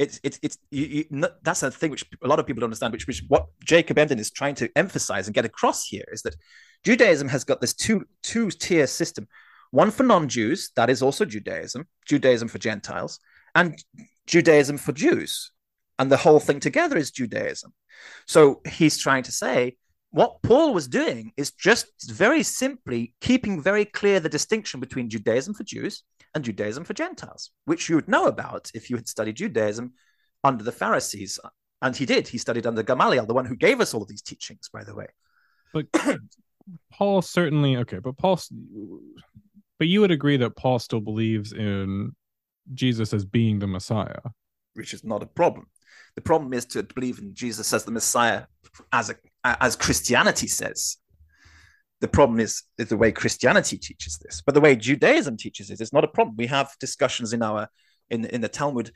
it's 0.00 0.18
it's 0.22 0.38
it's 0.42 0.56
you, 0.70 1.04
you, 1.10 1.28
that's 1.42 1.62
a 1.62 1.70
thing 1.70 1.90
which 1.90 2.06
a 2.24 2.26
lot 2.26 2.38
of 2.40 2.46
people 2.46 2.60
don't 2.60 2.68
understand 2.68 2.92
which 2.92 3.06
which 3.06 3.22
what 3.28 3.46
jacob 3.62 3.98
emden 3.98 4.18
is 4.18 4.30
trying 4.30 4.54
to 4.54 4.70
emphasize 4.74 5.26
and 5.26 5.34
get 5.34 5.44
across 5.44 5.84
here 5.84 6.06
is 6.10 6.22
that 6.22 6.34
judaism 6.82 7.28
has 7.28 7.44
got 7.44 7.60
this 7.60 7.74
two 7.74 8.04
two 8.22 8.50
tier 8.50 8.86
system. 8.86 9.28
One 9.72 9.90
for 9.92 10.02
non-jews 10.02 10.72
that 10.74 10.90
is 10.90 11.02
also 11.02 11.24
judaism 11.24 11.86
judaism 12.06 12.48
for 12.48 12.58
gentiles 12.58 13.20
and 13.54 13.78
judaism 14.26 14.78
for 14.78 14.92
jews. 14.92 15.52
And 15.98 16.10
the 16.10 16.16
whole 16.16 16.40
thing 16.40 16.60
together 16.60 16.96
is 16.96 17.10
judaism. 17.10 17.74
So 18.26 18.62
he's 18.66 18.96
trying 18.96 19.24
to 19.24 19.32
say 19.32 19.76
what 20.12 20.42
paul 20.42 20.72
was 20.72 20.88
doing 20.88 21.32
is 21.36 21.52
just 21.52 21.86
very 22.10 22.42
simply 22.42 23.14
keeping 23.20 23.62
very 23.62 23.84
clear 23.84 24.18
the 24.18 24.28
distinction 24.30 24.80
between 24.80 25.10
judaism 25.10 25.52
for 25.54 25.62
jews 25.62 26.02
and 26.34 26.44
Judaism 26.44 26.84
for 26.84 26.94
Gentiles, 26.94 27.50
which 27.64 27.88
you 27.88 27.96
would 27.96 28.08
know 28.08 28.26
about 28.26 28.70
if 28.74 28.90
you 28.90 28.96
had 28.96 29.08
studied 29.08 29.36
Judaism 29.36 29.92
under 30.44 30.64
the 30.64 30.72
Pharisees. 30.72 31.38
And 31.82 31.96
he 31.96 32.06
did. 32.06 32.28
He 32.28 32.38
studied 32.38 32.66
under 32.66 32.82
Gamaliel, 32.82 33.26
the 33.26 33.34
one 33.34 33.46
who 33.46 33.56
gave 33.56 33.80
us 33.80 33.94
all 33.94 34.02
of 34.02 34.08
these 34.08 34.22
teachings, 34.22 34.68
by 34.72 34.84
the 34.84 34.94
way. 34.94 35.06
But 35.72 35.86
Paul 36.92 37.22
certainly, 37.22 37.76
okay, 37.78 37.98
but 37.98 38.16
Paul, 38.18 38.38
But 39.78 39.88
you 39.88 40.00
would 40.00 40.10
agree 40.10 40.36
that 40.38 40.56
Paul 40.56 40.78
still 40.78 41.00
believes 41.00 41.52
in 41.52 42.14
Jesus 42.74 43.12
as 43.12 43.24
being 43.24 43.58
the 43.58 43.66
Messiah. 43.66 44.20
which 44.74 44.94
is 44.94 45.04
not 45.04 45.22
a 45.22 45.26
problem. 45.26 45.66
The 46.16 46.20
problem 46.20 46.52
is 46.52 46.66
to 46.66 46.82
believe 46.82 47.18
in 47.18 47.34
Jesus 47.34 47.72
as 47.72 47.84
the 47.84 47.90
Messiah, 47.92 48.44
as 48.92 49.10
a, 49.10 49.16
as 49.44 49.76
Christianity 49.76 50.48
says. 50.48 50.98
The 52.00 52.08
problem 52.08 52.40
is, 52.40 52.62
is 52.78 52.88
the 52.88 52.96
way 52.96 53.12
Christianity 53.12 53.76
teaches 53.76 54.18
this, 54.18 54.42
but 54.44 54.54
the 54.54 54.60
way 54.60 54.74
Judaism 54.74 55.36
teaches 55.36 55.70
it 55.70 55.80
is 55.80 55.92
not 55.92 56.04
a 56.04 56.08
problem. 56.08 56.36
We 56.36 56.46
have 56.46 56.74
discussions 56.80 57.32
in 57.32 57.42
our 57.42 57.68
in 58.08 58.24
in 58.24 58.40
the 58.40 58.48
Talmud 58.48 58.90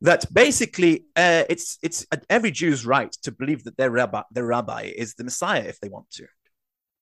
that 0.00 0.24
basically 0.32 1.06
uh, 1.16 1.44
it's 1.48 1.78
it's 1.82 2.06
every 2.30 2.50
Jew's 2.50 2.86
right 2.86 3.10
to 3.22 3.32
believe 3.32 3.64
that 3.64 3.76
their 3.76 3.90
rabbi 3.90 4.22
their 4.30 4.46
rabbi 4.46 4.92
is 4.96 5.14
the 5.14 5.24
Messiah 5.24 5.64
if 5.66 5.80
they 5.80 5.88
want 5.88 6.10
to. 6.10 6.26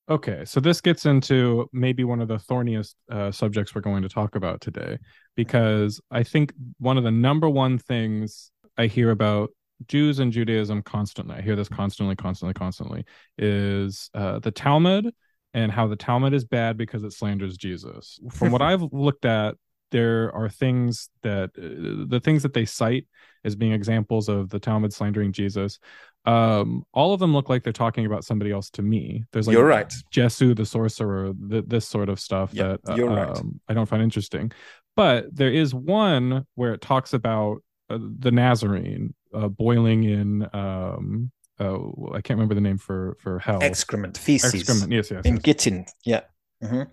Okay, 0.08 0.44
so 0.44 0.60
this 0.60 0.80
gets 0.80 1.06
into 1.06 1.68
maybe 1.72 2.04
one 2.04 2.20
of 2.20 2.28
the 2.28 2.38
thorniest 2.38 2.96
uh, 3.10 3.30
subjects 3.30 3.74
we're 3.74 3.82
going 3.82 4.02
to 4.02 4.08
talk 4.08 4.34
about 4.34 4.60
today, 4.60 4.98
because 5.36 6.00
I 6.10 6.22
think 6.22 6.52
one 6.78 6.98
of 6.98 7.04
the 7.04 7.10
number 7.10 7.48
one 7.48 7.78
things 7.78 8.50
I 8.76 8.86
hear 8.86 9.10
about 9.10 9.50
Jews 9.88 10.18
and 10.18 10.32
Judaism 10.32 10.82
constantly, 10.82 11.36
I 11.36 11.40
hear 11.42 11.56
this 11.56 11.68
constantly, 11.68 12.16
constantly, 12.16 12.54
constantly, 12.54 13.04
is 13.38 14.10
uh, 14.14 14.38
the 14.38 14.50
Talmud 14.50 15.12
and 15.54 15.70
how 15.70 15.86
the 15.86 15.96
Talmud 15.96 16.32
is 16.34 16.44
bad 16.44 16.76
because 16.76 17.02
it 17.04 17.12
slanders 17.12 17.56
Jesus. 17.56 18.18
From 18.30 18.50
what 18.52 18.62
I've 18.62 18.82
looked 18.92 19.24
at, 19.24 19.56
there 19.90 20.34
are 20.34 20.48
things 20.48 21.10
that 21.22 21.50
uh, 21.58 22.06
the 22.08 22.20
things 22.20 22.42
that 22.42 22.54
they 22.54 22.64
cite 22.64 23.06
as 23.44 23.54
being 23.54 23.72
examples 23.72 24.28
of 24.28 24.48
the 24.48 24.58
Talmud 24.58 24.92
slandering 24.92 25.32
Jesus 25.32 25.78
um 26.24 26.84
all 26.92 27.12
of 27.12 27.18
them 27.20 27.32
look 27.32 27.48
like 27.48 27.64
they're 27.64 27.72
talking 27.72 28.06
about 28.06 28.24
somebody 28.24 28.52
else 28.52 28.70
to 28.70 28.80
me 28.80 29.24
there's 29.32 29.48
like 29.48 29.54
You're 29.54 29.64
right. 29.66 29.92
jesu 30.12 30.54
the 30.54 30.64
sorcerer 30.64 31.32
th- 31.50 31.64
this 31.66 31.86
sort 31.86 32.08
of 32.08 32.20
stuff 32.20 32.50
Yeah, 32.52 32.76
that 32.84 32.92
uh, 32.92 32.94
you're 32.94 33.08
right. 33.08 33.36
um, 33.36 33.60
i 33.68 33.74
don't 33.74 33.86
find 33.86 34.02
interesting 34.02 34.52
but 34.94 35.34
there 35.34 35.50
is 35.50 35.74
one 35.74 36.46
where 36.54 36.74
it 36.74 36.80
talks 36.80 37.12
about 37.12 37.62
uh, 37.90 37.98
the 38.20 38.30
nazarene 38.30 39.14
uh, 39.34 39.48
boiling 39.48 40.04
in 40.04 40.48
um 40.52 41.30
uh, 41.60 41.78
i 42.14 42.20
can't 42.20 42.38
remember 42.38 42.54
the 42.54 42.60
name 42.60 42.78
for 42.78 43.16
for 43.20 43.38
hell 43.38 43.60
Excrement, 43.62 44.18
feces. 44.18 44.54
excrement 44.54 44.92
yes 44.92 45.10
yes, 45.10 45.24
in 45.24 45.34
yes. 45.34 45.42
Gittin. 45.42 45.86
Yeah. 46.04 46.20
Mhm. 46.62 46.86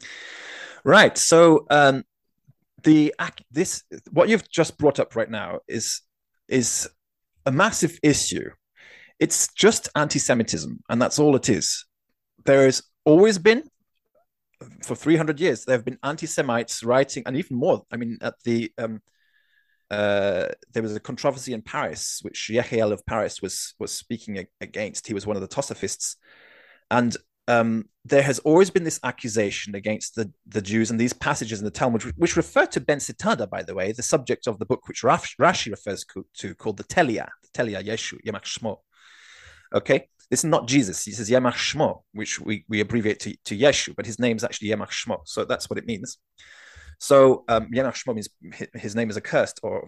Right. 0.83 1.17
So 1.17 1.65
um, 1.69 2.03
the 2.83 3.13
this 3.51 3.83
what 4.11 4.29
you've 4.29 4.49
just 4.49 4.77
brought 4.77 4.99
up 4.99 5.15
right 5.15 5.29
now 5.29 5.59
is 5.67 6.01
is 6.47 6.89
a 7.45 7.51
massive 7.51 7.99
issue. 8.03 8.49
It's 9.19 9.53
just 9.53 9.89
anti-Semitism, 9.95 10.79
and 10.89 11.01
that's 11.01 11.19
all 11.19 11.35
it 11.35 11.49
is. 11.49 11.85
There 12.45 12.63
has 12.65 12.81
always 13.03 13.37
been, 13.37 13.63
for 14.81 14.95
300 14.95 15.39
years, 15.41 15.65
there 15.65 15.75
have 15.75 15.83
been 15.83 15.99
anti-Semites 16.03 16.83
writing, 16.83 17.23
and 17.25 17.35
even 17.35 17.57
more. 17.57 17.83
I 17.91 17.97
mean, 17.97 18.17
at 18.21 18.35
the 18.45 18.71
um, 18.77 19.01
uh, 19.91 20.47
there 20.73 20.83
was 20.83 20.95
a 20.95 20.99
controversy 20.99 21.53
in 21.53 21.61
Paris, 21.61 22.19
which 22.21 22.49
Yechiel 22.51 22.91
of 22.91 23.05
Paris 23.05 23.41
was 23.41 23.73
was 23.79 23.91
speaking 23.91 24.45
against. 24.61 25.07
He 25.07 25.13
was 25.13 25.25
one 25.25 25.35
of 25.35 25.41
the 25.41 25.47
Tosafists, 25.47 26.15
and 26.91 27.15
um, 27.49 27.85
there 28.05 28.21
has 28.21 28.37
always 28.39 28.69
been 28.69 28.83
this 28.83 28.99
accusation 29.03 29.73
against 29.73 30.13
the, 30.15 30.31
the 30.45 30.61
Jews 30.61 30.91
and 30.91 30.99
these 30.99 31.13
passages 31.13 31.57
in 31.57 31.65
the 31.65 31.71
Talmud, 31.71 32.03
which 32.15 32.37
refer 32.37 32.67
to 32.67 32.79
Ben 32.79 32.99
Sitada, 32.99 33.49
by 33.49 33.63
the 33.63 33.73
way, 33.73 33.91
the 33.91 34.03
subject 34.03 34.45
of 34.45 34.59
the 34.59 34.67
book 34.67 34.87
which 34.87 35.03
Rash, 35.03 35.35
Rashi 35.37 35.71
refers 35.71 36.05
to, 36.13 36.25
to 36.35 36.53
called 36.53 36.77
the 36.77 36.83
Telia, 36.83 37.27
the 37.41 37.49
Telia 37.63 37.83
Yeshu, 37.83 38.19
Yemach 38.23 38.43
Shmo. 38.43 38.77
Okay, 39.73 40.07
this 40.29 40.41
is 40.41 40.45
not 40.45 40.67
Jesus. 40.67 41.03
He 41.03 41.11
says 41.11 41.27
Yemach 41.27 41.53
Shmo, 41.53 42.01
which 42.13 42.39
we, 42.39 42.65
we 42.69 42.81
abbreviate 42.81 43.19
to, 43.21 43.35
to 43.45 43.57
Yeshu, 43.57 43.95
but 43.95 44.05
his 44.05 44.19
name 44.19 44.37
is 44.37 44.43
actually 44.43 44.69
Yemach 44.69 44.91
Shmo. 44.91 45.21
So 45.25 45.43
that's 45.43 45.71
what 45.71 45.79
it 45.79 45.87
means. 45.87 46.19
So 46.99 47.45
um, 47.47 47.71
Yemach 47.71 47.95
Shmo 47.95 48.13
means 48.13 48.29
his 48.75 48.95
name 48.95 49.09
is 49.09 49.17
accursed 49.17 49.59
or 49.63 49.87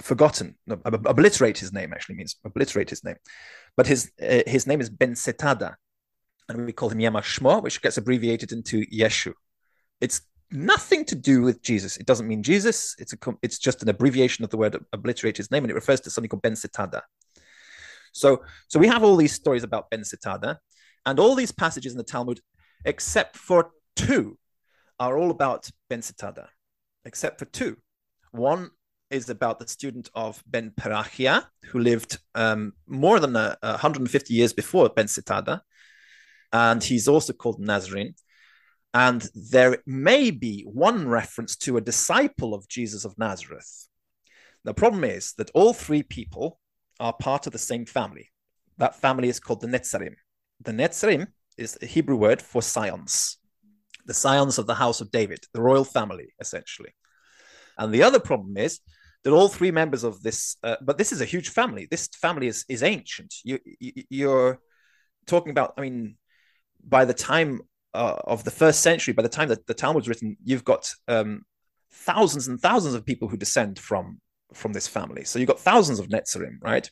forgotten. 0.00 0.56
No, 0.66 0.80
obliterate 0.84 1.58
his 1.58 1.72
name 1.72 1.92
actually 1.92 2.16
means 2.16 2.36
obliterate 2.44 2.88
his 2.88 3.04
name. 3.04 3.16
But 3.76 3.86
his 3.86 4.10
uh, 4.20 4.42
his 4.46 4.66
name 4.66 4.80
is 4.80 4.88
Ben 4.88 5.12
Setada, 5.12 5.74
and 6.48 6.64
we 6.64 6.72
call 6.72 6.88
him 6.88 6.98
Yemach 6.98 7.22
Shmo, 7.22 7.62
which 7.62 7.82
gets 7.82 7.98
abbreviated 7.98 8.50
into 8.50 8.86
Yeshu. 8.86 9.34
It's 10.00 10.22
nothing 10.50 11.04
to 11.06 11.14
do 11.14 11.42
with 11.42 11.62
Jesus. 11.62 11.98
It 11.98 12.06
doesn't 12.06 12.26
mean 12.26 12.42
Jesus. 12.42 12.96
It's 12.98 13.12
a 13.12 13.18
it's 13.42 13.58
just 13.58 13.82
an 13.82 13.90
abbreviation 13.90 14.42
of 14.42 14.50
the 14.50 14.56
word 14.56 14.82
obliterate 14.92 15.36
his 15.36 15.50
name, 15.50 15.64
and 15.64 15.70
it 15.70 15.74
refers 15.74 16.00
to 16.00 16.10
something 16.10 16.30
called 16.30 16.42
Ben 16.42 16.54
Setada. 16.54 17.02
So 18.12 18.42
so 18.68 18.78
we 18.78 18.86
have 18.88 19.04
all 19.04 19.16
these 19.16 19.34
stories 19.34 19.64
about 19.64 19.90
Ben 19.90 20.00
Setada, 20.00 20.56
and 21.04 21.18
all 21.18 21.34
these 21.34 21.52
passages 21.52 21.92
in 21.92 21.98
the 21.98 22.04
Talmud, 22.04 22.40
except 22.86 23.36
for 23.36 23.72
two, 23.96 24.38
are 25.02 25.18
all 25.18 25.32
about 25.32 25.68
Ben 25.90 26.00
Sitada, 26.00 26.46
except 27.04 27.40
for 27.40 27.44
two. 27.46 27.76
One 28.30 28.70
is 29.10 29.28
about 29.28 29.58
the 29.58 29.66
student 29.66 30.08
of 30.14 30.42
Ben 30.46 30.70
Perachia, 30.70 31.44
who 31.64 31.80
lived 31.80 32.18
um, 32.36 32.72
more 32.86 33.18
than 33.18 33.34
a 33.34 33.56
150 33.62 34.32
years 34.32 34.52
before 34.52 34.88
Ben 34.90 35.06
Sitada, 35.06 35.62
and 36.52 36.84
he's 36.84 37.08
also 37.08 37.32
called 37.32 37.58
Nazarene. 37.58 38.14
And 38.94 39.28
there 39.34 39.78
may 39.86 40.30
be 40.30 40.62
one 40.62 41.08
reference 41.08 41.56
to 41.56 41.78
a 41.78 41.80
disciple 41.80 42.54
of 42.54 42.68
Jesus 42.68 43.04
of 43.04 43.18
Nazareth. 43.18 43.88
The 44.62 44.74
problem 44.74 45.02
is 45.02 45.32
that 45.34 45.50
all 45.52 45.72
three 45.72 46.04
people 46.04 46.60
are 47.00 47.12
part 47.12 47.48
of 47.48 47.52
the 47.52 47.58
same 47.58 47.86
family. 47.86 48.30
That 48.78 48.94
family 48.94 49.28
is 49.28 49.40
called 49.40 49.62
the 49.62 49.66
Netzarim. 49.66 50.14
The 50.60 50.72
Netzarim 50.72 51.26
is 51.58 51.76
a 51.82 51.86
Hebrew 51.86 52.16
word 52.16 52.40
for 52.40 52.62
scions 52.62 53.38
the 54.06 54.14
scions 54.14 54.58
of 54.58 54.66
the 54.66 54.74
house 54.74 55.00
of 55.00 55.10
David, 55.10 55.44
the 55.52 55.62
royal 55.62 55.84
family, 55.84 56.34
essentially. 56.40 56.94
And 57.78 57.92
the 57.92 58.02
other 58.02 58.20
problem 58.20 58.56
is 58.56 58.80
that 59.24 59.32
all 59.32 59.48
three 59.48 59.70
members 59.70 60.04
of 60.04 60.22
this, 60.22 60.56
uh, 60.62 60.76
but 60.82 60.98
this 60.98 61.12
is 61.12 61.20
a 61.20 61.24
huge 61.26 61.48
family. 61.48 61.86
This 61.90 62.08
family 62.08 62.48
is 62.48 62.64
is 62.68 62.82
ancient. 62.82 63.34
You, 63.44 63.58
you 63.80 63.92
you're 64.10 64.60
talking 65.26 65.50
about. 65.50 65.74
I 65.76 65.82
mean, 65.82 66.16
by 66.84 67.04
the 67.04 67.14
time 67.14 67.60
uh, 67.94 68.16
of 68.24 68.44
the 68.44 68.50
first 68.50 68.80
century, 68.80 69.14
by 69.14 69.22
the 69.22 69.28
time 69.28 69.48
that 69.48 69.66
the 69.66 69.74
Talmud's 69.74 70.08
written, 70.08 70.36
you've 70.44 70.64
got 70.64 70.90
um, 71.08 71.42
thousands 71.92 72.48
and 72.48 72.60
thousands 72.60 72.94
of 72.94 73.06
people 73.06 73.28
who 73.28 73.36
descend 73.36 73.78
from 73.78 74.20
from 74.52 74.72
this 74.72 74.88
family. 74.88 75.24
So 75.24 75.38
you've 75.38 75.48
got 75.48 75.60
thousands 75.60 75.98
of 75.98 76.08
Netzarim, 76.08 76.58
right? 76.60 76.90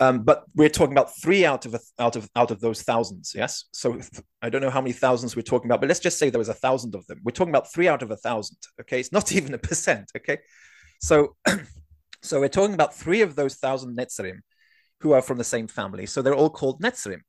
Um, 0.00 0.24
but 0.24 0.44
we're 0.54 0.68
talking 0.68 0.92
about 0.92 1.16
three 1.16 1.44
out 1.44 1.66
of 1.66 1.74
a, 1.74 1.80
out 1.98 2.16
of 2.16 2.28
out 2.34 2.50
of 2.50 2.60
those 2.60 2.82
thousands. 2.82 3.32
Yes. 3.34 3.64
So 3.72 4.00
I 4.42 4.48
don't 4.48 4.60
know 4.60 4.70
how 4.70 4.80
many 4.80 4.92
thousands 4.92 5.36
we're 5.36 5.42
talking 5.42 5.70
about, 5.70 5.80
but 5.80 5.88
let's 5.88 6.00
just 6.00 6.18
say 6.18 6.30
there 6.30 6.38
was 6.38 6.48
a 6.48 6.54
thousand 6.54 6.94
of 6.94 7.06
them. 7.06 7.20
We're 7.24 7.32
talking 7.32 7.52
about 7.52 7.72
three 7.72 7.88
out 7.88 8.02
of 8.02 8.10
a 8.10 8.16
thousand. 8.16 8.58
Okay, 8.80 9.00
it's 9.00 9.12
not 9.12 9.32
even 9.38 9.54
a 9.54 9.58
percent. 9.58 10.10
Okay, 10.16 10.38
so 11.00 11.36
so 12.22 12.40
we're 12.40 12.48
talking 12.48 12.74
about 12.74 12.94
three 12.94 13.20
of 13.20 13.36
those 13.36 13.54
thousand 13.56 13.96
Netzarim 13.96 14.38
who 15.00 15.12
are 15.12 15.22
from 15.22 15.38
the 15.38 15.44
same 15.44 15.68
family. 15.68 16.06
So 16.06 16.22
they're 16.22 16.34
all 16.34 16.50
called 16.50 16.80
Netzarim, 16.82 17.20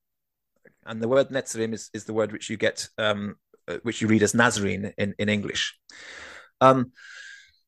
and 0.85 1.01
the 1.01 1.07
word 1.07 1.29
Netzarim 1.29 1.73
is 1.73 1.89
is 1.93 2.05
the 2.05 2.13
word 2.13 2.31
which 2.31 2.49
you 2.49 2.57
get 2.57 2.87
um, 2.97 3.35
uh, 3.67 3.77
which 3.83 4.01
you 4.01 4.07
read 4.07 4.23
as 4.23 4.33
Nazarene 4.33 4.91
in 4.97 5.13
in 5.19 5.29
English. 5.29 5.77
Um, 6.61 6.91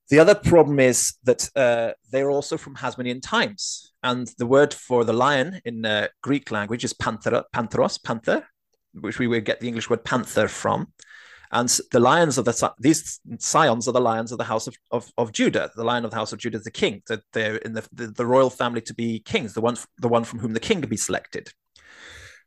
the 0.10 0.20
other 0.20 0.36
problem 0.36 0.80
is 0.80 1.16
that 1.24 1.49
uh, 1.55 1.91
they're 2.12 2.32
also 2.32 2.58
from 2.58 2.76
Hasmonean 2.76 3.22
times, 3.22 3.91
and 4.03 4.28
the 4.38 4.45
word 4.45 4.74
for 4.74 5.03
the 5.03 5.14
lion 5.14 5.62
in 5.66 5.86
uh, 5.86 6.08
Greek 6.22 6.51
language 6.51 6.84
is 6.84 6.93
panther, 6.93 7.43
pantheros, 7.53 8.01
panther, 8.01 8.47
which 8.93 9.20
we 9.20 9.28
would 9.28 9.45
get 9.45 9.60
the 9.60 9.68
English 9.68 9.89
word 9.89 10.03
panther 10.05 10.47
from. 10.47 10.93
And 11.51 11.70
the 11.91 11.99
lions 11.99 12.38
of 12.38 12.45
the 12.45 12.74
these 12.80 13.22
scions 13.39 13.88
are 13.88 13.93
the 13.93 14.01
lions 14.01 14.32
of 14.32 14.38
the 14.38 14.43
house 14.43 14.68
of, 14.68 14.76
of, 14.91 15.12
of 15.18 15.32
Judah. 15.32 15.72
The 15.76 15.84
lion 15.84 16.03
of 16.03 16.12
the 16.12 16.18
house 16.18 16.34
of 16.34 16.39
Judah 16.39 16.58
is 16.58 16.66
the 16.66 16.72
king. 16.72 17.01
That 17.08 17.22
they're 17.32 17.55
in 17.58 17.74
the, 17.74 17.88
the, 17.93 18.08
the 18.08 18.26
royal 18.26 18.49
family 18.49 18.82
to 18.82 18.93
be 18.93 19.20
kings, 19.20 19.53
the 19.53 19.62
one 19.62 19.78
the 19.97 20.10
one 20.10 20.26
from 20.26 20.39
whom 20.39 20.53
the 20.53 20.60
king 20.60 20.82
to 20.82 20.88
be 20.88 20.97
selected. 20.97 21.51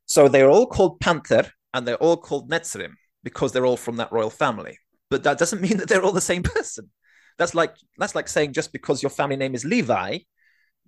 So 0.04 0.28
they're 0.28 0.50
all 0.50 0.66
called 0.66 1.00
panther, 1.00 1.50
and 1.72 1.86
they're 1.86 1.96
all 1.96 2.18
called 2.18 2.50
Netzarim 2.50 2.94
because 3.22 3.52
they're 3.52 3.66
all 3.66 3.76
from 3.76 3.96
that 3.96 4.12
royal 4.12 4.30
family. 4.30 4.78
But 5.08 5.22
that 5.24 5.38
doesn't 5.38 5.62
mean 5.62 5.78
that 5.78 5.88
they're 5.88 6.02
all 6.02 6.12
the 6.12 6.20
same 6.20 6.42
person. 6.42 6.90
That's 7.38 7.54
like 7.54 7.74
that's 7.98 8.14
like 8.14 8.28
saying 8.28 8.52
just 8.52 8.72
because 8.72 9.02
your 9.02 9.10
family 9.10 9.36
name 9.36 9.54
is 9.54 9.64
Levi, 9.64 10.18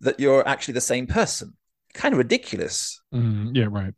that 0.00 0.20
you're 0.20 0.46
actually 0.46 0.74
the 0.74 0.80
same 0.80 1.06
person. 1.06 1.54
Kind 1.94 2.14
of 2.14 2.18
ridiculous. 2.18 3.00
Mm, 3.14 3.56
yeah, 3.56 3.66
right. 3.70 3.94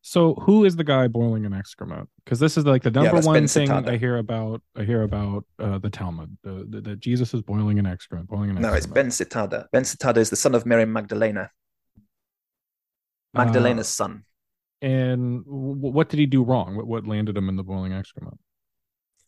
So 0.00 0.34
who 0.34 0.64
is 0.64 0.76
the 0.76 0.84
guy 0.84 1.08
boiling 1.08 1.44
an 1.44 1.52
excrement? 1.52 2.08
Because 2.24 2.38
this 2.38 2.56
is 2.56 2.64
like 2.64 2.82
the 2.82 2.90
number 2.90 3.16
that's 3.16 3.26
one 3.26 3.46
thing. 3.46 3.70
I 3.70 3.96
hear 3.96 4.18
about. 4.18 4.62
I 4.76 4.84
hear 4.84 5.02
about 5.02 5.44
uh, 5.58 5.78
the 5.78 5.90
Talmud, 5.90 6.36
the, 6.42 6.66
the, 6.68 6.80
that 6.82 7.00
Jesus 7.00 7.34
is 7.34 7.42
boiling 7.42 7.78
an 7.78 7.86
excrement, 7.86 8.28
boiling 8.28 8.50
an 8.50 8.62
No, 8.62 8.72
it's. 8.72 8.86
Ben 8.86 9.08
Sitada. 9.08 9.66
Ben 9.72 9.82
Sitada 9.82 10.18
is 10.18 10.30
the 10.30 10.36
son 10.36 10.54
of 10.54 10.64
Mary 10.64 10.86
Magdalena, 10.86 11.50
Magdalena's 13.34 13.88
son. 13.88 14.24
And 14.80 15.44
w- 15.44 15.74
what 15.74 16.08
did 16.08 16.20
he 16.20 16.26
do 16.26 16.44
wrong? 16.44 16.76
What, 16.76 16.86
what 16.86 17.06
landed 17.06 17.36
him 17.36 17.48
in 17.48 17.56
the 17.56 17.64
boiling 17.64 17.92
excrement? 17.92 18.38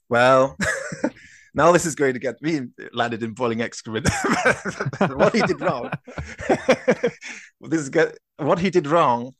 Well, 0.09 0.57
now 1.55 1.73
this 1.73 1.87
is 1.87 1.95
going 1.95 2.15
to 2.15 2.21
get 2.21 2.41
me 2.43 2.63
landed 2.93 3.23
in 3.23 3.33
boiling 3.33 3.61
excrement. 3.61 4.09
what 5.15 5.35
he 5.35 5.43
did 5.43 5.61
wrong. 5.61 5.91
this 7.61 7.81
is 7.81 7.89
good. 7.89 8.17
What 8.37 8.59
he 8.59 8.71
did 8.71 8.87
wrong 8.87 9.35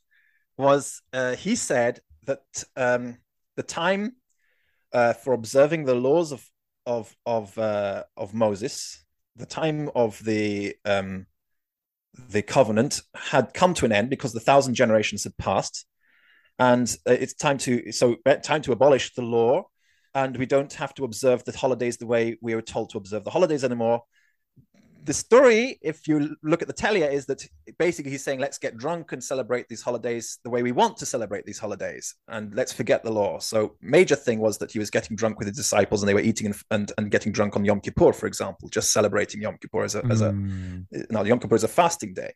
was 0.57 1.01
uh, 1.13 1.35
he 1.35 1.55
said 1.55 1.99
that 2.25 2.43
um, 2.75 3.17
the 3.55 3.63
time 3.63 4.13
uh, 4.93 5.13
for 5.13 5.33
observing 5.33 5.85
the 5.85 5.95
laws 5.95 6.31
of 6.31 6.45
of 6.85 7.15
of 7.25 7.57
uh, 7.57 8.03
of 8.17 8.33
Moses. 8.33 9.03
The 9.37 9.45
time 9.45 9.89
of 9.95 10.23
the 10.23 10.75
um, 10.85 11.25
the 12.29 12.41
covenant 12.41 13.01
had 13.15 13.53
come 13.53 13.73
to 13.75 13.85
an 13.85 13.91
end 13.91 14.09
because 14.09 14.33
the 14.33 14.39
thousand 14.39 14.75
generations 14.75 15.23
had 15.23 15.37
passed, 15.37 15.85
and 16.59 16.87
uh, 17.07 17.13
it's 17.13 17.33
time 17.33 17.57
to 17.59 17.91
so 17.91 18.17
uh, 18.25 18.35
time 18.35 18.61
to 18.63 18.71
abolish 18.71 19.13
the 19.13 19.21
law, 19.21 19.63
and 20.13 20.37
we 20.37 20.45
don't 20.45 20.73
have 20.73 20.93
to 20.95 21.03
observe 21.03 21.43
the 21.43 21.55
holidays 21.57 21.97
the 21.97 22.07
way 22.07 22.37
we 22.41 22.55
were 22.55 22.61
told 22.61 22.89
to 22.89 22.97
observe 22.97 23.23
the 23.23 23.31
holidays 23.31 23.63
anymore 23.63 24.03
the 25.03 25.13
story, 25.13 25.79
if 25.81 26.07
you 26.07 26.35
look 26.43 26.61
at 26.61 26.67
the 26.67 26.73
Telia, 26.73 27.11
is 27.11 27.25
that 27.25 27.45
basically 27.79 28.11
he's 28.11 28.23
saying, 28.23 28.39
let's 28.39 28.57
get 28.57 28.77
drunk 28.77 29.11
and 29.11 29.23
celebrate 29.23 29.67
these 29.67 29.81
holidays 29.81 30.39
the 30.43 30.49
way 30.49 30.61
we 30.61 30.71
want 30.71 30.97
to 30.97 31.05
celebrate 31.05 31.45
these 31.45 31.57
holidays, 31.57 32.15
and 32.27 32.53
let's 32.53 32.71
forget 32.71 33.03
the 33.03 33.11
law. 33.11 33.39
So, 33.39 33.75
major 33.81 34.15
thing 34.15 34.39
was 34.39 34.57
that 34.59 34.71
he 34.71 34.79
was 34.79 34.89
getting 34.89 35.15
drunk 35.15 35.39
with 35.39 35.47
his 35.47 35.57
disciples, 35.57 36.01
and 36.01 36.09
they 36.09 36.13
were 36.13 36.21
eating 36.21 36.47
and 36.47 36.55
and, 36.69 36.91
and 36.97 37.11
getting 37.11 37.31
drunk 37.31 37.55
on 37.55 37.65
Yom 37.65 37.81
Kippur, 37.81 38.13
for 38.13 38.27
example, 38.27 38.69
just 38.69 38.93
celebrating 38.93 39.41
Yom 39.41 39.57
Kippur 39.57 39.83
as 39.83 39.95
a 39.95 40.05
as 40.07 40.21
a 40.21 40.31
mm. 40.31 40.85
now 41.09 41.23
Yom 41.23 41.39
Kippur 41.39 41.55
is 41.55 41.63
a 41.63 41.69
fasting 41.69 42.13
day. 42.13 42.33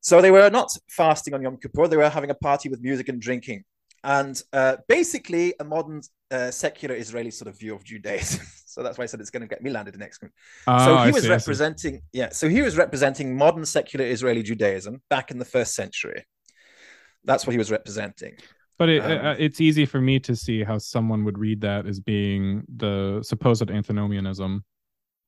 So 0.00 0.22
they 0.22 0.30
were 0.30 0.50
not 0.50 0.68
fasting 0.88 1.34
on 1.34 1.42
Yom 1.42 1.56
Kippur; 1.56 1.88
they 1.88 1.96
were 1.96 2.08
having 2.08 2.30
a 2.30 2.34
party 2.34 2.68
with 2.68 2.80
music 2.80 3.08
and 3.08 3.20
drinking, 3.20 3.64
and 4.04 4.42
uh, 4.52 4.76
basically 4.88 5.54
a 5.60 5.64
modern 5.64 6.02
uh, 6.30 6.50
secular 6.50 6.94
Israeli 6.94 7.30
sort 7.30 7.48
of 7.48 7.58
view 7.58 7.74
of 7.74 7.84
Judaism. 7.84 8.46
So 8.68 8.84
that's 8.84 8.96
why 8.96 9.04
I 9.04 9.06
said 9.06 9.18
it's 9.18 9.30
going 9.30 9.40
to 9.40 9.48
get 9.48 9.60
me 9.60 9.70
landed 9.70 9.94
in 9.94 10.00
next. 10.00 10.22
Oh, 10.68 10.78
so 10.78 10.92
he 10.98 10.98
I 10.98 11.10
was 11.10 11.24
see, 11.24 11.28
representing, 11.30 12.02
yeah. 12.12 12.28
So 12.28 12.48
he 12.48 12.62
was 12.62 12.76
representing 12.76 13.36
modern 13.36 13.64
secular 13.64 14.04
Israeli 14.04 14.44
Judaism 14.44 15.02
back 15.10 15.32
in 15.32 15.38
the 15.38 15.44
first 15.44 15.74
century. 15.74 16.24
That's 17.24 17.44
what 17.44 17.52
he 17.52 17.58
was 17.58 17.72
representing. 17.72 18.36
But 18.78 18.88
it, 18.90 19.02
um, 19.02 19.26
uh, 19.26 19.34
it's 19.36 19.60
easy 19.60 19.84
for 19.84 20.00
me 20.00 20.20
to 20.20 20.36
see 20.36 20.62
how 20.62 20.78
someone 20.78 21.24
would 21.24 21.38
read 21.38 21.60
that 21.62 21.86
as 21.86 21.98
being 21.98 22.62
the 22.76 23.20
supposed 23.22 23.68
antinomianism. 23.68 24.64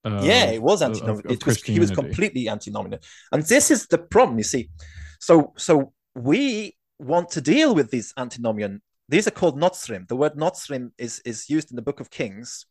Uh, 0.05 0.21
yeah, 0.23 0.45
it 0.45 0.63
was 0.63 0.81
antinomian. 0.81 1.29
It 1.29 1.45
was 1.45 1.61
he 1.63 1.81
was 1.81 1.91
completely 1.91 2.49
antinomian, 2.49 3.01
and 3.33 3.43
this 3.43 3.71
is 3.71 3.87
the 3.89 3.99
problem. 3.99 4.39
You 4.39 4.45
see, 4.45 4.71
so 5.19 5.53
so 5.57 5.93
we 6.15 6.77
want 7.01 7.31
to 7.31 7.41
deal 7.41 7.75
with 7.75 7.91
these 7.91 8.13
antinomian. 8.17 8.83
These 9.09 9.27
are 9.27 9.33
called 9.33 9.61
notzrim. 9.61 10.07
The 10.07 10.17
word 10.17 10.35
notzrim 10.35 10.91
is 10.99 11.21
is 11.25 11.51
used 11.51 11.71
in 11.71 11.77
the 11.77 11.83
Book 11.83 12.01
of 12.01 12.11
Kings 12.11 12.67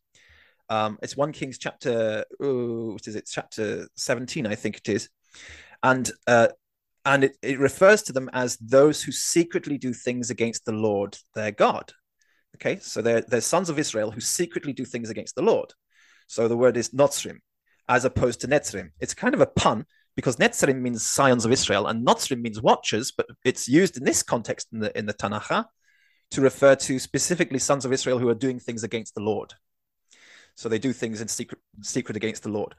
um, 0.70 0.98
it's 1.02 1.16
one 1.16 1.32
Kings 1.32 1.58
chapter, 1.58 2.24
ooh, 2.42 2.92
what 2.92 3.08
is 3.08 3.16
it? 3.16 3.28
Chapter 3.30 3.88
17, 3.96 4.46
I 4.46 4.54
think 4.54 4.76
it 4.76 4.88
is. 4.88 5.08
And 5.82 6.10
uh, 6.26 6.48
and 7.04 7.24
it, 7.24 7.36
it 7.42 7.58
refers 7.58 8.02
to 8.04 8.12
them 8.12 8.30
as 8.32 8.56
those 8.58 9.02
who 9.02 9.10
secretly 9.10 9.78
do 9.78 9.92
things 9.92 10.30
against 10.30 10.64
the 10.64 10.72
Lord 10.72 11.18
their 11.34 11.50
God. 11.50 11.92
Okay, 12.56 12.78
so 12.78 13.02
they're, 13.02 13.22
they're 13.22 13.40
sons 13.40 13.70
of 13.70 13.78
Israel 13.78 14.10
who 14.10 14.20
secretly 14.20 14.72
do 14.72 14.84
things 14.84 15.10
against 15.10 15.34
the 15.34 15.42
Lord. 15.42 15.72
So 16.26 16.46
the 16.46 16.56
word 16.56 16.76
is 16.76 16.90
Notzrim, 16.90 17.38
as 17.88 18.04
opposed 18.04 18.42
to 18.42 18.48
Netzrim. 18.48 18.90
It's 19.00 19.14
kind 19.14 19.34
of 19.34 19.40
a 19.40 19.46
pun 19.46 19.86
because 20.16 20.36
Netzrim 20.36 20.80
means 20.80 21.06
scions 21.06 21.44
of 21.44 21.52
Israel 21.52 21.86
and 21.86 22.06
Notzrim 22.06 22.40
means 22.40 22.60
watchers, 22.60 23.12
but 23.12 23.26
it's 23.44 23.68
used 23.68 23.96
in 23.96 24.04
this 24.04 24.22
context 24.22 24.68
in 24.72 24.80
the 24.80 24.96
in 24.98 25.06
the 25.06 25.14
Tanakh 25.14 25.64
to 26.32 26.40
refer 26.40 26.74
to 26.76 26.98
specifically 26.98 27.58
sons 27.58 27.84
of 27.84 27.92
Israel 27.92 28.18
who 28.18 28.28
are 28.28 28.34
doing 28.34 28.58
things 28.58 28.84
against 28.84 29.14
the 29.14 29.22
Lord. 29.22 29.54
So 30.54 30.68
they 30.68 30.78
do 30.78 30.92
things 30.92 31.20
in 31.20 31.28
secret, 31.28 31.60
secret 31.80 32.16
against 32.16 32.42
the 32.42 32.50
Lord. 32.50 32.74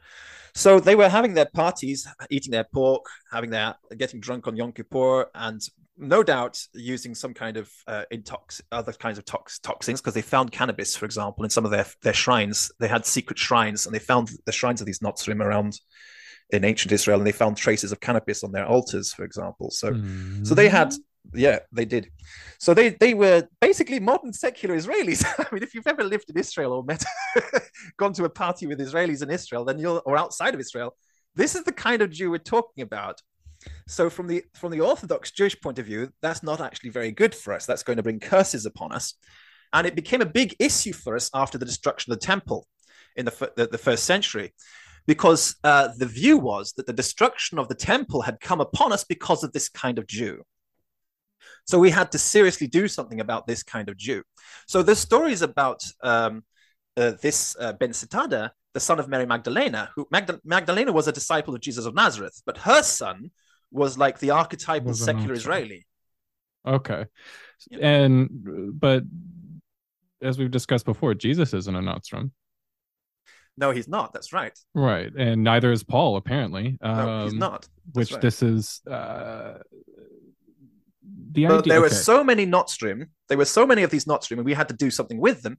So 0.54 0.80
they 0.80 0.96
were 0.96 1.10
having 1.10 1.34
their 1.34 1.50
parties, 1.54 2.08
eating 2.30 2.52
their 2.52 2.66
pork, 2.66 3.06
having 3.32 3.50
their 3.50 3.76
getting 3.98 4.20
drunk 4.20 4.48
on 4.48 4.56
Yom 4.56 4.74
Kippur, 4.74 5.28
and 5.34 5.62
no 5.98 6.24
doubt 6.24 6.60
using 6.74 7.16
some 7.16 7.34
kind 7.34 7.58
of 7.58 7.70
uh, 7.88 8.04
intox, 8.12 8.62
other 8.72 8.92
kinds 8.92 9.18
of 9.18 9.26
tox, 9.26 9.60
toxins, 9.60 10.02
because 10.02 10.14
they 10.14 10.22
found 10.22 10.52
cannabis, 10.52 10.96
for 10.96 11.06
example, 11.06 11.44
in 11.44 11.50
some 11.50 11.66
of 11.66 11.72
their 11.72 11.86
their 12.04 12.14
shrines. 12.14 12.72
They 12.80 12.88
had 12.88 13.06
secret 13.06 13.40
shrines, 13.40 13.86
and 13.86 13.96
they 13.96 14.00
found 14.00 14.32
the 14.46 14.52
shrines 14.52 14.82
of 14.82 14.88
these 14.88 15.00
Notzrim 15.00 15.42
around 15.44 15.80
in 16.52 16.64
ancient 16.64 16.92
Israel, 16.92 17.18
and 17.20 17.28
they 17.28 17.32
found 17.32 17.58
traces 17.58 17.92
of 17.92 18.00
cannabis 18.00 18.44
on 18.44 18.52
their 18.52 18.66
altars, 18.66 19.14
for 19.14 19.24
example. 19.24 19.72
So, 19.72 19.92
mm-hmm. 19.92 20.44
so 20.44 20.56
they 20.56 20.70
had 20.70 20.94
yeah, 21.34 21.60
they 21.72 21.86
did. 21.86 22.10
So 22.60 22.74
they 22.74 22.90
they 22.90 23.14
were 23.14 23.48
basically 23.60 24.00
modern 24.00 24.34
secular 24.34 24.76
Israelis. 24.76 25.24
I 25.40 25.46
mean, 25.54 25.64
if 25.64 25.74
you've 25.74 25.88
ever 25.88 26.04
lived 26.04 26.30
in 26.30 26.38
Israel 26.38 26.74
or 26.74 26.84
met, 26.84 27.04
gone 27.98 28.14
to 28.14 28.26
a 28.26 28.30
party 28.30 28.68
with 28.68 28.80
Israelis 28.80 29.24
in 29.24 29.30
Israel, 29.30 29.64
then 29.66 29.80
you'll 29.80 30.02
or 30.06 30.18
outside 30.18 30.54
of 30.54 30.60
Israel, 30.60 30.96
this 31.36 31.56
is 31.56 31.64
the 31.64 31.72
kind 31.72 32.02
of 32.02 32.12
Jew 32.12 32.32
we're 32.32 32.40
talking 32.40 32.82
about. 32.84 33.22
So 33.88 34.10
from 34.10 34.28
the 34.28 34.44
from 34.56 34.72
the 34.72 34.82
Orthodox 34.82 35.32
Jewish 35.32 35.60
point 35.60 35.80
of 35.80 35.86
view, 35.86 36.10
that's 36.22 36.44
not 36.44 36.60
actually 36.60 36.90
very 36.90 37.12
good 37.12 37.36
for 37.36 37.54
us. 37.54 37.66
That's 37.66 37.84
going 37.84 37.98
to 37.98 38.04
bring 38.04 38.20
curses 38.20 38.66
upon 38.66 38.92
us, 38.92 39.14
and 39.74 39.86
it 39.86 39.96
became 39.96 40.22
a 40.22 40.26
big 40.26 40.56
issue 40.60 40.94
for 40.94 41.16
us 41.16 41.30
after 41.34 41.58
the 41.58 41.66
destruction 41.66 42.12
of 42.12 42.20
the 42.20 42.26
temple 42.26 42.68
in 43.16 43.26
the 43.26 43.52
the, 43.56 43.68
the 43.68 43.78
first 43.78 44.06
century. 44.06 44.54
Because 45.08 45.56
uh, 45.64 45.90
the 45.98 46.06
view 46.06 46.38
was 46.38 46.74
that 46.74 46.86
the 46.86 46.94
destruction 46.94 47.58
of 47.60 47.68
the 47.68 47.76
temple 47.76 48.22
had 48.22 48.40
come 48.40 48.62
upon 48.62 48.94
us 48.94 49.04
because 49.04 49.44
of 49.44 49.52
this 49.52 49.68
kind 49.68 49.98
of 49.98 50.08
Jew. 50.08 50.44
So 51.66 51.80
we 51.80 51.90
had 51.90 52.12
to 52.12 52.20
seriously 52.20 52.68
do 52.68 52.88
something 52.88 53.20
about 53.20 53.48
this 53.48 53.64
kind 53.64 53.90
of 53.90 53.98
Jew. 53.98 54.24
So 54.68 54.84
the 54.84 54.96
stories 54.96 55.42
about 55.42 55.84
um, 56.02 56.44
uh, 56.98 57.14
this 57.22 57.56
uh, 57.60 57.74
Ben 57.74 57.92
Sitada, 57.92 58.52
the 58.74 58.80
son 58.80 59.00
of 59.00 59.08
Mary 59.08 59.26
Magdalena, 59.26 59.90
who 59.96 60.08
Magda- 60.12 60.40
Magdalena 60.44 60.92
was 60.92 61.08
a 61.08 61.12
disciple 61.12 61.56
of 61.56 61.62
Jesus 61.62 61.86
of 61.86 61.96
Nazareth, 61.96 62.42
but 62.46 62.58
her 62.60 62.84
son 62.84 63.32
was 63.72 63.98
like 63.98 64.20
the 64.20 64.32
archetypal 64.32 64.94
secular 64.94 65.34
Israeli. 65.34 65.86
Okay, 66.66 67.06
yeah. 67.70 67.78
and 67.80 68.30
but 68.80 69.04
as 70.22 70.38
we've 70.38 70.52
discussed 70.52 70.86
before, 70.86 71.14
Jesus 71.14 71.54
isn't 71.54 71.76
a 71.76 71.80
Notzrim. 71.80 72.32
No, 73.58 73.72
he's 73.72 73.88
not. 73.88 74.14
That's 74.14 74.34
right. 74.34 74.58
Right, 74.74 75.12
and 75.16 75.44
neither 75.44 75.72
is 75.72 75.84
Paul 75.84 76.16
apparently. 76.18 76.78
Um, 76.82 76.96
no, 76.98 77.24
he's 77.24 77.34
um, 77.34 77.40
not. 77.40 77.62
That's 77.62 77.70
which 77.94 78.12
right. 78.14 78.22
this 78.22 78.42
is 78.42 78.82
uh, 78.90 79.60
the 81.32 81.46
but 81.46 81.60
idea, 81.60 81.74
there 81.74 81.80
okay. 81.80 81.80
were 81.80 81.90
so 81.90 82.24
many 82.24 82.46
Notzrim. 82.46 83.08
There 83.30 83.38
were 83.38 83.46
so 83.46 83.66
many 83.66 83.84
of 83.84 83.92
these 83.92 84.06
Notzrim, 84.06 84.38
and 84.38 84.46
we 84.46 84.54
had 84.54 84.68
to 84.70 84.76
do 84.76 84.92
something 84.92 85.20
with 85.20 85.42
them. 85.42 85.58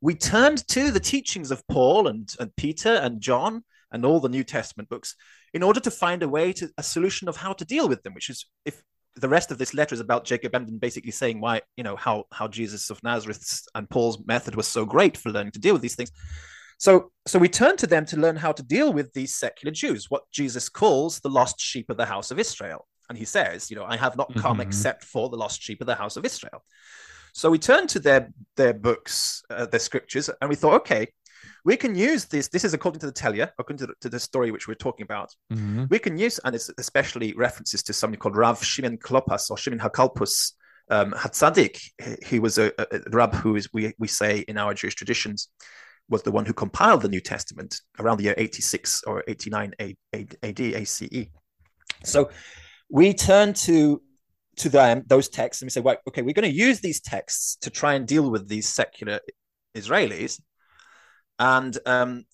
We 0.00 0.14
turned 0.14 0.66
to 0.68 0.90
the 0.90 1.00
teachings 1.00 1.50
of 1.50 1.66
Paul 1.68 2.08
and, 2.08 2.32
and 2.38 2.54
Peter 2.56 2.94
and 2.94 3.20
John 3.20 3.64
and 3.92 4.04
all 4.04 4.20
the 4.20 4.28
New 4.28 4.44
Testament 4.44 4.88
books 4.88 5.14
in 5.52 5.62
order 5.62 5.80
to 5.80 5.90
find 5.90 6.22
a 6.22 6.28
way 6.28 6.52
to 6.54 6.70
a 6.78 6.82
solution 6.82 7.28
of 7.28 7.36
how 7.36 7.52
to 7.52 7.64
deal 7.64 7.88
with 7.88 8.02
them. 8.02 8.14
Which 8.14 8.30
is 8.30 8.46
if 8.64 8.82
the 9.16 9.28
rest 9.28 9.50
of 9.50 9.58
this 9.58 9.74
letter 9.74 9.94
is 9.94 10.00
about 10.00 10.24
Jacob 10.24 10.54
Emden 10.54 10.78
basically 10.78 11.10
saying 11.10 11.40
why 11.40 11.62
you 11.76 11.84
know 11.84 11.96
how 11.96 12.24
how 12.32 12.48
Jesus 12.48 12.90
of 12.90 13.02
Nazareth 13.02 13.62
and 13.74 13.90
Paul's 13.90 14.24
method 14.26 14.54
was 14.54 14.66
so 14.66 14.84
great 14.84 15.16
for 15.16 15.30
learning 15.30 15.52
to 15.52 15.60
deal 15.60 15.74
with 15.74 15.82
these 15.82 15.96
things. 15.96 16.12
So, 16.80 17.12
so 17.26 17.38
we 17.38 17.50
turn 17.50 17.76
to 17.76 17.86
them 17.86 18.06
to 18.06 18.16
learn 18.16 18.36
how 18.36 18.52
to 18.52 18.62
deal 18.62 18.90
with 18.90 19.12
these 19.12 19.34
secular 19.34 19.70
Jews, 19.70 20.06
what 20.08 20.22
Jesus 20.32 20.70
calls 20.70 21.20
the 21.20 21.28
lost 21.28 21.60
sheep 21.60 21.90
of 21.90 21.98
the 21.98 22.06
house 22.06 22.30
of 22.30 22.38
Israel. 22.38 22.86
And 23.10 23.18
he 23.18 23.26
says, 23.26 23.70
you 23.70 23.76
know, 23.76 23.84
I 23.84 23.98
have 23.98 24.16
not 24.16 24.34
come 24.34 24.52
mm-hmm. 24.54 24.62
except 24.62 25.04
for 25.04 25.28
the 25.28 25.36
lost 25.36 25.60
sheep 25.60 25.82
of 25.82 25.86
the 25.86 25.94
house 25.94 26.16
of 26.16 26.24
Israel. 26.24 26.64
So 27.34 27.50
we 27.50 27.58
turned 27.58 27.90
to 27.90 28.00
their 28.00 28.32
their 28.56 28.72
books, 28.72 29.42
uh, 29.50 29.66
their 29.66 29.78
scriptures, 29.78 30.30
and 30.40 30.48
we 30.48 30.56
thought, 30.56 30.74
okay, 30.80 31.08
we 31.66 31.76
can 31.76 31.94
use 31.94 32.24
this. 32.24 32.48
This 32.48 32.64
is 32.64 32.72
according 32.72 33.00
to 33.00 33.06
the 33.06 33.12
Telia, 33.12 33.50
according 33.58 33.78
to 33.78 33.86
the, 33.88 33.94
to 34.00 34.08
the 34.08 34.18
story 34.18 34.50
which 34.50 34.66
we're 34.66 34.74
talking 34.86 35.04
about. 35.04 35.30
Mm-hmm. 35.52 35.84
We 35.90 35.98
can 35.98 36.16
use, 36.16 36.40
and 36.44 36.54
it's 36.54 36.70
especially 36.78 37.34
references 37.34 37.82
to 37.84 37.92
somebody 37.92 38.18
called 38.18 38.36
Rav 38.36 38.64
Shimon 38.64 38.96
Klopas 38.96 39.50
or 39.50 39.58
Shimon 39.58 39.80
Hakalpus 39.80 40.52
um, 40.90 41.12
Hatzadik. 41.12 41.78
He 42.24 42.38
was 42.40 42.56
a, 42.56 42.72
a, 42.78 42.86
a 42.90 43.00
rab 43.10 43.34
who 43.34 43.56
is 43.56 43.68
we 43.74 43.92
we 43.98 44.08
say 44.08 44.38
in 44.48 44.56
our 44.56 44.72
Jewish 44.72 44.94
traditions 44.94 45.48
was 46.10 46.22
the 46.22 46.32
one 46.32 46.44
who 46.44 46.52
compiled 46.52 47.02
the 47.02 47.08
New 47.08 47.20
Testament 47.20 47.80
around 47.98 48.18
the 48.18 48.24
year 48.24 48.34
86 48.36 49.04
or 49.04 49.24
89 49.26 49.74
AD 50.12 50.60
ACE. 50.60 51.26
So 52.04 52.30
we 52.90 53.14
turn 53.14 53.54
to 53.54 54.02
to 54.56 54.68
them 54.68 55.04
those 55.06 55.28
texts 55.28 55.62
and 55.62 55.68
we 55.68 55.70
say, 55.70 55.80
well, 55.80 55.96
okay, 56.08 56.22
we're 56.22 56.34
going 56.34 56.50
to 56.50 56.54
use 56.54 56.80
these 56.80 57.00
texts 57.00 57.56
to 57.62 57.70
try 57.70 57.94
and 57.94 58.06
deal 58.06 58.30
with 58.30 58.48
these 58.48 58.68
secular 58.68 59.20
Israelis, 59.74 60.40
and 61.38 61.78
um, 61.86 62.24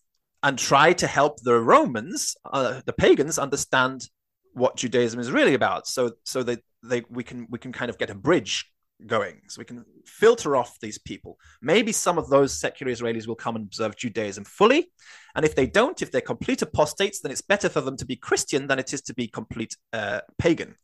and 0.42 0.58
try 0.58 0.92
to 0.94 1.06
help 1.06 1.40
the 1.42 1.60
Romans, 1.60 2.34
uh, 2.44 2.80
the 2.86 2.92
pagans, 2.92 3.38
understand 3.38 4.08
what 4.54 4.76
Judaism 4.76 5.20
is 5.20 5.30
really 5.30 5.54
about. 5.54 5.86
So 5.86 6.12
so 6.24 6.42
that 6.42 6.60
they 6.82 7.04
we 7.10 7.22
can 7.22 7.46
we 7.50 7.58
can 7.58 7.72
kind 7.72 7.90
of 7.90 7.98
get 7.98 8.10
a 8.10 8.14
bridge 8.14 8.66
going. 9.05 9.42
So 9.49 9.61
we 9.61 9.64
can 9.64 9.84
filter 10.07 10.57
off 10.57 10.78
these 10.80 10.99
people. 10.99 11.38
Maybe 11.61 11.92
some 11.92 12.18
of 12.18 12.30
those 12.30 12.59
secular 12.59 12.92
Israelis 12.92 13.26
will 13.26 13.34
come 13.34 13.57
and 13.57 13.66
observe 13.66 13.97
Judaism 13.97 14.44
fully. 14.44 14.90
And 15.34 15.44
if 15.44 15.55
they 15.55 15.66
don't, 15.66 16.01
if 16.01 16.11
they're 16.11 16.20
complete 16.20 16.62
apostates, 16.62 17.20
then 17.20 17.32
it's 17.32 17.42
better 17.42 17.68
for 17.68 17.80
them 17.80 17.97
to 17.99 18.07
be 18.07 18.16
Christian 18.16 18.66
than 18.66 18.78
it 18.78 18.92
is 18.94 19.03
to 19.03 19.14
be 19.14 19.28
complete 19.28 19.76
uh, 19.92 20.20
pagan. 20.38 20.76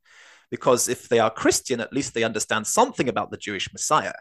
Because 0.51 0.89
if 0.89 1.09
they 1.09 1.19
are 1.19 1.31
Christian, 1.31 1.81
at 1.81 1.93
least 1.93 2.13
they 2.13 2.25
understand 2.25 2.67
something 2.67 3.09
about 3.09 3.31
the 3.31 3.39
Jewish 3.39 3.73
Messiah. 3.73 4.13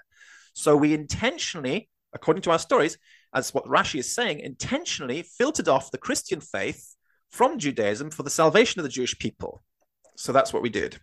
So 0.54 0.78
we 0.78 0.94
intentionally, 0.94 1.90
according 2.14 2.44
to 2.44 2.52
our 2.52 2.60
stories, 2.60 2.98
as 3.34 3.54
what 3.54 3.66
Rashi 3.66 4.00
is 4.00 4.14
saying, 4.14 4.40
intentionally 4.40 5.24
filtered 5.24 5.68
off 5.68 5.92
the 5.92 5.98
Christian 5.98 6.40
faith 6.40 6.96
from 7.30 7.60
Judaism 7.60 8.12
for 8.12 8.24
the 8.24 8.30
salvation 8.30 8.80
of 8.80 8.84
the 8.84 8.90
Jewish 8.90 9.18
people. 9.18 9.64
So 10.16 10.32
that's 10.32 10.54
what 10.54 10.62
we 10.62 10.70
did 10.70 11.00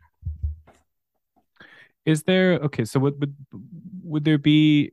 is 2.12 2.22
there 2.24 2.54
okay 2.66 2.84
so 2.84 2.98
would 2.98 3.18
would, 3.20 3.34
would 4.02 4.24
there 4.24 4.38
be 4.38 4.92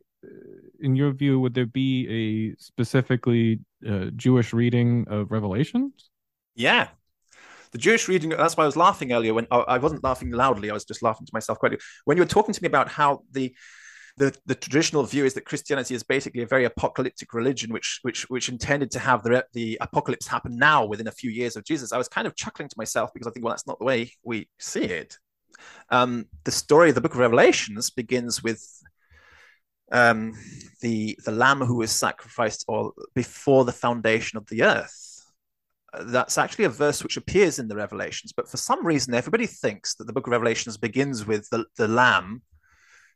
in 0.80 0.96
your 0.96 1.12
view, 1.12 1.40
would 1.40 1.54
there 1.54 1.66
be 1.66 2.08
a 2.08 2.62
specifically 2.62 3.60
uh, 3.88 4.06
Jewish 4.16 4.54
reading 4.54 5.06
of 5.10 5.32
Revelations? 5.32 6.10
Yeah, 6.56 6.90
the 7.72 7.78
Jewish 7.78 8.08
reading. 8.08 8.30
That's 8.30 8.56
why 8.56 8.64
I 8.64 8.68
was 8.68 8.78
laughing 8.78 9.12
earlier. 9.12 9.34
When 9.34 9.48
oh, 9.52 9.62
I 9.62 9.78
wasn't 9.78 10.04
laughing 10.04 10.32
loudly, 10.32 10.70
I 10.70 10.74
was 10.74 10.86
just 10.86 11.02
laughing 11.02 11.26
to 11.26 11.32
myself. 11.34 11.60
Quite 11.60 11.80
when 12.06 12.18
you 12.18 12.24
were 12.24 12.28
talking 12.28 12.54
to 12.54 12.62
me 12.62 12.68
about 12.68 12.90
how 12.90 13.24
the 13.32 13.54
the, 14.18 14.34
the 14.46 14.56
traditional 14.56 15.04
view 15.04 15.26
is 15.26 15.34
that 15.34 15.44
Christianity 15.44 15.94
is 15.94 16.02
basically 16.02 16.42
a 16.42 16.48
very 16.48 16.64
apocalyptic 16.64 17.34
religion, 17.34 17.74
which 17.74 18.00
which 18.04 18.30
which 18.30 18.48
intended 18.48 18.92
to 18.92 19.00
have 19.00 19.24
the 19.24 19.46
the 19.54 19.78
apocalypse 19.82 20.28
happen 20.28 20.56
now 20.56 20.86
within 20.86 21.08
a 21.08 21.12
few 21.12 21.32
years 21.32 21.56
of 21.56 21.66
Jesus. 21.66 21.92
I 21.92 21.98
was 21.98 22.08
kind 22.08 22.28
of 22.28 22.36
chuckling 22.36 22.70
to 22.70 22.76
myself 22.78 23.12
because 23.14 23.28
I 23.28 23.32
think, 23.32 23.44
well, 23.44 23.54
that's 23.54 23.68
not 23.68 23.80
the 23.80 23.86
way 23.86 24.14
we 24.24 24.48
see 24.60 24.84
it. 24.84 25.18
Um, 25.90 26.26
the 26.44 26.52
story 26.52 26.90
of 26.90 26.96
the 26.96 27.02
Book 27.02 27.14
of 27.14 27.20
Revelations 27.20 27.90
begins 27.90 28.44
with 28.44 28.66
um, 29.92 30.34
the 30.82 31.18
the 31.26 31.32
lamb 31.32 31.60
who 31.60 31.78
was 31.78 31.92
sacrificed 31.92 32.66
or 32.68 32.94
before 33.14 33.66
the 33.66 33.72
foundation 33.72 34.38
of 34.38 34.48
the 34.48 34.64
earth. 34.64 35.02
That's 36.02 36.38
actually 36.38 36.66
a 36.66 36.70
verse 36.70 37.04
which 37.04 37.18
appears 37.18 37.60
in 37.60 37.68
the 37.68 37.76
Revelations, 37.76 38.34
but 38.34 38.50
for 38.50 38.58
some 38.58 38.86
reason, 38.86 39.14
everybody 39.14 39.46
thinks 39.46 39.96
that 39.96 40.06
the 40.06 40.14
book 40.14 40.28
of 40.28 40.32
Revelations 40.32 40.78
begins 40.78 41.26
with 41.26 41.50
the, 41.50 41.66
the 41.78 41.88
Lamb 41.88 42.42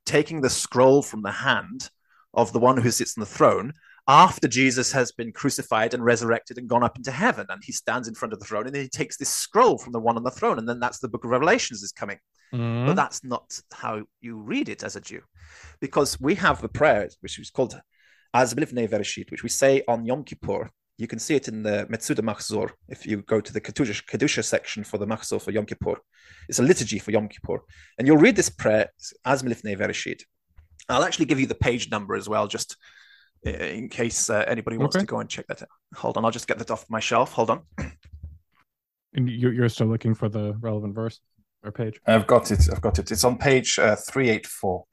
taking 0.06 0.42
the 0.42 0.50
scroll 0.50 1.02
from 1.02 1.22
the 1.22 1.32
hand 1.32 1.90
of 2.34 2.54
the 2.54 2.60
one 2.60 2.78
who 2.78 2.92
sits 2.92 3.18
on 3.18 3.22
the 3.22 3.26
throne 3.26 3.74
after 4.10 4.48
Jesus 4.48 4.92
has 4.92 5.12
been 5.12 5.32
crucified 5.32 5.94
and 5.94 6.04
resurrected 6.04 6.58
and 6.58 6.68
gone 6.68 6.84
up 6.84 6.98
into 6.98 7.12
heaven. 7.12 7.46
And 7.48 7.62
he 7.64 7.72
stands 7.72 8.08
in 8.08 8.16
front 8.16 8.34
of 8.34 8.40
the 8.40 8.46
throne 8.46 8.66
and 8.66 8.76
he 8.76 8.90
takes 8.90 9.18
this 9.18 9.30
scroll 9.30 9.78
from 9.78 9.94
the 9.94 10.00
one 10.00 10.18
on 10.18 10.24
the 10.24 10.32
throne. 10.32 10.58
And 10.58 10.68
then 10.68 10.80
that's 10.80 10.98
the 10.98 11.08
book 11.08 11.24
of 11.24 11.30
Revelations 11.30 11.84
is 11.84 11.92
coming. 11.92 12.18
Mm-hmm. 12.52 12.88
But 12.88 12.96
that's 12.96 13.24
not 13.24 13.62
how 13.72 14.02
you 14.20 14.38
read 14.38 14.68
it 14.68 14.84
as 14.84 14.96
a 14.96 15.02
Jew. 15.02 15.22
Because 15.80 16.20
we 16.20 16.34
have 16.36 16.60
the 16.60 16.68
prayer, 16.68 17.08
which 17.22 17.38
is 17.38 17.52
called 17.52 17.80
Az 18.34 18.56
Milifnei 18.56 18.90
Vereshit, 18.90 19.30
which 19.30 19.44
we 19.44 19.50
say 19.50 19.84
on 19.88 20.06
Yom 20.06 20.24
Kippur 20.24 20.72
you 21.00 21.08
can 21.08 21.18
see 21.18 21.36
it 21.36 21.48
in 21.48 21.64
the 21.64 21.88
Metzuda 21.90 22.20
Machzor 22.20 22.72
if 22.90 23.08
you 23.08 23.22
go 23.22 23.40
to 23.40 23.54
the 23.54 23.62
Kedusha, 23.62 24.04
Kedusha 24.04 24.44
section 24.44 24.84
for 24.84 24.98
the 24.98 25.08
Machzor 25.08 25.42
for 25.42 25.52
Yom 25.52 25.66
Kippur. 25.66 25.96
It's 26.50 26.60
a 26.60 26.64
liturgy 26.64 27.00
for 27.00 27.12
Yom 27.12 27.30
Kippur. 27.30 27.60
And 27.98 28.06
you'll 28.06 28.18
read 28.18 28.36
this 28.36 28.50
prayer 28.50 28.90
as 29.24 29.42
Milifnei 29.42 29.78
Vereshit. 29.78 30.24
I'll 30.90 31.06
actually 31.06 31.28
give 31.28 31.40
you 31.40 31.48
the 31.48 31.56
page 31.56 31.90
number 31.90 32.16
as 32.16 32.28
well, 32.28 32.48
just 32.48 32.76
in 33.44 33.90
case 33.90 34.30
uh, 34.30 34.44
anybody 34.48 34.78
wants 34.78 34.96
okay. 34.96 35.04
to 35.04 35.08
go 35.08 35.20
and 35.20 35.30
check 35.30 35.48
that 35.48 35.62
out. 35.62 35.70
Hold 35.96 36.18
on, 36.18 36.26
I'll 36.26 36.32
just 36.32 36.48
get 36.48 36.60
that 36.60 36.72
off 36.72 36.86
my 36.90 37.00
shelf. 37.00 37.34
Hold 37.34 37.50
on. 37.52 37.62
And 39.16 39.28
you're 39.28 39.70
still 39.70 39.88
looking 39.88 40.14
for 40.14 40.30
the 40.30 40.54
relevant 40.60 40.94
verse 40.94 41.20
or 41.64 41.72
page? 41.72 42.00
I've 42.06 42.28
got 42.28 42.52
it. 42.52 42.70
I've 42.72 42.80
got 42.80 43.00
it. 43.00 43.12
It's 43.12 43.24
on 43.24 43.40
page 43.40 43.80
uh, 43.80 43.96
384. 43.96 44.86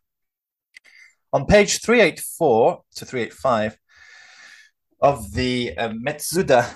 On 1.35 1.45
page 1.45 1.83
384 1.83 2.83
to 2.95 3.05
385, 3.05 3.77
of 5.01 5.33
the 5.33 5.77
uh, 5.77 5.91
Metzuda, 5.91 6.75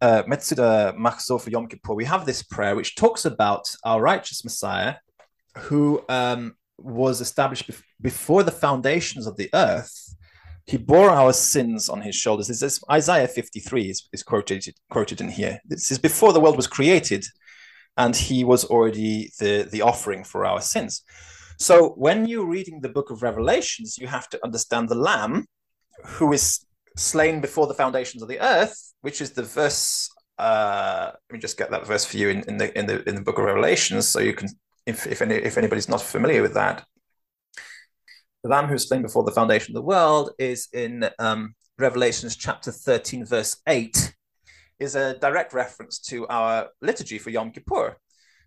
uh, 0.00 0.22
Metzuda 0.24 0.96
Machzor 0.96 1.40
for 1.40 1.50
Yom 1.50 1.66
Kippur, 1.66 1.94
we 1.94 2.04
have 2.04 2.24
this 2.24 2.42
prayer 2.42 2.76
which 2.76 2.94
talks 2.94 3.24
about 3.24 3.74
our 3.84 4.00
righteous 4.00 4.44
Messiah 4.44 4.94
who 5.56 6.02
um, 6.08 6.54
was 6.78 7.20
established 7.20 7.68
bef- 7.68 7.82
before 8.00 8.42
the 8.42 8.52
foundations 8.52 9.26
of 9.26 9.36
the 9.36 9.50
earth. 9.54 10.07
He 10.68 10.76
bore 10.76 11.08
our 11.08 11.32
sins 11.32 11.88
on 11.88 12.02
his 12.02 12.14
shoulders. 12.14 12.48
This 12.48 12.62
is 12.62 12.84
Isaiah 12.90 13.26
53 13.26 13.88
is, 13.88 14.06
is 14.12 14.22
quoted, 14.22 14.66
quoted 14.90 15.18
in 15.22 15.30
here. 15.30 15.60
This 15.64 15.90
is 15.90 15.98
before 15.98 16.34
the 16.34 16.40
world 16.40 16.56
was 16.56 16.66
created, 16.66 17.24
and 17.96 18.14
he 18.14 18.44
was 18.44 18.66
already 18.66 19.30
the, 19.40 19.66
the 19.72 19.80
offering 19.80 20.24
for 20.24 20.44
our 20.44 20.60
sins. 20.60 21.02
So 21.58 21.94
when 21.96 22.26
you're 22.26 22.46
reading 22.46 22.82
the 22.82 22.90
book 22.90 23.10
of 23.10 23.22
Revelations, 23.22 23.96
you 23.96 24.08
have 24.08 24.28
to 24.28 24.44
understand 24.44 24.90
the 24.90 24.94
Lamb 24.94 25.46
who 26.04 26.34
is 26.34 26.66
slain 26.98 27.40
before 27.40 27.66
the 27.66 27.72
foundations 27.72 28.22
of 28.22 28.28
the 28.28 28.38
earth, 28.38 28.92
which 29.00 29.22
is 29.22 29.30
the 29.30 29.44
verse. 29.44 30.10
Uh, 30.36 31.12
let 31.30 31.34
me 31.34 31.38
just 31.40 31.56
get 31.56 31.70
that 31.70 31.86
verse 31.86 32.04
for 32.04 32.18
you 32.18 32.28
in, 32.28 32.42
in 32.42 32.58
the 32.58 32.78
in 32.78 32.86
the 32.86 33.08
in 33.08 33.14
the 33.14 33.22
book 33.22 33.38
of 33.38 33.44
Revelations, 33.44 34.06
so 34.06 34.20
you 34.20 34.34
can, 34.34 34.48
if 34.86 35.06
if 35.06 35.22
any 35.22 35.36
if 35.36 35.56
anybody's 35.56 35.88
not 35.88 36.02
familiar 36.02 36.42
with 36.42 36.54
that, 36.54 36.84
the 38.42 38.48
Lamb 38.48 38.66
who's 38.66 38.88
slain 38.88 39.02
before 39.02 39.24
the 39.24 39.32
foundation 39.32 39.72
of 39.72 39.82
the 39.82 39.86
world 39.86 40.30
is 40.38 40.68
in 40.72 41.08
um, 41.18 41.54
Revelations 41.78 42.36
chapter 42.36 42.72
thirteen, 42.72 43.24
verse 43.24 43.56
eight, 43.66 44.14
is 44.78 44.94
a 44.94 45.18
direct 45.18 45.52
reference 45.52 45.98
to 46.00 46.26
our 46.28 46.68
liturgy 46.80 47.18
for 47.18 47.30
Yom 47.30 47.50
Kippur, 47.50 47.96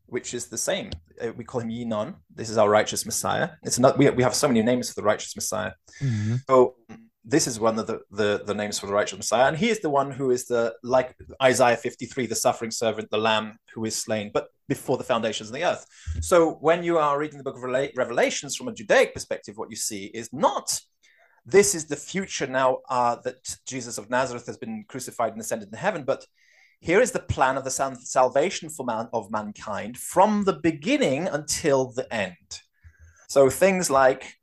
which 0.06 0.34
is 0.34 0.48
the 0.48 0.58
same. 0.58 0.92
Uh, 1.22 1.32
we 1.38 1.44
call 1.44 1.62
him 1.62 1.70
Yinon. 1.70 2.16
This 2.34 2.50
is 2.50 2.58
our 2.58 2.70
righteous 2.70 3.06
Messiah. 3.06 3.50
It's 3.64 3.80
not. 3.80 3.98
We, 3.98 4.10
we 4.10 4.24
have 4.24 4.36
so 4.36 4.48
many 4.48 4.62
names 4.62 4.90
for 4.90 5.02
the 5.02 5.06
righteous 5.06 5.36
Messiah. 5.36 5.72
Mm-hmm. 6.02 6.36
So 6.50 6.76
this 7.24 7.46
is 7.46 7.60
one 7.60 7.78
of 7.78 7.88
the, 7.88 8.00
the, 8.12 8.42
the 8.46 8.54
names 8.54 8.80
for 8.80 8.88
the 8.88 8.94
righteous 8.94 9.18
Messiah, 9.18 9.48
and 9.48 9.58
he 9.58 9.70
is 9.70 9.80
the 9.80 9.90
one 9.90 10.12
who 10.12 10.32
is 10.32 10.48
the 10.48 10.74
like 10.84 11.16
Isaiah 11.42 11.78
53, 11.78 12.26
the 12.26 12.36
suffering 12.36 12.72
servant, 12.72 13.10
the 13.12 13.18
lamb 13.18 13.58
who 13.74 13.86
is 13.86 13.96
slain, 13.96 14.32
but 14.34 14.48
before 14.68 14.98
the 14.98 15.04
foundations 15.04 15.50
of 15.50 15.56
the 15.56 15.64
earth. 15.64 15.86
So 16.22 16.54
when 16.62 16.84
you 16.84 16.98
are 16.98 17.20
reading 17.20 17.38
the 17.38 17.44
book 17.44 17.58
of 17.58 17.64
Revelations 17.64 18.56
from 18.56 18.70
a 18.70 18.74
Judaic 18.74 19.14
perspective, 19.14 19.58
what 19.58 19.70
you 19.70 19.76
see 19.76 20.06
is 20.06 20.30
not 20.34 20.80
this 21.46 21.74
is 21.74 21.86
the 21.86 21.96
future 21.96 22.48
now 22.48 22.80
uh, 22.90 23.16
that 23.24 23.58
Jesus 23.66 23.98
of 23.98 24.10
Nazareth 24.10 24.46
has 24.46 24.58
been 24.58 24.86
crucified 24.88 25.34
and 25.34 25.42
ascended 25.42 25.70
in 25.70 25.78
heaven, 25.78 26.04
but 26.04 26.26
here 26.80 27.02
is 27.02 27.12
the 27.12 27.20
plan 27.20 27.58
of 27.58 27.64
the 27.64 27.72
salvation 27.72 28.70
for 28.70 28.86
man 28.86 29.08
of 29.14 29.32
mankind 29.32 29.98
from 29.98 30.44
the 30.44 30.54
beginning 30.54 31.28
until 31.28 31.92
the 31.92 32.12
end. 32.14 32.62
So 33.30 33.50
things 33.50 33.90
like, 33.90 34.36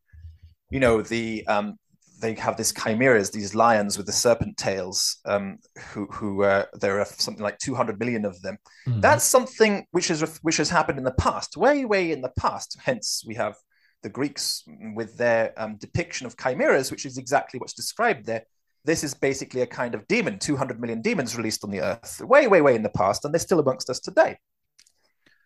you 0.70 0.80
know, 0.80 1.02
the 1.02 1.46
um, 1.46 1.78
they 2.20 2.34
have 2.34 2.56
these 2.56 2.72
chimeras, 2.72 3.30
these 3.30 3.54
lions 3.54 3.96
with 3.96 4.06
the 4.06 4.12
serpent 4.12 4.56
tails, 4.56 5.18
um, 5.24 5.58
who 5.92 6.06
who 6.06 6.42
uh, 6.42 6.64
there 6.80 7.00
are 7.00 7.04
something 7.04 7.42
like 7.42 7.58
200 7.58 7.98
million 7.98 8.24
of 8.24 8.40
them. 8.42 8.58
Mm-hmm. 8.86 9.00
That's 9.00 9.24
something 9.24 9.86
which 9.92 10.08
has 10.08 10.38
which 10.42 10.56
has 10.56 10.70
happened 10.70 10.98
in 10.98 11.04
the 11.04 11.12
past, 11.12 11.56
way 11.56 11.84
way 11.84 12.12
in 12.12 12.20
the 12.20 12.32
past. 12.38 12.78
Hence, 12.82 13.24
we 13.26 13.34
have 13.34 13.56
the 14.02 14.08
Greeks 14.08 14.64
with 14.94 15.16
their 15.16 15.52
um, 15.56 15.76
depiction 15.76 16.26
of 16.26 16.36
chimeras, 16.36 16.90
which 16.90 17.06
is 17.06 17.18
exactly 17.18 17.58
what's 17.58 17.72
described 17.72 18.26
there. 18.26 18.44
This 18.84 19.02
is 19.04 19.14
basically 19.14 19.62
a 19.62 19.66
kind 19.66 19.94
of 19.94 20.06
demon, 20.08 20.38
200 20.38 20.80
million 20.80 21.02
demons 21.02 21.36
released 21.36 21.64
on 21.64 21.70
the 21.70 21.80
earth, 21.80 22.20
way 22.20 22.46
way 22.46 22.60
way 22.60 22.74
in 22.74 22.82
the 22.82 22.90
past, 22.90 23.24
and 23.24 23.34
they're 23.34 23.38
still 23.40 23.60
amongst 23.60 23.90
us 23.90 24.00
today. 24.00 24.38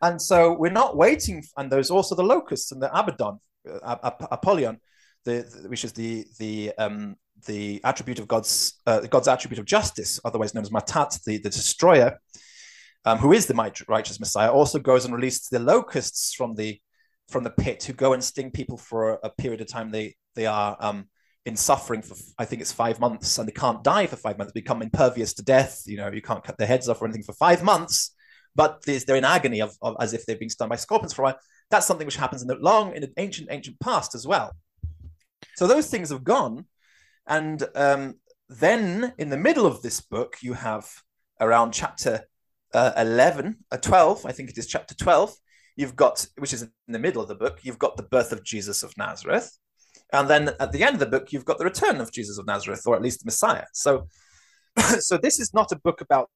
And 0.00 0.20
so 0.20 0.52
we're 0.52 0.70
not 0.70 0.96
waiting. 0.96 1.44
And 1.56 1.70
there's 1.70 1.90
also 1.90 2.14
the 2.14 2.24
locusts 2.24 2.72
and 2.72 2.82
the 2.82 2.90
Abaddon, 2.92 3.38
uh, 3.82 4.10
Apollyon 4.32 4.80
the, 5.24 5.66
which 5.68 5.84
is 5.84 5.92
the 5.92 6.24
the 6.38 6.72
um, 6.78 7.16
the 7.46 7.80
attribute 7.84 8.18
of 8.18 8.28
God's 8.28 8.80
uh, 8.86 9.00
God's 9.00 9.28
attribute 9.28 9.58
of 9.58 9.64
justice, 9.64 10.20
otherwise 10.24 10.54
known 10.54 10.64
as 10.64 10.70
Matat, 10.70 11.22
the, 11.24 11.38
the 11.38 11.50
destroyer, 11.50 12.18
um, 13.04 13.18
who 13.18 13.32
is 13.32 13.46
the 13.46 13.84
righteous 13.88 14.20
Messiah, 14.20 14.50
also 14.50 14.78
goes 14.78 15.04
and 15.04 15.14
releases 15.14 15.48
the 15.48 15.58
locusts 15.58 16.34
from 16.34 16.54
the 16.54 16.80
from 17.28 17.44
the 17.44 17.50
pit, 17.50 17.84
who 17.84 17.92
go 17.92 18.12
and 18.12 18.22
sting 18.22 18.50
people 18.50 18.76
for 18.76 19.14
a, 19.14 19.18
a 19.24 19.30
period 19.30 19.60
of 19.60 19.68
time. 19.68 19.90
They 19.90 20.14
they 20.34 20.46
are 20.46 20.76
um, 20.80 21.06
in 21.44 21.56
suffering 21.56 22.02
for 22.02 22.16
I 22.38 22.44
think 22.44 22.62
it's 22.62 22.72
five 22.72 23.00
months, 23.00 23.38
and 23.38 23.48
they 23.48 23.52
can't 23.52 23.82
die 23.82 24.06
for 24.06 24.16
five 24.16 24.38
months. 24.38 24.52
become 24.52 24.82
impervious 24.82 25.34
to 25.34 25.42
death. 25.42 25.82
You 25.86 25.96
know, 25.96 26.10
you 26.10 26.22
can't 26.22 26.44
cut 26.44 26.58
their 26.58 26.66
heads 26.66 26.88
off 26.88 27.02
or 27.02 27.06
anything 27.06 27.24
for 27.24 27.34
five 27.34 27.62
months, 27.62 28.14
but 28.54 28.82
they're 28.84 29.16
in 29.16 29.24
agony 29.24 29.60
of, 29.60 29.76
of 29.82 29.96
as 30.00 30.12
if 30.14 30.26
they've 30.26 30.38
been 30.38 30.50
stung 30.50 30.68
by 30.68 30.76
scorpions 30.76 31.12
for 31.12 31.22
a 31.22 31.24
while. 31.26 31.38
That's 31.70 31.86
something 31.86 32.06
which 32.06 32.16
happens 32.16 32.42
in 32.42 32.48
the 32.48 32.56
long 32.56 32.94
in 32.94 33.02
the 33.02 33.12
ancient 33.16 33.48
ancient 33.50 33.80
past 33.80 34.14
as 34.14 34.26
well. 34.26 34.52
So 35.56 35.66
those 35.66 35.88
things 35.88 36.10
have 36.10 36.24
gone. 36.24 36.66
And 37.26 37.62
um, 37.74 38.14
then 38.48 39.12
in 39.18 39.30
the 39.30 39.36
middle 39.36 39.66
of 39.66 39.82
this 39.82 40.00
book, 40.00 40.36
you 40.42 40.54
have 40.54 40.88
around 41.40 41.72
chapter 41.72 42.24
uh, 42.74 42.92
11, 42.96 43.56
uh, 43.70 43.76
12, 43.76 44.26
I 44.26 44.32
think 44.32 44.50
it 44.50 44.58
is 44.58 44.66
chapter 44.66 44.94
12. 44.94 45.34
You've 45.76 45.96
got, 45.96 46.26
which 46.38 46.52
is 46.52 46.62
in 46.62 46.70
the 46.88 46.98
middle 46.98 47.22
of 47.22 47.28
the 47.28 47.34
book, 47.34 47.60
you've 47.62 47.78
got 47.78 47.96
the 47.96 48.02
birth 48.02 48.32
of 48.32 48.44
Jesus 48.44 48.82
of 48.82 48.96
Nazareth. 48.96 49.58
And 50.12 50.28
then 50.28 50.50
at 50.60 50.72
the 50.72 50.84
end 50.84 50.94
of 50.94 51.00
the 51.00 51.06
book, 51.06 51.32
you've 51.32 51.44
got 51.44 51.58
the 51.58 51.64
return 51.64 52.00
of 52.00 52.12
Jesus 52.12 52.38
of 52.38 52.46
Nazareth, 52.46 52.82
or 52.86 52.94
at 52.94 53.02
least 53.02 53.20
the 53.20 53.26
Messiah. 53.26 53.64
So, 53.72 54.08
so 55.00 55.16
this 55.16 55.40
is 55.40 55.54
not 55.54 55.72
a 55.72 55.76
book 55.76 56.00
about 56.00 56.28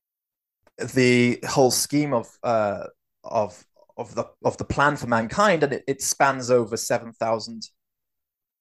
the 0.95 1.39
whole 1.47 1.71
scheme 1.71 2.13
of 2.13 2.29
uh, 2.43 2.85
of 3.25 3.65
of 3.97 4.15
the 4.15 4.25
of 4.45 4.57
the 4.57 4.65
plan 4.65 4.97
for 4.97 5.07
mankind, 5.07 5.63
and 5.63 5.75
it, 5.75 5.85
it 5.87 6.03
spans 6.03 6.51
over 6.51 6.77
seven 6.77 7.13
thousand 7.13 7.69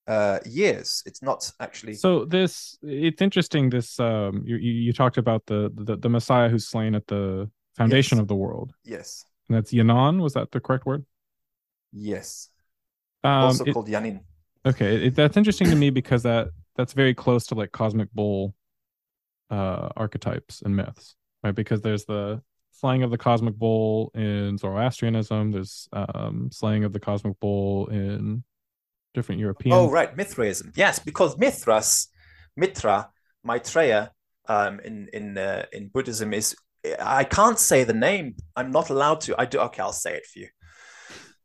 uh, 0.06 0.38
years. 0.44 1.02
It's 1.06 1.22
not 1.22 1.50
actually. 1.60 1.94
So 1.94 2.24
this, 2.24 2.78
it's 2.82 3.22
interesting. 3.22 3.70
This, 3.70 3.98
um, 4.00 4.42
you 4.44 4.56
you 4.56 4.92
talked 4.92 5.18
about 5.18 5.44
the 5.46 5.72
the, 5.74 5.96
the 5.96 6.08
Messiah 6.08 6.48
who's 6.48 6.66
slain 6.66 6.94
at 6.94 7.06
the 7.06 7.50
foundation 7.76 8.18
yes. 8.18 8.22
of 8.22 8.28
the 8.28 8.34
world. 8.34 8.72
Yes. 8.84 9.24
And 9.48 9.56
that's 9.56 9.72
Yanon. 9.72 10.20
Was 10.20 10.34
that 10.34 10.50
the 10.50 10.60
correct 10.60 10.86
word? 10.86 11.04
Yes. 11.92 12.48
Um, 13.24 13.32
also 13.32 13.64
it, 13.64 13.72
called 13.72 13.88
Yanin. 13.88 14.20
Okay, 14.64 15.06
it, 15.06 15.14
that's 15.14 15.36
interesting 15.36 15.70
to 15.70 15.76
me 15.76 15.90
because 15.90 16.22
that 16.22 16.48
that's 16.76 16.92
very 16.92 17.14
close 17.14 17.46
to 17.46 17.54
like 17.54 17.72
cosmic 17.72 18.12
bull 18.12 18.54
uh 19.50 19.88
archetypes 19.96 20.62
and 20.62 20.74
myths, 20.74 21.16
right? 21.42 21.54
Because 21.54 21.80
there's 21.80 22.04
the 22.04 22.42
slaying 22.72 23.02
of 23.02 23.10
the 23.10 23.18
cosmic 23.18 23.54
bull 23.54 24.10
in 24.14 24.58
Zoroastrianism. 24.58 25.52
There's 25.52 25.88
um 25.92 26.50
slaying 26.52 26.84
of 26.84 26.92
the 26.92 27.00
cosmic 27.00 27.38
bull 27.40 27.86
in 27.88 28.44
different 29.16 29.40
European. 29.40 29.74
Oh, 29.74 29.90
right, 29.90 30.16
Mithraism. 30.16 30.72
Yes, 30.76 31.00
because 31.00 31.36
Mithras, 31.36 32.08
Mitra, 32.56 33.08
Maitreya, 33.44 34.12
um, 34.48 34.78
in 34.80 35.08
in 35.12 35.36
uh, 35.36 35.64
in 35.72 35.88
Buddhism 35.88 36.32
is 36.32 36.54
I 37.00 37.24
can't 37.24 37.58
say 37.58 37.82
the 37.82 37.92
name. 37.92 38.36
I'm 38.54 38.70
not 38.70 38.90
allowed 38.90 39.20
to. 39.22 39.34
I 39.40 39.46
do. 39.46 39.58
Okay, 39.58 39.82
I'll 39.82 39.92
say 39.92 40.14
it 40.14 40.26
for 40.26 40.38
you. 40.38 40.48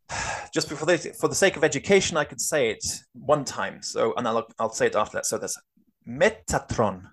Just 0.53 0.69
before 0.69 0.85
the, 0.85 0.97
for 1.19 1.27
the 1.27 1.35
sake 1.35 1.55
of 1.57 1.63
education, 1.63 2.17
I 2.17 2.25
could 2.25 2.41
say 2.41 2.69
it 2.69 2.85
one 3.13 3.45
time. 3.45 3.81
So, 3.81 4.13
and 4.15 4.27
I'll 4.27 4.45
I'll 4.59 4.73
say 4.73 4.87
it 4.87 4.95
after 4.95 5.17
that. 5.17 5.25
So 5.25 5.37
there's 5.37 5.57
Metatron, 6.07 7.03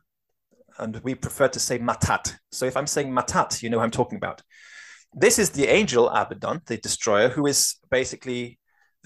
and 0.78 1.01
we 1.05 1.14
prefer 1.14 1.48
to 1.48 1.60
say 1.60 1.78
Matat. 1.78 2.35
So 2.52 2.66
if 2.66 2.76
I'm 2.76 2.86
saying 2.86 3.10
Matat, 3.10 3.62
you 3.62 3.70
know 3.70 3.78
who 3.78 3.85
I'm 3.85 3.90
talking 3.90 4.16
about. 4.16 4.43
This 5.14 5.39
is 5.39 5.51
the 5.51 5.66
angel 5.66 6.10
Abaddon, 6.10 6.60
the 6.66 6.76
destroyer, 6.76 7.30
who 7.30 7.47
is 7.47 7.76
basically 7.90 8.59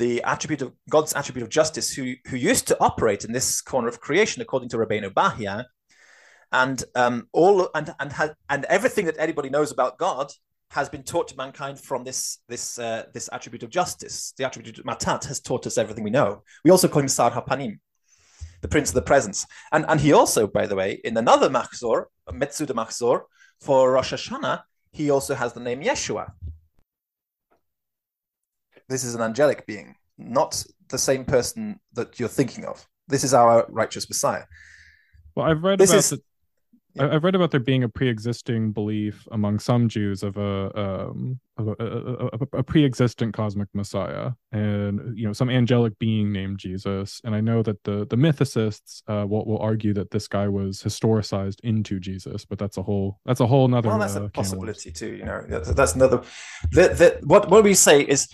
the 0.02 0.20
attribute 0.24 0.62
of 0.62 0.72
God's 0.90 1.12
attribute 1.12 1.44
of 1.44 1.48
justice, 1.48 1.88
who 1.94 2.14
who 2.28 2.36
used 2.36 2.66
to 2.66 2.76
operate 2.80 3.24
in 3.24 3.32
this 3.32 3.60
corner 3.60 3.88
of 3.88 4.00
creation, 4.00 4.42
according 4.42 4.68
to 4.70 4.76
Rabbeinu 4.76 5.10
Bahya, 5.14 5.64
and 6.50 6.82
um, 6.96 7.28
all 7.32 7.70
and 7.72 7.94
and 8.00 8.12
ha- 8.12 8.34
and 8.48 8.64
everything 8.64 9.06
that 9.06 9.16
anybody 9.26 9.48
knows 9.48 9.70
about 9.70 9.98
God 9.98 10.32
has 10.70 10.88
been 10.88 11.04
taught 11.04 11.28
to 11.28 11.36
mankind 11.36 11.78
from 11.78 12.02
this 12.02 12.38
this 12.48 12.80
uh, 12.80 13.04
this 13.14 13.28
attribute 13.32 13.62
of 13.62 13.70
justice. 13.70 14.34
The 14.36 14.44
attribute 14.44 14.78
of 14.80 14.84
Matat 14.84 15.24
has 15.26 15.38
taught 15.40 15.68
us 15.68 15.78
everything 15.78 16.02
we 16.02 16.18
know. 16.18 16.42
We 16.64 16.72
also 16.72 16.88
call 16.88 17.02
him 17.02 17.08
Sar 17.08 17.30
Hapanim, 17.30 17.78
the 18.60 18.72
Prince 18.74 18.88
of 18.90 18.96
the 18.96 19.08
Presence, 19.12 19.46
and 19.70 19.84
and 19.88 20.00
he 20.00 20.12
also, 20.12 20.48
by 20.48 20.66
the 20.66 20.74
way, 20.74 21.00
in 21.04 21.16
another 21.16 21.48
Machzor, 21.48 22.06
Metzuda 22.28 22.74
Machzor 22.80 23.20
for 23.60 23.92
Rosh 23.92 24.12
Hashanah, 24.12 24.62
he 24.90 25.10
also 25.10 25.36
has 25.36 25.52
the 25.52 25.60
name 25.60 25.80
Yeshua. 25.80 26.32
This 28.88 29.04
is 29.04 29.14
an 29.14 29.20
angelic 29.22 29.66
being, 29.66 29.96
not 30.18 30.62
the 30.88 30.98
same 30.98 31.24
person 31.24 31.80
that 31.94 32.18
you're 32.20 32.28
thinking 32.28 32.64
of. 32.64 32.86
This 33.09 33.24
is 33.24 33.34
our 33.34 33.66
righteous 33.68 34.09
Messiah. 34.09 34.44
Well, 35.34 35.46
I've 35.46 35.62
read 35.62 35.78
This 35.78 35.90
about 35.90 35.98
is- 35.98 36.10
the, 36.10 36.20
I- 36.98 37.14
I've 37.14 37.24
read 37.24 37.34
about 37.34 37.50
there 37.50 37.60
being 37.60 37.84
a 37.84 37.88
pre-existing 37.88 38.72
belief 38.72 39.26
among 39.32 39.59
some 39.60 39.88
Jews 39.88 40.22
of 40.22 40.36
a 40.36 40.70
um 40.78 41.40
of 41.56 41.68
a, 41.68 41.72
a, 41.82 42.59
a, 42.59 42.62
pre-existent 42.62 43.34
cosmic 43.34 43.68
Messiah, 43.74 44.32
and 44.52 45.16
you 45.16 45.26
know 45.26 45.32
some 45.32 45.48
angelic 45.48 45.98
being 45.98 46.32
named 46.32 46.59
Jesus. 46.59 47.20
And 47.24 47.34
I 47.34 47.40
know 47.40 47.62
that 47.62 47.82
the 47.84 48.06
the 48.10 48.16
mythicists 48.16 49.02
uh, 49.09 49.26
will 49.26 49.44
will 49.46 49.59
argue 49.59 49.94
that 49.94 50.10
this 50.10 50.28
guy 50.28 50.48
was 50.48 50.82
historicized 50.82 51.60
into 51.62 51.98
Jesus, 51.98 52.44
but 52.44 52.59
that's 52.59 52.76
a 52.76 52.82
whole 52.82 53.18
that's 53.24 53.40
a 53.40 53.46
whole 53.46 53.64
another. 53.64 53.88
well, 53.88 53.98
that's 53.98 54.16
uh, 54.16 54.24
a 54.24 54.30
can 54.30 54.44
of 54.44 54.52
worms. 54.52 54.52
possibility 54.52 54.92
too. 54.92 55.16
You 55.16 55.24
know, 55.24 55.44
that's, 55.48 55.70
that's 55.72 55.94
another. 55.94 56.22
The, 56.72 56.88
the, 56.88 57.20
what 57.26 57.48
what 57.48 57.64
we 57.64 57.72
say 57.72 58.02
is 58.02 58.28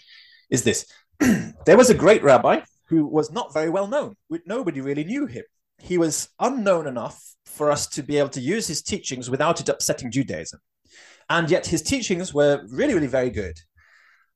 is 0.51 0.63
this: 0.63 0.87
there 1.67 1.77
was 1.77 1.91
a 1.91 1.95
great 1.95 2.23
rabbi 2.23 2.61
who 2.87 3.07
was 3.07 3.31
not 3.31 3.53
very 3.53 3.71
well 3.71 3.87
known. 3.87 4.17
Nobody 4.47 4.81
really 4.81 5.05
knew 5.05 5.27
him. 5.27 5.45
He 5.79 5.99
was 5.99 6.29
unknown 6.41 6.87
enough 6.87 7.23
for 7.45 7.71
us 7.71 7.87
to 7.89 8.03
be 8.03 8.19
able 8.19 8.31
to 8.31 8.41
use 8.41 8.67
his 8.67 8.83
teachings 8.83 9.31
without 9.31 9.61
it 9.61 9.69
upsetting 9.69 10.11
Judaism, 10.11 10.61
and 11.29 11.51
yet 11.51 11.67
his 11.67 11.83
teachings 11.83 12.33
were 12.33 12.65
really, 12.71 12.95
really 12.95 13.07
very 13.07 13.31
good. 13.31 13.59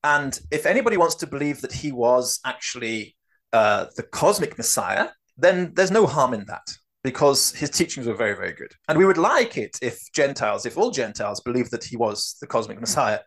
And 0.03 0.37
if 0.51 0.65
anybody 0.65 0.97
wants 0.97 1.15
to 1.15 1.27
believe 1.27 1.61
that 1.61 1.71
he 1.71 1.91
was 1.91 2.39
actually 2.45 3.15
uh, 3.53 3.85
the 3.95 4.03
cosmic 4.03 4.57
Messiah, 4.57 5.09
then 5.37 5.73
there's 5.75 5.91
no 5.91 6.05
harm 6.05 6.33
in 6.33 6.45
that 6.45 6.67
because 7.03 7.53
his 7.53 7.69
teachings 7.69 8.07
were 8.07 8.13
very, 8.13 8.35
very 8.35 8.53
good. 8.53 8.71
And 8.87 8.97
we 8.97 9.05
would 9.05 9.17
like 9.17 9.57
it 9.57 9.77
if 9.81 9.99
Gentiles, 10.13 10.65
if 10.65 10.77
all 10.77 10.91
Gentiles 10.91 11.41
believed 11.41 11.71
that 11.71 11.83
he 11.83 11.97
was 11.97 12.37
the 12.39 12.47
cosmic 12.47 12.79
Messiah, 12.79 13.19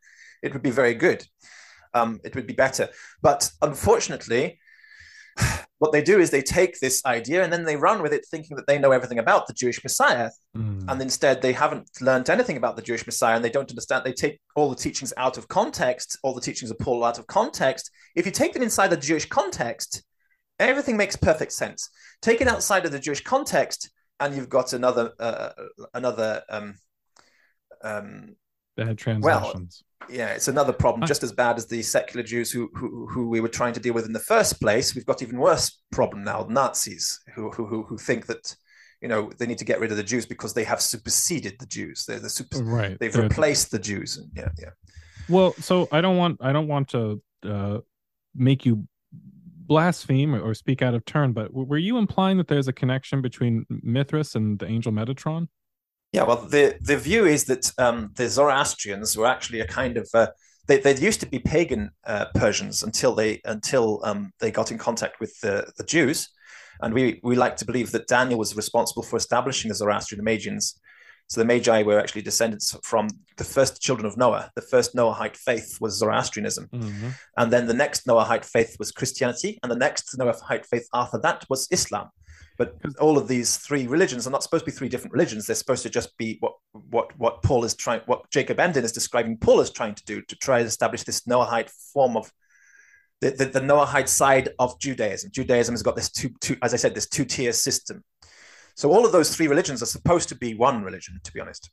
it 0.43 0.53
would 0.53 0.63
be 0.63 0.71
very 0.71 0.95
good. 0.95 1.27
Um, 1.97 2.21
it 2.25 2.35
would 2.35 2.47
be 2.47 2.55
better. 2.55 2.89
But 3.23 3.51
unfortunately, 3.63 4.59
what 5.79 5.93
they 5.93 6.03
do 6.03 6.19
is 6.19 6.31
they 6.31 6.43
take 6.43 6.79
this 6.79 7.05
idea 7.05 7.43
and 7.43 7.53
then 7.53 7.65
they 7.65 7.77
run 7.77 8.03
with 8.03 8.13
it 8.13 8.27
thinking 8.31 8.57
that 8.57 8.67
they 8.67 8.79
know 8.79 8.93
everything 8.93 9.19
about 9.19 9.47
the 9.47 9.55
Jewish 9.55 9.83
Messiah. 9.83 10.31
Mm. 10.57 10.85
And 10.89 11.03
instead, 11.03 11.43
they 11.43 11.53
haven't 11.53 11.89
learned 12.01 12.31
anything 12.31 12.57
about 12.57 12.77
the 12.77 12.83
Jewish 12.83 13.07
Messiah 13.07 13.37
and 13.37 13.45
they 13.45 13.51
don't 13.51 13.71
understand. 13.71 14.05
They 14.05 14.13
take 14.13 14.41
all 14.55 14.71
the 14.71 14.77
teachings 14.77 15.13
out 15.17 15.39
of 15.39 15.49
context, 15.49 16.19
all 16.23 16.35
the 16.35 16.41
teachings 16.41 16.71
of 16.71 16.79
Paul 16.79 17.05
out 17.05 17.19
of 17.19 17.27
context. 17.27 17.91
If 18.15 18.27
you 18.27 18.33
take 18.33 18.53
them 18.53 18.63
inside 18.63 18.89
the 18.89 18.97
Jewish 18.97 19.27
context, 19.27 20.03
everything 20.59 20.97
makes 20.97 21.17
perfect 21.17 21.53
sense. 21.53 21.91
Take 22.23 22.41
it 22.41 22.49
outside 22.49 22.87
of 22.87 22.93
the 22.93 22.99
Jewish 22.99 23.23
context, 23.23 23.91
and 24.21 24.35
you've 24.35 24.49
got 24.49 24.73
another 24.73 25.13
uh, 25.21 25.51
another 25.93 26.43
um, 26.49 26.75
um, 27.83 28.37
Bad 28.77 28.99
translations. 28.99 29.83
Yeah, 30.09 30.29
it's 30.29 30.49
another 30.49 30.73
problem, 30.73 31.07
just 31.07 31.23
as 31.23 31.33
bad 31.33 31.57
as 31.57 31.67
the 31.67 31.83
secular 31.83 32.23
Jews 32.23 32.51
who, 32.51 32.71
who 32.75 33.07
who 33.07 33.29
we 33.29 33.41
were 33.41 33.49
trying 33.49 33.73
to 33.75 33.81
deal 33.81 33.95
with 33.95 34.07
in 34.07 34.13
the 34.13 34.21
first 34.21 34.61
place. 34.61 34.95
We've 34.95 35.07
got 35.07 35.23
even 35.23 35.39
worse 35.39 35.83
problem 35.93 36.25
now: 36.25 36.47
Nazis 36.49 37.21
who 37.35 37.51
who 37.51 37.83
who, 37.83 37.99
think 37.99 38.27
that 38.27 38.55
you 39.01 39.09
know 39.09 39.31
they 39.39 39.47
need 39.47 39.59
to 39.59 39.65
get 39.65 39.81
rid 39.81 39.91
of 39.91 39.97
the 39.97 40.03
Jews 40.03 40.27
because 40.27 40.55
they 40.55 40.65
have 40.65 40.81
superseded 40.81 41.59
the 41.59 41.67
Jews. 41.67 42.05
They're 42.07 42.19
the 42.19 42.31
super, 42.31 42.63
right. 42.63 42.99
they've 42.99 43.13
they're- 43.13 43.23
replaced 43.23 43.71
the 43.71 43.79
Jews. 43.79 44.17
And 44.17 44.31
yeah, 44.35 44.49
yeah. 44.59 44.71
Well, 45.29 45.55
so 45.55 45.89
I 45.93 46.01
don't 46.01 46.17
want 46.17 46.39
I 46.41 46.53
don't 46.53 46.69
want 46.69 46.89
to 46.91 47.23
uh, 47.45 47.79
make 48.35 48.65
you 48.65 48.87
blaspheme 49.67 50.35
or, 50.35 50.41
or 50.41 50.55
speak 50.55 50.83
out 50.83 50.95
of 50.95 51.05
turn, 51.05 51.33
but 51.33 51.53
were 51.53 51.79
you 51.79 51.99
implying 51.99 52.37
that 52.39 52.49
there's 52.49 52.69
a 52.69 52.73
connection 52.73 53.21
between 53.21 53.67
Mithras 53.69 54.35
and 54.35 54.59
the 54.59 54.67
angel 54.67 54.93
Metatron? 54.93 55.49
Yeah, 56.17 56.23
well, 56.23 56.39
the 56.39 56.79
the 56.81 56.97
view 56.97 57.27
is 57.27 57.45
that 57.45 57.71
um, 57.77 58.11
the 58.15 58.27
Zoroastrians 58.31 59.19
were 59.19 59.27
actually 59.27 59.61
a 59.61 59.67
kind 59.67 59.99
of 59.99 60.09
uh, 60.15 60.29
they 60.67 60.79
they 60.79 60.97
used 60.97 61.21
to 61.21 61.27
be 61.27 61.39
pagan 61.39 61.91
uh, 62.07 62.25
Persians 62.35 62.83
until 62.83 63.15
they 63.15 63.43
until 63.45 64.01
um, 64.03 64.33
they 64.41 64.51
got 64.51 64.71
in 64.73 64.79
contact 64.79 65.21
with 65.21 65.39
the, 65.41 65.71
the 65.77 65.85
Jews, 65.85 66.31
and 66.81 66.95
we 66.95 67.21
we 67.23 67.37
like 67.37 67.59
to 67.59 67.67
believe 67.67 67.93
that 67.93 68.09
Daniel 68.09 68.39
was 68.39 68.57
responsible 68.57 69.03
for 69.03 69.17
establishing 69.19 69.69
the 69.69 69.75
Zoroastrian 69.75 70.25
Magians. 70.25 70.81
So 71.29 71.39
the 71.41 71.45
Magi 71.45 71.83
were 71.83 72.01
actually 72.01 72.23
descendants 72.23 72.75
from 72.83 73.09
the 73.37 73.45
first 73.45 73.83
children 73.83 74.07
of 74.07 74.17
Noah. 74.17 74.51
The 74.55 74.63
first 74.63 74.95
Noahite 74.95 75.37
faith 75.37 75.77
was 75.83 75.99
Zoroastrianism, 75.99 76.71
and 77.37 77.53
then 77.53 77.67
the 77.67 77.75
next 77.75 78.07
Noahite 78.07 78.47
faith 78.47 78.77
was 78.79 78.91
Christianity, 78.91 79.59
and 79.63 79.71
the 79.71 79.77
next 79.77 80.17
Noahite 80.17 80.65
faith 80.65 80.89
after 80.95 81.19
that 81.19 81.45
was 81.51 81.69
Islam. 81.71 82.09
But 82.59 82.77
all 83.01 83.19
of 83.19 83.29
these 83.29 83.59
three 83.59 83.87
religions 83.87 84.27
are 84.27 84.31
not 84.31 84.43
supposed 84.43 84.65
to 84.65 84.71
be 84.71 84.77
three 84.77 84.89
different 84.89 85.13
religions. 85.13 85.47
They're 85.47 85.57
supposed 85.57 85.83
to 85.83 85.91
just 85.91 86.17
be 86.17 86.39
what 86.41 86.55
what 86.73 87.19
what 87.19 87.43
Paul 87.43 87.65
is 87.65 87.75
trying, 87.75 88.01
what 88.07 88.31
Jacob 88.31 88.59
Emden 88.59 88.85
is 88.85 88.93
describing 88.93 89.37
Paul 89.37 89.61
is 89.61 89.71
trying 89.71 89.95
to 89.95 90.05
do 90.05 90.23
to 90.23 90.37
try 90.37 90.61
to 90.61 90.67
establish 90.67 91.03
this 91.03 91.23
Noahide 91.23 91.71
form 91.93 92.17
of 92.17 92.33
the, 93.21 93.31
the, 93.31 93.45
the 93.47 93.61
Noahide 93.61 94.09
side 94.09 94.51
of 94.59 94.79
Judaism. 94.79 95.31
Judaism 95.33 95.73
has 95.75 95.83
got 95.83 95.97
this 95.97 96.11
two, 96.11 96.31
two, 96.41 96.57
as 96.63 96.75
I 96.75 96.77
said, 96.77 96.95
this 96.95 97.09
two 97.09 97.25
tier 97.25 97.53
system. 97.53 98.05
So 98.75 98.93
all 98.93 99.07
of 99.07 99.13
those 99.13 99.35
three 99.35 99.49
religions 99.49 99.83
are 99.83 99.87
supposed 99.87 100.29
to 100.29 100.35
be 100.35 100.55
one 100.55 100.83
religion, 100.83 101.19
to 101.25 101.33
be 101.33 101.41
honest. 101.41 101.71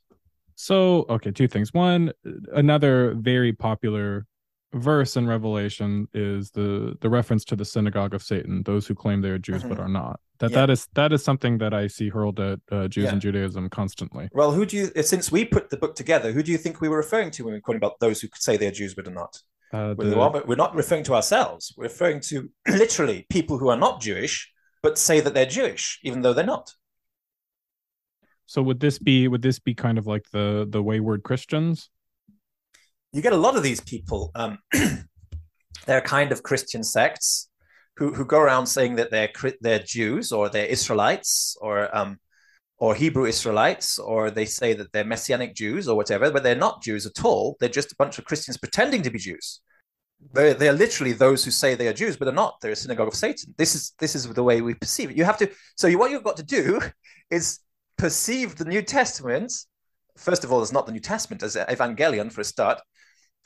So, 0.56 1.06
okay, 1.10 1.32
two 1.32 1.48
things. 1.50 1.74
One, 1.74 2.12
another 2.54 3.14
very 3.16 3.52
popular 3.52 4.26
verse 4.74 5.18
in 5.18 5.28
Revelation 5.28 6.08
is 6.14 6.50
the 6.52 6.96
the 7.02 7.10
reference 7.10 7.44
to 7.46 7.56
the 7.56 7.66
synagogue 7.66 8.14
of 8.14 8.24
Satan, 8.24 8.64
those 8.64 8.88
who 8.88 8.96
claim 8.96 9.22
they 9.22 9.30
are 9.30 9.38
Jews 9.38 9.64
but 9.64 9.78
Mhm. 9.78 9.82
are 9.86 9.90
not. 9.90 10.20
That 10.44 10.52
Yeah. 10.52 10.58
that 10.66 10.70
is 10.72 10.88
that 10.94 11.14
is 11.14 11.24
something 11.24 11.58
that 11.60 11.74
I 11.74 11.88
see 11.88 12.10
hurled 12.10 12.38
at 12.42 12.60
uh, 12.70 12.90
Jews 12.90 13.06
Yeah. 13.06 13.12
and 13.14 13.22
Judaism 13.22 13.70
constantly. 13.70 14.28
Well, 14.34 14.52
who 14.52 14.66
do 14.66 14.76
you, 14.76 15.04
since 15.04 15.32
we 15.32 15.46
put 15.46 15.70
the 15.70 15.78
book 15.78 15.96
together, 15.96 16.34
who 16.34 16.44
do 16.44 16.52
you 16.52 16.58
think 16.58 16.82
we 16.82 16.90
were 16.90 16.98
referring 16.98 17.32
to 17.32 17.46
when 17.46 17.54
we 17.54 17.58
were 17.60 17.62
talking 17.62 17.78
about 17.78 17.98
those 18.02 18.20
who 18.20 18.28
could 18.28 18.42
say 18.42 18.58
they're 18.58 18.70
Jews 18.72 18.94
but 18.94 19.08
are 19.08 19.12
not? 19.12 19.40
Uh, 19.72 19.96
We're, 19.98 20.10
the- 20.10 20.44
we're 20.46 20.56
not 20.66 20.76
referring 20.76 21.06
to 21.06 21.14
ourselves. 21.16 21.74
We're 21.78 21.86
referring 21.86 22.20
to 22.32 22.50
literally 22.68 23.26
people 23.30 23.58
who 23.58 23.70
are 23.70 23.78
not 23.78 24.02
Jewish 24.02 24.52
but 24.82 24.98
say 24.98 25.22
that 25.22 25.34
they're 25.34 25.46
Jewish, 25.46 26.00
even 26.04 26.22
though 26.24 26.34
they're 26.34 26.44
not. 26.58 26.74
so 28.46 28.62
would 28.62 28.82
this 28.82 29.00
be 29.00 29.30
would 29.30 29.42
this 29.42 29.60
be 29.60 29.74
kind 29.74 29.98
of 29.98 30.06
like 30.08 30.26
the 30.32 30.68
the 30.70 30.84
wayward 30.84 31.24
Christians? 31.24 31.90
You 33.14 33.22
get 33.22 33.32
a 33.32 33.38
lot 33.38 33.56
of 33.56 33.64
these 33.64 33.80
people. 33.80 34.32
Um, 34.36 34.58
they're 35.86 36.02
kind 36.02 36.32
of 36.34 36.44
Christian 36.44 36.84
sects 36.84 37.50
who, 37.98 38.14
who 38.14 38.26
go 38.26 38.40
around 38.40 38.66
saying 38.68 38.96
that 38.96 39.12
they're 39.12 39.32
they're 39.62 39.80
Jews 39.80 40.32
or 40.32 40.50
they're 40.50 40.66
Israelites 40.66 41.56
or 41.62 41.96
um, 41.96 42.20
or 42.78 42.96
Hebrew 42.96 43.26
Israelites 43.26 44.00
or 44.00 44.32
they 44.32 44.46
say 44.46 44.74
that 44.74 44.92
they're 44.92 45.06
Messianic 45.06 45.56
Jews 45.56 45.88
or 45.88 45.96
whatever, 45.96 46.32
but 46.32 46.44
they're 46.44 46.56
not 46.56 46.82
Jews 46.82 47.06
at 47.06 47.24
all. 47.24 47.56
They're 47.60 47.70
just 47.70 47.92
a 47.92 47.96
bunch 47.96 48.18
of 48.18 48.26
Christians 48.26 48.58
pretending 48.58 49.04
to 49.04 49.10
be 49.10 49.20
Jews. 49.20 49.62
They're, 50.32 50.54
they're 50.54 50.74
literally 50.74 51.14
those 51.14 51.44
who 51.44 51.52
say 51.52 51.76
they 51.76 51.88
are 51.88 51.94
Jews, 51.94 52.18
but 52.18 52.28
are 52.28 52.34
not. 52.34 52.60
They're 52.62 52.72
a 52.72 52.76
synagogue 52.76 53.10
of 53.10 53.16
Satan. 53.16 53.54
This 53.58 53.76
is 53.76 53.94
this 54.00 54.16
is 54.16 54.28
the 54.28 54.44
way 54.44 54.62
we 54.62 54.74
perceive 54.74 55.12
it. 55.12 55.18
You 55.18 55.26
have 55.26 55.38
to. 55.38 55.52
So 55.76 55.88
you, 55.88 55.98
what 55.98 56.12
you've 56.12 56.24
got 56.24 56.38
to 56.38 56.44
do 56.44 56.82
is 57.32 57.60
perceive 57.98 58.56
the 58.56 58.66
New 58.66 58.82
Testament. 58.82 59.52
First 60.18 60.44
of 60.44 60.52
all, 60.52 60.62
it's 60.62 60.72
not 60.72 60.86
the 60.86 60.92
New 60.92 61.00
Testament 61.00 61.44
as 61.44 61.56
Evangelion 61.56 62.32
for 62.32 62.42
a 62.42 62.46
start, 62.46 62.80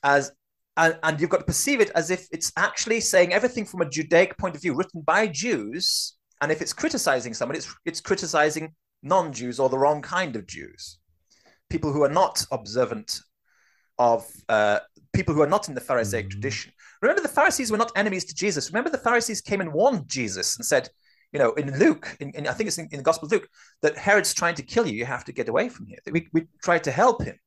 as 0.03 0.31
and, 0.77 0.97
and 1.03 1.19
you've 1.19 1.29
got 1.29 1.39
to 1.39 1.45
perceive 1.45 1.81
it 1.81 1.91
as 1.95 2.11
if 2.11 2.27
it's 2.31 2.51
actually 2.55 3.01
saying 3.01 3.33
everything 3.33 3.65
from 3.65 3.81
a 3.81 3.89
Judaic 3.89 4.37
point 4.37 4.55
of 4.55 4.61
view, 4.61 4.75
written 4.75 5.01
by 5.01 5.27
Jews. 5.27 6.15
And 6.41 6.51
if 6.51 6.61
it's 6.61 6.73
criticizing 6.73 7.33
someone, 7.33 7.57
it's 7.57 7.73
it's 7.85 7.99
criticizing 7.99 8.73
non-Jews 9.03 9.59
or 9.59 9.69
the 9.69 9.77
wrong 9.77 10.01
kind 10.01 10.35
of 10.35 10.47
Jews, 10.47 10.99
people 11.69 11.91
who 11.91 12.03
are 12.03 12.09
not 12.09 12.45
observant 12.51 13.19
of 13.97 14.25
uh, 14.47 14.79
people 15.13 15.33
who 15.33 15.41
are 15.41 15.47
not 15.47 15.67
in 15.67 15.75
the 15.75 15.81
Pharisaic 15.81 16.27
Mhm. 16.27 16.31
tradition. 16.31 16.71
Remember, 17.01 17.21
the 17.21 17.27
Pharisees 17.27 17.71
were 17.71 17.77
not 17.77 17.91
enemies 17.95 18.25
to 18.25 18.35
Jesus. 18.35 18.69
Remember, 18.69 18.91
the 18.91 18.97
Pharisees 18.97 19.41
came 19.41 19.61
and 19.61 19.73
warned 19.73 20.07
Jesus 20.07 20.55
and 20.57 20.65
said, 20.65 20.89
you 21.31 21.39
know, 21.39 21.53
in 21.53 21.77
Luke, 21.79 22.15
in, 22.19 22.31
in 22.31 22.47
I 22.47 22.53
think 22.53 22.67
it's 22.67 22.77
in, 22.77 22.87
in, 22.91 22.97
the 22.97 23.03
Gospel 23.03 23.25
of 23.25 23.31
Luke, 23.31 23.49
that 23.81 23.97
Herod's 23.97 24.33
trying 24.33 24.55
to 24.55 24.63
kill 24.63 24.87
you. 24.87 24.93
You 24.93 25.05
have 25.05 25.25
to 25.25 25.31
get 25.31 25.49
away 25.49 25.69
from 25.69 25.87
here. 25.87 25.99
We, 26.11 26.27
we 26.33 26.47
tried 26.63 26.83
to 26.85 26.91
help 26.91 27.23
him. 27.23 27.37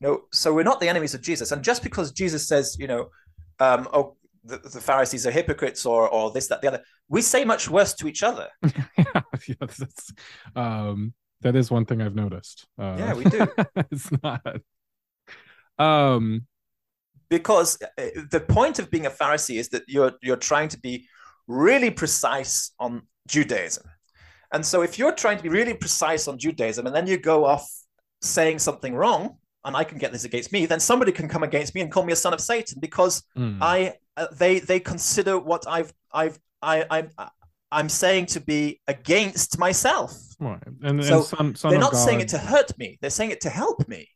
Know, 0.00 0.22
so 0.32 0.54
we're 0.54 0.62
not 0.62 0.80
the 0.80 0.88
enemies 0.88 1.14
of 1.14 1.20
Jesus. 1.20 1.52
And 1.52 1.62
just 1.62 1.82
because 1.82 2.12
Jesus 2.12 2.48
says, 2.48 2.76
you 2.78 2.86
know, 2.86 3.10
um, 3.58 3.88
oh, 3.92 4.16
the, 4.44 4.56
the, 4.56 4.80
Pharisees 4.80 5.26
are 5.26 5.30
hypocrites 5.30 5.84
or 5.84 6.08
or 6.08 6.30
this, 6.30 6.46
that, 6.48 6.62
the 6.62 6.68
other, 6.68 6.82
we 7.08 7.20
say 7.20 7.44
much 7.44 7.68
worse 7.68 7.92
to 7.94 8.08
each 8.08 8.22
other. 8.22 8.48
yeah, 8.96 9.22
that's, 9.58 10.12
um, 10.56 11.12
that 11.42 11.56
is 11.56 11.70
one 11.70 11.84
thing 11.84 12.00
I've 12.00 12.14
noticed. 12.14 12.66
Uh, 12.78 12.96
yeah, 12.98 13.14
we 13.14 13.24
do. 13.24 13.46
it's 13.90 14.10
not. 14.22 14.40
Um, 15.78 16.46
because 17.28 17.78
uh, 17.82 18.06
the 18.30 18.40
point 18.40 18.78
of 18.78 18.90
being 18.90 19.06
a 19.06 19.10
Pharisee 19.10 19.58
is 19.58 19.68
that 19.70 19.84
you're 19.86 20.12
you're 20.22 20.36
trying 20.36 20.68
to 20.68 20.78
be 20.78 21.06
really 21.46 21.90
precise 21.90 22.72
on 22.78 23.02
Judaism. 23.28 23.84
And 24.52 24.64
so 24.66 24.82
if 24.82 24.98
you're 24.98 25.14
trying 25.14 25.36
to 25.36 25.42
be 25.42 25.48
really 25.48 25.74
precise 25.74 26.26
on 26.28 26.38
Judaism 26.38 26.86
and 26.86 26.94
then 26.94 27.06
you 27.06 27.18
go 27.18 27.44
off 27.44 27.68
saying 28.20 28.58
something 28.58 28.94
wrong, 28.94 29.36
and 29.64 29.76
I 29.76 29.84
can 29.84 29.98
get 29.98 30.12
this 30.12 30.24
against 30.24 30.52
me, 30.52 30.66
then 30.66 30.80
somebody 30.80 31.12
can 31.12 31.28
come 31.28 31.42
against 31.42 31.74
me 31.74 31.80
and 31.80 31.90
call 31.90 32.04
me 32.04 32.12
a 32.12 32.16
son 32.16 32.32
of 32.32 32.40
Satan 32.40 32.78
because 32.80 33.22
mm. 33.36 33.58
I 33.60 33.94
uh, 34.16 34.26
they 34.32 34.58
they 34.60 34.80
consider 34.80 35.38
what 35.38 35.66
I've 35.68 35.92
I've 36.12 36.38
I 36.62 36.84
I'm 36.90 37.10
I'm 37.72 37.88
saying 37.88 38.26
to 38.26 38.40
be 38.40 38.80
against 38.88 39.58
myself. 39.58 40.16
Right, 40.38 40.62
and, 40.82 41.04
so 41.04 41.18
and 41.18 41.24
son, 41.24 41.54
son 41.54 41.70
they're 41.70 41.80
not 41.80 41.92
God. 41.92 42.04
saying 42.04 42.20
it 42.20 42.28
to 42.28 42.38
hurt 42.38 42.76
me; 42.78 42.98
they're 43.00 43.10
saying 43.10 43.30
it 43.30 43.40
to 43.42 43.50
help 43.50 43.86
me 43.88 44.08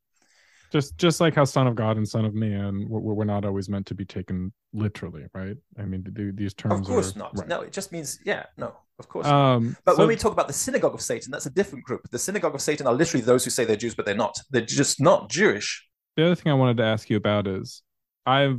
just 0.74 0.98
just 0.98 1.20
like 1.20 1.36
how 1.36 1.44
son 1.44 1.68
of 1.68 1.76
god 1.76 1.96
and 1.96 2.08
son 2.08 2.24
of 2.24 2.34
man 2.34 2.84
we're, 2.88 3.24
not 3.24 3.44
always 3.44 3.68
meant 3.68 3.86
to 3.86 3.94
be 3.94 4.04
taken 4.04 4.52
literally 4.72 5.24
right? 5.32 5.56
I 5.78 5.82
mean 5.82 6.04
these 6.34 6.52
terms 6.52 6.80
of 6.80 6.86
course 6.86 7.14
are, 7.14 7.20
not. 7.20 7.38
right. 7.38 7.46
no 7.46 7.60
it 7.60 7.72
just 7.72 7.92
means 7.92 8.18
yeah 8.24 8.46
no 8.56 8.74
of 8.98 9.08
course 9.08 9.24
um, 9.24 9.76
but 9.84 9.94
so, 9.94 10.00
when 10.00 10.08
we 10.08 10.16
talk 10.16 10.32
about 10.32 10.48
the 10.48 10.52
synagogue 10.52 10.92
of 10.92 11.00
satan 11.00 11.30
that's 11.30 11.46
a 11.46 11.50
different 11.50 11.84
group. 11.84 12.10
The 12.10 12.18
synagogue 12.18 12.56
of 12.56 12.60
satan 12.60 12.88
are 12.88 12.92
literally 12.92 13.24
those 13.24 13.44
who 13.44 13.50
say 13.50 13.64
they're 13.64 13.76
jews 13.76 13.94
but 13.94 14.04
they're 14.04 14.16
not. 14.16 14.36
They're 14.50 14.62
just 14.62 15.00
not 15.00 15.30
jewish. 15.30 15.86
The 16.16 16.26
other 16.26 16.34
thing 16.34 16.50
i 16.50 16.56
wanted 16.56 16.78
to 16.78 16.84
ask 16.84 17.08
you 17.08 17.18
about 17.18 17.46
is 17.46 17.82
I 18.26 18.54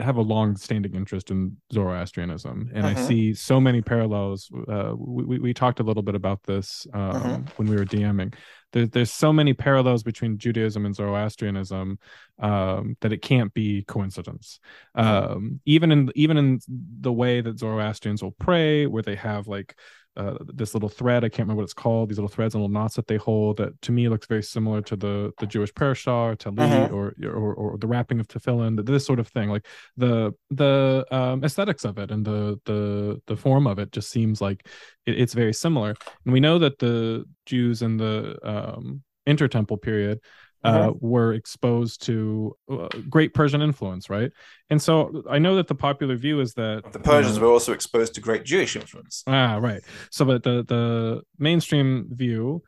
have 0.00 0.16
a 0.16 0.22
long-standing 0.22 0.94
interest 0.94 1.30
in 1.30 1.56
Zoroastrianism, 1.72 2.70
and 2.74 2.86
I 2.86 2.94
mm-hmm. 2.94 3.06
see 3.06 3.34
so 3.34 3.60
many 3.60 3.82
parallels. 3.82 4.50
Uh, 4.68 4.94
we, 4.96 5.38
we 5.38 5.54
talked 5.54 5.80
a 5.80 5.82
little 5.82 6.02
bit 6.02 6.14
about 6.14 6.42
this 6.44 6.86
um, 6.94 7.12
mm-hmm. 7.12 7.42
when 7.56 7.68
we 7.68 7.76
were 7.76 7.84
DMing 7.84 8.34
there, 8.72 8.86
there's 8.86 9.12
so 9.12 9.32
many 9.32 9.52
parallels 9.52 10.02
between 10.02 10.38
Judaism 10.38 10.86
and 10.86 10.94
Zoroastrianism 10.94 11.98
um, 12.38 12.96
that 13.00 13.12
it 13.12 13.22
can't 13.22 13.52
be 13.52 13.84
coincidence. 13.84 14.60
Um, 14.94 15.60
even 15.64 15.92
in 15.92 16.10
even 16.14 16.36
in 16.36 16.60
the 17.00 17.12
way 17.12 17.40
that 17.40 17.58
Zoroastrians 17.58 18.22
will 18.22 18.32
pray, 18.32 18.86
where 18.86 19.02
they 19.02 19.16
have 19.16 19.46
like 19.46 19.76
uh, 20.16 20.36
this 20.40 20.74
little 20.74 20.88
thread. 20.88 21.24
I 21.24 21.28
can't 21.28 21.40
remember 21.40 21.60
what 21.60 21.64
it's 21.64 21.74
called. 21.74 22.08
These 22.08 22.18
little 22.18 22.28
threads 22.28 22.54
and 22.54 22.62
little 22.62 22.72
knots 22.72 22.96
that 22.96 23.06
they 23.06 23.16
hold. 23.16 23.58
That 23.58 23.80
to 23.82 23.92
me 23.92 24.08
looks 24.08 24.26
very 24.26 24.42
similar 24.42 24.82
to 24.82 24.96
the 24.96 25.32
the 25.38 25.46
Jewish 25.46 25.72
parashah, 25.72 26.36
Tallit, 26.36 26.60
uh-huh. 26.60 26.94
or, 26.94 27.14
or 27.24 27.54
or 27.54 27.78
the 27.78 27.86
wrapping 27.86 28.20
of 28.20 28.28
tefillin. 28.28 28.84
This 28.84 29.06
sort 29.06 29.20
of 29.20 29.28
thing. 29.28 29.48
Like 29.48 29.66
the 29.96 30.32
the 30.50 31.06
um, 31.10 31.44
aesthetics 31.44 31.84
of 31.84 31.98
it 31.98 32.10
and 32.10 32.24
the 32.24 32.60
the 32.64 33.20
the 33.26 33.36
form 33.36 33.66
of 33.66 33.78
it 33.78 33.92
just 33.92 34.10
seems 34.10 34.40
like 34.40 34.66
it, 35.06 35.20
it's 35.20 35.34
very 35.34 35.52
similar. 35.52 35.94
And 36.24 36.32
we 36.32 36.40
know 36.40 36.58
that 36.58 36.78
the 36.78 37.24
Jews 37.46 37.82
in 37.82 37.96
the 37.96 38.38
um, 38.42 39.02
intertemple 39.26 39.80
period 39.80 40.20
uh, 40.64 40.88
mm-hmm. 40.88 41.06
were 41.06 41.32
exposed 41.32 42.02
to 42.06 42.56
uh, 42.70 42.88
great 43.08 43.34
Persian 43.34 43.62
influence, 43.62 44.10
right? 44.10 44.30
And 44.68 44.80
so 44.80 45.22
I 45.28 45.38
know 45.38 45.56
that 45.56 45.68
the 45.68 45.74
popular 45.74 46.16
view 46.16 46.40
is 46.40 46.54
that 46.54 46.92
the 46.92 46.98
Persians 46.98 47.38
were 47.38 47.48
also 47.48 47.72
exposed 47.72 48.14
to 48.14 48.20
great 48.20 48.44
Jewish 48.44 48.76
influence. 48.76 49.22
Ah, 49.26 49.56
right. 49.56 49.82
So, 50.10 50.24
but 50.24 50.42
the 50.42 50.64
the 50.66 51.22
mainstream 51.38 52.08
view, 52.10 52.62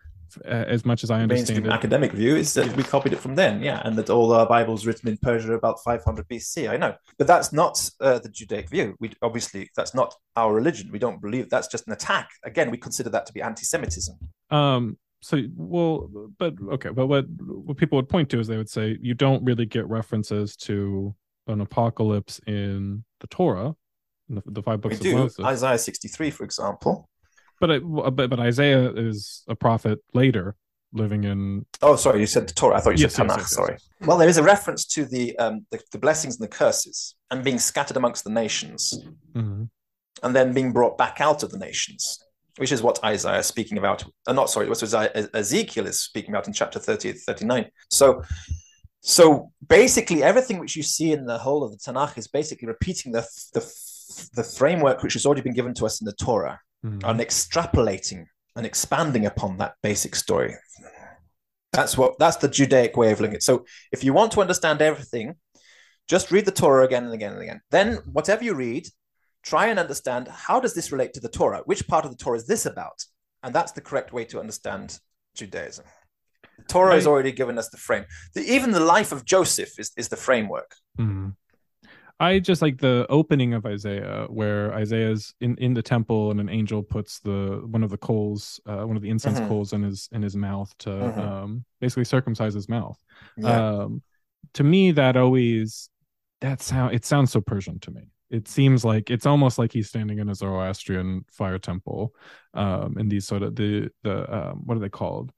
uh, 0.44 0.48
as 0.48 0.84
much 0.86 1.04
as 1.04 1.10
I 1.10 1.20
understand 1.20 1.48
mainstream 1.58 1.70
it, 1.70 1.74
academic 1.74 2.12
view 2.12 2.34
is 2.36 2.54
that 2.54 2.74
we 2.76 2.82
copied 2.82 3.12
it 3.12 3.18
from 3.18 3.34
them, 3.34 3.62
yeah, 3.62 3.82
and 3.84 3.96
that 3.96 4.08
all 4.08 4.32
our 4.32 4.46
Bibles 4.46 4.86
written 4.86 5.08
in 5.08 5.18
Persia 5.18 5.52
about 5.52 5.82
500 5.84 6.26
BC. 6.28 6.70
I 6.70 6.78
know, 6.78 6.94
but 7.18 7.26
that's 7.26 7.52
not 7.52 7.90
uh, 8.00 8.18
the 8.18 8.30
Judaic 8.30 8.70
view. 8.70 8.96
We 9.00 9.12
obviously 9.20 9.68
that's 9.76 9.94
not 9.94 10.14
our 10.36 10.54
religion. 10.54 10.90
We 10.90 10.98
don't 10.98 11.20
believe 11.20 11.50
that's 11.50 11.68
just 11.68 11.86
an 11.86 11.92
attack. 11.92 12.30
Again, 12.42 12.70
we 12.70 12.78
consider 12.78 13.10
that 13.10 13.26
to 13.26 13.32
be 13.34 13.42
anti-Semitism. 13.42 14.16
Um, 14.50 14.96
so 15.22 15.40
well 15.56 16.10
but 16.38 16.54
okay 16.72 16.90
but 16.90 17.06
what 17.06 17.24
what 17.38 17.76
people 17.76 17.96
would 17.96 18.08
point 18.08 18.28
to 18.28 18.40
is 18.40 18.48
they 18.48 18.56
would 18.56 18.68
say 18.68 18.98
you 19.00 19.14
don't 19.14 19.42
really 19.44 19.64
get 19.64 19.88
references 19.88 20.56
to 20.56 21.14
an 21.46 21.60
apocalypse 21.60 22.40
in 22.46 23.04
the 23.20 23.26
torah 23.28 23.74
in 24.28 24.34
the, 24.34 24.42
the 24.46 24.62
five 24.62 24.80
books 24.80 25.00
we 25.00 25.10
of 25.10 25.14
do. 25.14 25.16
Moses. 25.16 25.44
isaiah 25.44 25.78
63 25.78 26.30
for 26.30 26.44
example 26.44 27.08
but, 27.60 27.70
it, 27.70 27.82
but 27.84 28.28
but 28.28 28.40
isaiah 28.40 28.92
is 28.92 29.44
a 29.48 29.54
prophet 29.54 30.00
later 30.12 30.56
living 30.92 31.22
in 31.24 31.64
oh 31.82 31.94
sorry 31.94 32.18
you 32.18 32.26
said 32.26 32.48
the 32.48 32.52
torah 32.52 32.76
i 32.76 32.80
thought 32.80 32.98
you 32.98 33.02
yes, 33.02 33.14
said 33.14 33.26
tanakh 33.26 33.38
yes, 33.38 33.40
yes, 33.42 33.52
sorry 33.52 33.76
well 34.02 34.18
there 34.18 34.28
is 34.28 34.38
a 34.38 34.42
reference 34.42 34.84
to 34.84 35.04
the 35.04 35.36
um 35.38 35.64
the, 35.70 35.80
the, 35.92 35.98
blessings 35.98 36.34
and 36.38 36.44
the 36.44 36.48
curses 36.48 37.14
and 37.30 37.44
being 37.44 37.58
scattered 37.58 37.96
amongst 37.96 38.24
the 38.24 38.30
nations 38.30 39.04
mm-hmm. 39.34 39.64
and 40.22 40.36
then 40.36 40.52
being 40.52 40.72
brought 40.72 40.98
back 40.98 41.20
out 41.20 41.44
of 41.44 41.50
the 41.50 41.58
nations 41.58 42.18
which 42.58 42.72
is 42.72 42.82
what 42.82 43.02
Isaiah 43.04 43.38
is 43.38 43.46
speaking 43.46 43.78
about. 43.78 44.04
Uh, 44.26 44.32
not 44.32 44.50
sorry, 44.50 44.68
what 44.68 44.82
Ezekiel 44.82 45.86
is 45.86 46.00
speaking 46.00 46.30
about 46.30 46.46
in 46.46 46.52
chapter 46.52 46.78
30 46.78 47.12
39. 47.12 47.66
So, 47.90 48.22
so 49.00 49.52
basically, 49.66 50.22
everything 50.22 50.58
which 50.58 50.76
you 50.76 50.82
see 50.82 51.12
in 51.12 51.24
the 51.24 51.38
whole 51.38 51.64
of 51.64 51.72
the 51.72 51.78
Tanakh 51.78 52.18
is 52.18 52.28
basically 52.28 52.68
repeating 52.68 53.12
the 53.12 53.26
the, 53.54 53.60
the 54.34 54.44
framework 54.44 55.02
which 55.02 55.14
has 55.14 55.26
already 55.26 55.42
been 55.42 55.54
given 55.54 55.74
to 55.74 55.86
us 55.86 56.00
in 56.00 56.04
the 56.04 56.12
Torah 56.12 56.60
mm-hmm. 56.84 57.08
and 57.08 57.20
extrapolating 57.20 58.26
and 58.54 58.66
expanding 58.66 59.26
upon 59.26 59.56
that 59.56 59.74
basic 59.82 60.14
story. 60.14 60.54
That's 61.72 61.96
what 61.96 62.18
that's 62.18 62.36
the 62.36 62.48
Judaic 62.48 62.96
way 62.96 63.12
of 63.12 63.20
looking 63.20 63.34
at 63.34 63.38
it. 63.38 63.42
So, 63.42 63.64
if 63.92 64.04
you 64.04 64.12
want 64.12 64.32
to 64.32 64.42
understand 64.42 64.82
everything, 64.82 65.36
just 66.06 66.30
read 66.30 66.44
the 66.44 66.52
Torah 66.52 66.84
again 66.84 67.04
and 67.04 67.14
again 67.14 67.32
and 67.32 67.42
again. 67.42 67.60
Then, 67.70 67.94
whatever 68.12 68.44
you 68.44 68.54
read, 68.54 68.86
try 69.42 69.66
and 69.66 69.78
understand 69.78 70.28
how 70.28 70.60
does 70.60 70.74
this 70.74 70.92
relate 70.92 71.12
to 71.14 71.20
the 71.20 71.28
Torah? 71.28 71.62
Which 71.64 71.86
part 71.88 72.04
of 72.04 72.10
the 72.10 72.16
Torah 72.16 72.38
is 72.38 72.46
this 72.46 72.66
about? 72.66 73.04
And 73.42 73.54
that's 73.54 73.72
the 73.72 73.80
correct 73.80 74.12
way 74.12 74.24
to 74.26 74.40
understand 74.40 74.98
Judaism. 75.34 75.84
The 76.58 76.64
Torah 76.64 76.90
right. 76.90 76.94
has 76.96 77.06
already 77.06 77.32
given 77.32 77.58
us 77.58 77.68
the 77.70 77.76
frame. 77.76 78.04
The, 78.34 78.42
even 78.42 78.70
the 78.70 78.80
life 78.80 79.10
of 79.12 79.24
Joseph 79.24 79.78
is, 79.78 79.90
is 79.96 80.08
the 80.08 80.16
framework. 80.16 80.74
Mm-hmm. 80.98 81.30
I 82.20 82.38
just 82.38 82.62
like 82.62 82.78
the 82.78 83.04
opening 83.08 83.52
of 83.52 83.66
Isaiah, 83.66 84.26
where 84.28 84.72
Isaiah's 84.74 85.34
in, 85.40 85.56
in 85.56 85.74
the 85.74 85.82
temple 85.82 86.30
and 86.30 86.38
an 86.38 86.48
angel 86.48 86.80
puts 86.80 87.18
the 87.18 87.62
one 87.68 87.82
of 87.82 87.90
the 87.90 87.96
coals, 87.96 88.60
uh, 88.64 88.84
one 88.84 88.94
of 88.94 89.02
the 89.02 89.10
incense 89.10 89.40
mm-hmm. 89.40 89.48
coals 89.48 89.72
in 89.72 89.82
his 89.82 90.08
in 90.12 90.22
his 90.22 90.36
mouth 90.36 90.72
to 90.80 90.90
mm-hmm. 90.90 91.20
um, 91.20 91.64
basically 91.80 92.04
circumcise 92.04 92.54
his 92.54 92.68
mouth. 92.68 92.96
Yeah. 93.36 93.80
Um, 93.80 94.02
to 94.54 94.62
me, 94.62 94.92
that 94.92 95.16
always 95.16 95.88
that 96.42 96.62
sound 96.62 96.94
it 96.94 97.04
sounds 97.04 97.32
so 97.32 97.40
Persian 97.40 97.80
to 97.80 97.90
me 97.90 98.11
it 98.32 98.48
seems 98.48 98.82
like 98.84 99.10
it's 99.10 99.26
almost 99.26 99.58
like 99.58 99.72
he's 99.72 99.88
standing 99.88 100.18
in 100.18 100.30
a 100.30 100.34
Zoroastrian 100.34 101.24
fire 101.30 101.58
temple, 101.58 102.14
um, 102.54 102.96
in 102.98 103.08
these 103.08 103.26
sort 103.26 103.42
of 103.42 103.54
the 103.54 103.90
the 104.02 104.34
um, 104.34 104.62
what 104.64 104.76
are 104.76 104.80
they 104.80 104.88
called? 104.88 105.32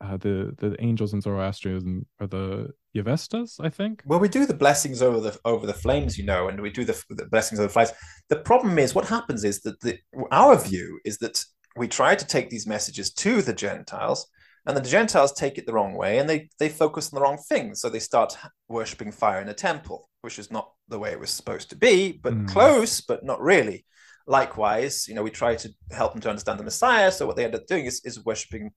Uh, 0.00 0.16
the 0.16 0.54
the 0.58 0.76
angels 0.80 1.12
in 1.12 1.20
Zoroastrianism 1.20 2.06
are 2.20 2.28
the 2.28 2.70
Yavestas, 2.96 3.58
I 3.58 3.68
think. 3.68 4.02
Well, 4.06 4.20
we 4.20 4.28
do 4.28 4.46
the 4.46 4.54
blessings 4.54 5.02
over 5.02 5.20
the 5.20 5.38
over 5.44 5.66
the 5.66 5.74
flames, 5.74 6.16
you 6.16 6.24
know, 6.24 6.48
and 6.48 6.60
we 6.60 6.70
do 6.70 6.84
the, 6.84 7.02
the 7.10 7.26
blessings 7.26 7.58
over 7.58 7.66
the 7.66 7.72
flames. 7.72 7.92
The 8.28 8.36
problem 8.36 8.78
is, 8.78 8.94
what 8.94 9.08
happens 9.08 9.42
is 9.42 9.60
that 9.62 9.80
the, 9.80 9.98
our 10.30 10.56
view 10.56 11.00
is 11.04 11.18
that 11.18 11.44
we 11.76 11.88
try 11.88 12.14
to 12.14 12.26
take 12.26 12.48
these 12.48 12.66
messages 12.66 13.12
to 13.14 13.42
the 13.42 13.52
Gentiles, 13.52 14.28
and 14.66 14.76
the 14.76 14.80
Gentiles 14.80 15.32
take 15.32 15.58
it 15.58 15.66
the 15.66 15.72
wrong 15.72 15.94
way, 15.94 16.18
and 16.18 16.28
they 16.28 16.48
they 16.58 16.68
focus 16.68 17.12
on 17.12 17.16
the 17.16 17.22
wrong 17.22 17.38
things. 17.48 17.80
So 17.80 17.88
they 17.88 18.00
start 18.00 18.36
worshiping 18.68 19.12
fire 19.12 19.40
in 19.40 19.48
a 19.48 19.54
temple, 19.54 20.08
which 20.22 20.38
is 20.38 20.50
not 20.50 20.72
the 20.88 20.98
way 20.98 21.12
it 21.12 21.20
was 21.20 21.30
supposed 21.30 21.70
to 21.70 21.76
be, 21.76 22.18
but 22.22 22.34
mm. 22.34 22.48
close, 22.48 23.00
but 23.00 23.24
not 23.24 23.40
really. 23.40 23.84
Likewise, 24.26 25.06
you 25.06 25.14
know, 25.14 25.22
we 25.22 25.30
try 25.30 25.54
to 25.54 25.68
help 25.92 26.12
them 26.12 26.20
to 26.22 26.30
understand 26.30 26.58
the 26.58 26.64
Messiah. 26.64 27.12
So 27.12 27.26
what 27.26 27.36
they 27.36 27.44
end 27.44 27.54
up 27.54 27.66
doing 27.66 27.86
is 27.86 28.00
is 28.04 28.24
worshiping 28.24 28.72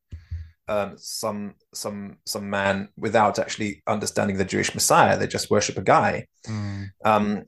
um, 0.67 0.93
some 0.97 1.55
some 1.73 2.17
some 2.25 2.49
man 2.49 2.89
without 2.95 3.39
actually 3.39 3.81
understanding 3.87 4.37
the 4.37 4.45
Jewish 4.45 4.73
Messiah. 4.75 5.17
They 5.17 5.27
just 5.27 5.49
worship 5.49 5.77
a 5.77 5.81
guy. 5.81 6.27
Mm. 6.47 6.89
Um, 7.03 7.43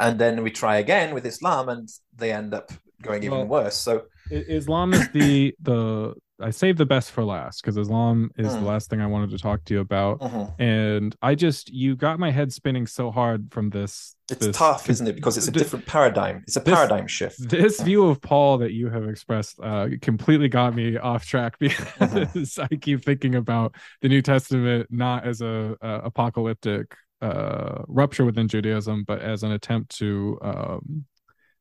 and 0.00 0.18
then 0.18 0.42
we 0.42 0.50
try 0.50 0.78
again 0.78 1.14
with 1.14 1.24
Islam, 1.24 1.68
and 1.68 1.88
they 2.16 2.32
end 2.32 2.52
up 2.52 2.72
going 3.00 3.22
even 3.22 3.46
well, 3.46 3.62
worse. 3.62 3.76
So 3.76 4.06
Islam 4.30 4.92
is 4.92 5.08
the 5.10 5.54
the 5.62 6.14
I 6.40 6.50
saved 6.50 6.78
the 6.78 6.86
best 6.86 7.12
for 7.12 7.24
last 7.24 7.62
because 7.62 7.76
Islam 7.76 8.30
is 8.36 8.48
mm. 8.48 8.60
the 8.60 8.66
last 8.66 8.90
thing 8.90 9.00
I 9.00 9.06
wanted 9.06 9.30
to 9.30 9.38
talk 9.38 9.64
to 9.66 9.74
you 9.74 9.80
about. 9.80 10.20
Mm-hmm. 10.20 10.62
And 10.62 11.16
I 11.22 11.34
just 11.34 11.70
you 11.72 11.94
got 11.94 12.18
my 12.18 12.30
head 12.30 12.52
spinning 12.52 12.86
so 12.86 13.10
hard 13.10 13.52
from 13.52 13.70
this. 13.70 14.16
It's 14.30 14.46
this, 14.46 14.56
tough, 14.56 14.90
isn't 14.90 15.06
it? 15.06 15.14
Because 15.14 15.36
it's 15.36 15.46
a 15.46 15.52
different 15.52 15.86
paradigm. 15.86 16.42
It's 16.46 16.56
a 16.56 16.60
this, 16.60 16.74
paradigm 16.74 17.06
shift. 17.06 17.48
This 17.48 17.80
view 17.80 18.06
of 18.06 18.20
Paul 18.20 18.58
that 18.58 18.72
you 18.72 18.88
have 18.88 19.08
expressed 19.08 19.60
uh, 19.62 19.88
completely 20.02 20.48
got 20.48 20.74
me 20.74 20.96
off 20.96 21.24
track 21.24 21.56
because 21.60 21.78
mm-hmm. 21.98 22.62
I 22.62 22.76
keep 22.76 23.04
thinking 23.04 23.36
about 23.36 23.76
the 24.02 24.08
New 24.08 24.22
Testament 24.22 24.88
not 24.90 25.24
as 25.26 25.40
a, 25.40 25.76
a 25.80 26.00
apocalyptic 26.04 26.96
uh, 27.22 27.82
rupture 27.86 28.24
within 28.24 28.48
Judaism, 28.48 29.04
but 29.06 29.20
as 29.20 29.42
an 29.44 29.52
attempt 29.52 29.96
to 29.98 30.38
um, 30.42 31.04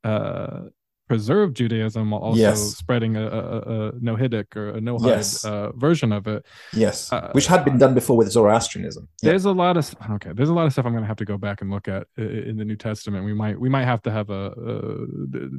uh, 0.03 0.61
preserve 1.13 1.47
Judaism 1.59 2.05
while 2.11 2.21
also 2.27 2.39
Yes. 2.47 2.59
spreading 2.83 3.13
a, 3.23 3.25
a, 3.39 3.47
a 3.73 3.77
Noahidic 4.07 4.47
or 4.59 4.65
a 4.77 4.79
Noahide 4.87 5.07
Yes. 5.17 5.45
uh, 5.45 5.71
version 5.87 6.09
of 6.17 6.23
it. 6.33 6.41
Yes, 6.85 6.97
Uh, 7.13 7.29
which 7.37 7.47
had 7.53 7.61
been 7.67 7.77
done 7.83 7.93
before 7.99 8.17
with 8.21 8.29
Zoroastrianism. 8.37 9.03
Yeah. 9.21 9.29
There's 9.29 9.45
a 9.45 9.55
lot 9.63 9.75
of 9.81 9.83
okay. 10.17 10.31
There's 10.37 10.49
a 10.55 10.57
lot 10.59 10.65
of 10.67 10.71
stuff 10.73 10.85
I'm 10.87 10.93
going 10.97 11.03
to 11.07 11.11
have 11.13 11.21
to 11.25 11.29
go 11.33 11.37
back 11.47 11.57
and 11.61 11.67
look 11.75 11.87
at 11.95 12.01
in 12.51 12.55
the 12.61 12.65
New 12.71 12.79
Testament. 12.89 13.21
We 13.31 13.35
might 13.43 13.55
we 13.65 13.69
might 13.75 13.85
have 13.93 14.01
to 14.07 14.11
have 14.17 14.27
a 14.41 14.43
uh, 14.71 15.05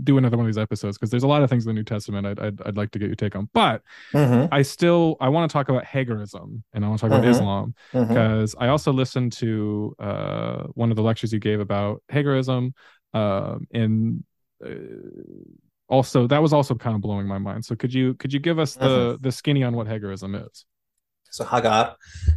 do 0.08 0.12
another 0.20 0.36
one 0.36 0.44
of 0.46 0.50
these 0.52 0.62
episodes 0.68 0.94
because 0.96 1.10
there's 1.12 1.22
a 1.30 1.32
lot 1.34 1.42
of 1.42 1.48
things 1.50 1.62
in 1.66 1.68
the 1.72 1.78
New 1.80 1.88
Testament 1.94 2.22
I'd, 2.30 2.40
I'd 2.46 2.58
I'd 2.66 2.76
like 2.82 2.90
to 2.94 2.98
get 3.00 3.06
your 3.12 3.20
take 3.24 3.34
on. 3.36 3.44
But 3.62 3.82
Mhm, 4.12 4.48
I 4.58 4.62
still 4.62 5.16
I 5.20 5.28
want 5.34 5.42
to 5.48 5.52
talk 5.52 5.68
about 5.68 5.84
Hagarism 5.84 6.48
and 6.72 6.84
I 6.84 6.88
want 6.88 6.98
to 7.00 7.02
talk 7.08 7.12
about 7.16 7.24
Mhm. 7.26 7.30
Islam 7.34 7.66
because 7.92 8.50
I 8.64 8.66
also 8.74 8.90
listened 8.92 9.30
to 9.44 9.94
uh, 10.08 10.58
one 10.82 10.90
of 10.92 10.96
the 10.96 11.02
lectures 11.10 11.30
you 11.32 11.38
gave 11.50 11.60
about 11.60 12.02
Hagarism. 12.12 12.72
um, 13.14 13.66
and 13.72 13.94
uh, 14.20 14.33
Uh, 14.64 14.70
also 15.88 16.26
that 16.26 16.40
was 16.40 16.52
also 16.52 16.74
kind 16.74 16.94
of 16.94 17.02
blowing 17.02 17.26
my 17.26 17.38
mind. 17.38 17.64
So 17.64 17.74
could 17.76 17.92
you 17.92 18.14
could 18.14 18.32
you 18.32 18.40
give 18.40 18.58
us 18.58 18.74
the 18.74 18.86
mm-hmm. 18.86 19.22
the 19.22 19.32
skinny 19.32 19.62
on 19.62 19.76
what 19.76 19.86
Hagarism 19.86 20.46
is? 20.46 20.64
So 21.30 21.44
Hagar, 21.44 21.96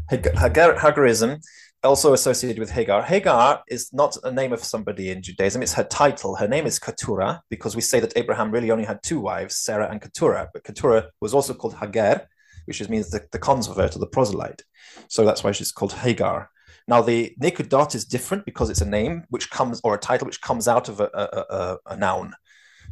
Hagar, 0.09 0.75
Hagarism, 0.75 1.39
also 1.83 2.13
associated 2.13 2.57
with 2.57 2.71
Hagar. 2.71 3.03
Hagar 3.03 3.61
is 3.67 3.93
not 3.93 4.17
a 4.23 4.31
name 4.31 4.53
of 4.53 4.63
somebody 4.63 5.11
in 5.11 5.21
Judaism; 5.21 5.61
it's 5.61 5.73
her 5.73 5.83
title. 5.83 6.35
Her 6.35 6.47
name 6.47 6.65
is 6.65 6.79
Keturah 6.79 7.41
because 7.49 7.75
we 7.75 7.81
say 7.81 7.99
that 7.99 8.17
Abraham 8.17 8.51
really 8.51 8.71
only 8.71 8.85
had 8.85 9.03
two 9.03 9.19
wives, 9.19 9.57
Sarah 9.57 9.89
and 9.89 10.01
Keturah. 10.01 10.49
But 10.51 10.63
Keturah 10.63 11.09
was 11.21 11.33
also 11.33 11.53
called 11.53 11.75
Hagar, 11.75 12.27
which 12.65 12.87
means 12.89 13.11
the, 13.11 13.21
the 13.31 13.39
convert 13.39 13.95
or 13.95 13.99
the 13.99 14.07
proselyte. 14.07 14.63
So 15.09 15.25
that's 15.25 15.43
why 15.43 15.51
she's 15.51 15.71
called 15.71 15.93
Hagar. 15.93 16.49
Now 16.87 17.01
the 17.01 17.35
naked 17.37 17.69
dot 17.69 17.95
is 17.95 18.05
different 18.05 18.45
because 18.45 18.69
it's 18.69 18.81
a 18.81 18.85
name 18.85 19.25
which 19.29 19.49
comes 19.49 19.81
or 19.83 19.95
a 19.95 19.99
title 19.99 20.25
which 20.25 20.41
comes 20.41 20.67
out 20.67 20.87
of 20.89 20.99
a, 20.99 21.09
a, 21.13 21.55
a, 21.55 21.77
a 21.87 21.97
noun. 21.97 22.33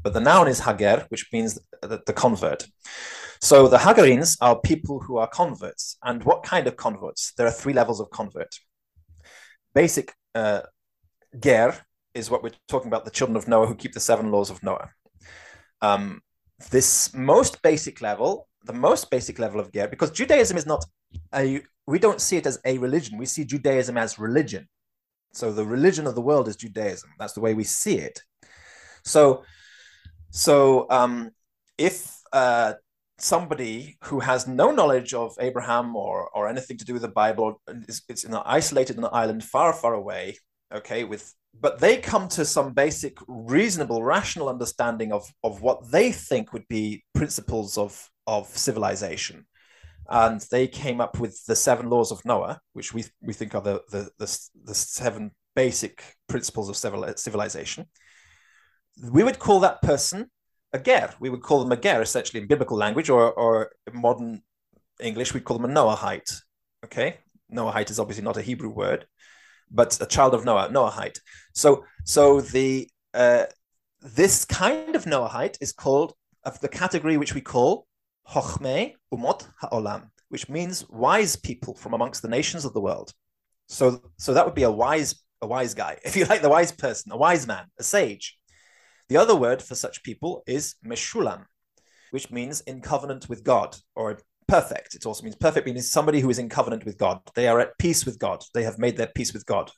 But 0.03 0.13
the 0.13 0.19
noun 0.19 0.47
is 0.47 0.59
hager, 0.59 1.05
which 1.09 1.27
means 1.31 1.59
the, 1.81 2.01
the 2.05 2.13
convert. 2.13 2.67
So 3.41 3.67
the 3.67 3.77
Hagarines 3.77 4.37
are 4.41 4.59
people 4.59 4.99
who 4.99 5.17
are 5.17 5.27
converts. 5.27 5.97
And 6.03 6.23
what 6.23 6.43
kind 6.43 6.67
of 6.67 6.77
converts? 6.77 7.33
There 7.37 7.47
are 7.47 7.51
three 7.51 7.73
levels 7.73 7.99
of 7.99 8.09
convert. 8.09 8.59
Basic 9.73 10.13
uh, 10.33 10.61
ger 11.39 11.75
is 12.13 12.29
what 12.29 12.43
we're 12.43 12.51
talking 12.67 12.87
about, 12.87 13.05
the 13.05 13.11
children 13.11 13.35
of 13.35 13.47
Noah 13.47 13.67
who 13.67 13.75
keep 13.75 13.93
the 13.93 13.99
seven 13.99 14.31
laws 14.31 14.49
of 14.49 14.63
Noah. 14.63 14.89
Um, 15.81 16.21
this 16.71 17.13
most 17.13 17.61
basic 17.61 18.01
level, 18.01 18.47
the 18.65 18.73
most 18.73 19.09
basic 19.09 19.39
level 19.39 19.59
of 19.59 19.71
ger 19.71 19.87
because 19.87 20.11
Judaism 20.11 20.57
is 20.57 20.65
not 20.65 20.85
a, 21.33 21.61
we 21.87 21.99
don't 21.99 22.21
see 22.21 22.37
it 22.37 22.45
as 22.45 22.59
a 22.65 22.77
religion. 22.77 23.17
We 23.17 23.25
see 23.25 23.45
Judaism 23.45 23.97
as 23.97 24.19
religion. 24.19 24.67
So 25.33 25.51
the 25.51 25.65
religion 25.65 26.07
of 26.07 26.15
the 26.15 26.21
world 26.21 26.47
is 26.47 26.55
Judaism. 26.55 27.09
That's 27.19 27.33
the 27.33 27.41
way 27.41 27.53
we 27.53 27.63
see 27.63 27.97
it. 27.97 28.21
So, 29.03 29.43
so 30.31 30.87
um, 30.89 31.31
if 31.77 32.17
uh, 32.33 32.73
somebody 33.17 33.97
who 34.05 34.19
has 34.19 34.47
no 34.47 34.71
knowledge 34.71 35.13
of 35.13 35.35
Abraham 35.39 35.95
or 35.95 36.29
or 36.29 36.47
anything 36.47 36.77
to 36.77 36.85
do 36.85 36.93
with 36.93 37.01
the 37.01 37.09
Bible, 37.09 37.61
is, 37.67 38.01
it's 38.09 38.23
in 38.23 38.33
an 38.33 38.41
isolated 38.45 38.97
on 38.97 39.03
an 39.03 39.09
island 39.13 39.43
far, 39.43 39.73
far 39.73 39.93
away. 39.93 40.37
Okay, 40.73 41.03
with 41.03 41.33
but 41.59 41.79
they 41.79 41.97
come 41.97 42.27
to 42.29 42.45
some 42.45 42.73
basic, 42.73 43.17
reasonable, 43.27 44.03
rational 44.03 44.49
understanding 44.49 45.11
of 45.11 45.31
of 45.43 45.61
what 45.61 45.91
they 45.91 46.11
think 46.11 46.53
would 46.53 46.67
be 46.67 47.03
principles 47.13 47.77
of 47.77 48.09
of 48.27 48.47
civilization, 48.47 49.45
and 50.09 50.41
they 50.51 50.67
came 50.67 51.01
up 51.01 51.19
with 51.19 51.43
the 51.45 51.55
seven 51.55 51.89
laws 51.89 52.11
of 52.11 52.23
Noah, 52.25 52.59
which 52.73 52.93
we 52.93 53.05
we 53.21 53.33
think 53.33 53.55
are 53.55 53.61
the 53.61 53.81
the 53.89 54.09
the, 54.17 54.49
the 54.65 54.75
seven 54.75 55.31
basic 55.55 56.03
principles 56.27 56.69
of 56.69 56.75
civil, 56.75 57.05
civilization. 57.15 57.85
We 59.11 59.23
would 59.23 59.39
call 59.39 59.61
that 59.61 59.81
person 59.81 60.29
a 60.73 60.79
ger. 60.79 61.13
We 61.19 61.29
would 61.29 61.41
call 61.41 61.63
them 61.63 61.71
a 61.71 61.77
ger, 61.77 62.01
essentially 62.01 62.41
in 62.41 62.47
biblical 62.47 62.77
language, 62.77 63.09
or, 63.09 63.31
or 63.33 63.71
modern 63.93 64.41
English, 64.99 65.33
we 65.33 65.39
call 65.39 65.57
them 65.57 65.69
a 65.69 65.73
Noahite. 65.73 66.41
Okay, 66.83 67.17
Noahite 67.51 67.89
is 67.89 67.99
obviously 67.99 68.23
not 68.23 68.37
a 68.37 68.41
Hebrew 68.41 68.69
word, 68.69 69.07
but 69.71 69.99
a 70.01 70.05
child 70.05 70.33
of 70.33 70.45
Noah, 70.45 70.69
Noahite. 70.69 71.19
So, 71.53 71.85
so 72.03 72.41
the 72.41 72.89
uh, 73.13 73.45
this 74.01 74.45
kind 74.45 74.95
of 74.95 75.05
Noahite 75.05 75.57
is 75.61 75.71
called 75.71 76.13
of 76.43 76.59
the 76.59 76.67
category 76.67 77.17
which 77.17 77.33
we 77.33 77.41
call 77.41 77.87
Hochme 78.29 78.93
Umot 79.13 79.47
Ha'olam, 79.61 80.09
which 80.29 80.49
means 80.49 80.87
wise 80.89 81.35
people 81.35 81.73
from 81.73 81.93
amongst 81.93 82.21
the 82.21 82.27
nations 82.27 82.65
of 82.65 82.73
the 82.73 82.81
world. 82.81 83.13
So, 83.67 84.01
so 84.17 84.33
that 84.33 84.45
would 84.45 84.55
be 84.55 84.63
a 84.63 84.71
wise, 84.71 85.15
a 85.41 85.47
wise 85.47 85.73
guy, 85.73 85.97
if 86.05 86.15
you 86.15 86.25
like, 86.25 86.41
the 86.41 86.49
wise 86.49 86.71
person, 86.71 87.11
a 87.11 87.17
wise 87.17 87.47
man, 87.47 87.65
a 87.79 87.83
sage. 87.83 88.37
The 89.09 89.17
other 89.17 89.35
word 89.35 89.61
for 89.61 89.75
such 89.75 90.03
people 90.03 90.43
is 90.47 90.75
meshulam, 90.85 91.45
which 92.11 92.31
means 92.31 92.61
in 92.61 92.81
covenant 92.81 93.29
with 93.29 93.43
God 93.43 93.77
or 93.95 94.19
perfect. 94.47 94.95
It 94.95 95.05
also 95.05 95.23
means 95.23 95.35
perfect, 95.35 95.65
means 95.65 95.89
somebody 95.89 96.19
who 96.19 96.29
is 96.29 96.39
in 96.39 96.49
covenant 96.49 96.85
with 96.85 96.97
God. 96.97 97.19
They 97.35 97.47
are 97.47 97.59
at 97.59 97.77
peace 97.77 98.05
with 98.05 98.19
God. 98.19 98.43
They 98.53 98.63
have 98.63 98.79
made 98.79 98.97
their 98.97 99.11
peace 99.15 99.33
with 99.33 99.45
God. 99.45 99.71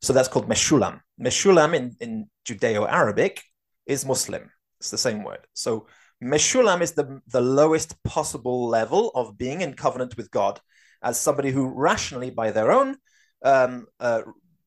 So 0.00 0.12
that's 0.12 0.28
called 0.28 0.48
meshulam. 0.48 1.00
Meshulam 1.20 1.74
in, 1.74 1.96
in 2.00 2.26
Judeo 2.44 2.88
Arabic 2.88 3.42
is 3.86 4.04
Muslim. 4.04 4.50
It's 4.80 4.90
the 4.90 4.98
same 4.98 5.22
word. 5.22 5.46
So 5.54 5.86
meshulam 6.22 6.80
is 6.82 6.92
the, 6.92 7.20
the 7.28 7.40
lowest 7.40 8.02
possible 8.02 8.66
level 8.66 9.10
of 9.14 9.38
being 9.38 9.60
in 9.60 9.74
covenant 9.74 10.16
with 10.16 10.30
God 10.30 10.60
as 11.02 11.18
somebody 11.18 11.50
who 11.50 11.66
rationally, 11.68 12.30
by 12.30 12.50
their 12.50 12.72
own 12.72 12.96
um, 13.44 13.86
uh, 14.00 14.22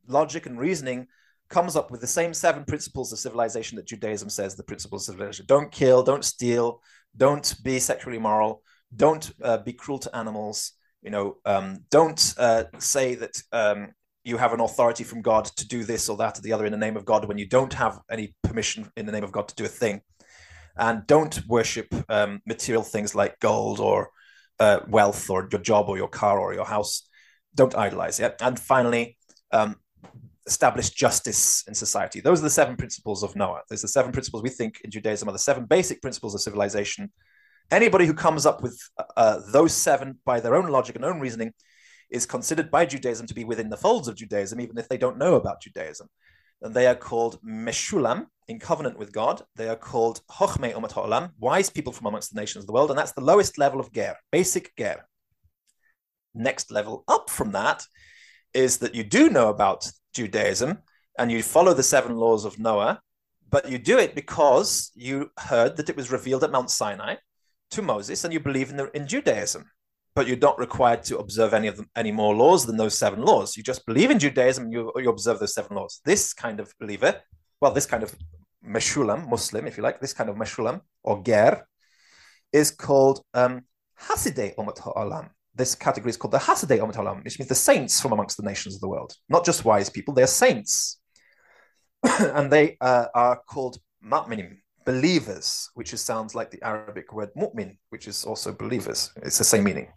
logic 0.08 0.46
and 0.46 0.60
reasoning, 0.60 1.08
comes 1.50 1.76
up 1.76 1.92
with 1.92 2.02
the 2.02 2.08
same 2.08 2.34
seven 2.34 2.66
principles 2.66 3.12
of 3.12 3.20
civilization 3.20 3.76
that 3.76 3.88
Judaism 3.88 4.30
says 4.30 4.56
the 4.56 4.64
principles 4.64 5.08
of 5.08 5.14
civilization. 5.14 5.46
Don't 5.48 5.72
kill, 5.72 6.04
don't 6.04 6.26
steal, 6.26 6.82
don't 7.16 7.56
be 7.64 7.80
sexually 7.80 8.18
immoral, 8.18 8.62
don't 8.96 9.32
uh, 9.44 9.58
be 9.58 9.74
cruel 9.74 10.00
to 10.00 10.16
animals. 10.16 10.74
You 11.02 11.12
know, 11.12 11.38
um, 11.46 11.80
don't 11.92 12.34
uh, 12.38 12.66
say 12.80 13.16
that 13.16 13.42
um, 13.52 13.94
you 14.24 14.38
have 14.38 14.54
an 14.54 14.60
authority 14.60 15.04
from 15.04 15.22
God 15.22 15.46
to 15.46 15.68
do 15.68 15.84
this 15.84 16.10
or 16.10 16.18
that 16.18 16.38
or 16.40 16.42
the 16.42 16.54
other 16.54 16.66
in 16.66 16.72
the 16.72 16.78
name 16.78 16.98
of 16.98 17.06
God 17.06 17.28
when 17.28 17.38
you 17.38 17.48
don't 17.48 17.74
have 17.74 18.00
any 18.10 18.36
permission 18.44 18.90
in 18.98 19.06
the 19.06 19.12
name 19.12 19.24
of 19.24 19.32
God 19.32 19.48
to 19.48 19.56
do 19.56 19.66
a 19.66 19.70
thing. 19.70 20.02
And 20.78 21.06
don't 21.08 21.40
worship 21.48 21.88
um, 22.10 22.42
material 22.46 22.84
things 22.84 23.16
like 23.16 23.40
gold 23.40 23.80
or 23.80 24.10
uh, 24.60 24.80
wealth 24.88 25.30
or 25.30 25.48
your 25.52 25.62
job 25.62 25.90
or 25.90 25.98
your 25.98 26.08
car 26.08 26.40
or 26.40 26.54
your 26.54 26.66
house. 26.66 27.08
Don't 27.54 27.76
idolize 27.76 28.20
it. 28.20 28.36
And 28.42 28.60
finally, 28.60 29.18
um, 29.52 29.76
establish 30.48 30.90
justice 30.90 31.64
in 31.68 31.74
society. 31.74 32.20
Those 32.20 32.40
are 32.40 32.44
the 32.44 32.50
seven 32.50 32.76
principles 32.76 33.24
of 33.24 33.36
Noah. 33.36 33.62
There's 33.70 33.82
the 33.82 33.88
seven 33.88 34.12
principles 34.12 34.44
we 34.44 34.50
think 34.50 34.82
in 34.84 34.92
Judaism 34.92 35.30
are 35.30 35.32
the 35.32 35.40
seven 35.40 35.66
basic 35.66 36.02
principles 36.02 36.36
of 36.36 36.42
civilization. 36.42 37.12
Anybody 37.72 38.06
who 38.06 38.14
comes 38.14 38.46
up 38.46 38.62
with 38.62 38.80
uh, 39.18 39.40
those 39.52 39.74
seven 39.74 40.20
by 40.26 40.40
their 40.40 40.56
own 40.56 40.68
logic 40.68 40.96
and 40.96 41.06
own 41.06 41.20
reasoning 41.20 41.54
is 42.10 42.26
considered 42.26 42.70
by 42.70 42.86
Judaism 42.86 43.26
to 43.28 43.34
be 43.34 43.44
within 43.44 43.70
the 43.70 43.78
folds 43.78 44.08
of 44.08 44.16
Judaism, 44.16 44.60
even 44.60 44.78
if 44.78 44.88
they 44.88 44.98
don't 44.98 45.18
know 45.18 45.36
about 45.36 45.62
Judaism. 45.62 46.08
And 46.62 46.74
they 46.74 46.88
are 46.88 46.96
called 46.96 47.40
Meshulam, 47.44 48.28
in 48.48 48.60
covenant 48.60 48.98
with 48.98 49.12
God. 49.12 49.42
They 49.56 49.70
are 49.70 49.76
called 49.76 50.22
Chochmei 50.30 50.74
Umat 50.74 50.92
Ha'olam, 50.92 51.32
wise 51.40 51.70
people 51.70 51.94
from 51.94 52.08
amongst 52.08 52.34
the 52.34 52.40
nations 52.40 52.64
of 52.64 52.68
the 52.68 52.74
world. 52.74 52.90
And 52.90 53.00
that's 53.00 53.14
the 53.14 53.22
lowest 53.22 53.58
level 53.58 53.80
of 53.80 53.92
Ger, 53.92 54.16
basic 54.32 54.76
Ger. 54.78 55.06
Next 56.34 56.72
level 56.72 57.04
up 57.08 57.30
from 57.30 57.52
that 57.54 57.84
is 58.54 58.78
that 58.80 58.96
you 58.96 59.04
do 59.04 59.30
know 59.30 59.50
about 59.50 59.90
Judaism 60.14 60.80
and 61.18 61.32
you 61.32 61.42
follow 61.42 61.74
the 61.74 61.84
seven 61.84 62.16
laws 62.16 62.46
of 62.46 62.60
Noah, 62.60 63.02
but 63.50 63.70
you 63.70 63.78
do 63.78 63.98
it 63.98 64.16
because 64.16 64.92
you 64.96 65.32
heard 65.40 65.78
that 65.78 65.90
it 65.90 65.96
was 65.96 66.12
revealed 66.12 66.44
at 66.44 66.52
Mount 66.52 66.70
Sinai 66.70 67.16
to 67.72 67.82
Moses 67.82 68.24
and 68.24 68.34
you 68.34 68.40
believe 68.40 68.70
in, 68.70 68.78
the, 68.78 68.92
in 68.96 69.08
Judaism. 69.08 69.66
But 70.16 70.28
you're 70.28 70.38
not 70.38 70.60
required 70.60 71.04
to 71.06 71.18
observe 71.18 71.54
any 71.54 71.68
of 71.68 71.76
them, 71.76 71.90
any 71.96 72.12
more 72.12 72.34
laws 72.34 72.66
than 72.66 72.78
those 72.78 72.98
seven 72.98 73.22
laws. 73.22 73.58
You 73.58 73.64
just 73.64 73.86
believe 73.86 74.12
in 74.12 74.20
Judaism 74.20 74.72
you, 74.72 74.92
you 74.96 75.10
observe 75.10 75.40
those 75.40 75.54
seven 75.54 75.76
laws. 75.76 76.00
This 76.06 76.34
kind 76.34 76.62
of 76.62 76.74
believer, 76.80 77.22
well, 77.60 77.72
this 77.72 77.86
kind 77.86 78.02
of 78.02 78.16
Meshulam, 78.66 79.30
Muslim, 79.30 79.68
if 79.68 79.76
you 79.76 79.84
like, 79.84 80.00
this 80.00 80.14
kind 80.14 80.30
of 80.30 80.38
Meshulam 80.38 80.82
or 81.04 81.22
Ger 81.22 81.68
is 82.54 82.72
called 82.72 83.22
um, 83.34 83.64
Hasidei 84.00 84.56
Umat 84.56 84.80
Ha'olam 84.80 85.30
this 85.56 85.74
category 85.74 86.10
is 86.10 86.18
called 86.18 86.34
the 86.34 86.38
Hasidei 86.38 86.80
Umat 86.80 86.96
Ha'olam, 86.96 87.24
which 87.24 87.40
means 87.40 87.50
the 87.50 87.56
saints 87.56 88.02
from 88.02 88.12
amongst 88.12 88.38
the 88.38 88.44
nations 88.44 88.76
of 88.76 88.82
the 88.82 88.90
world. 88.90 89.14
Not 89.30 89.46
just 89.46 89.64
wise 89.64 89.90
people, 89.90 90.14
they 90.14 90.24
are 90.24 90.28
saints. 90.28 91.00
and 92.20 92.52
they 92.52 92.78
uh, 92.82 93.06
are 93.16 93.42
called 93.48 93.78
Ma'minim, 94.04 94.58
believers, 94.86 95.70
which 95.74 95.94
is, 95.94 96.02
sounds 96.02 96.36
like 96.36 96.52
the 96.52 96.62
Arabic 96.64 97.14
word 97.14 97.30
mu'min, 97.36 97.78
which 97.90 98.08
is 98.08 98.24
also 98.26 98.52
believers. 98.52 99.12
It's 99.18 99.38
the 99.38 99.44
same 99.44 99.64
meaning. 99.64 99.88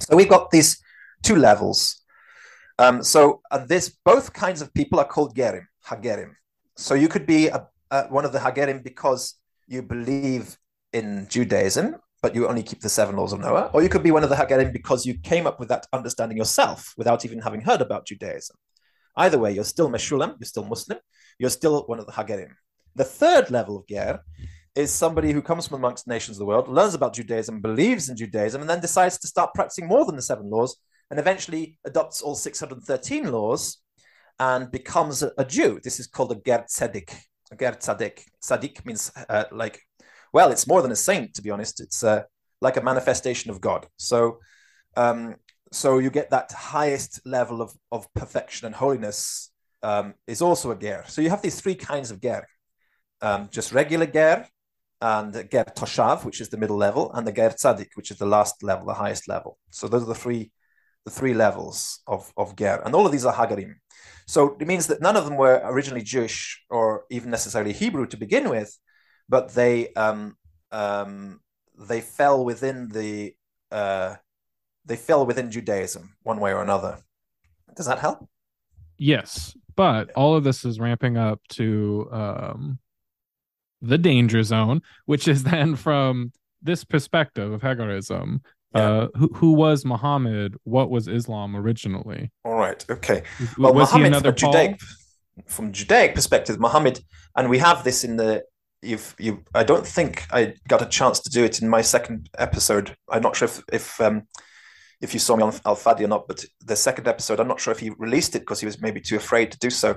So 0.00 0.16
we've 0.16 0.28
got 0.28 0.50
these 0.50 0.80
two 1.22 1.36
levels. 1.36 2.02
Um, 2.78 3.02
so 3.02 3.42
uh, 3.50 3.64
this 3.66 3.96
both 4.04 4.32
kinds 4.32 4.62
of 4.62 4.72
people 4.72 4.98
are 4.98 5.04
called 5.04 5.36
Gerim, 5.36 5.66
Hagerim. 5.86 6.32
So 6.76 6.94
you 6.94 7.08
could 7.08 7.26
be 7.26 7.48
a, 7.48 7.66
a, 7.90 8.04
one 8.04 8.24
of 8.24 8.32
the 8.32 8.38
Hagerim 8.38 8.82
because 8.82 9.34
you 9.68 9.82
believe 9.82 10.56
in 10.92 11.26
Judaism, 11.28 11.96
but 12.22 12.34
you 12.34 12.48
only 12.48 12.62
keep 12.62 12.80
the 12.80 12.88
seven 12.88 13.16
laws 13.16 13.32
of 13.32 13.40
Noah, 13.40 13.70
or 13.72 13.82
you 13.82 13.88
could 13.88 14.02
be 14.02 14.10
one 14.10 14.24
of 14.24 14.30
the 14.30 14.36
hagerim 14.36 14.72
because 14.72 15.06
you 15.06 15.14
came 15.14 15.46
up 15.46 15.58
with 15.58 15.68
that 15.68 15.86
understanding 15.92 16.36
yourself 16.36 16.92
without 16.96 17.24
even 17.24 17.40
having 17.40 17.60
heard 17.60 17.80
about 17.80 18.06
Judaism. 18.06 18.56
Either 19.16 19.38
way, 19.38 19.52
you're 19.52 19.64
still 19.64 19.88
Meshulam, 19.88 20.36
you're 20.38 20.46
still 20.46 20.64
Muslim, 20.64 20.98
you're 21.38 21.50
still 21.50 21.84
one 21.86 21.98
of 21.98 22.06
the 22.06 22.12
Hagerim. 22.12 22.54
The 22.94 23.04
third 23.04 23.50
level 23.50 23.76
of 23.78 23.86
Ger 23.86 24.20
is 24.74 24.92
somebody 24.92 25.32
who 25.32 25.42
comes 25.42 25.66
from 25.66 25.78
amongst 25.78 26.06
nations 26.06 26.36
of 26.36 26.40
the 26.40 26.46
world, 26.46 26.68
learns 26.68 26.94
about 26.94 27.14
Judaism, 27.14 27.60
believes 27.60 28.08
in 28.08 28.16
Judaism, 28.16 28.60
and 28.60 28.70
then 28.70 28.80
decides 28.80 29.18
to 29.18 29.26
start 29.26 29.54
practicing 29.54 29.86
more 29.86 30.04
than 30.04 30.16
the 30.16 30.22
seven 30.22 30.48
laws, 30.48 30.76
and 31.10 31.18
eventually 31.18 31.78
adopts 31.84 32.22
all 32.22 32.34
613 32.34 33.30
laws 33.30 33.82
and 34.38 34.70
becomes 34.70 35.22
a, 35.22 35.32
a 35.38 35.44
Jew. 35.44 35.80
This 35.82 36.00
is 36.00 36.06
called 36.06 36.32
a 36.32 36.36
Ger 36.36 36.64
Tzedek. 36.68 37.14
A 37.52 37.56
Ger 37.56 37.72
Tzaddik. 37.72 38.22
Tzaddik 38.42 38.84
means 38.86 39.10
uh, 39.28 39.44
like, 39.50 39.80
well, 40.32 40.52
it's 40.52 40.66
more 40.66 40.82
than 40.82 40.92
a 40.92 40.96
saint, 40.96 41.34
to 41.34 41.42
be 41.42 41.50
honest. 41.50 41.80
It's 41.80 42.04
uh, 42.04 42.22
like 42.60 42.76
a 42.76 42.82
manifestation 42.82 43.50
of 43.50 43.60
God. 43.60 43.86
So, 43.96 44.38
um, 44.96 45.34
so 45.72 45.98
you 45.98 46.10
get 46.10 46.30
that 46.30 46.52
highest 46.52 47.20
level 47.24 47.60
of, 47.60 47.72
of 47.90 48.06
perfection 48.14 48.66
and 48.66 48.74
holiness 48.74 49.50
um, 49.82 50.14
is 50.26 50.42
also 50.42 50.70
a 50.70 50.76
ger. 50.76 51.04
So 51.06 51.22
you 51.22 51.30
have 51.30 51.42
these 51.42 51.60
three 51.60 51.74
kinds 51.74 52.10
of 52.10 52.20
ger, 52.20 52.46
um, 53.22 53.48
just 53.50 53.72
regular 53.72 54.06
ger, 54.06 54.46
and 55.00 55.32
ger 55.32 55.64
toshav, 55.64 56.24
which 56.24 56.40
is 56.40 56.48
the 56.48 56.56
middle 56.56 56.76
level, 56.76 57.10
and 57.12 57.26
the 57.26 57.32
ger 57.32 57.50
tzaddik, 57.50 57.88
which 57.94 58.10
is 58.10 58.18
the 58.18 58.26
last 58.26 58.62
level, 58.62 58.86
the 58.86 58.94
highest 58.94 59.28
level. 59.28 59.58
So 59.70 59.88
those 59.88 60.02
are 60.02 60.06
the 60.06 60.14
three, 60.14 60.52
the 61.04 61.10
three 61.10 61.34
levels 61.34 62.00
of, 62.06 62.32
of 62.36 62.56
ger, 62.56 62.82
and 62.84 62.94
all 62.94 63.06
of 63.06 63.12
these 63.12 63.24
are 63.24 63.34
hagarim. 63.34 63.74
So 64.26 64.56
it 64.60 64.66
means 64.66 64.86
that 64.88 65.00
none 65.00 65.16
of 65.16 65.24
them 65.24 65.36
were 65.36 65.60
originally 65.64 66.02
Jewish 66.02 66.62
or 66.70 67.04
even 67.10 67.30
necessarily 67.30 67.72
Hebrew 67.72 68.06
to 68.06 68.16
begin 68.16 68.48
with, 68.48 68.76
but 69.28 69.54
they 69.54 69.92
um, 69.94 70.36
um, 70.70 71.40
they 71.78 72.00
fell 72.00 72.44
within 72.44 72.88
the 72.88 73.34
uh, 73.72 74.16
they 74.84 74.96
fell 74.96 75.26
within 75.26 75.50
Judaism 75.50 76.14
one 76.22 76.40
way 76.40 76.52
or 76.52 76.62
another. 76.62 76.98
Does 77.74 77.86
that 77.86 77.98
help? 77.98 78.28
Yes, 78.98 79.56
but 79.76 80.10
all 80.12 80.36
of 80.36 80.44
this 80.44 80.64
is 80.64 80.78
ramping 80.78 81.16
up 81.16 81.40
to 81.50 82.08
um, 82.12 82.78
the 83.82 83.98
danger 83.98 84.42
zone, 84.42 84.82
which 85.06 85.28
is 85.28 85.42
then 85.52 85.76
from 85.76 86.32
this 86.62 86.84
perspective 86.84 87.52
of 87.52 87.62
Hagarism. 87.62 88.40
Yeah. 88.74 88.80
Uh, 88.82 89.08
who, 89.16 89.28
who 89.34 89.52
was 89.52 89.84
Muhammad? 89.84 90.56
What 90.62 90.90
was 90.90 91.08
Islam 91.08 91.56
originally? 91.56 92.30
All 92.44 92.54
right. 92.54 92.84
Okay. 92.88 93.24
Well, 93.58 93.74
was 93.74 93.92
Muhammad 93.92 94.22
from 94.22 94.34
Judaic, 94.36 94.80
from 95.46 95.72
Judaic 95.72 96.14
perspective, 96.14 96.60
Muhammad, 96.60 97.00
and 97.36 97.50
we 97.50 97.58
have 97.58 97.82
this 97.82 98.04
in 98.04 98.16
the 98.16 98.44
you've 98.82 99.14
you. 99.18 99.42
I 99.54 99.64
don't 99.64 99.86
think 99.86 100.26
I 100.30 100.54
got 100.68 100.82
a 100.82 100.86
chance 100.86 101.20
to 101.20 101.30
do 101.30 101.44
it 101.44 101.60
in 101.62 101.68
my 101.68 101.82
second 101.82 102.30
episode. 102.38 102.94
I'm 103.08 103.22
not 103.22 103.34
sure 103.34 103.46
if 103.46 103.62
if 103.72 104.00
um, 104.00 104.28
if 105.00 105.14
you 105.14 105.20
saw 105.20 105.36
me 105.36 105.42
on 105.42 105.52
Al 105.64 105.76
Fadi 105.76 106.02
or 106.02 106.08
not, 106.08 106.28
but 106.28 106.44
the 106.64 106.76
second 106.76 107.08
episode, 107.08 107.40
I'm 107.40 107.48
not 107.48 107.60
sure 107.60 107.72
if 107.72 107.80
he 107.80 107.90
released 107.98 108.36
it 108.36 108.40
because 108.40 108.60
he 108.60 108.66
was 108.66 108.80
maybe 108.80 109.00
too 109.00 109.16
afraid 109.16 109.50
to 109.52 109.58
do 109.58 109.70
so. 109.70 109.96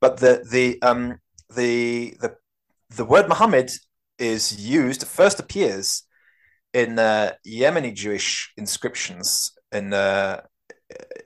But 0.00 0.18
the 0.18 0.44
the 0.50 0.80
um 0.82 1.18
the 1.54 2.16
the 2.20 2.36
the 2.90 3.04
word 3.04 3.28
Muhammad 3.28 3.70
is 4.18 4.58
used 4.58 5.06
first 5.06 5.40
appears 5.40 6.02
in 6.72 6.98
uh, 6.98 7.32
Yemeni 7.46 7.94
Jewish 7.94 8.52
inscriptions 8.56 9.52
in 9.72 9.92
uh, 9.92 10.40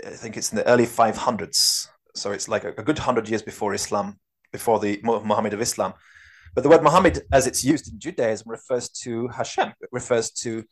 I 0.07 0.11
think 0.11 0.37
it's 0.37 0.51
in 0.53 0.57
the 0.57 0.67
early 0.67 0.87
500s. 0.87 1.89
So 2.15 2.33
it's 2.33 2.49
like 2.49 2.65
a, 2.65 2.71
a 2.79 2.83
good 2.83 2.99
hundred 2.99 3.29
years 3.29 3.43
before 3.43 3.75
Islam, 3.75 4.19
before 4.53 4.81
the 4.81 5.01
Muhammad 5.03 5.53
of 5.53 5.61
Islam. 5.61 5.93
But 6.55 6.63
the 6.63 6.71
word 6.71 6.83
Muhammad, 6.83 7.23
as 7.33 7.47
it's 7.47 7.63
used 7.63 7.93
in 7.93 8.01
Judaism, 8.01 8.51
refers 8.51 8.89
to 9.03 9.29
Hashem. 9.29 9.69
It 9.81 9.89
refers 9.93 10.31
to 10.43 10.65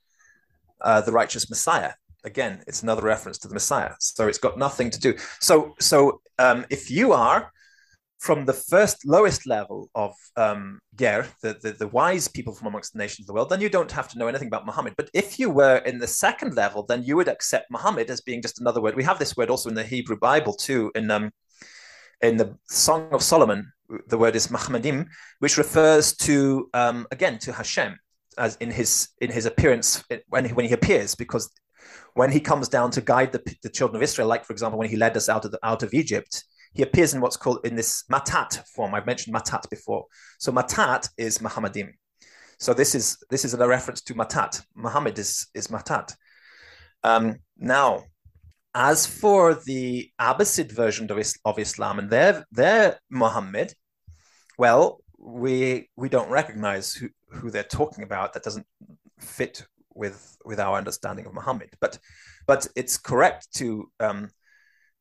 uh, 0.81 1.01
the 1.02 1.12
righteous 1.12 1.48
Messiah 1.51 1.93
again, 2.24 2.62
it's 2.66 2.82
another 2.82 3.02
reference 3.02 3.39
to 3.39 3.48
the 3.48 3.55
Messiah. 3.55 3.93
So 4.01 4.28
it's 4.28 4.39
got 4.39 4.59
nothing 4.59 4.90
to 4.90 5.01
do. 5.01 5.15
So 5.40 5.74
so 5.81 6.20
um, 6.39 6.66
if 6.70 6.90
you 6.90 7.12
are 7.12 7.52
from 8.19 8.45
the 8.45 8.53
first 8.53 9.07
lowest 9.07 9.47
level 9.47 9.89
of 9.95 10.12
um, 10.36 10.81
Ger, 10.97 11.27
the, 11.40 11.55
the, 11.62 11.73
the 11.73 11.89
wise 11.89 12.27
people 12.27 12.53
from 12.53 12.66
amongst 12.66 12.93
the 12.93 12.99
nations 12.99 13.20
of 13.20 13.27
the 13.28 13.32
world, 13.32 13.49
then 13.49 13.61
you 13.61 13.69
don't 13.69 13.93
have 13.93 14.09
to 14.09 14.19
know 14.19 14.27
anything 14.27 14.49
about 14.49 14.66
Muhammad. 14.66 14.95
But 14.97 15.09
if 15.15 15.39
you 15.39 15.51
were 15.51 15.77
in 15.78 15.99
the 15.99 16.07
second 16.07 16.55
level, 16.57 16.82
then 16.82 17.05
you 17.05 17.16
would 17.16 17.28
accept 17.28 17.70
Muhammad 17.70 18.11
as 18.11 18.20
being 18.20 18.43
just 18.43 18.61
another 18.61 18.81
word. 18.81 18.97
We 18.97 19.05
have 19.05 19.20
this 19.20 19.36
word 19.36 19.51
also 19.51 19.69
in 19.69 19.77
the 19.77 19.85
Hebrew 19.85 20.19
Bible 20.19 20.53
too. 20.53 20.90
In 20.95 21.11
um, 21.11 21.31
in 22.20 22.36
the 22.36 22.57
Song 22.69 23.09
of 23.12 23.23
Solomon, 23.23 23.73
the 24.09 24.19
word 24.19 24.35
is 24.35 24.49
Mahmadim, 24.49 25.07
which 25.39 25.57
refers 25.57 26.16
to 26.16 26.69
um, 26.74 27.07
again 27.12 27.39
to 27.39 27.53
Hashem 27.53 27.97
as 28.36 28.57
in 28.57 28.70
his 28.70 29.09
in 29.20 29.31
his 29.31 29.47
appearance 29.47 30.03
when 30.28 30.45
he, 30.45 30.53
when 30.53 30.66
he 30.66 30.73
appears, 30.73 31.15
because 31.15 31.51
when 32.15 32.32
he 32.32 32.40
comes 32.40 32.69
down 32.69 32.90
to 32.90 33.01
guide 33.01 33.31
the, 33.31 33.57
the 33.62 33.69
children 33.69 33.97
of 33.97 34.03
Israel, 34.03 34.27
like 34.27 34.45
for 34.45 34.53
example, 34.53 34.78
when 34.78 34.89
he 34.89 34.97
led 34.97 35.16
us 35.16 35.28
out 35.28 35.45
of 35.45 35.53
the, 35.53 35.59
out 35.62 35.82
of 35.85 35.95
Egypt, 35.95 36.45
he 36.79 36.85
appears 36.85 37.13
in 37.13 37.21
what's 37.21 37.37
called 37.37 37.59
in 37.65 37.75
this 37.75 38.05
matat 38.09 38.65
form. 38.69 38.95
I've 38.95 39.05
mentioned 39.05 39.35
matat 39.35 39.69
before. 39.69 40.05
So 40.39 40.53
matat 40.53 41.09
is 41.19 41.39
Muhammadim. 41.39 41.89
So 42.61 42.73
this 42.73 42.95
is 42.95 43.19
this 43.31 43.45
is 43.45 43.53
a 43.53 43.67
reference 43.67 44.01
to 44.03 44.15
matat. 44.15 44.65
Muhammad 44.77 45.19
is 45.19 45.49
is 45.55 45.67
matat. 45.67 46.15
Um, 47.03 47.39
now, 47.57 48.05
as 48.77 49.09
for 49.09 49.55
the 49.55 50.09
Abbasid 50.21 50.71
version 50.71 51.11
of, 51.11 51.19
of 51.45 51.59
Islam 51.59 51.99
and 51.99 52.11
their 52.11 52.47
their 52.53 53.01
Muhammad, 53.11 53.75
well, 54.57 55.01
we 55.19 55.91
we 55.97 56.09
don't 56.09 56.31
recognize 56.31 56.95
who, 56.95 57.09
who 57.31 57.51
they're 57.51 57.65
talking 57.65 58.05
about. 58.05 58.35
That 58.35 58.45
doesn't 58.45 58.67
fit 59.19 59.67
with 59.95 60.37
with 60.45 60.61
our 60.61 60.79
understanding 60.79 61.27
of 61.27 61.35
Muhammad. 61.35 61.71
But 61.81 61.99
but 62.47 62.69
it's 62.77 62.99
correct 62.99 63.49
to 63.55 63.91
um, 63.99 64.31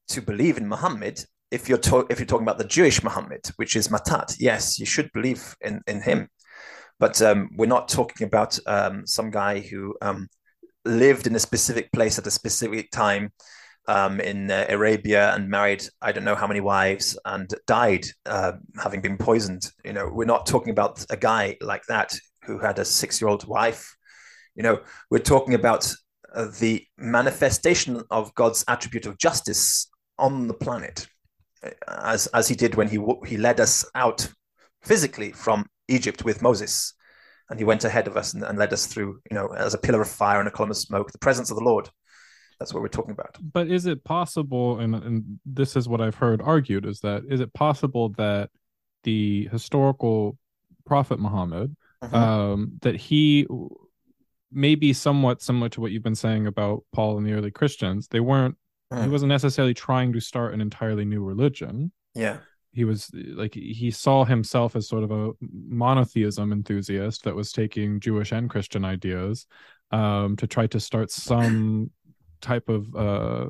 to 0.07 0.23
believe 0.23 0.57
in 0.57 0.67
Muhammad 0.67 1.23
if 1.51 1.69
you're 1.69 1.77
to- 1.77 2.07
if 2.09 2.19
you're 2.19 2.25
talking 2.25 2.45
about 2.45 2.57
the 2.57 2.63
Jewish 2.63 3.03
Muhammad, 3.03 3.41
which 3.57 3.75
is 3.75 3.87
Matat. 3.89 4.35
Yes, 4.39 4.79
you 4.79 4.85
should 4.85 5.11
believe 5.13 5.55
in 5.61 5.81
in 5.87 6.01
him, 6.01 6.29
but 6.99 7.21
um, 7.21 7.49
we're 7.55 7.67
not 7.67 7.89
talking 7.89 8.27
about 8.27 8.57
um, 8.67 9.05
some 9.05 9.31
guy 9.31 9.59
who 9.59 9.95
um, 10.01 10.27
lived 10.85 11.27
in 11.27 11.35
a 11.35 11.39
specific 11.39 11.91
place 11.91 12.19
at 12.19 12.27
a 12.27 12.31
specific 12.31 12.91
time. 12.91 13.31
Um, 13.89 14.19
in 14.19 14.51
uh, 14.51 14.65
Arabia 14.67 15.33
and 15.33 15.47
married 15.47 15.81
I 16.01 16.11
don't 16.11 16.25
know 16.25 16.35
how 16.35 16.45
many 16.45 16.59
wives 16.59 17.17
and 17.23 17.49
died 17.67 18.05
uh, 18.25 18.51
having 18.77 18.99
been 18.99 19.17
poisoned. 19.17 19.71
You 19.85 19.93
know, 19.93 20.09
we're 20.11 20.25
not 20.25 20.45
talking 20.45 20.71
about 20.71 21.05
a 21.09 21.15
guy 21.15 21.55
like 21.61 21.85
that 21.87 22.13
who 22.43 22.59
had 22.59 22.79
a 22.79 22.83
six-year-old 22.83 23.47
wife 23.47 23.95
you 24.57 24.63
know, 24.63 24.79
we're 25.09 25.19
talking 25.19 25.53
about 25.53 25.93
uh, 26.35 26.47
the 26.59 26.83
manifestation 26.97 28.01
of 28.09 28.33
God's 28.33 28.65
attribute 28.67 29.05
of 29.05 29.17
justice 29.19 29.89
on 30.17 30.47
the 30.47 30.53
planet, 30.53 31.07
as 31.87 32.27
as 32.27 32.47
He 32.47 32.55
did 32.55 32.75
when 32.75 32.87
He 32.87 32.99
He 33.25 33.37
led 33.37 33.59
us 33.59 33.85
out 33.95 34.29
physically 34.81 35.31
from 35.31 35.65
Egypt 35.87 36.23
with 36.23 36.41
Moses, 36.41 36.93
and 37.49 37.59
He 37.59 37.65
went 37.65 37.83
ahead 37.83 38.07
of 38.07 38.17
us 38.17 38.33
and, 38.33 38.43
and 38.43 38.57
led 38.57 38.73
us 38.73 38.87
through, 38.87 39.21
you 39.29 39.35
know, 39.35 39.47
as 39.47 39.73
a 39.73 39.77
pillar 39.77 40.01
of 40.01 40.09
fire 40.09 40.39
and 40.39 40.47
a 40.47 40.51
column 40.51 40.71
of 40.71 40.77
smoke, 40.77 41.11
the 41.11 41.17
presence 41.17 41.51
of 41.51 41.57
the 41.57 41.63
Lord. 41.63 41.89
That's 42.59 42.73
what 42.73 42.81
we're 42.81 42.89
talking 42.89 43.11
about. 43.11 43.37
But 43.53 43.67
is 43.67 43.85
it 43.85 44.03
possible, 44.03 44.79
and, 44.79 44.95
and 44.95 45.39
this 45.45 45.75
is 45.75 45.87
what 45.87 46.01
I've 46.01 46.15
heard 46.15 46.41
argued, 46.41 46.85
is 46.85 47.01
that 47.01 47.23
is 47.29 47.39
it 47.39 47.53
possible 47.53 48.09
that 48.17 48.49
the 49.03 49.47
historical 49.51 50.37
prophet 50.85 51.19
Muhammad, 51.19 51.75
uh-huh. 52.01 52.17
um, 52.17 52.73
that 52.81 52.95
he 52.95 53.45
may 54.51 54.75
be 54.75 54.93
somewhat 54.93 55.41
similar 55.41 55.69
to 55.69 55.81
what 55.81 55.91
you've 55.91 56.03
been 56.03 56.15
saying 56.15 56.47
about 56.47 56.83
Paul 56.93 57.17
and 57.17 57.27
the 57.27 57.33
early 57.33 57.51
Christians. 57.51 58.07
They 58.07 58.21
weren't 58.21 58.57
mm. 58.91 59.03
he 59.03 59.09
wasn't 59.09 59.29
necessarily 59.29 59.73
trying 59.73 60.13
to 60.13 60.19
start 60.19 60.53
an 60.53 60.61
entirely 60.61 61.05
new 61.05 61.23
religion. 61.23 61.91
Yeah. 62.15 62.37
He 62.73 62.83
was 62.83 63.09
like 63.13 63.55
he 63.55 63.89
saw 63.89 64.23
himself 64.23 64.75
as 64.75 64.87
sort 64.87 65.03
of 65.03 65.11
a 65.11 65.31
monotheism 65.41 66.51
enthusiast 66.51 67.23
that 67.23 67.35
was 67.35 67.51
taking 67.51 67.99
Jewish 67.99 68.31
and 68.31 68.49
Christian 68.49 68.85
ideas 68.85 69.47
um, 69.91 70.35
to 70.35 70.45
try 70.45 70.67
to 70.67 70.79
start 70.79 71.09
some 71.09 71.89
type 72.41 72.69
of 72.69 72.95
uh, 72.95 73.47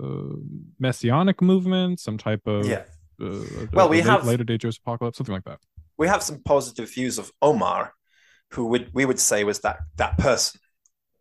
messianic 0.80 1.42
movement, 1.42 2.00
some 2.00 2.18
type 2.18 2.42
of 2.46 2.66
yeah. 2.66 2.84
Uh, 3.20 3.66
well, 3.74 3.90
we 3.90 4.00
have 4.00 4.26
later 4.26 4.44
day 4.44 4.58
Jewish 4.58 4.78
apocalypse, 4.78 5.18
something 5.18 5.34
like 5.34 5.44
that. 5.46 5.60
We 5.98 6.08
have 6.08 6.22
some 6.22 6.42
positive 6.44 6.94
views 6.94 7.18
of 7.18 7.32
Omar, 7.42 7.94
who 8.52 8.68
would 8.68 8.92
we 8.94 9.04
would 9.04 9.20
say 9.20 9.44
was 9.44 9.60
that 9.62 9.80
that 9.98 10.18
person 10.20 10.62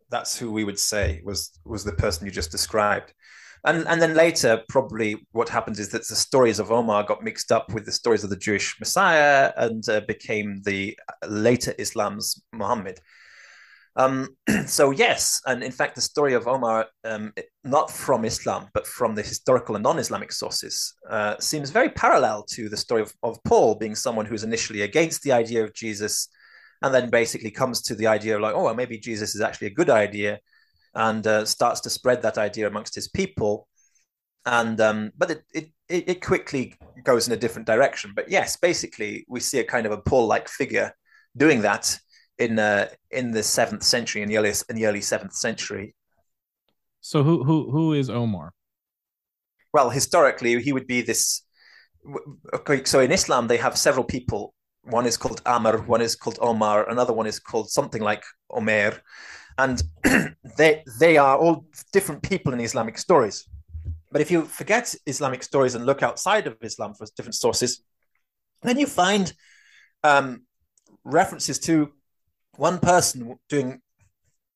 that's 0.09 0.37
who 0.37 0.51
we 0.51 0.63
would 0.63 0.79
say 0.79 1.21
was 1.23 1.51
was 1.65 1.83
the 1.83 1.93
person 1.93 2.25
you 2.25 2.31
just 2.31 2.51
described. 2.51 3.13
And, 3.67 3.85
and 3.89 4.01
then 4.01 4.13
later, 4.13 4.63
probably 4.69 5.27
what 5.33 5.49
happens 5.49 5.77
is 5.77 5.89
that 5.89 6.07
the 6.07 6.15
stories 6.15 6.57
of 6.57 6.71
Omar 6.71 7.03
got 7.03 7.21
mixed 7.21 7.51
up 7.51 7.73
with 7.73 7.85
the 7.85 7.91
stories 7.91 8.23
of 8.23 8.29
the 8.29 8.37
Jewish 8.37 8.79
Messiah 8.79 9.51
and 9.57 9.87
uh, 9.89 9.99
became 10.07 10.61
the 10.63 10.97
later 11.27 11.73
Islam's 11.77 12.41
Muhammad. 12.53 13.01
Um, 13.97 14.29
so 14.67 14.91
yes, 14.91 15.41
and 15.45 15.61
in 15.63 15.73
fact, 15.73 15.95
the 15.95 16.01
story 16.01 16.33
of 16.33 16.47
Omar, 16.47 16.85
um, 17.03 17.33
not 17.65 17.91
from 17.91 18.23
Islam 18.23 18.67
but 18.73 18.87
from 18.87 19.15
the 19.15 19.21
historical 19.21 19.75
and 19.75 19.83
non-Islamic 19.83 20.31
sources, 20.31 20.95
uh, 21.09 21.35
seems 21.39 21.69
very 21.69 21.89
parallel 21.89 22.43
to 22.51 22.69
the 22.69 22.77
story 22.77 23.01
of, 23.01 23.11
of 23.21 23.37
Paul 23.43 23.75
being 23.75 23.95
someone 23.95 24.25
who's 24.25 24.45
initially 24.45 24.83
against 24.83 25.23
the 25.23 25.33
idea 25.33 25.65
of 25.65 25.73
Jesus, 25.73 26.29
and 26.83 26.93
then 26.93 27.09
basically 27.09 27.51
comes 27.51 27.81
to 27.81 27.95
the 27.95 28.07
idea 28.07 28.35
of 28.35 28.41
like, 28.41 28.55
oh, 28.55 28.63
well, 28.63 28.75
maybe 28.75 28.97
Jesus 28.97 29.35
is 29.35 29.41
actually 29.41 29.67
a 29.67 29.71
good 29.73 29.89
idea, 29.89 30.39
and 30.97 31.25
uh, 31.27 31.45
starts 31.45 31.79
to 31.81 31.89
spread 31.89 32.23
that 32.23 32.39
idea 32.39 32.67
amongst 32.67 32.95
his 32.95 33.07
people. 33.07 33.67
And 34.45 34.81
um, 34.81 35.11
but 35.17 35.31
it, 35.31 35.43
it 35.53 35.71
it, 35.89 36.21
quickly 36.21 36.75
goes 37.03 37.27
in 37.27 37.33
a 37.33 37.37
different 37.37 37.67
direction. 37.67 38.13
But 38.15 38.29
yes, 38.29 38.57
basically, 38.57 39.25
we 39.29 39.39
see 39.39 39.59
a 39.59 39.63
kind 39.63 39.85
of 39.85 39.91
a 39.91 40.01
Paul-like 40.01 40.49
figure 40.49 40.91
doing 41.35 41.61
that 41.61 41.97
in 42.37 42.57
uh, 42.57 42.87
in 43.11 43.31
the 43.31 43.43
seventh 43.43 43.83
century, 43.83 44.21
in 44.21 44.29
the 44.29 44.37
early 44.37 44.53
in 44.69 44.75
the 44.75 44.85
early 44.85 45.01
seventh 45.01 45.33
century. 45.33 45.95
So 47.01 47.23
who 47.23 47.43
who 47.43 47.71
who 47.71 47.93
is 47.93 48.09
Omar? 48.09 48.53
Well, 49.73 49.89
historically, 49.89 50.61
he 50.61 50.73
would 50.73 50.87
be 50.87 51.01
this. 51.01 51.43
Okay, 52.53 52.85
so 52.85 53.01
in 53.01 53.11
Islam, 53.11 53.47
they 53.47 53.57
have 53.57 53.77
several 53.77 54.05
people. 54.05 54.53
One 54.83 55.05
is 55.05 55.17
called 55.17 55.41
Amr, 55.45 55.79
one 55.79 56.01
is 56.01 56.15
called 56.15 56.39
Omar, 56.41 56.89
another 56.89 57.11
one 57.11 57.27
is 57.27 57.39
called 57.39 57.69
something 57.69 58.01
like 58.01 58.23
Omer, 58.49 59.01
and 59.57 59.81
they 60.57 60.83
they 60.99 61.17
are 61.17 61.37
all 61.37 61.65
different 61.91 62.21
people 62.21 62.53
in 62.53 62.59
Islamic 62.59 62.97
stories. 62.97 63.47
But 64.11 64.21
if 64.21 64.31
you 64.31 64.43
forget 64.43 64.95
Islamic 65.05 65.43
stories 65.43 65.75
and 65.75 65.85
look 65.85 66.01
outside 66.01 66.47
of 66.47 66.57
Islam 66.61 66.93
for 66.93 67.05
different 67.15 67.35
sources, 67.35 67.83
then 68.63 68.79
you 68.79 68.87
find 68.87 69.33
um, 70.03 70.43
references 71.03 71.59
to 71.59 71.91
one 72.55 72.79
person 72.79 73.37
doing 73.49 73.81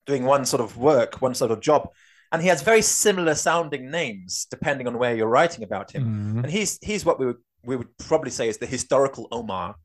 doing 0.05 0.25
one 0.25 0.45
sort 0.45 0.61
of 0.61 0.77
work, 0.77 1.21
one 1.21 1.35
sort 1.35 1.51
of 1.51 1.59
job, 1.59 1.89
and 2.31 2.41
he 2.41 2.47
has 2.47 2.61
very 2.61 2.81
similar 2.81 3.35
sounding 3.35 3.91
names 3.91 4.47
depending 4.49 4.87
on 4.87 4.97
where 4.97 5.15
you're 5.15 5.27
writing 5.27 5.63
about 5.63 5.91
him. 5.91 6.03
Mm-hmm. 6.03 6.37
And 6.39 6.51
he's 6.51 6.79
he's 6.81 7.05
what 7.05 7.19
we 7.19 7.25
would 7.25 7.37
we 7.63 7.75
would 7.75 7.95
probably 7.97 8.31
say 8.31 8.47
is 8.47 8.57
the 8.57 8.65
historical 8.65 9.27
Omar, 9.31 9.75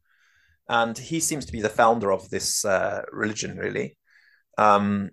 and 0.69 0.97
he 0.97 1.21
seems 1.21 1.45
to 1.47 1.53
be 1.53 1.61
the 1.61 1.69
founder 1.69 2.13
of 2.13 2.29
this 2.31 2.65
uh, 2.65 3.03
religion, 3.13 3.57
really. 3.59 3.97
Um, 4.59 5.11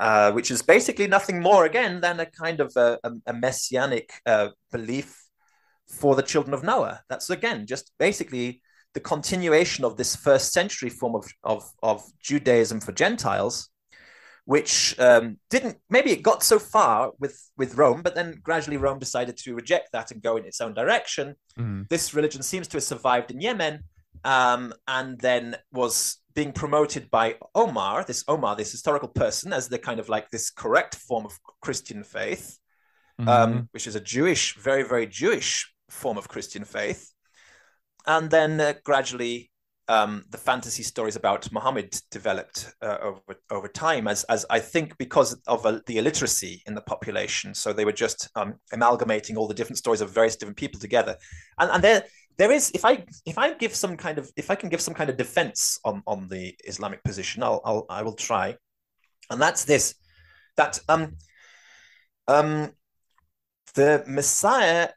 uh, 0.00 0.32
which 0.32 0.50
is 0.50 0.60
basically 0.60 1.06
nothing 1.06 1.40
more 1.40 1.64
again 1.64 2.00
than 2.00 2.18
a 2.20 2.26
kind 2.26 2.60
of 2.60 2.72
a, 2.76 2.98
a 3.26 3.32
messianic 3.32 4.10
uh, 4.26 4.48
belief 4.72 5.16
for 5.86 6.14
the 6.14 6.22
children 6.22 6.52
of 6.52 6.62
Noah. 6.62 7.00
That's 7.08 7.30
again 7.30 7.66
just 7.66 7.92
basically 7.98 8.60
the 8.94 9.00
continuation 9.00 9.84
of 9.84 9.96
this 9.96 10.16
first 10.16 10.52
century 10.52 10.90
form 10.90 11.14
of, 11.14 11.26
of, 11.42 11.64
of 11.82 12.02
Judaism 12.20 12.80
for 12.80 12.92
Gentiles, 12.92 13.68
which 14.44 14.98
um, 14.98 15.38
didn't 15.50 15.76
maybe 15.90 16.10
it 16.10 16.22
got 16.22 16.42
so 16.42 16.58
far 16.58 17.12
with 17.18 17.40
with 17.56 17.76
Rome, 17.76 18.02
but 18.02 18.14
then 18.14 18.40
gradually 18.42 18.76
Rome 18.76 18.98
decided 18.98 19.36
to 19.38 19.54
reject 19.54 19.90
that 19.92 20.10
and 20.10 20.22
go 20.22 20.36
in 20.36 20.44
its 20.44 20.60
own 20.60 20.74
direction. 20.74 21.34
Mm. 21.58 21.88
This 21.88 22.14
religion 22.14 22.42
seems 22.42 22.68
to 22.68 22.76
have 22.76 22.84
survived 22.84 23.30
in 23.30 23.40
Yemen, 23.40 23.84
um, 24.24 24.72
and 24.86 25.18
then 25.20 25.56
was 25.72 26.18
being 26.34 26.52
promoted 26.52 27.10
by 27.10 27.36
Omar, 27.54 28.04
this 28.04 28.24
Omar, 28.26 28.56
this 28.56 28.72
historical 28.72 29.08
person, 29.08 29.52
as 29.52 29.68
the 29.68 29.78
kind 29.78 30.00
of 30.00 30.08
like 30.08 30.30
this 30.30 30.50
correct 30.50 30.96
form 30.96 31.24
of 31.24 31.38
Christian 31.60 32.02
faith, 32.02 32.58
mm-hmm. 33.20 33.28
um, 33.28 33.68
which 33.72 33.86
is 33.86 33.94
a 33.94 34.00
Jewish, 34.00 34.56
very, 34.56 34.82
very 34.82 35.06
Jewish 35.06 35.72
form 35.88 36.18
of 36.18 36.28
Christian 36.28 36.64
faith. 36.64 37.12
And 38.06 38.30
then 38.30 38.60
uh, 38.60 38.74
gradually, 38.84 39.50
um, 39.88 40.24
the 40.30 40.38
fantasy 40.38 40.82
stories 40.82 41.16
about 41.16 41.50
Muhammad 41.52 41.94
developed 42.10 42.72
uh, 42.80 42.98
over 43.02 43.20
over 43.50 43.68
time, 43.68 44.08
as 44.08 44.24
as 44.24 44.46
I 44.48 44.58
think 44.58 44.96
because 44.98 45.34
of 45.46 45.66
uh, 45.66 45.80
the 45.86 45.98
illiteracy 45.98 46.62
in 46.66 46.74
the 46.74 46.80
population. 46.80 47.54
So 47.54 47.72
they 47.72 47.84
were 47.84 47.92
just 47.92 48.28
um, 48.34 48.54
amalgamating 48.72 49.36
all 49.36 49.46
the 49.46 49.54
different 49.54 49.78
stories 49.78 50.00
of 50.00 50.10
various 50.10 50.36
different 50.36 50.56
people 50.56 50.80
together, 50.80 51.16
and 51.58 51.70
and 51.70 51.84
there 51.84 52.04
there 52.36 52.52
is 52.52 52.70
if 52.74 52.84
i 52.84 53.04
if 53.26 53.38
i 53.38 53.52
give 53.54 53.74
some 53.74 53.96
kind 53.96 54.18
of 54.18 54.30
if 54.36 54.50
i 54.50 54.54
can 54.54 54.68
give 54.68 54.80
some 54.80 54.94
kind 54.94 55.10
of 55.10 55.16
defense 55.16 55.78
on 55.84 56.02
on 56.06 56.28
the 56.28 56.54
islamic 56.64 57.02
position 57.04 57.42
i'll, 57.42 57.60
I'll 57.64 57.86
i 57.88 58.02
will 58.02 58.14
try. 58.14 58.56
And 59.30 59.40
that's 59.40 59.64
this 59.64 59.94
that 60.56 60.78
um 60.88 61.16
um 62.28 62.72
the 63.74 64.04
messiah 64.06 64.90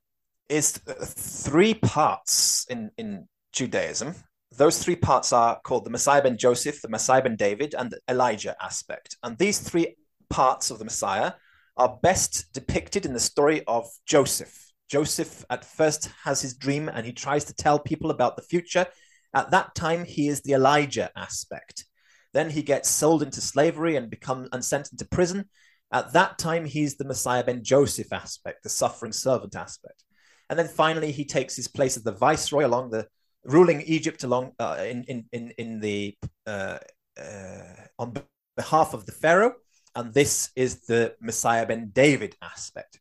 is 0.49 0.71
three 0.71 1.73
parts 1.73 2.65
in 2.69 2.91
in 2.97 3.27
judaism. 3.53 4.15
Those 4.51 4.81
three 4.83 4.95
parts 4.95 5.33
are 5.33 5.59
called 5.63 5.85
the 5.85 5.89
messiah 5.89 6.21
ben 6.21 6.37
joseph 6.37 6.81
the 6.81 6.89
messiah 6.89 7.21
ben 7.21 7.35
david 7.35 7.73
and 7.73 7.91
the 7.91 7.99
elijah 8.09 8.55
aspect. 8.61 9.17
And 9.23 9.37
these 9.37 9.59
three 9.59 9.95
parts 10.29 10.71
of 10.71 10.79
the 10.79 10.85
messiah 10.85 11.33
are 11.77 11.99
best 12.01 12.51
depicted 12.53 13.05
in 13.05 13.13
the 13.13 13.19
story 13.19 13.63
of 13.65 13.85
joseph 14.05 14.66
Joseph 14.89 15.45
at 15.49 15.65
first 15.65 16.09
has 16.23 16.41
his 16.41 16.55
dream 16.55 16.89
and 16.89 17.05
he 17.05 17.13
tries 17.13 17.45
to 17.45 17.53
tell 17.53 17.79
people 17.79 18.11
about 18.11 18.35
the 18.35 18.41
future. 18.43 18.87
At 19.33 19.51
that 19.51 19.75
time, 19.75 20.05
he 20.05 20.27
is 20.27 20.41
the 20.41 20.53
Elijah 20.53 21.11
aspect. 21.15 21.85
Then 22.33 22.49
he 22.49 22.61
gets 22.61 22.89
sold 22.89 23.23
into 23.23 23.41
slavery 23.41 23.95
and 23.95 24.09
becomes 24.09 24.49
and 24.51 24.63
sent 24.63 24.91
into 24.91 25.05
prison. 25.05 25.45
At 25.91 26.13
that 26.13 26.37
time, 26.37 26.65
he's 26.65 26.95
the 26.95 27.05
Messiah 27.05 27.43
ben 27.43 27.63
Joseph 27.63 28.11
aspect, 28.11 28.63
the 28.63 28.69
suffering 28.69 29.11
servant 29.13 29.55
aspect. 29.55 30.03
And 30.49 30.57
then 30.57 30.67
finally, 30.67 31.11
he 31.11 31.25
takes 31.25 31.55
his 31.55 31.67
place 31.67 31.97
as 31.97 32.03
the 32.03 32.11
viceroy 32.11 32.65
along 32.65 32.91
the 32.91 33.07
ruling 33.43 33.81
Egypt 33.81 34.23
along 34.23 34.51
uh, 34.59 34.77
in, 34.85 35.03
in 35.03 35.25
in 35.31 35.51
in 35.57 35.79
the 35.79 36.15
uh, 36.45 36.77
uh, 37.19 37.85
on 37.97 38.13
behalf 38.55 38.93
of 38.93 39.05
the 39.05 39.11
Pharaoh. 39.11 39.55
And 39.95 40.13
this 40.13 40.51
is 40.55 40.81
the 40.81 41.15
Messiah 41.19 41.65
ben 41.65 41.89
David 41.93 42.35
aspect. 42.41 42.99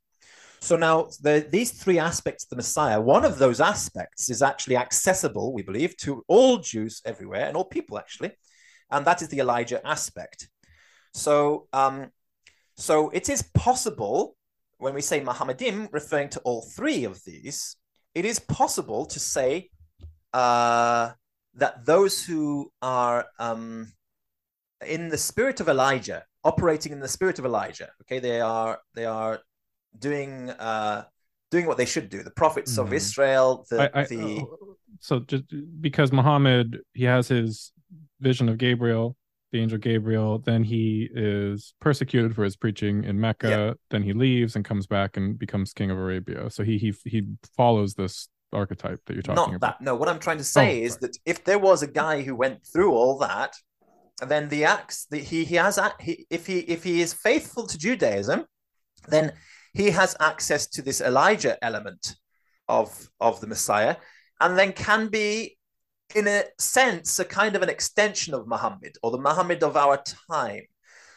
So 0.60 0.76
now 0.76 1.08
the, 1.22 1.46
these 1.50 1.72
three 1.72 1.98
aspects 1.98 2.44
of 2.44 2.50
the 2.50 2.56
Messiah, 2.56 3.00
one 3.00 3.24
of 3.24 3.38
those 3.38 3.60
aspects 3.60 4.30
is 4.30 4.42
actually 4.42 4.76
accessible, 4.76 5.52
we 5.52 5.62
believe, 5.62 5.96
to 5.98 6.24
all 6.28 6.58
Jews 6.58 7.02
everywhere 7.04 7.46
and 7.46 7.56
all 7.56 7.64
people 7.64 7.98
actually, 7.98 8.32
and 8.90 9.04
that 9.06 9.22
is 9.22 9.28
the 9.28 9.40
Elijah 9.40 9.86
aspect. 9.86 10.48
So, 11.14 11.68
um, 11.72 12.10
so 12.76 13.10
it 13.10 13.28
is 13.28 13.42
possible 13.54 14.36
when 14.78 14.94
we 14.94 15.00
say 15.00 15.20
Muhammadim, 15.20 15.88
referring 15.92 16.28
to 16.30 16.40
all 16.40 16.62
three 16.62 17.04
of 17.04 17.22
these, 17.24 17.76
it 18.14 18.24
is 18.24 18.38
possible 18.38 19.06
to 19.06 19.18
say 19.18 19.70
uh, 20.32 21.12
that 21.54 21.84
those 21.86 22.24
who 22.24 22.70
are 22.82 23.26
um, 23.38 23.92
in 24.86 25.08
the 25.08 25.18
spirit 25.18 25.60
of 25.60 25.68
Elijah, 25.68 26.24
operating 26.44 26.92
in 26.92 27.00
the 27.00 27.08
spirit 27.08 27.38
of 27.38 27.44
Elijah, 27.44 27.88
okay, 28.02 28.18
they 28.18 28.40
are 28.40 28.78
they 28.94 29.06
are 29.06 29.40
doing 29.98 30.50
uh, 30.50 31.04
doing 31.50 31.66
what 31.66 31.76
they 31.76 31.86
should 31.86 32.08
do. 32.08 32.22
The 32.22 32.30
prophets 32.30 32.72
mm-hmm. 32.72 32.86
of 32.86 32.92
Israel, 32.92 33.66
the, 33.70 33.96
I, 33.96 34.00
I, 34.00 34.04
the 34.04 34.44
so 35.00 35.20
just 35.20 35.44
because 35.80 36.12
Muhammad 36.12 36.78
he 36.94 37.04
has 37.04 37.28
his 37.28 37.72
vision 38.20 38.48
of 38.48 38.58
Gabriel, 38.58 39.16
the 39.52 39.60
angel 39.60 39.78
Gabriel, 39.78 40.38
then 40.38 40.64
he 40.64 41.08
is 41.14 41.74
persecuted 41.80 42.34
for 42.34 42.44
his 42.44 42.56
preaching 42.56 43.04
in 43.04 43.20
Mecca. 43.20 43.48
Yeah. 43.48 43.72
Then 43.90 44.02
he 44.02 44.12
leaves 44.12 44.56
and 44.56 44.64
comes 44.64 44.86
back 44.86 45.16
and 45.16 45.38
becomes 45.38 45.72
king 45.72 45.90
of 45.90 45.98
Arabia. 45.98 46.50
So 46.50 46.62
he 46.62 46.78
he 46.78 46.94
he 47.04 47.22
follows 47.56 47.94
this 47.94 48.28
archetype 48.52 49.00
that 49.06 49.14
you're 49.14 49.22
talking 49.22 49.52
Not 49.52 49.56
about. 49.56 49.78
That, 49.78 49.84
no, 49.84 49.94
what 49.94 50.08
I'm 50.08 50.18
trying 50.18 50.38
to 50.38 50.44
say 50.44 50.82
oh, 50.82 50.84
is 50.84 50.96
that 50.98 51.16
if 51.24 51.44
there 51.44 51.58
was 51.58 51.82
a 51.82 51.86
guy 51.86 52.22
who 52.22 52.34
went 52.34 52.64
through 52.66 52.92
all 52.92 53.18
that, 53.18 53.54
then 54.26 54.48
the 54.48 54.64
acts 54.64 55.06
that 55.10 55.18
he 55.18 55.44
he 55.44 55.56
has 55.56 55.78
he, 56.00 56.26
if 56.30 56.46
he 56.46 56.58
if 56.60 56.82
he 56.82 57.00
is 57.00 57.12
faithful 57.12 57.66
to 57.66 57.78
Judaism, 57.78 58.44
then 59.08 59.32
he 59.76 59.90
has 59.90 60.16
access 60.20 60.66
to 60.68 60.80
this 60.80 61.00
Elijah 61.00 61.62
element 61.62 62.16
of 62.66 62.88
of 63.20 63.40
the 63.40 63.46
Messiah, 63.46 63.96
and 64.40 64.58
then 64.58 64.72
can 64.72 65.08
be, 65.08 65.58
in 66.14 66.26
a 66.26 66.44
sense, 66.58 67.18
a 67.18 67.24
kind 67.24 67.54
of 67.54 67.62
an 67.62 67.68
extension 67.68 68.32
of 68.32 68.48
Muhammad 68.48 68.94
or 69.02 69.10
the 69.10 69.24
Muhammad 69.28 69.62
of 69.62 69.76
our 69.76 70.02
time. 70.30 70.62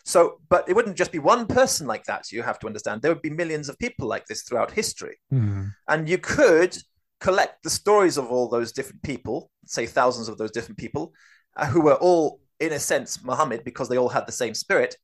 So, 0.04 0.42
but 0.50 0.68
it 0.68 0.76
wouldn't 0.76 0.98
just 0.98 1.12
be 1.12 1.20
one 1.20 1.46
person 1.46 1.88
like 1.88 2.04
that. 2.06 2.32
You 2.32 2.44
have 2.44 2.60
to 2.60 2.68
understand 2.68 3.02
there 3.02 3.14
would 3.14 3.22
be 3.30 3.42
millions 3.42 3.70
of 3.70 3.80
people 3.80 4.08
like 4.08 4.26
this 4.26 4.44
throughout 4.44 4.72
history, 4.72 5.18
mm. 5.32 5.72
and 5.88 6.10
you 6.10 6.18
could 6.18 6.76
collect 7.22 7.64
the 7.64 7.70
stories 7.70 8.18
of 8.18 8.26
all 8.32 8.50
those 8.50 8.72
different 8.74 9.04
people, 9.04 9.52
say 9.66 9.86
thousands 9.86 10.28
of 10.28 10.38
those 10.38 10.52
different 10.52 10.78
people, 10.78 11.14
uh, 11.56 11.66
who 11.66 11.82
were 11.82 12.00
all, 12.08 12.42
in 12.60 12.74
a 12.74 12.80
sense, 12.80 13.24
Muhammad 13.24 13.64
because 13.64 13.88
they 13.88 13.98
all 13.98 14.10
had 14.10 14.28
the 14.28 14.42
same 14.44 14.54
spirit, 14.54 14.98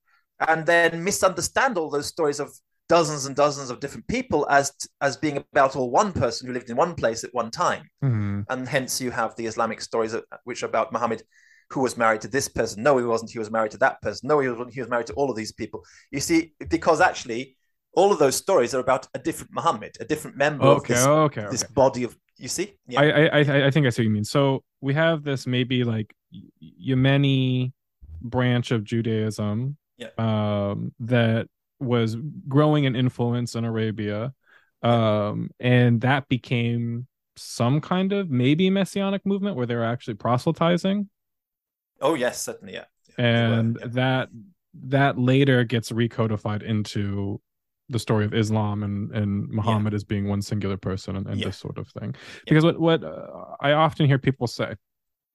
and 0.49 0.65
then 0.65 1.03
misunderstand 1.03 1.77
all 1.77 1.89
those 1.89 2.07
stories 2.07 2.39
of 2.41 2.49
dozens 2.87 3.25
and 3.25 3.35
dozens 3.35 3.69
of 3.69 3.79
different 3.79 4.07
people 4.07 4.47
as 4.49 4.71
as 5.01 5.17
being 5.17 5.37
about 5.37 5.75
all 5.75 5.89
one 5.89 6.11
person 6.11 6.47
who 6.47 6.53
lived 6.53 6.69
in 6.69 6.75
one 6.75 6.93
place 6.93 7.23
at 7.23 7.33
one 7.33 7.49
time 7.49 7.83
mm-hmm. 8.03 8.41
and 8.49 8.67
hence 8.67 9.01
you 9.01 9.11
have 9.11 9.35
the 9.35 9.45
islamic 9.45 9.81
stories 9.81 10.15
which 10.43 10.61
are 10.63 10.67
about 10.67 10.91
muhammad 10.91 11.23
who 11.71 11.81
was 11.81 11.97
married 11.97 12.21
to 12.21 12.27
this 12.27 12.47
person 12.47 12.83
no 12.83 12.97
he 12.97 13.03
wasn't 13.03 13.31
he 13.31 13.39
was 13.39 13.49
married 13.49 13.71
to 13.71 13.77
that 13.77 14.01
person 14.01 14.27
no 14.27 14.39
he 14.39 14.47
wasn't 14.49 14.73
he 14.73 14.79
was 14.79 14.89
married 14.89 15.07
to 15.07 15.13
all 15.13 15.29
of 15.29 15.35
these 15.35 15.51
people 15.51 15.83
you 16.11 16.19
see 16.19 16.53
because 16.69 17.01
actually 17.01 17.57
all 17.93 18.11
of 18.11 18.19
those 18.19 18.35
stories 18.35 18.75
are 18.75 18.81
about 18.81 19.07
a 19.15 19.19
different 19.19 19.51
muhammad 19.53 19.95
a 19.99 20.05
different 20.05 20.37
member 20.37 20.65
okay, 20.65 20.93
of 20.93 20.99
this, 20.99 21.05
okay, 21.07 21.41
okay. 21.41 21.51
this 21.51 21.63
body 21.63 22.03
of 22.03 22.15
you 22.37 22.47
see 22.47 22.75
yeah. 22.87 22.99
I, 22.99 23.39
I 23.39 23.67
i 23.67 23.71
think 23.71 23.87
i 23.87 23.89
see 23.89 24.01
what 24.01 24.07
you 24.07 24.09
mean 24.11 24.25
so 24.25 24.63
we 24.81 24.93
have 24.93 25.23
this 25.23 25.47
maybe 25.47 25.83
like 25.83 26.13
yemeni 26.61 27.71
branch 28.21 28.71
of 28.71 28.83
judaism 28.83 29.77
yeah. 29.97 30.09
um 30.17 30.93
that 30.99 31.47
was 31.79 32.15
growing 32.47 32.85
in 32.85 32.95
influence 32.95 33.55
in 33.55 33.65
Arabia. 33.65 34.33
Um, 34.81 35.49
and 35.59 36.01
that 36.01 36.27
became 36.29 37.07
some 37.35 37.81
kind 37.81 38.13
of 38.13 38.29
maybe 38.29 38.69
messianic 38.69 39.25
movement 39.25 39.55
where 39.55 39.65
they 39.65 39.75
were 39.75 39.83
actually 39.83 40.13
proselytizing. 40.15 41.09
Oh 42.01 42.13
yes, 42.13 42.41
certainly, 42.41 42.73
yeah. 42.73 42.85
yeah 43.17 43.25
and 43.25 43.77
yeah. 43.79 43.87
that 43.91 44.29
that 44.83 45.17
later 45.17 45.63
gets 45.63 45.91
recodified 45.91 46.61
into 46.61 47.41
the 47.89 47.99
story 47.99 48.25
of 48.25 48.33
Islam 48.33 48.83
and 48.83 49.11
and 49.11 49.49
Muhammad 49.49 49.93
yeah. 49.93 49.97
as 49.97 50.03
being 50.03 50.27
one 50.27 50.41
singular 50.41 50.77
person 50.77 51.15
and, 51.15 51.27
and 51.27 51.41
this 51.41 51.57
sort 51.57 51.77
of 51.77 51.87
thing. 51.89 52.15
Because 52.47 52.63
what 52.63 52.79
what 52.79 53.03
uh, 53.03 53.55
I 53.59 53.71
often 53.71 54.05
hear 54.05 54.19
people 54.19 54.47
say 54.47 54.75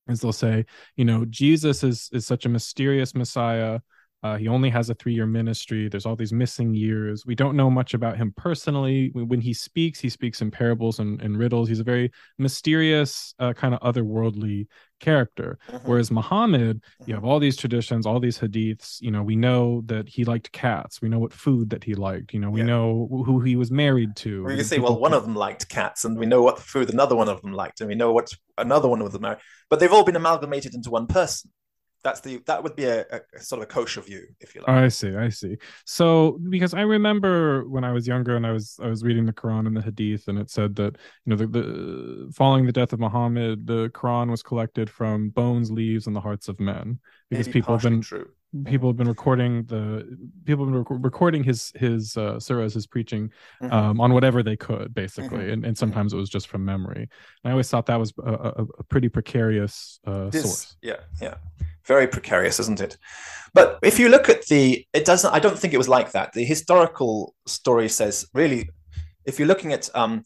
is 0.09 0.21
they'll 0.21 0.33
say, 0.33 0.65
you 0.97 1.05
know, 1.05 1.25
Jesus 1.27 1.83
is 1.85 2.09
is 2.12 2.27
such 2.27 2.47
a 2.47 2.49
mysterious 2.49 3.15
Messiah 3.15 3.81
uh, 4.23 4.37
he 4.37 4.49
only 4.49 4.69
has 4.69 4.91
a 4.91 4.95
three 4.95 5.15
year 5.15 5.27
ministry. 5.27 5.89
There's 5.89 6.05
all 6.05 6.17
these 6.17 6.33
missing 6.33 6.75
years. 6.75 7.25
We 7.25 7.35
don't 7.35 7.57
know 7.57 7.71
much 7.71 7.95
about 7.95 8.19
him 8.19 8.33
personally. 8.37 9.11
When 9.15 9.41
he 9.41 9.55
speaks, 9.55 9.99
he 9.99 10.11
speaks 10.11 10.43
in 10.43 10.51
parables 10.51 10.99
and, 10.99 11.21
and 11.23 11.39
riddles. 11.39 11.69
He's 11.69 11.81
a 11.81 11.85
very 11.85 12.11
mysterious, 12.39 13.35
uh, 13.39 13.55
kind 13.55 13.75
of 13.75 13.81
otherworldly 13.81 14.67
character. 15.01 15.59
Mm-hmm. 15.69 15.89
Whereas 15.89 16.11
Muhammad, 16.11 16.83
you 16.99 17.05
mm-hmm. 17.05 17.13
have 17.15 17.25
all 17.25 17.41
these 17.41 17.57
traditions, 17.57 18.05
all 18.05 18.21
these 18.21 18.39
hadiths. 18.39 19.01
You 19.01 19.11
know, 19.11 19.23
we 19.23 19.37
know 19.37 19.83
that 19.87 20.07
he 20.07 20.25
liked 20.25 20.53
cats. 20.53 21.01
We 21.01 21.09
know 21.09 21.19
what 21.19 21.33
food 21.33 21.71
that 21.71 21.83
he 21.83 21.95
liked. 21.95 22.35
You 22.35 22.41
know, 22.41 22.51
we 22.51 22.61
yeah. 22.61 22.67
know 22.67 23.09
who 23.25 23.41
he 23.41 23.57
was 23.57 23.71
married 23.71 24.17
to. 24.17 24.45
We 24.45 24.57
can 24.57 24.65
say, 24.65 24.79
well, 24.79 24.99
one 24.99 25.15
of 25.15 25.23
them 25.23 25.35
liked 25.35 25.71
cats, 25.71 26.05
and 26.05 26.19
we 26.19 26.27
know 26.27 26.43
what 26.43 26.59
food 26.59 26.93
another 26.93 27.17
one 27.17 27.31
of 27.31 27.41
them 27.41 27.55
liked, 27.55 27.81
and 27.81 27.89
we 27.89 27.95
know 27.95 28.13
what 28.13 28.35
another 28.59 28.89
one 28.89 29.01
of 29.01 29.13
them 29.13 29.23
married. 29.23 29.39
But 29.71 29.81
they've 29.81 29.93
all 29.93 30.05
been 30.05 30.17
amalgamated 30.17 30.75
into 30.75 30.91
one 30.91 31.07
person 31.07 31.51
that's 32.02 32.20
the 32.20 32.43
that 32.47 32.62
would 32.62 32.77
be 32.77 32.85
a, 32.85 33.01
a, 33.01 33.40
sort 33.40 33.62
of 33.62 33.64
a 33.64 33.72
kosher 33.72 34.01
view 34.01 34.27
if 34.40 34.55
you 34.55 34.62
like. 34.62 34.70
I 34.70 34.89
see 34.89 35.14
i 35.14 35.28
see. 35.28 35.56
So 35.85 36.39
because 36.48 36.74
i 36.74 36.81
remember 36.81 37.68
when 37.68 37.85
i 37.85 37.93
was 37.93 38.06
younger 38.06 38.36
and 38.36 38.47
i 38.47 38.52
was 38.52 38.78
i 38.82 38.86
was 38.86 39.02
reading 39.02 39.27
the 39.27 39.32
quran 39.32 39.66
and 39.66 39.77
the 39.77 39.82
hadith 39.82 40.28
and 40.28 40.39
it 40.39 40.51
said 40.51 40.74
that 40.77 40.97
you 41.24 41.31
know 41.31 41.36
the, 41.36 41.47
the 41.47 42.32
following 42.35 42.66
the 42.66 42.72
death 42.72 42.93
of 42.93 43.01
muhammad 43.01 43.66
the 43.66 43.90
quran 43.90 44.31
was 44.31 44.43
collected 44.43 44.89
from 44.89 45.31
bones 45.31 45.70
leaves 45.70 46.06
and 46.06 46.16
the 46.16 46.20
hearts 46.20 46.48
of 46.48 46.59
men. 46.60 46.98
Because 47.28 47.47
Maybe 47.47 47.60
people 47.60 47.74
have 47.74 47.82
been 47.82 48.01
true 48.01 48.31
people 48.64 48.89
have 48.89 48.97
been 48.97 49.09
recording 49.09 49.64
the 49.64 50.18
people 50.44 50.64
have 50.64 50.72
been 50.72 50.97
rec- 50.97 51.05
recording 51.05 51.44
his 51.44 51.72
his 51.77 52.16
uh 52.16 52.35
surahs 52.35 52.74
his 52.74 52.86
preaching 52.86 53.31
mm-hmm. 53.62 53.72
um 53.72 54.01
on 54.01 54.12
whatever 54.12 54.43
they 54.43 54.56
could 54.56 54.93
basically. 54.93 55.39
Mm-hmm. 55.39 55.40
and, 55.40 55.52
and 55.52 55.64
mm-hmm. 55.64 55.74
sometimes 55.74 56.12
mm-hmm. 56.12 56.18
it 56.18 56.20
was 56.20 56.31
just 56.31 56.48
from 56.48 56.64
memory. 56.64 57.02
And 57.02 57.44
i 57.47 57.51
always 57.51 57.68
thought 57.68 57.86
that 57.86 57.98
was 57.98 58.12
a, 58.24 58.32
a, 58.32 58.66
a 58.78 58.85
pretty 58.85 59.09
precarious 59.09 60.01
uh 60.06 60.31
this, 60.31 60.43
source. 60.43 60.77
Yeah 60.82 61.01
yeah. 61.20 61.36
Very 61.86 62.06
precarious 62.06 62.59
isn't 62.60 62.81
it? 62.81 62.98
But 63.55 63.78
if 63.82 63.98
you 63.98 64.09
look 64.09 64.28
at 64.28 64.47
the 64.47 64.85
it 64.93 65.05
doesn't 65.05 65.32
i 65.32 65.39
don't 65.39 65.59
think 65.59 65.72
it 65.72 65.78
was 65.78 65.89
like 65.89 66.12
that. 66.12 66.32
The 66.32 66.44
historical 66.44 67.35
story 67.47 67.89
says 67.89 68.27
really 68.35 68.70
if 69.24 69.39
you're 69.39 69.48
looking 69.48 69.72
at 69.72 69.89
um 69.94 70.24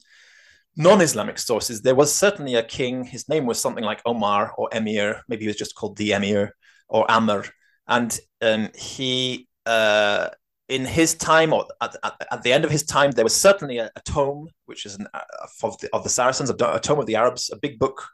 non-islamic 0.76 1.38
sources 1.38 1.82
there 1.82 1.94
was 1.94 2.14
certainly 2.14 2.54
a 2.54 2.62
king. 2.62 3.04
His 3.04 3.28
name 3.28 3.44
was 3.44 3.60
something 3.60 3.84
like 3.84 4.00
omar 4.06 4.54
or 4.56 4.70
emir. 4.72 5.22
Maybe 5.28 5.42
he 5.42 5.48
was 5.48 5.56
just 5.56 5.74
called 5.74 5.98
the 5.98 6.12
emir 6.12 6.54
or 6.88 7.08
amr 7.10 7.44
and 7.88 8.18
um, 8.42 8.68
he 8.74 9.48
uh, 9.66 10.28
in 10.68 10.84
his 10.84 11.14
time 11.14 11.52
or 11.52 11.66
at, 11.80 11.94
at, 12.02 12.14
at, 12.32 12.42
the 12.42 12.52
end 12.52 12.64
of 12.64 12.70
his 12.70 12.84
time 12.84 13.10
there 13.10 13.24
was 13.24 13.34
certainly 13.34 13.78
a, 13.78 13.90
a 13.96 14.00
tome 14.04 14.48
which 14.66 14.86
is 14.86 14.94
an, 14.94 15.06
uh, 15.12 15.20
of, 15.62 15.78
the, 15.78 15.88
of 15.92 16.02
the 16.02 16.08
saracens 16.08 16.48
a, 16.48 16.54
a, 16.54 16.80
tome 16.80 16.98
of 16.98 17.06
the 17.06 17.16
arabs 17.16 17.50
a 17.52 17.56
big 17.56 17.78
book 17.78 18.06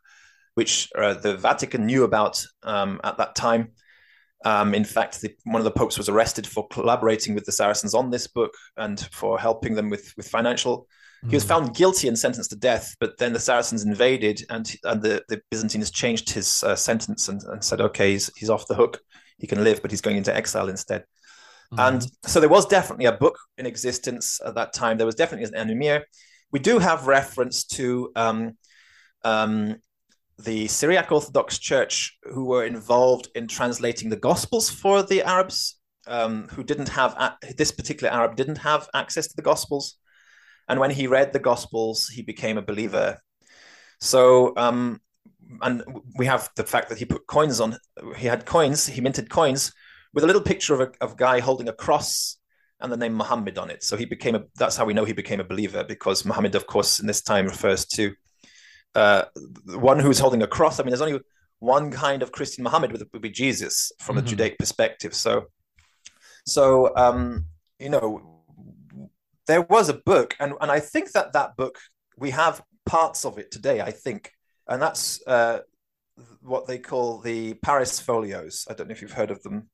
which 0.55 0.89
uh, 0.99 1.15
the 1.15 1.37
vatican 1.37 1.87
knew 1.87 2.05
about 2.05 2.45
um, 2.65 3.01
at 3.05 3.17
that 3.19 3.35
time. 3.35 3.71
Um, 4.45 4.75
in 4.75 4.85
fact 4.85 5.21
the, 5.21 5.35
one 5.45 5.61
of 5.61 5.65
the 5.65 5.71
popes 5.71 5.99
was 5.99 6.09
arrested 6.09 6.47
for 6.47 6.67
collaborating 6.69 7.35
with 7.35 7.45
the 7.45 7.53
saracens 7.53 7.95
on 7.95 8.11
this 8.11 8.27
book 8.27 8.55
and 8.77 8.99
for 9.13 9.39
helping 9.39 9.75
them 9.75 9.91
with, 9.91 10.13
with 10.17 10.29
financial. 10.29 10.89
He 11.29 11.37
was 11.37 11.43
hmm. 11.43 11.51
found 11.51 11.75
guilty 11.75 12.09
and 12.09 12.19
sentenced 12.19 12.49
to 12.49 12.57
death, 12.57 12.97
but 12.99 13.19
then 13.19 13.35
the 13.35 13.39
Saracens 13.39 13.85
invaded, 13.85 14.43
and 14.49 14.75
and 14.85 15.03
the, 15.03 15.23
the 15.29 15.43
Byzantines 15.51 15.91
changed 15.91 16.31
his 16.31 16.63
uh, 16.63 16.75
sentence 16.75 17.29
and, 17.29 17.43
and 17.43 17.63
said, 17.63 17.83
okay, 17.83 18.13
he's, 18.13 18.31
he's 18.37 18.49
off 18.49 18.67
the 18.69 18.75
hook 18.75 19.03
he 19.41 19.47
can 19.47 19.65
live, 19.65 19.83
but 19.83 19.91
he's 19.91 20.01
going 20.01 20.17
into 20.17 20.35
exile 20.35 20.69
instead. 20.69 21.03
Mm-hmm. 21.73 21.81
And 21.81 22.07
so 22.25 22.41
there 22.41 22.49
was 22.49 22.67
definitely 22.67 23.07
a 23.07 23.13
book 23.13 23.39
in 23.59 23.67
existence 23.67 24.41
at 24.45 24.55
that 24.55 24.73
time. 24.73 24.99
There 24.99 25.07
was 25.07 25.15
definitely 25.15 25.59
an 25.59 25.71
emir. 25.71 26.05
We 26.53 26.59
do 26.59 26.79
have 26.79 27.07
reference 27.07 27.65
to 27.65 28.11
um, 28.17 28.57
um, 29.25 29.77
the 30.39 30.67
Syriac 30.69 31.13
Orthodox 31.13 31.59
Church, 31.59 32.19
who 32.25 32.47
were 32.47 32.65
involved 32.65 33.29
in 33.35 33.47
translating 33.47 34.09
the 34.09 34.17
Gospels 34.17 34.69
for 34.69 35.03
the 35.03 35.23
Arabs, 35.23 35.79
um, 36.07 36.49
who 36.49 36.65
didn't 36.65 36.89
have 36.89 37.37
this 37.57 37.71
particular 37.71 38.13
Arab 38.13 38.37
didn't 38.37 38.59
have 38.59 38.89
access 38.95 39.29
to 39.29 39.37
the 39.37 39.43
Gospels, 39.43 39.97
and 40.69 40.81
when 40.81 40.91
he 40.91 41.07
read 41.07 41.33
the 41.33 41.39
Gospels, 41.39 42.09
he 42.09 42.23
became 42.23 42.59
a 42.59 42.63
believer. 42.63 43.19
So 44.01 44.55
um, 44.57 45.01
and 45.63 45.83
we 46.17 46.27
have 46.27 46.51
the 46.57 46.65
fact 46.65 46.89
that 46.89 46.99
he 46.99 47.05
put 47.05 47.27
coins 47.27 47.61
on. 47.61 47.77
He 48.17 48.27
had 48.27 48.47
coins. 48.47 48.87
He 48.87 49.01
minted 49.01 49.31
coins 49.31 49.73
with 50.13 50.25
a 50.25 50.27
little 50.27 50.43
picture 50.43 50.75
of 50.75 50.81
a, 50.81 50.93
of 51.01 51.13
a 51.13 51.17
guy 51.17 51.41
holding 51.41 51.69
a 51.69 51.73
cross 51.73 52.37
and 52.81 52.91
the 52.91 52.97
name 52.97 53.15
Muhammad 53.15 53.59
on 53.59 53.71
it. 53.71 53.83
So 53.83 53.97
he 53.97 54.05
became 54.05 54.35
a. 54.35 54.45
That's 54.57 54.77
how 54.77 54.85
we 54.85 54.95
know 54.95 55.05
he 55.05 55.13
became 55.13 55.41
a 55.41 55.45
believer 55.45 55.85
because 55.85 56.25
Muhammad, 56.25 56.55
of 56.55 56.67
course, 56.67 57.01
in 57.01 57.07
this 57.07 57.23
time 57.23 57.47
refers 57.47 57.85
to 57.87 58.15
uh, 58.95 59.25
one 59.67 59.99
who's 59.99 60.19
holding 60.19 60.43
a 60.43 60.47
cross. 60.47 60.79
I 60.79 60.83
mean, 60.83 60.91
there's 60.91 61.03
only 61.03 61.21
one 61.59 61.91
kind 61.91 62.23
of 62.23 62.33
Christian 62.33 62.65
Muhammad 62.65 62.93
would, 62.93 63.07
would 63.13 63.23
be 63.23 63.31
Jesus 63.31 63.93
from 63.99 64.17
mm-hmm. 64.17 64.27
a 64.27 64.29
Judaic 64.29 64.59
perspective. 64.59 65.15
So, 65.15 65.47
so 66.47 66.95
um, 66.97 67.47
you 67.79 67.91
know, 67.91 68.43
there 69.47 69.63
was 69.63 69.89
a 69.89 69.95
book, 69.95 70.35
and 70.41 70.55
and 70.61 70.71
I 70.71 70.81
think 70.81 71.13
that 71.13 71.33
that 71.35 71.57
book 71.57 71.79
we 72.17 72.31
have 72.31 72.63
parts 72.87 73.25
of 73.25 73.39
it 73.39 73.51
today. 73.51 73.81
I 73.81 73.91
think 73.91 74.33
and 74.71 74.81
that's 74.81 75.21
uh, 75.27 75.59
what 76.41 76.67
they 76.67 76.79
call 76.79 77.19
the 77.19 77.55
Paris 77.55 78.01
Folios. 78.01 78.67
I 78.71 78.75
don't 78.75 78.89
know 78.89 78.93
if 78.93 79.03
you've 79.03 79.13
heard 79.13 79.31
of 79.31 79.43
them, 79.43 79.69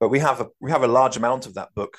but 0.00 0.10
we 0.10 0.18
have 0.18 0.40
a 0.40 0.48
we 0.60 0.70
have 0.70 0.82
a 0.82 0.88
large 0.88 1.16
amount 1.16 1.46
of 1.46 1.54
that 1.54 1.74
book, 1.74 1.96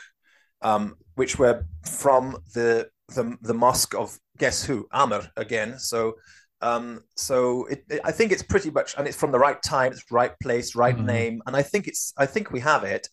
um, 0.62 0.96
which 1.16 1.40
were 1.40 1.66
from 1.84 2.38
the, 2.54 2.90
the 3.16 3.38
the 3.42 3.54
mosque 3.54 3.96
of 3.96 4.20
guess 4.38 4.64
who 4.64 4.88
Amr 4.92 5.32
again. 5.38 5.80
So 5.80 6.16
um, 6.62 7.04
so 7.16 7.66
it, 7.66 7.84
it, 7.90 8.02
I 8.04 8.12
think 8.12 8.32
it's 8.32 8.44
pretty 8.44 8.70
much, 8.70 8.96
and 8.98 9.08
it's 9.08 9.18
from 9.18 9.32
the 9.32 9.40
right 9.40 9.62
time, 9.62 9.92
it's 9.92 10.12
right 10.12 10.34
place, 10.42 10.76
right 10.76 10.96
mm-hmm. 10.96 11.06
name, 11.06 11.42
and 11.46 11.56
I 11.56 11.62
think 11.62 11.88
it's 11.88 12.14
I 12.18 12.26
think 12.26 12.52
we 12.52 12.60
have 12.62 12.84
it. 12.84 13.08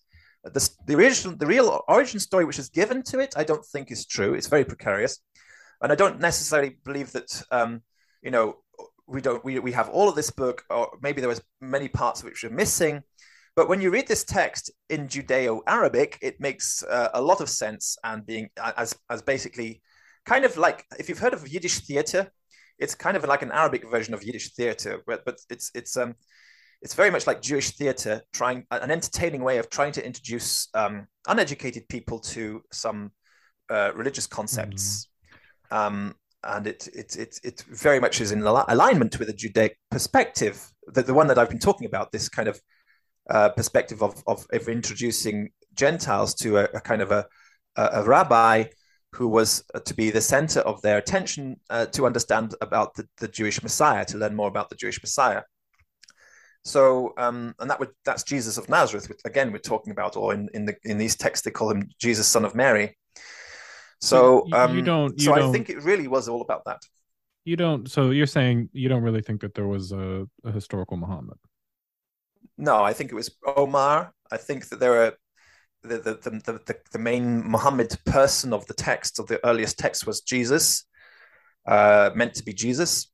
The, 0.45 0.69
the 0.87 0.97
original, 0.97 1.37
the 1.37 1.47
real 1.47 1.85
origin 1.87 2.19
story 2.19 2.45
which 2.45 2.59
is 2.59 2.69
given 2.69 3.05
to 3.05 3.21
it, 3.21 3.35
I 3.37 3.45
don't 3.45 3.65
think 3.65 3.93
is 3.93 4.07
true. 4.07 4.35
It's 4.35 4.49
very 4.49 4.65
precarious, 4.65 5.21
and 5.81 5.93
I 5.93 5.95
don't 5.95 6.19
necessarily 6.19 6.79
believe 6.85 7.13
that 7.13 7.45
um, 7.51 7.83
you 8.23 8.31
know 8.31 8.57
we 9.13 9.21
don't 9.21 9.45
we, 9.45 9.59
we 9.59 9.73
have 9.73 9.89
all 9.89 10.09
of 10.09 10.15
this 10.15 10.31
book 10.31 10.65
or 10.71 10.91
maybe 11.03 11.21
there 11.21 11.29
was 11.29 11.43
many 11.61 11.89
parts 11.89 12.25
which 12.25 12.45
are 12.45 12.51
missing 12.51 13.03
but 13.55 13.69
when 13.69 13.81
you 13.81 13.91
read 13.91 14.09
this 14.09 14.25
text 14.25 14.71
in 14.89 15.09
judeo-arabic 15.09 16.19
it 16.23 16.41
makes 16.41 16.83
uh, 16.85 17.09
a 17.15 17.23
lot 17.23 17.41
of 17.41 17.49
sense 17.49 17.97
and 18.05 18.27
being 18.27 18.49
as 18.77 18.95
as 19.11 19.23
basically 19.23 19.83
kind 20.25 20.45
of 20.45 20.57
like 20.57 20.85
if 20.99 21.09
you've 21.09 21.19
heard 21.19 21.35
of 21.35 21.49
yiddish 21.49 21.81
theater 21.81 22.31
it's 22.79 22.95
kind 22.95 23.17
of 23.17 23.25
like 23.25 23.43
an 23.43 23.53
arabic 23.53 23.89
version 23.91 24.15
of 24.15 24.23
yiddish 24.23 24.55
theater 24.55 25.03
but, 25.07 25.25
but 25.25 25.39
it's 25.51 25.71
it's 25.75 25.97
um 25.97 26.15
it's 26.83 26.95
very 26.95 27.11
much 27.11 27.29
like 27.29 27.41
Jewish 27.41 27.71
theater, 27.71 28.23
trying 28.33 28.67
an 28.73 28.91
entertaining 28.91 29.45
way 29.45 29.59
of 29.59 29.71
trying 29.71 29.93
to 29.93 30.05
introduce 30.05 30.69
um, 30.75 31.07
uneducated 31.29 31.89
people 31.89 32.19
to 32.19 32.61
some 32.73 33.13
uh, 33.71 33.93
religious 33.95 34.27
concepts. 34.27 35.09
Mm-hmm. 35.71 35.77
Um, 35.77 36.15
and 36.45 36.67
it 36.67 36.89
it 36.95 37.17
it 37.17 37.41
it 37.43 37.65
very 37.69 38.01
much 38.01 38.21
is 38.21 38.33
in 38.33 38.43
alignment 38.43 39.19
with 39.19 39.29
a 39.29 39.33
Judaic 39.33 39.79
perspective, 39.91 40.71
the, 40.87 41.03
the 41.03 41.15
one 41.15 41.27
that 41.29 41.39
I've 41.39 41.49
been 41.49 41.59
talking 41.59 41.87
about, 41.87 42.13
this 42.13 42.29
kind 42.29 42.49
of 42.49 42.61
uh, 43.31 43.51
perspective 43.51 44.03
of, 44.03 44.23
of, 44.27 44.45
introducing 44.69 45.51
Gentiles 45.75 46.35
to 46.35 46.59
a, 46.59 46.65
a 46.75 46.81
kind 46.81 47.01
of 47.03 47.13
a, 47.13 47.25
a, 47.77 47.89
a, 47.95 48.05
rabbi 48.05 48.65
who 49.13 49.29
was 49.29 49.63
uh, 49.75 49.79
to 49.81 49.95
be 49.95 50.11
the 50.11 50.21
center 50.21 50.61
of 50.61 50.83
their 50.83 50.99
attention 50.99 51.57
uh, 51.71 51.87
to 51.87 52.05
understand 52.05 52.55
about 52.61 52.95
the, 52.95 53.07
the 53.19 53.29
Jewish 53.29 53.63
Messiah, 53.63 54.05
to 54.07 54.19
learn 54.19 54.35
more 54.35 54.49
about 54.49 54.71
the 54.71 54.77
Jewish 54.77 55.01
Messiah. 55.01 55.43
So, 56.65 57.13
um, 57.19 57.55
and 57.59 57.71
that 57.71 57.81
would 57.81 57.91
that's 58.05 58.23
Jesus 58.23 58.57
of 58.57 58.69
Nazareth. 58.69 59.09
Which, 59.09 59.21
again, 59.25 59.53
we're 59.53 59.59
talking 59.59 59.91
about, 59.91 60.17
or 60.17 60.33
in 60.33 60.49
in 60.55 60.65
the 60.65 60.77
in 60.85 60.99
these 60.99 61.17
texts 61.17 61.45
they 61.45 61.51
call 61.51 61.71
him 61.71 61.89
Jesus, 61.99 62.29
son 62.29 62.45
of 62.45 62.55
Mary. 62.55 62.97
So 64.03 64.47
um, 64.53 64.77
you 64.77 64.83
don't. 64.83 65.19
You 65.19 65.27
so 65.27 65.35
don't, 65.37 65.49
I 65.49 65.53
think 65.53 65.71
it 65.71 65.83
really 65.83 66.09
was 66.09 66.29
all 66.29 66.43
about 66.43 66.65
that. 66.67 66.81
You 67.45 67.57
don't. 67.57 67.89
So 67.89 68.11
you're 68.11 68.27
saying 68.27 68.69
you 68.73 68.89
don't 68.89 69.03
really 69.03 69.23
think 69.23 69.41
that 69.43 69.55
there 69.55 69.69
was 69.69 69.93
a, 69.93 70.27
a 70.45 70.51
historical 70.51 70.97
Muhammad? 70.97 71.39
No, 72.59 72.83
I 72.83 72.93
think 72.93 73.13
it 73.13 73.15
was 73.15 73.31
Omar. 73.57 74.13
I 74.31 74.37
think 74.37 74.69
that 74.69 74.81
there 74.81 75.05
are 75.05 75.13
the 75.83 75.99
the, 75.99 76.15
the 76.15 76.61
the, 76.67 76.77
the, 76.93 76.99
main 76.99 77.49
Muhammad 77.49 77.97
person 78.05 78.53
of 78.53 78.67
the 78.67 78.75
text 78.75 79.21
of 79.21 79.29
the 79.29 79.45
earliest 79.47 79.79
text 79.79 80.05
was 80.07 80.21
Jesus, 80.21 80.85
uh, 81.67 82.11
meant 82.15 82.35
to 82.35 82.45
be 82.45 82.53
Jesus, 82.53 83.11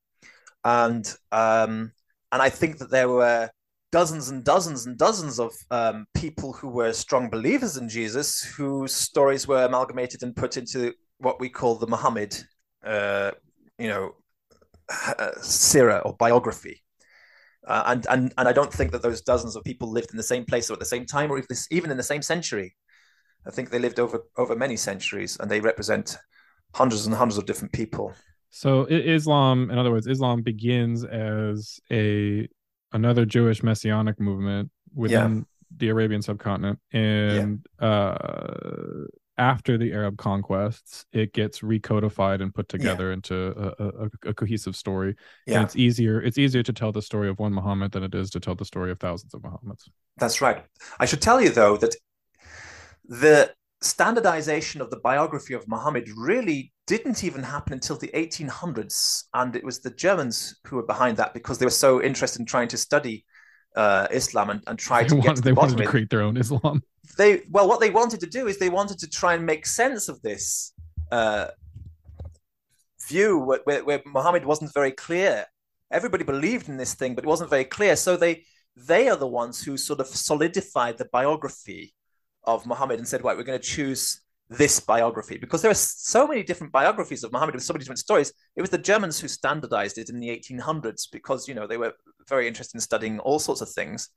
and 0.65 1.07
um, 1.33 1.93
and 2.33 2.41
I 2.43 2.49
think 2.49 2.79
that 2.79 2.91
there 2.91 3.11
were 3.11 3.51
dozens 3.91 4.29
and 4.29 4.45
dozens 4.45 4.87
and 4.87 4.99
dozens 4.99 5.39
of 5.39 5.53
um, 5.71 6.07
people 6.15 6.53
who 6.53 6.69
were 6.69 6.93
strong 6.93 7.31
believers 7.31 7.77
in 7.77 7.89
Jesus, 7.89 8.43
whose 8.43 8.95
stories 8.95 9.49
were 9.49 9.65
amalgamated 9.65 10.23
and 10.23 10.37
put 10.37 10.57
into 10.57 10.93
what 11.19 11.41
we 11.41 11.49
call 11.49 11.77
the 11.77 11.87
Muhammad, 11.87 12.37
uh, 12.85 13.31
you 13.79 13.89
know, 13.89 14.13
uh, 14.91 15.31
sirah 15.41 16.03
or 16.05 16.15
biography. 16.15 16.83
Uh, 17.67 17.83
and, 17.87 18.07
and, 18.09 18.35
and 18.39 18.49
I 18.49 18.53
don't 18.53 18.73
think 18.73 18.93
that 18.93 19.03
those 19.03 19.21
dozens 19.21 19.57
of 19.57 19.65
people 19.65 19.91
lived 19.91 20.11
in 20.11 20.17
the 20.17 20.23
same 20.23 20.45
place 20.45 20.71
or 20.71 20.75
at 20.75 20.79
the 20.79 20.87
same 20.87 21.05
time 21.05 21.31
or 21.31 21.43
even 21.71 21.91
in 21.91 21.97
the 21.97 22.03
same 22.03 22.23
century. 22.23 22.75
I 23.47 23.51
think 23.51 23.71
they 23.71 23.79
lived 23.79 24.01
over 24.01 24.21
over 24.37 24.55
many 24.57 24.77
centuries, 24.77 25.39
and 25.39 25.51
they 25.51 25.61
represent 25.61 26.17
hundreds 26.75 27.07
and 27.07 27.15
hundreds 27.15 27.39
of 27.39 27.47
different 27.47 27.73
people. 27.73 28.13
So 28.51 28.85
Islam, 28.91 29.71
in 29.71 29.79
other 29.79 29.91
words, 29.91 30.07
Islam 30.07 30.43
begins 30.43 31.05
as 31.05 31.81
a 31.91 32.49
another 32.93 33.25
Jewish 33.25 33.63
messianic 33.63 34.21
movement 34.21 34.71
within 34.95 35.37
yeah. 35.37 35.43
the 35.77 35.89
Arabian 35.89 36.23
subcontinent, 36.23 36.79
and 36.93 37.67
yeah. 37.81 37.87
uh, 37.87 39.07
after 39.39 39.79
the 39.79 39.93
Arab 39.93 40.19
conquests, 40.19 41.07
it 41.13 41.33
gets 41.33 41.61
recodified 41.61 42.43
and 42.43 42.53
put 42.53 42.69
together 42.69 43.09
yeah. 43.09 43.15
into 43.15 43.75
a, 43.79 43.85
a, 43.85 44.31
a, 44.31 44.35
cohesive 44.35 44.75
story. 44.75 45.15
Yeah. 45.47 45.57
And 45.57 45.65
it's 45.65 45.77
easier. 45.77 46.21
It's 46.21 46.39
easier 46.39 46.65
to 46.65 46.73
tell 46.73 46.91
the 46.91 47.03
story 47.03 47.29
of 47.29 47.39
one 47.39 47.55
Muhammad 47.55 47.93
than 47.93 48.03
it 48.03 48.15
is 48.15 48.31
to 48.31 48.41
tell 48.41 48.57
the 48.57 48.65
story 48.65 48.91
of 48.91 48.99
thousands 48.99 49.35
of 49.35 49.43
Muhammads. 49.43 49.89
That's 50.17 50.41
right. 50.41 50.65
I 50.99 51.07
should 51.07 51.23
tell 51.23 51.41
you 51.41 51.51
though 51.51 51.77
that 51.77 51.95
the 53.05 53.55
standardization 53.81 54.81
of 54.81 54.91
the 54.91 54.99
biography 54.99 55.55
of 55.55 55.67
Muhammad 55.69 56.09
really 56.17 56.73
didn't 56.87 57.23
even 57.23 57.43
happen 57.43 57.75
until 57.75 57.97
the 57.97 58.09
1800s, 58.09 59.25
and 59.35 59.55
it 59.55 59.65
was 59.65 59.81
the 59.81 59.91
Germans 59.91 60.59
who 60.67 60.77
were 60.77 60.87
behind 60.87 61.17
that 61.19 61.35
because 61.35 61.59
they 61.59 61.67
were 61.67 61.71
so 61.71 62.03
interested 62.03 62.41
in 62.41 62.47
trying 62.47 62.69
to 62.69 62.77
study 62.77 63.25
uh, 63.77 64.09
Islam 64.11 64.51
and, 64.51 64.63
and 64.67 64.79
try 64.79 65.03
they 65.03 65.09
to 65.09 65.15
wanted, 65.17 65.29
get 65.29 65.37
to 65.37 65.43
they 65.43 65.51
the 65.51 65.55
wanted 65.55 65.79
to 65.79 65.87
create 65.87 66.11
their 66.11 66.23
own 66.23 66.37
Islam. 66.37 66.83
They 67.17 67.43
well, 67.51 67.69
what 67.69 67.81
they 67.81 67.91
wanted 67.91 68.21
to 68.21 68.27
do 68.27 68.49
is 68.49 68.59
they 68.59 68.69
wanted 68.69 68.99
to 68.99 69.09
try 69.09 69.35
and 69.35 69.47
make 69.47 69.67
sense 69.67 70.09
of 70.09 70.21
this 70.23 70.73
uh, 71.11 71.49
view 73.07 73.39
where, 73.39 73.61
where, 73.65 73.85
where 73.85 74.03
Muhammad 74.07 74.45
wasn't 74.45 74.75
very 74.75 74.93
clear. 74.93 75.47
Everybody 75.91 76.25
believed 76.25 76.69
in 76.69 76.77
this 76.77 76.95
thing, 76.95 77.15
but 77.15 77.25
it 77.25 77.29
wasn't 77.29 77.51
very 77.51 77.65
clear. 77.65 77.97
So 77.97 78.17
they 78.17 78.45
they 78.77 79.09
are 79.09 79.17
the 79.17 79.27
ones 79.27 79.63
who 79.63 79.77
sort 79.77 80.01
of 80.01 80.07
solidified 80.07 80.99
the 80.99 81.09
biography 81.13 81.95
of 82.49 82.67
Muhammad 82.67 82.99
and 82.99 83.07
said, 83.07 83.23
right, 83.23 83.37
we're 83.37 83.43
going 83.43 83.61
to 83.61 83.65
choose 83.65 84.23
this 84.49 84.81
biography 84.81 85.37
because 85.37 85.61
there 85.61 85.71
are 85.71 85.75
so 85.75 86.27
many 86.27 86.43
different 86.43 86.73
biographies 86.73 87.23
of 87.23 87.31
Muhammad 87.31 87.55
with 87.55 87.63
so 87.63 87.75
many 87.75 87.83
different 87.83 87.99
stories. 87.99 88.33
It 88.57 88.63
was 88.63 88.71
the 88.71 88.79
Germans 88.79 89.21
who 89.21 89.29
standardized 89.29 89.99
it 89.99 90.09
in 90.09 90.19
the 90.19 90.29
1800s 90.29 91.09
because 91.13 91.47
you 91.47 91.55
know 91.55 91.67
they 91.67 91.77
were 91.77 91.93
very 92.27 92.49
interested 92.49 92.77
in 92.77 92.81
studying 92.81 93.19
all 93.19 93.39
sorts 93.39 93.61
of 93.61 93.69
things, 93.69 94.09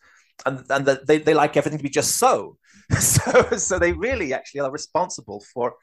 and 0.45 0.63
and 0.69 0.85
the, 0.85 1.01
they 1.05 1.17
they 1.17 1.33
like 1.33 1.57
everything 1.57 1.79
to 1.79 1.83
be 1.83 1.89
just 1.89 2.15
so. 2.17 2.57
so 2.99 3.57
so 3.57 3.77
they 3.77 3.91
really 3.91 4.33
actually 4.33 4.61
are 4.61 4.71
responsible 4.71 5.43
for, 5.53 5.73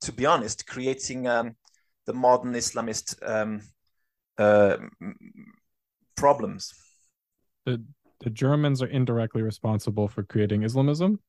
to 0.00 0.12
be 0.12 0.26
honest, 0.26 0.66
creating 0.66 1.28
um, 1.28 1.54
the 2.06 2.12
modern 2.12 2.54
Islamist 2.54 3.14
um, 3.24 3.60
uh, 4.36 4.78
problems. 6.16 6.74
The 7.66 7.84
the 8.20 8.30
Germans 8.30 8.82
are 8.82 8.88
indirectly 8.88 9.42
responsible 9.42 10.08
for 10.08 10.24
creating 10.24 10.64
Islamism. 10.64 11.20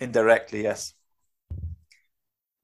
Indirectly, 0.00 0.62
yes. 0.62 0.94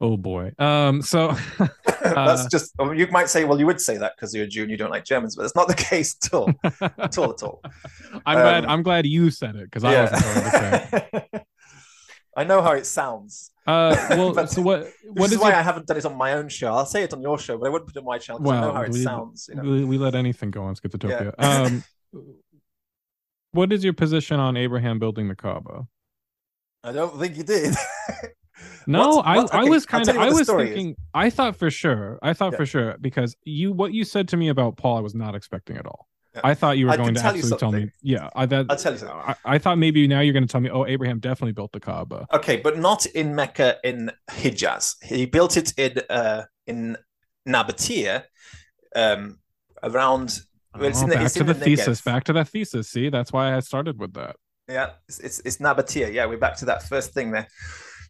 Oh 0.01 0.16
boy. 0.16 0.52
Um. 0.59 1.02
So 1.02 1.28
that's 1.86 2.44
uh, 2.44 2.48
just. 2.51 2.74
you 2.94 3.06
might 3.09 3.28
say, 3.28 3.44
well, 3.44 3.59
you 3.59 3.66
would 3.66 3.81
say 3.81 3.97
that 3.97 4.12
because 4.16 4.35
you're 4.35 4.44
a 4.44 4.48
Jew 4.48 4.62
and 4.62 4.70
you 4.70 4.77
don't 4.77 4.90
like 4.90 5.05
Germans, 5.05 5.36
but 5.36 5.43
that's 5.43 5.56
not 5.56 5.69
the 5.69 5.74
case 5.90 6.16
at 6.24 6.35
all. 6.35 6.51
at 6.81 7.19
all. 7.19 7.32
At 7.32 7.43
all. 7.43 7.62
I'm 8.27 8.36
um, 8.36 8.43
glad. 8.43 8.65
I'm 8.66 8.82
glad 8.82 9.06
you 9.06 9.31
said 9.31 9.56
it 9.56 9.65
because 9.65 9.85
I 9.85 9.93
yeah. 9.93 10.11
wasn't 10.11 10.35
going 10.35 10.81
to 10.82 11.28
say. 11.32 11.44
I 12.36 12.43
know 12.44 12.61
how 12.62 12.73
it 12.73 12.85
sounds. 12.85 13.52
Uh, 13.66 13.97
well, 14.11 14.47
so 14.47 14.61
what? 14.61 14.90
What 15.05 15.27
is, 15.27 15.32
is 15.32 15.39
why 15.39 15.51
your... 15.51 15.59
I 15.59 15.62
haven't 15.62 15.86
done 15.86 15.97
it 15.97 16.05
on 16.05 16.16
my 16.16 16.35
own 16.35 16.48
show. 16.48 16.74
I'll 16.74 16.85
say 16.85 17.05
it 17.05 17.12
on 17.12 17.23
your 17.23 17.39
show, 17.39 17.56
but 17.56 17.66
I 17.66 17.70
wouldn't 17.70 17.89
put 17.89 17.97
it 17.97 18.01
on 18.01 18.05
my 18.05 18.19
channel 18.19 18.40
because 18.40 18.51
well, 18.51 18.65
I 18.65 18.66
know 18.66 18.74
how 18.74 18.82
it 18.82 18.94
sounds. 18.94 19.48
You 19.48 19.55
know? 19.55 19.62
we, 19.62 19.85
we, 19.85 19.98
let 19.98 20.15
anything 20.15 20.51
go 20.51 20.65
on 20.65 20.74
Schizotopia. 20.74 21.32
Yeah. 21.39 21.62
um, 21.62 21.85
what 23.52 23.73
is 23.73 23.85
your 23.85 23.93
position 23.93 24.40
on 24.40 24.56
Abraham 24.56 24.98
building 24.98 25.28
the 25.28 25.36
Kaaba? 25.36 25.86
I 26.85 26.93
don't 26.93 27.19
think 27.19 27.36
you 27.36 27.43
did. 27.43 27.74
no, 28.86 29.20
I, 29.20 29.39
okay, 29.39 29.59
I 29.59 29.65
was 29.65 29.86
kind 29.86 30.06
of 30.06 30.16
I 30.19 30.28
was 30.28 30.47
thinking 30.47 30.90
is. 30.90 30.97
I 31.15 31.31
thought 31.31 31.56
for 31.56 31.70
sure. 31.70 32.19
I 32.23 32.35
thought 32.35 32.52
yeah. 32.52 32.59
for 32.59 32.66
sure 32.66 32.97
because 33.01 33.35
you 33.44 33.73
what 33.73 33.94
you 33.94 34.05
said 34.05 34.28
to 34.28 34.36
me 34.36 34.48
about 34.48 34.77
Paul 34.77 34.98
I 34.98 35.01
was 35.01 35.15
not 35.15 35.35
expecting 35.35 35.78
at 35.78 35.86
all. 35.86 36.06
Yeah. 36.35 36.43
I 36.44 36.55
thought 36.55 36.77
you 36.77 36.86
were 36.86 36.93
I 36.93 36.97
going 36.97 37.15
to 37.15 37.20
tell 37.20 37.35
actually 37.35 37.56
tell 37.56 37.73
me. 37.73 37.90
Yeah, 38.02 38.28
I 38.35 38.44
that 38.47 38.66
I'll 38.69 38.77
tell 38.77 38.93
you 38.93 38.98
something. 38.98 39.16
I, 39.16 39.35
I, 39.44 39.59
thought 39.59 39.78
maybe 39.78 40.06
now 40.09 40.20
you're 40.20 40.32
going 40.32 40.47
to 40.47 40.51
tell 40.51 40.61
me, 40.61 40.69
oh, 40.69 40.85
Abraham 40.85 41.20
definitely 41.20 41.52
built 41.52 41.70
the 41.73 41.78
Kaaba. 41.78 42.27
Okay, 42.32 42.56
but 42.56 42.77
not 42.77 43.06
in 43.06 43.36
Mecca 43.36 43.77
in 43.85 44.11
Hijaz. 44.31 44.97
He 45.05 45.27
built 45.27 45.56
it 45.56 45.73
in 45.78 46.02
uh, 46.11 46.43
in 46.66 46.97
Nabatea, 47.48 48.24
um, 48.97 49.39
around. 49.82 50.40
Well, 50.77 50.90
oh, 50.93 51.06
the, 51.06 51.15
back 51.15 51.32
to 51.32 51.44
the, 51.44 51.55
the 51.55 51.65
thesis. 51.65 52.01
Back 52.01 52.24
to 52.24 52.32
that 52.32 52.48
thesis. 52.48 52.89
See, 52.89 53.09
that's 53.09 53.32
why 53.32 53.55
I 53.55 53.61
started 53.61 54.01
with 54.01 54.15
that. 54.15 54.35
Yeah, 54.69 54.91
it's, 55.09 55.20
it's, 55.20 55.41
it's 55.41 55.57
Nabatea. 55.59 56.12
Yeah, 56.12 56.27
we're 56.27 56.39
back 56.39 56.57
to 56.59 56.65
that 56.66 56.82
first 56.85 57.12
thing 57.12 57.31
there. 57.31 57.47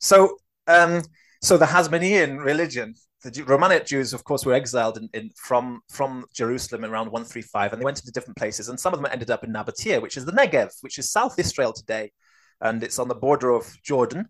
So, 0.00 0.36
um, 0.66 1.02
so 1.42 1.56
the 1.56 1.66
Hasmonean 1.66 2.44
religion, 2.44 2.94
the 3.22 3.42
Romanite 3.42 3.86
Jews, 3.86 4.12
of 4.12 4.22
course, 4.24 4.46
were 4.46 4.52
exiled 4.52 4.98
in, 4.98 5.08
in, 5.14 5.30
from 5.36 5.80
from 5.90 6.26
Jerusalem 6.32 6.84
around 6.84 7.06
135, 7.06 7.72
and 7.72 7.80
they 7.80 7.84
went 7.84 7.98
into 7.98 8.12
different 8.12 8.36
places, 8.36 8.68
and 8.68 8.78
some 8.78 8.92
of 8.92 9.00
them 9.00 9.10
ended 9.10 9.30
up 9.30 9.42
in 9.42 9.52
Nabatea, 9.52 10.00
which 10.00 10.16
is 10.16 10.24
the 10.24 10.32
Negev, 10.32 10.70
which 10.82 10.98
is 10.98 11.10
South 11.10 11.38
Israel 11.38 11.72
today, 11.72 12.12
and 12.60 12.82
it's 12.82 12.98
on 12.98 13.08
the 13.08 13.14
border 13.14 13.50
of 13.50 13.74
Jordan 13.82 14.28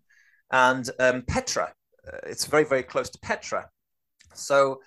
and 0.51 0.89
um, 0.99 1.23
Petra. 1.27 1.73
Uh, 2.07 2.17
it's 2.23 2.45
very 2.45 2.63
very 2.63 2.83
close 2.83 3.09
to 3.11 3.19
Petra. 3.19 3.69
So, 4.33 4.79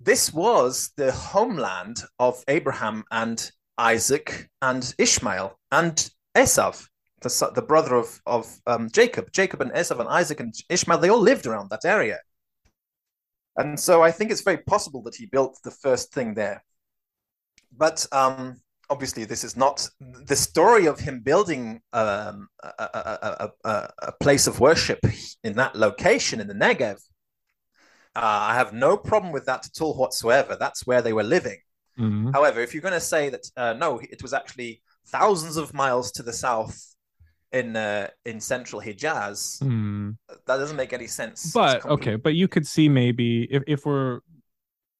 this 0.00 0.32
was 0.32 0.92
the 0.96 1.10
homeland 1.10 2.02
of 2.18 2.44
Abraham 2.46 3.02
and 3.10 3.50
Isaac 3.78 4.48
and 4.60 4.94
Ishmael 4.98 5.58
and 5.72 6.10
Esav, 6.38 6.88
the, 7.22 7.50
the 7.54 7.62
brother 7.62 7.96
of, 7.96 8.20
of 8.26 8.44
um, 8.66 8.88
Jacob. 8.90 9.32
Jacob 9.32 9.60
and 9.60 9.72
Esav 9.72 9.98
and 10.00 10.08
Isaac 10.08 10.40
and 10.40 10.54
Ishmael, 10.68 10.98
they 10.98 11.10
all 11.10 11.20
lived 11.20 11.46
around 11.46 11.70
that 11.70 11.84
area. 11.84 12.18
And 13.56 13.78
so 13.78 14.02
I 14.02 14.12
think 14.12 14.30
it's 14.30 14.42
very 14.42 14.58
possible 14.58 15.02
that 15.02 15.16
he 15.16 15.26
built 15.26 15.58
the 15.64 15.72
first 15.72 16.12
thing 16.12 16.34
there. 16.34 16.62
But 17.76 18.06
um, 18.12 18.60
obviously, 18.88 19.24
this 19.24 19.42
is 19.42 19.56
not 19.56 19.88
the 20.00 20.36
story 20.36 20.86
of 20.86 21.00
him 21.00 21.20
building 21.20 21.80
um, 21.92 22.48
a, 22.62 22.70
a, 22.78 23.50
a, 23.64 23.90
a, 24.02 24.12
place 24.20 24.46
of 24.46 24.60
worship 24.60 25.00
in 25.42 25.54
that 25.54 25.74
location 25.74 26.40
in 26.40 26.46
the 26.46 26.54
Negev. 26.54 26.98
Uh, 28.14 28.40
I 28.50 28.54
have 28.54 28.72
no 28.72 28.96
problem 28.96 29.32
with 29.32 29.46
that 29.46 29.66
at 29.66 29.82
all 29.82 29.96
whatsoever. 29.96 30.56
That's 30.58 30.86
where 30.86 31.02
they 31.02 31.12
were 31.12 31.24
living. 31.24 31.58
Mm-hmm. 31.98 32.30
However, 32.30 32.60
if 32.60 32.74
you're 32.74 32.88
going 32.88 32.94
to 32.94 33.00
say 33.00 33.28
that 33.28 33.44
uh, 33.56 33.72
no, 33.74 33.98
it 33.98 34.22
was 34.22 34.32
actually 34.32 34.82
thousands 35.10 35.56
of 35.56 35.74
miles 35.74 36.12
to 36.12 36.22
the 36.22 36.32
south 36.32 36.94
in 37.52 37.76
uh, 37.76 38.08
in 38.24 38.40
central 38.40 38.80
Hijaz. 38.80 39.62
Mm. 39.62 40.16
That 40.28 40.58
doesn't 40.58 40.76
make 40.76 40.92
any 40.92 41.06
sense. 41.06 41.52
But 41.52 41.84
okay, 41.86 42.16
but 42.16 42.34
you 42.34 42.48
could 42.48 42.66
see 42.66 42.88
maybe 42.88 43.44
if 43.50 43.62
if 43.66 43.86
we're 43.86 44.20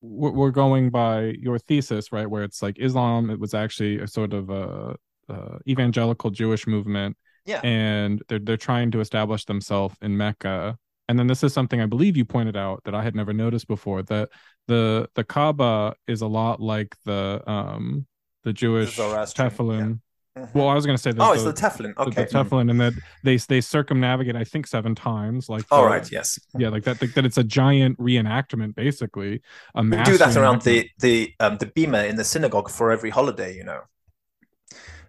we're 0.01 0.51
going 0.51 0.91
by 0.91 1.35
your 1.39 1.59
thesis, 1.59 2.13
right, 2.13 2.29
where 2.29 2.45
it's 2.45 2.63
like 2.63 2.79
Islam, 2.79 3.31
it 3.31 3.41
was 3.41 3.53
actually 3.53 3.99
a 3.99 4.07
sort 4.07 4.33
of 4.33 4.49
a, 4.49 4.97
a 5.29 5.59
evangelical 5.67 6.31
Jewish 6.31 6.67
movement, 6.67 7.17
yeah, 7.45 7.61
and 7.63 8.23
they're 8.29 8.39
they're 8.39 8.57
trying 8.57 8.91
to 8.93 9.01
establish 9.01 9.45
themselves 9.45 9.97
in 10.01 10.17
Mecca. 10.17 10.79
And 11.11 11.19
then 11.19 11.27
this 11.27 11.43
is 11.43 11.55
something 11.55 11.81
I 11.81 11.87
believe 11.87 12.19
you 12.19 12.27
pointed 12.27 12.55
out 12.55 12.83
that 12.85 12.95
I 12.95 13.03
had 13.03 13.15
never 13.15 13.33
noticed 13.33 13.67
before 13.67 14.03
that 14.05 14.29
the 14.67 15.09
the 15.15 15.25
Kaaba 15.25 15.95
is 16.07 16.21
a 16.21 16.27
lot 16.27 16.61
like 16.61 16.95
the 17.05 17.43
um 17.51 18.07
the 18.44 18.52
Jewish 18.52 18.97
Tefillin. 18.97 19.78
Yeah. 19.78 19.94
Mm-hmm. 20.39 20.59
Well, 20.59 20.69
I 20.69 20.74
was 20.74 20.86
going 20.86 20.97
to 20.97 21.02
say 21.02 21.12
that. 21.12 21.20
Oh, 21.20 21.35
the, 21.35 21.48
it's 21.51 21.60
the 21.60 21.66
Tefillin. 21.66 21.97
Okay, 21.97 22.24
the, 22.24 22.31
the 22.31 22.44
Tefillin, 22.44 22.70
and 22.70 22.81
that 22.81 22.93
they 23.24 23.36
they 23.36 23.60
circumnavigate. 23.60 24.36
I 24.36 24.44
think 24.44 24.66
seven 24.66 24.94
times. 24.94 25.48
Like, 25.48 25.65
all 25.70 25.86
right, 25.86 26.10
yes, 26.10 26.39
yeah, 26.56 26.69
like 26.69 26.85
that. 26.85 27.01
That 27.01 27.24
it's 27.24 27.39
a 27.39 27.44
giant 27.44 27.98
reenactment, 27.98 28.74
basically. 28.74 29.43
A 29.74 29.82
we 29.82 30.02
do 30.02 30.19
that 30.19 30.36
around 30.36 30.62
the 30.62 30.89
the 30.98 31.32
um, 31.40 31.56
the 31.56 31.66
bima 31.66 32.09
in 32.09 32.16
the 32.16 32.24
synagogue 32.24 32.70
for 32.70 32.93
every 32.93 33.10
holiday, 33.10 33.56
you 33.56 33.65
know. 33.65 33.81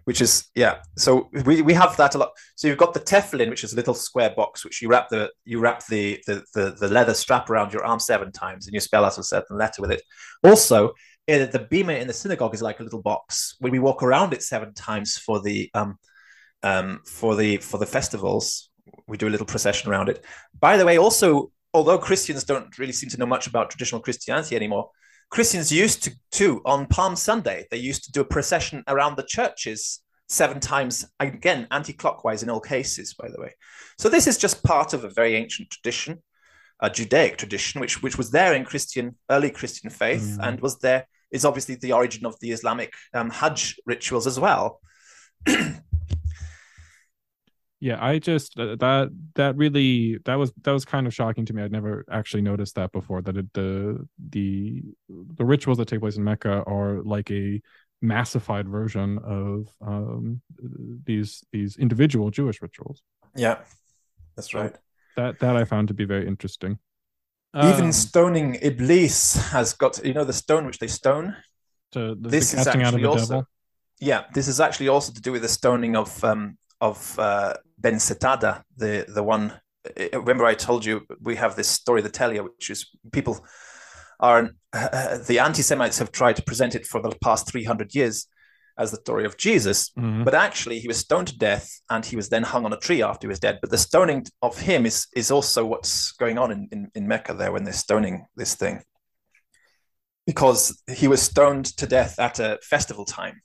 Which 0.04 0.20
is 0.20 0.48
yeah, 0.56 0.78
so 0.96 1.28
we, 1.44 1.62
we 1.62 1.74
have 1.74 1.96
that 1.98 2.14
a 2.14 2.18
lot. 2.18 2.30
So 2.56 2.66
you've 2.66 2.78
got 2.78 2.94
the 2.94 3.00
tefillin, 3.00 3.50
which 3.50 3.62
is 3.62 3.74
a 3.74 3.76
little 3.76 3.94
square 3.94 4.30
box, 4.34 4.64
which 4.64 4.82
you 4.82 4.88
wrap 4.88 5.10
the 5.10 5.30
you 5.44 5.60
wrap 5.60 5.86
the 5.86 6.20
the 6.26 6.42
the, 6.54 6.76
the 6.80 6.88
leather 6.88 7.14
strap 7.14 7.50
around 7.50 7.72
your 7.72 7.84
arm 7.84 8.00
seven 8.00 8.32
times, 8.32 8.66
and 8.66 8.74
you 8.74 8.80
spell 8.80 9.04
out 9.04 9.18
a 9.18 9.22
certain 9.22 9.58
letter 9.58 9.82
with 9.82 9.92
it. 9.92 10.02
Also, 10.42 10.94
the 11.38 11.66
bima 11.70 11.98
in 12.00 12.06
the 12.06 12.12
synagogue 12.12 12.54
is 12.54 12.62
like 12.62 12.80
a 12.80 12.82
little 12.82 13.02
box. 13.02 13.56
When 13.60 13.72
we 13.72 13.78
walk 13.78 14.02
around 14.02 14.32
it 14.32 14.42
seven 14.42 14.74
times 14.74 15.18
for 15.18 15.40
the 15.40 15.70
um, 15.74 15.98
um, 16.62 17.00
for 17.06 17.36
the 17.36 17.58
for 17.58 17.78
the 17.78 17.86
festivals, 17.86 18.70
we 19.06 19.16
do 19.16 19.28
a 19.28 19.30
little 19.30 19.46
procession 19.46 19.90
around 19.90 20.08
it. 20.08 20.24
By 20.58 20.76
the 20.76 20.84
way, 20.84 20.98
also, 20.98 21.52
although 21.74 21.98
Christians 21.98 22.44
don't 22.44 22.76
really 22.78 22.92
seem 22.92 23.10
to 23.10 23.18
know 23.18 23.26
much 23.26 23.46
about 23.46 23.70
traditional 23.70 24.00
Christianity 24.00 24.56
anymore, 24.56 24.90
Christians 25.30 25.70
used 25.72 26.02
to 26.04 26.12
too 26.30 26.60
on 26.64 26.86
Palm 26.86 27.16
Sunday. 27.16 27.66
They 27.70 27.78
used 27.78 28.04
to 28.04 28.12
do 28.12 28.20
a 28.20 28.24
procession 28.24 28.82
around 28.88 29.16
the 29.16 29.24
churches 29.24 30.02
seven 30.28 30.60
times 30.60 31.04
again, 31.18 31.66
anti-clockwise 31.70 32.42
in 32.42 32.50
all 32.50 32.60
cases. 32.60 33.14
By 33.14 33.28
the 33.28 33.40
way, 33.40 33.54
so 33.98 34.08
this 34.08 34.26
is 34.26 34.38
just 34.38 34.62
part 34.64 34.94
of 34.94 35.04
a 35.04 35.10
very 35.10 35.34
ancient 35.36 35.70
tradition 35.70 36.22
a 36.80 36.90
Judaic 36.90 37.36
tradition, 37.36 37.80
which 37.80 38.02
which 38.02 38.16
was 38.16 38.30
there 38.30 38.54
in 38.54 38.64
Christian 38.64 39.16
early 39.30 39.50
Christian 39.50 39.90
faith 39.90 40.38
mm. 40.38 40.46
and 40.46 40.60
was 40.60 40.78
there 40.78 41.06
is 41.30 41.44
obviously 41.44 41.76
the 41.76 41.92
origin 41.92 42.26
of 42.26 42.38
the 42.40 42.50
Islamic 42.50 42.92
um, 43.14 43.30
Hajj 43.30 43.80
rituals 43.86 44.26
as 44.26 44.38
well. 44.38 44.80
Yeah, 47.82 47.96
I 47.98 48.18
just 48.18 48.58
uh, 48.58 48.76
that 48.76 49.08
that 49.36 49.56
really 49.56 50.18
that 50.26 50.34
was 50.34 50.52
that 50.64 50.72
was 50.72 50.84
kind 50.84 51.06
of 51.06 51.14
shocking 51.14 51.46
to 51.46 51.54
me. 51.54 51.62
I'd 51.62 51.72
never 51.72 52.04
actually 52.10 52.42
noticed 52.42 52.74
that 52.74 52.92
before. 52.92 53.22
That 53.22 53.38
it, 53.38 53.50
the 53.54 54.06
the 54.18 54.82
the 55.08 55.44
rituals 55.46 55.78
that 55.78 55.88
take 55.88 56.00
place 56.00 56.18
in 56.18 56.24
Mecca 56.24 56.62
are 56.66 57.02
like 57.02 57.30
a 57.30 57.62
massified 58.02 58.68
version 58.68 59.18
of 59.24 59.72
um, 59.80 60.42
these 61.06 61.42
these 61.52 61.78
individual 61.78 62.30
Jewish 62.30 62.60
rituals. 62.60 63.02
Yeah, 63.34 63.60
that's 64.36 64.52
right. 64.52 64.74
So 64.74 64.80
that 65.16 65.38
that 65.38 65.56
I 65.56 65.64
found 65.64 65.88
to 65.88 65.94
be 65.94 66.04
very 66.04 66.28
interesting. 66.28 66.78
Even 67.54 67.86
um, 67.86 67.92
stoning 67.92 68.58
Iblis 68.62 69.34
has 69.50 69.72
got 69.72 70.04
you 70.04 70.14
know 70.14 70.24
the 70.24 70.32
stone 70.32 70.66
which 70.66 70.78
they 70.78 70.86
stone. 70.86 71.34
To 71.92 72.14
this 72.18 72.54
is 72.54 72.66
actually 72.66 73.04
also, 73.04 73.26
devil. 73.26 73.44
Yeah, 73.98 74.24
this 74.32 74.46
is 74.46 74.60
actually 74.60 74.88
also 74.88 75.12
to 75.12 75.20
do 75.20 75.32
with 75.32 75.42
the 75.42 75.48
stoning 75.48 75.96
of 75.96 76.22
um, 76.22 76.56
of 76.80 77.18
uh, 77.18 77.54
Bensetada, 77.80 78.62
the 78.76 79.04
the 79.12 79.22
one. 79.22 79.60
Remember, 80.12 80.44
I 80.44 80.54
told 80.54 80.84
you 80.84 81.06
we 81.20 81.36
have 81.36 81.56
this 81.56 81.68
story, 81.68 82.02
the 82.02 82.10
Telia, 82.10 82.44
which 82.44 82.70
is 82.70 82.86
people 83.10 83.44
are 84.20 84.50
uh, 84.72 85.18
the 85.26 85.40
anti-Semites 85.40 85.98
have 85.98 86.12
tried 86.12 86.36
to 86.36 86.42
present 86.42 86.74
it 86.74 86.86
for 86.86 87.02
the 87.02 87.16
past 87.20 87.48
three 87.48 87.64
hundred 87.64 87.94
years 87.94 88.28
as 88.80 88.90
the 88.90 88.96
story 88.96 89.26
of 89.26 89.36
Jesus, 89.36 89.90
mm-hmm. 89.90 90.24
but 90.24 90.34
actually 90.34 90.80
he 90.80 90.88
was 90.88 90.96
stoned 90.96 91.28
to 91.28 91.38
death 91.38 91.80
and 91.90 92.04
he 92.04 92.16
was 92.16 92.30
then 92.30 92.42
hung 92.42 92.64
on 92.64 92.72
a 92.72 92.78
tree 92.78 93.02
after 93.02 93.26
he 93.26 93.28
was 93.28 93.38
dead. 93.38 93.58
But 93.60 93.70
the 93.70 93.78
stoning 93.78 94.26
of 94.40 94.58
him 94.58 94.86
is 94.86 95.06
is 95.14 95.30
also 95.30 95.66
what's 95.66 96.12
going 96.12 96.38
on 96.38 96.50
in, 96.50 96.68
in, 96.72 96.90
in 96.94 97.06
Mecca 97.06 97.34
there 97.34 97.52
when 97.52 97.64
they're 97.64 97.74
stoning 97.74 98.24
this 98.36 98.54
thing, 98.54 98.82
because 100.26 100.82
he 100.90 101.08
was 101.08 101.20
stoned 101.20 101.66
to 101.76 101.86
death 101.86 102.18
at 102.18 102.40
a 102.40 102.58
festival 102.62 103.04
time. 103.04 103.42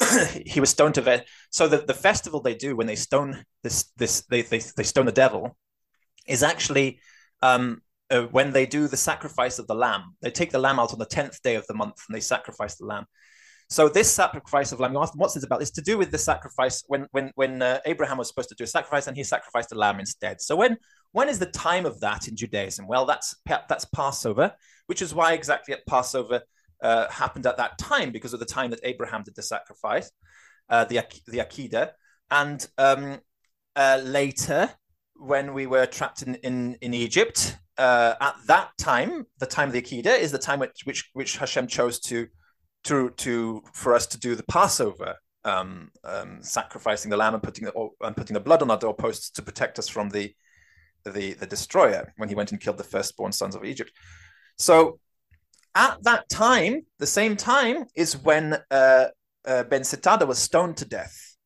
he 0.44 0.60
was 0.60 0.68
stoned 0.70 0.94
to 0.96 1.00
death. 1.00 1.24
So 1.50 1.66
the, 1.66 1.78
the 1.78 1.94
festival 1.94 2.42
they 2.42 2.54
do 2.54 2.76
when 2.76 2.86
they 2.86 2.96
stone 2.96 3.42
this 3.62 3.90
this 3.96 4.20
they 4.26 4.42
they, 4.42 4.60
they 4.76 4.84
stone 4.84 5.06
the 5.06 5.12
devil 5.12 5.56
is 6.28 6.42
actually 6.42 7.00
um, 7.42 7.80
uh, 8.10 8.22
when 8.32 8.52
they 8.52 8.66
do 8.66 8.86
the 8.86 8.98
sacrifice 8.98 9.58
of 9.58 9.66
the 9.66 9.74
lamb. 9.74 10.14
They 10.20 10.30
take 10.30 10.52
the 10.52 10.58
lamb 10.58 10.78
out 10.78 10.92
on 10.92 10.98
the 10.98 11.06
tenth 11.06 11.40
day 11.42 11.54
of 11.54 11.66
the 11.66 11.74
month 11.74 12.02
and 12.06 12.14
they 12.14 12.20
sacrifice 12.20 12.76
the 12.76 12.84
lamb. 12.84 13.06
So 13.68 13.88
this 13.88 14.08
sacrifice 14.10 14.70
of 14.70 14.78
lamb, 14.78 14.92
you 14.92 15.00
ask 15.00 15.12
what's 15.16 15.34
this 15.34 15.42
about? 15.42 15.60
It's 15.60 15.72
to 15.72 15.82
do 15.82 15.98
with 15.98 16.12
the 16.12 16.18
sacrifice 16.18 16.84
when 16.86 17.08
when 17.10 17.32
when 17.34 17.62
uh, 17.62 17.80
Abraham 17.84 18.18
was 18.18 18.28
supposed 18.28 18.48
to 18.50 18.54
do 18.54 18.64
a 18.64 18.66
sacrifice 18.66 19.08
and 19.08 19.16
he 19.16 19.24
sacrificed 19.24 19.72
a 19.72 19.74
lamb 19.74 19.98
instead. 19.98 20.40
So 20.40 20.54
when 20.54 20.76
when 21.12 21.28
is 21.28 21.38
the 21.38 21.46
time 21.46 21.84
of 21.84 21.98
that 22.00 22.28
in 22.28 22.36
Judaism? 22.36 22.86
Well, 22.86 23.06
that's 23.06 23.34
that's 23.46 23.84
Passover, 23.86 24.52
which 24.86 25.02
is 25.02 25.14
why 25.14 25.32
exactly 25.32 25.74
at 25.74 25.84
Passover 25.86 26.42
uh, 26.80 27.10
happened 27.10 27.46
at 27.46 27.56
that 27.56 27.76
time 27.78 28.12
because 28.12 28.32
of 28.32 28.38
the 28.40 28.46
time 28.46 28.70
that 28.70 28.80
Abraham 28.84 29.24
did 29.24 29.34
the 29.34 29.42
sacrifice, 29.42 30.12
uh, 30.68 30.84
the 30.84 31.00
the 31.26 31.38
Akedah, 31.38 31.90
and 32.30 32.68
um, 32.78 33.18
uh, 33.74 34.00
later 34.04 34.70
when 35.16 35.54
we 35.54 35.66
were 35.66 35.86
trapped 35.86 36.22
in 36.22 36.36
in, 36.36 36.76
in 36.80 36.94
Egypt. 36.94 37.56
Uh, 37.78 38.14
at 38.22 38.34
that 38.46 38.70
time, 38.78 39.26
the 39.38 39.44
time 39.44 39.68
of 39.68 39.74
the 39.74 39.82
Akedah 39.82 40.18
is 40.18 40.32
the 40.32 40.38
time 40.38 40.60
which 40.60 40.82
which, 40.84 41.10
which 41.12 41.36
Hashem 41.36 41.66
chose 41.66 42.00
to 42.00 42.26
to 42.86 43.10
to 43.10 43.62
for 43.72 43.94
us 43.94 44.06
to 44.08 44.18
do 44.18 44.34
the 44.34 44.42
Passover, 44.44 45.16
um, 45.44 45.90
um, 46.04 46.38
sacrificing 46.42 47.10
the 47.10 47.16
lamb 47.16 47.34
and 47.34 47.42
putting 47.42 47.64
the 47.64 47.88
and 48.00 48.16
putting 48.16 48.34
the 48.34 48.40
blood 48.40 48.62
on 48.62 48.70
our 48.70 48.78
doorposts 48.78 49.30
to 49.30 49.42
protect 49.42 49.78
us 49.78 49.88
from 49.88 50.08
the 50.10 50.34
the 51.04 51.34
the 51.34 51.46
destroyer 51.46 52.12
when 52.16 52.28
he 52.28 52.34
went 52.34 52.50
and 52.52 52.60
killed 52.60 52.78
the 52.78 52.84
firstborn 52.84 53.32
sons 53.32 53.54
of 53.54 53.64
Egypt. 53.64 53.92
So 54.58 54.98
at 55.74 56.02
that 56.04 56.28
time, 56.28 56.86
the 56.98 57.06
same 57.06 57.36
time 57.36 57.84
is 57.94 58.16
when 58.16 58.54
uh, 58.70 59.06
uh, 59.46 59.64
Bensetada 59.64 60.26
was 60.26 60.38
stoned 60.38 60.78
to 60.78 60.84
death. 60.86 61.36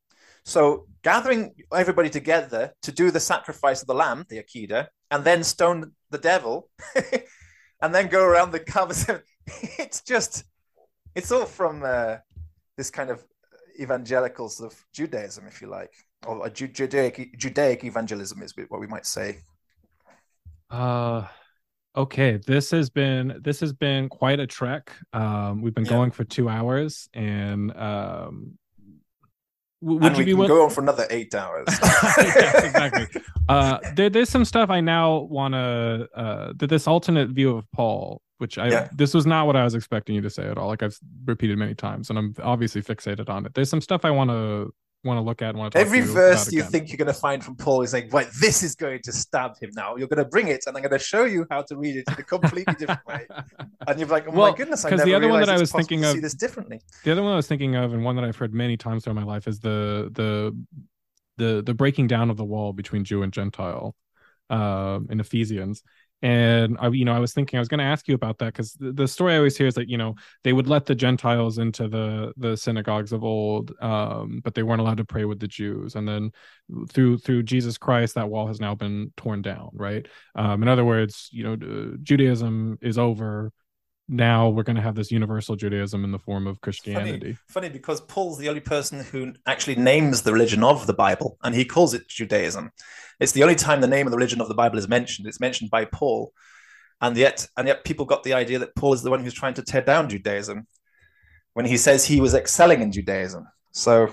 So 0.44 0.86
gathering 1.02 1.54
everybody 1.74 2.10
together 2.10 2.72
to 2.82 2.92
do 2.92 3.10
the 3.10 3.20
sacrifice 3.20 3.80
of 3.82 3.88
the 3.88 3.94
lamb, 3.94 4.24
the 4.28 4.42
Akedah, 4.42 4.86
and 5.10 5.24
then 5.24 5.42
stone 5.42 5.92
the 6.10 6.18
devil, 6.18 6.70
and 7.82 7.94
then 7.94 8.08
go 8.08 8.24
around 8.24 8.52
the 8.52 8.60
conversation. 8.60 9.22
It's 9.78 10.02
just, 10.02 10.44
it's 11.14 11.32
all 11.32 11.46
from 11.46 11.82
uh, 11.84 12.16
this 12.76 12.90
kind 12.90 13.10
of 13.10 13.24
evangelicals 13.80 14.60
of 14.60 14.74
Judaism, 14.92 15.46
if 15.46 15.60
you 15.60 15.68
like, 15.68 15.92
or 16.26 16.48
Judaic 16.50 17.36
Judaic 17.36 17.84
evangelism 17.84 18.42
is 18.42 18.54
what 18.68 18.80
we 18.80 18.86
might 18.86 19.06
say. 19.06 19.38
Uh 20.70 21.26
okay 21.96 22.38
this 22.46 22.70
has 22.70 22.88
been 22.88 23.40
this 23.42 23.58
has 23.58 23.72
been 23.72 24.08
quite 24.08 24.38
a 24.38 24.46
trek 24.46 24.92
um 25.12 25.60
we've 25.60 25.74
been 25.74 25.84
yeah. 25.84 25.90
going 25.90 26.10
for 26.10 26.22
two 26.22 26.48
hours 26.48 27.08
and 27.14 27.76
um 27.76 28.56
would 29.80 30.04
and 30.04 30.18
you 30.18 30.24
be 30.24 30.34
willing... 30.34 30.48
go 30.48 30.64
on 30.64 30.70
for 30.70 30.82
another 30.82 31.06
eight 31.10 31.34
hours 31.34 31.66
yes, 31.82 32.64
exactly 32.64 33.22
uh 33.48 33.78
there, 33.96 34.08
there's 34.08 34.28
some 34.28 34.44
stuff 34.44 34.70
i 34.70 34.80
now 34.80 35.18
want 35.18 35.52
to 35.52 36.08
uh 36.14 36.52
this 36.56 36.86
alternate 36.86 37.30
view 37.30 37.56
of 37.56 37.64
paul 37.72 38.22
which 38.40 38.58
i 38.58 38.68
yeah. 38.68 38.88
this 38.92 39.14
was 39.14 39.26
not 39.26 39.46
what 39.46 39.56
i 39.56 39.64
was 39.64 39.74
expecting 39.74 40.14
you 40.14 40.20
to 40.20 40.30
say 40.30 40.48
at 40.48 40.58
all 40.58 40.68
like 40.68 40.82
i've 40.82 40.98
repeated 41.24 41.56
many 41.58 41.74
times 41.74 42.10
and 42.10 42.18
i'm 42.18 42.34
obviously 42.42 42.82
fixated 42.82 43.28
on 43.28 43.46
it 43.46 43.54
there's 43.54 43.70
some 43.70 43.80
stuff 43.80 44.04
i 44.04 44.10
want 44.10 44.30
to 44.30 44.72
want 45.04 45.18
to 45.18 45.22
look 45.22 45.42
at. 45.42 45.54
Want 45.54 45.72
to 45.72 45.78
every 45.78 46.00
verse 46.00 46.52
you 46.52 46.62
think 46.62 46.88
you're 46.88 46.98
going 46.98 47.06
to 47.06 47.14
find 47.14 47.42
from 47.42 47.56
Paul 47.56 47.82
is 47.82 47.92
like, 47.92 48.12
right, 48.12 48.28
this 48.40 48.62
is 48.62 48.74
going 48.74 49.00
to 49.04 49.12
stab 49.12 49.58
him 49.60 49.70
now. 49.74 49.96
You're 49.96 50.08
going 50.08 50.22
to 50.22 50.28
bring 50.28 50.48
it, 50.48 50.64
and 50.66 50.76
I'm 50.76 50.82
going 50.82 50.92
to 50.92 50.98
show 50.98 51.24
you 51.24 51.46
how 51.50 51.62
to 51.62 51.76
read 51.76 51.96
it 51.96 52.04
in 52.08 52.14
a 52.14 52.22
completely 52.22 52.74
different 52.74 53.06
way. 53.06 53.26
And 53.86 53.98
you're 53.98 54.08
like, 54.08 54.28
oh 54.28 54.32
well, 54.32 54.50
my 54.50 54.56
goodness, 54.56 54.84
I 54.84 54.90
never 54.90 55.04
the 55.04 55.14
other 55.14 55.28
one 55.28 55.40
that 55.40 55.48
I 55.48 55.58
was 55.58 55.72
thinking 55.72 56.04
of 56.04 56.12
see 56.12 56.20
this 56.20 56.34
differently. 56.34 56.80
The 57.02 57.12
other 57.12 57.22
one 57.22 57.32
I 57.32 57.36
was 57.36 57.46
thinking 57.46 57.76
of, 57.76 57.94
and 57.94 58.04
one 58.04 58.14
that 58.16 58.24
I've 58.24 58.36
heard 58.36 58.52
many 58.52 58.76
times 58.76 59.04
throughout 59.04 59.16
my 59.16 59.24
life, 59.24 59.48
is 59.48 59.58
the 59.58 60.10
the 60.12 60.56
the 61.38 61.62
the 61.62 61.72
breaking 61.72 62.06
down 62.06 62.28
of 62.28 62.36
the 62.36 62.44
wall 62.44 62.74
between 62.74 63.04
Jew 63.04 63.22
and 63.22 63.32
Gentile 63.32 63.96
uh, 64.50 65.00
in 65.08 65.18
Ephesians 65.18 65.82
and 66.22 66.76
I, 66.78 66.88
you 66.88 67.04
know, 67.04 67.14
I 67.14 67.18
was 67.18 67.32
thinking 67.32 67.56
I 67.56 67.60
was 67.60 67.68
going 67.68 67.78
to 67.78 67.84
ask 67.84 68.06
you 68.06 68.14
about 68.14 68.38
that 68.38 68.46
because 68.46 68.72
the, 68.74 68.92
the, 68.92 69.08
story 69.08 69.34
I 69.34 69.38
always 69.38 69.56
hear 69.56 69.66
is 69.66 69.74
that 69.74 69.88
you 69.88 69.96
know 69.96 70.16
they 70.44 70.52
would 70.52 70.68
let 70.68 70.84
the 70.84 70.94
Gentiles 70.94 71.58
into 71.58 71.88
the 71.88 72.32
the 72.36 72.56
synagogues 72.56 73.12
of 73.12 73.24
old, 73.24 73.72
um, 73.80 74.40
but 74.44 74.54
they 74.54 74.62
weren't 74.62 74.80
allowed 74.80 74.98
to 74.98 75.04
pray 75.04 75.24
with 75.24 75.40
the 75.40 75.48
Jews. 75.48 75.94
And 75.94 76.06
then 76.06 76.32
through 76.90 77.18
through 77.18 77.44
Jesus 77.44 77.78
Christ, 77.78 78.16
that 78.16 78.28
wall 78.28 78.46
has 78.48 78.60
now 78.60 78.74
been 78.74 79.12
torn 79.16 79.40
down. 79.40 79.70
Right. 79.72 80.06
Um, 80.34 80.62
in 80.62 80.68
other 80.68 80.84
words, 80.84 81.30
you 81.32 81.44
know, 81.44 81.96
Judaism 82.02 82.78
is 82.82 82.98
over. 82.98 83.52
Now 84.12 84.48
we're 84.48 84.64
going 84.64 84.74
to 84.74 84.82
have 84.82 84.96
this 84.96 85.12
universal 85.12 85.54
Judaism 85.54 86.02
in 86.02 86.10
the 86.10 86.18
form 86.18 86.48
of 86.48 86.60
Christianity. 86.60 87.38
Funny, 87.46 87.68
funny 87.68 87.68
because 87.68 88.00
Paul's 88.00 88.38
the 88.38 88.48
only 88.48 88.60
person 88.60 89.04
who 89.04 89.34
actually 89.46 89.76
names 89.76 90.22
the 90.22 90.32
religion 90.32 90.64
of 90.64 90.88
the 90.88 90.92
Bible, 90.92 91.38
and 91.44 91.54
he 91.54 91.64
calls 91.64 91.94
it 91.94 92.08
Judaism. 92.08 92.72
It's 93.20 93.30
the 93.30 93.44
only 93.44 93.54
time 93.54 93.80
the 93.80 93.86
name 93.86 94.08
of 94.08 94.10
the 94.10 94.16
religion 94.16 94.40
of 94.40 94.48
the 94.48 94.54
Bible 94.54 94.78
is 94.78 94.88
mentioned. 94.88 95.28
It's 95.28 95.38
mentioned 95.38 95.70
by 95.70 95.84
Paul, 95.84 96.32
and 97.00 97.16
yet 97.16 97.46
and 97.56 97.68
yet 97.68 97.84
people 97.84 98.04
got 98.04 98.24
the 98.24 98.34
idea 98.34 98.58
that 98.58 98.74
Paul 98.74 98.94
is 98.94 99.02
the 99.02 99.10
one 99.10 99.22
who's 99.22 99.32
trying 99.32 99.54
to 99.54 99.62
tear 99.62 99.82
down 99.82 100.08
Judaism 100.08 100.66
when 101.52 101.66
he 101.66 101.76
says 101.76 102.04
he 102.04 102.20
was 102.20 102.34
excelling 102.34 102.82
in 102.82 102.90
Judaism. 102.90 103.46
So 103.70 104.12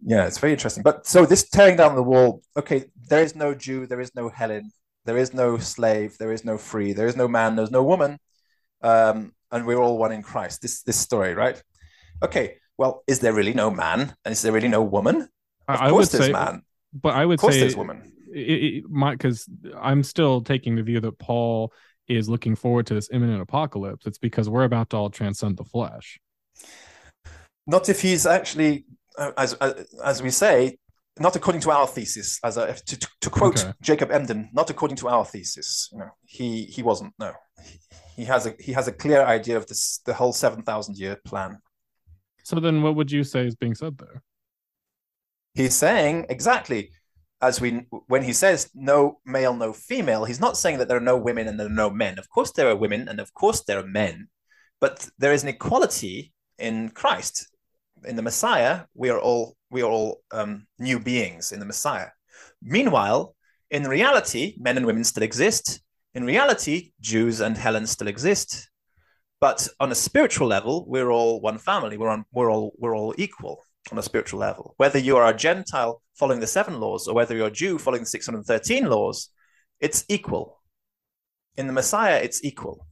yeah, 0.00 0.26
it's 0.26 0.38
very 0.38 0.52
interesting. 0.52 0.84
But 0.84 1.08
so 1.08 1.26
this 1.26 1.48
tearing 1.48 1.76
down 1.76 1.96
the 1.96 2.04
wall, 2.04 2.42
okay, 2.56 2.84
there 3.08 3.24
is 3.24 3.34
no 3.34 3.52
Jew, 3.52 3.88
there 3.88 4.00
is 4.00 4.14
no 4.14 4.30
Hellene, 4.30 4.70
there 5.06 5.18
is 5.18 5.34
no 5.34 5.58
slave, 5.58 6.16
there 6.18 6.32
is 6.32 6.44
no 6.44 6.56
free, 6.56 6.92
there 6.92 7.08
is 7.08 7.16
no 7.16 7.26
man, 7.26 7.56
there's 7.56 7.72
no 7.72 7.82
woman, 7.82 8.18
um, 8.82 9.32
and 9.50 9.66
we're 9.66 9.78
all 9.78 9.98
one 9.98 10.12
in 10.12 10.22
Christ. 10.22 10.62
This 10.62 10.82
this 10.82 10.96
story, 10.96 11.34
right? 11.34 11.60
Okay, 12.22 12.56
well, 12.78 13.02
is 13.06 13.20
there 13.20 13.32
really 13.32 13.54
no 13.54 13.70
man 13.70 14.14
and 14.24 14.32
is 14.32 14.42
there 14.42 14.52
really 14.52 14.68
no 14.68 14.82
woman? 14.82 15.28
Of 15.68 15.80
I, 15.80 15.90
course, 15.90 16.08
there's 16.10 16.26
say, 16.26 16.32
man 16.32 16.62
but 16.92 17.14
I 17.14 17.24
would 17.24 17.40
say 17.40 17.60
this 17.60 17.76
woman. 17.76 18.12
It, 18.32 18.38
it, 18.38 18.84
because 18.88 19.48
I'm 19.78 20.02
still 20.02 20.40
taking 20.40 20.76
the 20.76 20.82
view 20.82 21.00
that 21.00 21.18
Paul 21.18 21.72
is 22.08 22.28
looking 22.28 22.56
forward 22.56 22.86
to 22.88 22.94
this 22.94 23.08
imminent 23.12 23.40
apocalypse. 23.40 24.06
It's 24.06 24.18
because 24.18 24.48
we're 24.48 24.64
about 24.64 24.90
to 24.90 24.96
all 24.96 25.10
transcend 25.10 25.56
the 25.56 25.64
flesh. 25.64 26.20
Not 27.66 27.88
if 27.88 28.00
he's 28.02 28.26
actually, 28.26 28.84
uh, 29.16 29.32
as 29.36 29.56
uh, 29.60 29.84
as 30.04 30.22
we 30.22 30.30
say, 30.30 30.78
not 31.20 31.36
according 31.36 31.60
to 31.62 31.70
our 31.70 31.86
thesis. 31.86 32.40
As 32.42 32.56
a, 32.56 32.74
to, 32.74 32.98
to, 32.98 33.08
to 33.20 33.30
quote 33.30 33.60
okay. 33.60 33.72
Jacob 33.80 34.10
Emden, 34.10 34.50
not 34.52 34.70
according 34.70 34.96
to 34.98 35.08
our 35.08 35.24
thesis. 35.24 35.88
You 35.92 35.98
know, 35.98 36.10
he 36.24 36.64
he 36.64 36.82
wasn't. 36.82 37.14
No, 37.18 37.32
he, 38.16 38.24
has 38.24 38.46
a 38.46 38.54
he 38.58 38.72
has 38.72 38.88
a 38.88 38.92
clear 38.92 39.22
idea 39.22 39.56
of 39.56 39.66
this 39.66 40.00
the 40.06 40.14
whole 40.14 40.32
seven 40.32 40.62
thousand 40.62 40.96
year 40.96 41.16
plan. 41.24 41.58
So 42.42 42.58
then, 42.58 42.82
what 42.82 42.96
would 42.96 43.12
you 43.12 43.22
say 43.22 43.46
is 43.46 43.54
being 43.54 43.74
said 43.74 43.96
there? 43.98 44.22
he's 45.54 45.74
saying 45.74 46.26
exactly 46.28 46.90
as 47.42 47.60
we 47.60 47.86
when 48.06 48.22
he 48.22 48.32
says 48.32 48.70
no 48.74 49.18
male 49.24 49.54
no 49.54 49.72
female 49.72 50.24
he's 50.24 50.40
not 50.40 50.56
saying 50.56 50.78
that 50.78 50.88
there 50.88 50.96
are 50.96 51.00
no 51.12 51.16
women 51.16 51.48
and 51.48 51.58
there 51.58 51.66
are 51.66 51.70
no 51.84 51.90
men 51.90 52.18
of 52.18 52.28
course 52.28 52.52
there 52.52 52.68
are 52.68 52.76
women 52.76 53.08
and 53.08 53.20
of 53.20 53.32
course 53.34 53.62
there 53.64 53.78
are 53.78 53.86
men 53.86 54.28
but 54.80 55.08
there 55.18 55.32
is 55.32 55.42
an 55.42 55.48
equality 55.48 56.32
in 56.58 56.88
christ 56.90 57.48
in 58.04 58.16
the 58.16 58.22
messiah 58.22 58.82
we 58.94 59.10
are 59.10 59.18
all 59.18 59.56
we 59.70 59.82
are 59.82 59.90
all 59.90 60.22
um, 60.32 60.66
new 60.78 60.98
beings 60.98 61.52
in 61.52 61.60
the 61.60 61.66
messiah 61.66 62.08
meanwhile 62.62 63.34
in 63.70 63.84
reality 63.84 64.56
men 64.58 64.76
and 64.76 64.86
women 64.86 65.04
still 65.04 65.22
exist 65.22 65.80
in 66.14 66.24
reality 66.24 66.92
jews 67.00 67.40
and 67.40 67.56
hellenes 67.56 67.90
still 67.90 68.08
exist 68.08 68.70
but 69.40 69.66
on 69.78 69.92
a 69.92 69.94
spiritual 69.94 70.46
level 70.46 70.84
we're 70.88 71.10
all 71.10 71.40
one 71.40 71.58
family 71.58 71.96
we're 71.96 72.08
on 72.08 72.24
we're 72.32 72.50
all 72.50 72.72
we're 72.78 72.96
all 72.96 73.14
equal 73.18 73.62
on 73.90 73.98
a 73.98 74.02
spiritual 74.02 74.38
level. 74.38 74.74
Whether 74.76 74.98
you 74.98 75.16
are 75.16 75.28
a 75.28 75.36
Gentile 75.36 76.02
following 76.14 76.40
the 76.40 76.46
seven 76.46 76.80
laws 76.80 77.08
or 77.08 77.14
whether 77.14 77.36
you're 77.36 77.48
a 77.48 77.52
Jew 77.52 77.78
following 77.78 78.02
the 78.02 78.08
613 78.08 78.84
laws, 78.84 79.30
it's 79.80 80.04
equal. 80.08 80.60
In 81.56 81.66
the 81.66 81.72
Messiah, 81.72 82.20
it's 82.22 82.44
equal. 82.44 82.86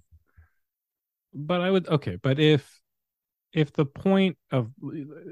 But 1.32 1.60
I 1.60 1.70
would 1.70 1.88
okay, 1.88 2.18
but 2.20 2.40
if 2.40 2.77
if 3.52 3.72
the 3.72 3.86
point 3.86 4.36
of 4.50 4.70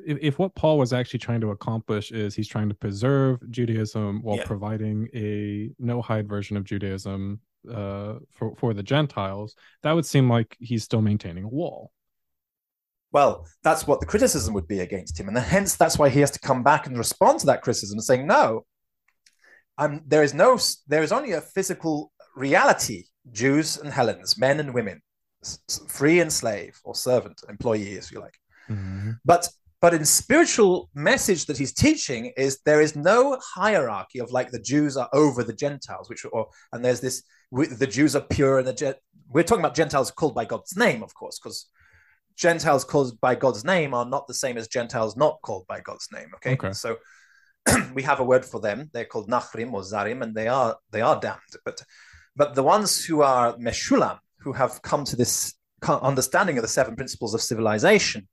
if, 0.06 0.18
if 0.20 0.38
what 0.38 0.54
Paul 0.54 0.78
was 0.78 0.92
actually 0.92 1.20
trying 1.20 1.40
to 1.42 1.50
accomplish 1.50 2.12
is 2.12 2.34
he's 2.34 2.48
trying 2.48 2.68
to 2.68 2.74
preserve 2.74 3.38
Judaism 3.50 4.22
while 4.22 4.36
Yeah. 4.36 4.44
providing 4.46 5.08
a 5.14 5.70
Noahide 5.80 6.26
version 6.28 6.56
of 6.56 6.64
Judaism 6.64 7.40
uh, 7.70 8.14
for 8.30 8.54
for 8.56 8.72
the 8.74 8.82
Gentiles, 8.82 9.54
that 9.82 9.92
would 9.92 10.06
seem 10.06 10.30
like 10.30 10.56
he's 10.60 10.84
still 10.84 11.02
maintaining 11.02 11.44
a 11.44 11.48
wall. 11.48 11.90
Well, 13.12 13.46
that's 13.62 13.86
what 13.86 14.00
the 14.00 14.06
criticism 14.06 14.52
would 14.54 14.68
be 14.68 14.80
against 14.80 15.18
him, 15.18 15.28
and 15.28 15.36
then 15.36 15.44
hence 15.44 15.76
that's 15.76 15.98
why 15.98 16.08
he 16.08 16.20
has 16.20 16.30
to 16.32 16.40
come 16.40 16.62
back 16.62 16.86
and 16.86 16.98
respond 16.98 17.40
to 17.40 17.46
that 17.46 17.62
criticism, 17.62 18.00
saying, 18.00 18.26
"No, 18.26 18.66
um, 19.78 20.02
there 20.06 20.22
is 20.22 20.34
no, 20.34 20.58
there 20.86 21.02
is 21.02 21.12
only 21.12 21.32
a 21.32 21.40
physical 21.40 22.12
reality: 22.34 23.04
Jews 23.30 23.76
and 23.78 23.92
Hellenes, 23.92 24.38
men 24.38 24.60
and 24.60 24.74
women, 24.74 25.02
free 25.88 26.20
and 26.20 26.32
slave, 26.32 26.78
or 26.84 26.94
servant, 26.94 27.40
employee, 27.48 27.92
if 27.94 28.10
you 28.12 28.20
like. 28.20 28.36
Mm-hmm. 28.68 29.12
But 29.24 29.48
but 29.82 29.92
in 29.94 30.04
spiritual 30.04 30.88
message 30.94 31.46
that 31.46 31.58
he's 31.58 31.72
teaching 31.72 32.32
is 32.36 32.60
there 32.64 32.80
is 32.80 32.96
no 32.96 33.38
hierarchy 33.54 34.18
of 34.18 34.32
like 34.32 34.50
the 34.50 34.58
Jews 34.58 34.96
are 34.96 35.08
over 35.12 35.44
the 35.44 35.52
Gentiles, 35.52 36.08
which 36.08 36.24
or 36.32 36.48
and 36.72 36.84
there's 36.84 37.00
this 37.00 37.22
we, 37.50 37.66
the 37.66 37.86
Jews 37.86 38.16
are 38.16 38.22
pure 38.22 38.58
and 38.58 38.66
the 38.66 38.72
Gen- 38.72 38.94
we're 39.28 39.44
talking 39.44 39.64
about 39.64 39.74
Gentiles 39.74 40.10
called 40.10 40.34
by 40.34 40.44
God's 40.44 40.76
name, 40.76 41.02
of 41.02 41.14
course, 41.14 41.38
because 41.38 41.66
Gentiles 42.36 42.84
called 42.84 43.20
by 43.20 43.34
God's 43.34 43.64
name 43.64 43.94
are 43.94 44.04
not 44.04 44.26
the 44.26 44.34
same 44.34 44.56
as 44.56 44.68
Gentiles 44.68 45.16
not 45.16 45.38
called 45.42 45.66
by 45.66 45.80
God's 45.80 46.08
name. 46.12 46.28
Okay, 46.36 46.52
Okay. 46.52 46.72
so 46.72 46.96
we 47.94 48.02
have 48.02 48.20
a 48.20 48.24
word 48.24 48.44
for 48.44 48.60
them. 48.60 48.90
They're 48.92 49.04
called 49.04 49.28
Nachrim 49.28 49.72
or 49.72 49.82
Zarim, 49.82 50.22
and 50.22 50.34
they 50.34 50.48
are 50.48 50.76
they 50.90 51.00
are 51.00 51.18
damned. 51.20 51.40
But 51.64 51.82
but 52.34 52.54
the 52.54 52.62
ones 52.62 53.04
who 53.04 53.22
are 53.22 53.56
Meshulam, 53.56 54.18
who 54.46 54.52
have 54.52 54.80
come 54.82 55.04
to 55.04 55.16
this 55.16 55.54
understanding 55.88 56.56
of 56.56 56.62
the 56.62 56.68
seven 56.68 56.94
principles 56.94 57.34
of 57.34 57.42
civilization, 57.42 58.28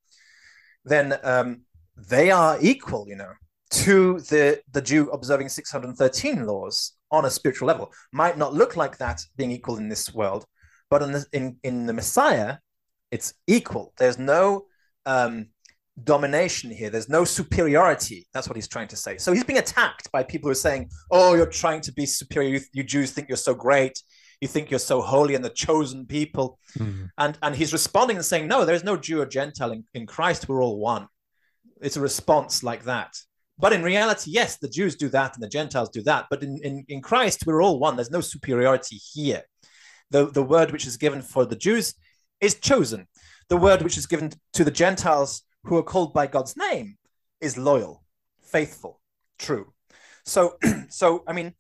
then 0.86 1.18
um, 1.24 1.62
they 1.98 2.30
are 2.30 2.58
equal, 2.62 3.06
you 3.08 3.16
know, 3.16 3.32
to 3.72 4.20
the 4.20 4.62
the 4.72 4.82
Jew 4.82 5.10
observing 5.10 5.50
613 5.50 6.46
laws 6.46 6.94
on 7.10 7.26
a 7.26 7.32
spiritual 7.32 7.68
level. 7.68 7.92
Might 8.12 8.38
not 8.38 8.54
look 8.54 8.78
like 8.78 9.00
that 9.00 9.22
being 9.36 9.50
equal 9.50 9.78
in 9.78 9.90
this 9.90 10.14
world, 10.14 10.46
but 10.92 11.02
in 11.02 11.12
the, 11.14 11.26
in, 11.34 11.58
in 11.64 11.86
the 11.88 11.94
Messiah, 11.94 12.58
it's 13.10 13.34
equal. 13.48 13.92
There's 13.98 14.20
no 14.20 14.66
um, 15.08 15.48
domination 16.04 16.70
here. 16.70 16.92
There's 16.92 17.10
no 17.10 17.24
superiority. 17.24 18.28
That's 18.34 18.48
what 18.48 18.56
he's 18.56 18.68
trying 18.68 18.90
to 18.90 18.96
say. 18.96 19.18
So 19.18 19.34
he's 19.34 19.44
being 19.44 19.60
attacked 19.60 20.12
by 20.12 20.22
people 20.22 20.48
who 20.48 20.52
are 20.52 20.66
saying, 20.70 20.92
"Oh, 21.10 21.34
you're 21.34 21.48
trying 21.64 21.82
to 21.82 21.92
be 21.92 22.06
superior. 22.06 22.50
You, 22.50 22.62
you 22.74 22.84
Jews 22.84 23.10
think 23.12 23.28
you're 23.28 23.38
so 23.50 23.56
great. 23.56 24.00
You 24.44 24.48
think 24.48 24.70
you're 24.70 24.80
so 24.94 25.02
holy 25.02 25.34
and 25.36 25.44
the 25.44 25.50
chosen 25.50 26.06
people." 26.06 26.60
Mhm. 26.78 27.10
And 27.18 27.38
and 27.42 27.56
he's 27.56 27.74
responding 27.74 28.18
and 28.18 28.26
saying, 28.26 28.48
"No, 28.48 28.66
there's 28.66 28.84
no 28.84 28.98
Jew 28.98 29.22
or 29.22 29.26
Gentile 29.26 29.72
in, 29.72 29.84
in 29.94 30.06
Christ. 30.06 30.48
We're 30.48 30.64
all 30.64 30.78
one." 30.78 31.08
It's 31.82 31.98
a 31.98 32.02
response 32.02 32.64
like 32.64 32.84
that. 32.86 33.12
But 33.58 33.74
in 33.74 33.84
reality, 33.84 34.32
yes, 34.32 34.58
the 34.58 34.70
Jews 34.70 34.96
do 34.96 35.10
that 35.10 35.36
and 35.36 35.44
the 35.44 35.50
Gentiles 35.60 35.90
do 35.90 36.02
that. 36.04 36.26
But 36.30 36.44
in, 36.44 36.60
in, 36.64 36.86
in 36.88 37.02
Christ, 37.02 37.46
we're 37.46 37.64
all 37.64 37.80
one. 37.80 37.96
There's 37.96 38.12
no 38.12 38.22
superiority 38.22 38.96
here. 38.96 39.44
The, 40.12 40.30
the 40.32 40.44
word 40.44 40.72
which 40.72 40.88
is 40.88 40.98
given 40.98 41.22
for 41.22 41.46
the 41.46 41.56
Jews 41.56 41.94
is 42.42 42.56
chosen. 42.56 43.08
The 43.50 43.58
word 43.58 43.82
which 43.82 43.98
is 43.98 44.08
given 44.08 44.32
to 44.54 44.64
the 44.64 44.72
Gentiles 44.72 45.44
who 45.66 45.78
are 45.78 45.84
called 45.84 46.14
by 46.14 46.28
God's 46.28 46.58
name 46.58 46.98
is 47.42 47.58
loyal, 47.58 48.04
faithful, 48.42 49.00
true. 49.38 49.74
So, 50.26 50.58
so 50.90 51.24
I 51.28 51.34
mean, 51.34 51.54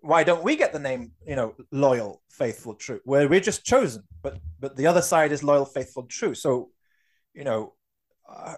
why 0.00 0.24
don't 0.24 0.44
we 0.44 0.56
get 0.56 0.72
the 0.72 0.78
name, 0.78 1.12
you 1.26 1.36
know, 1.36 1.54
loyal, 1.72 2.22
faithful, 2.30 2.74
true? 2.74 3.00
Where 3.04 3.28
we're 3.28 3.40
just 3.40 3.64
chosen, 3.64 4.02
but 4.22 4.38
but 4.60 4.76
the 4.76 4.86
other 4.86 5.02
side 5.02 5.32
is 5.32 5.42
loyal, 5.42 5.64
faithful, 5.64 6.04
true. 6.04 6.34
So, 6.34 6.70
you 7.34 7.44
know, 7.44 7.74
uh, 8.28 8.54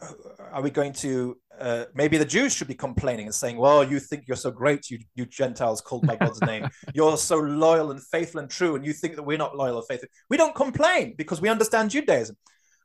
are 0.53 0.63
we 0.63 0.71
going 0.71 0.93
to 0.93 1.37
uh, 1.59 1.85
maybe 1.95 2.17
the 2.17 2.25
Jews 2.25 2.55
should 2.55 2.69
be 2.69 2.75
complaining 2.75 3.27
and 3.27 3.35
saying, 3.35 3.57
"Well, 3.57 3.85
you 3.85 4.01
think 4.01 4.25
you're 4.27 4.37
so 4.37 4.51
great, 4.51 4.91
you 4.91 4.99
you 5.15 5.27
Gentiles 5.27 5.81
called 5.81 6.07
by 6.07 6.17
God's 6.17 6.41
name. 6.41 6.69
You're 6.95 7.17
so 7.17 7.39
loyal 7.39 7.91
and 7.91 8.03
faithful 8.03 8.41
and 8.41 8.51
true, 8.51 8.77
and 8.77 8.85
you 8.85 8.93
think 8.93 9.17
that 9.17 9.23
we're 9.23 9.39
not 9.39 9.57
loyal 9.57 9.77
or 9.77 9.83
faithful." 9.83 10.09
We 10.29 10.37
don't 10.37 10.55
complain 10.55 11.15
because 11.17 11.41
we 11.41 11.49
understand 11.49 11.91
Judaism. 11.91 12.37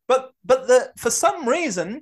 But 0.08 0.32
but 0.44 0.68
the 0.68 0.92
for 0.98 1.10
some 1.10 1.48
reason, 1.48 2.02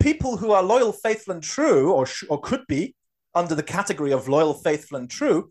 people 0.00 0.36
who 0.36 0.52
are 0.52 0.62
loyal, 0.62 0.92
faithful, 0.92 1.34
and 1.34 1.42
true, 1.42 1.92
or 1.92 2.04
sh- 2.06 2.24
or 2.28 2.40
could 2.40 2.64
be 2.68 2.94
under 3.34 3.54
the 3.54 3.62
category 3.62 4.12
of 4.12 4.28
loyal, 4.28 4.54
faithful, 4.54 4.98
and 4.98 5.08
true, 5.08 5.50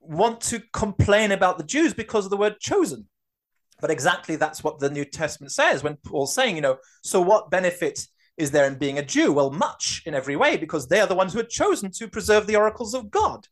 want 0.00 0.40
to 0.40 0.62
complain 0.72 1.32
about 1.32 1.58
the 1.58 1.64
Jews 1.64 1.94
because 1.94 2.24
of 2.24 2.30
the 2.30 2.36
word 2.36 2.58
chosen. 2.60 3.08
But 3.80 3.90
exactly 3.90 4.36
that's 4.36 4.64
what 4.64 4.78
the 4.78 4.90
New 4.90 5.04
Testament 5.04 5.52
says 5.52 5.82
when 5.82 5.96
Paul's 5.96 6.34
saying, 6.34 6.56
you 6.56 6.62
know, 6.62 6.78
so 7.02 7.20
what 7.20 7.50
benefit 7.50 8.00
is 8.36 8.50
there 8.50 8.66
in 8.66 8.76
being 8.76 8.98
a 8.98 9.04
Jew? 9.04 9.32
Well, 9.32 9.50
much 9.50 10.02
in 10.06 10.14
every 10.14 10.36
way, 10.36 10.56
because 10.56 10.88
they 10.88 11.00
are 11.00 11.06
the 11.06 11.14
ones 11.14 11.32
who 11.32 11.40
are 11.40 11.44
chosen 11.44 11.90
to 11.92 12.08
preserve 12.08 12.46
the 12.46 12.56
oracles 12.56 12.94
of 12.94 13.10
God. 13.10 13.46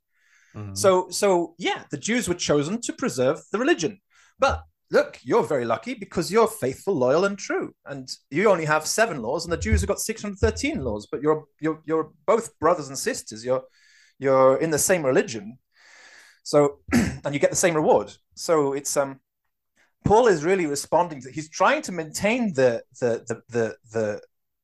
Mhm. 0.54 0.76
So, 0.76 1.08
so 1.10 1.54
yeah, 1.58 1.84
the 1.90 1.98
Jews 1.98 2.28
were 2.28 2.34
chosen 2.34 2.80
to 2.82 2.92
preserve 2.92 3.40
the 3.52 3.58
religion. 3.58 4.00
But 4.38 4.62
look, 4.90 5.18
you're 5.22 5.42
very 5.42 5.64
lucky 5.64 5.94
because 5.94 6.30
you're 6.30 6.46
faithful, 6.48 6.94
loyal, 6.94 7.24
and 7.24 7.38
true, 7.38 7.74
and 7.84 8.08
you 8.30 8.48
only 8.50 8.64
have 8.64 8.86
seven 8.86 9.22
laws, 9.22 9.44
and 9.44 9.52
the 9.52 9.58
Jews 9.58 9.80
have 9.80 9.88
got 9.88 10.00
six 10.00 10.22
hundred 10.22 10.38
thirteen 10.38 10.82
laws. 10.82 11.06
But 11.10 11.22
you're 11.22 11.44
you're 11.60 11.82
you're 11.84 12.12
both 12.24 12.58
brothers 12.58 12.88
and 12.88 12.98
sisters. 12.98 13.44
You're 13.44 13.64
you're 14.18 14.56
in 14.56 14.70
the 14.70 14.78
same 14.78 15.04
religion, 15.04 15.58
so 16.46 16.78
and 16.92 17.34
you 17.34 17.40
get 17.40 17.50
the 17.50 17.56
same 17.56 17.74
reward. 17.74 18.16
So 18.36 18.72
it's 18.72 18.96
um, 18.96 19.18
Paul 20.04 20.28
is 20.28 20.44
really 20.44 20.66
responding 20.66 21.20
to. 21.22 21.30
He's 21.32 21.50
trying 21.50 21.82
to 21.82 21.92
maintain 21.92 22.54
the 22.54 22.84
the 23.00 23.24
the 23.28 23.42
the, 23.48 23.76
the 23.92 24.20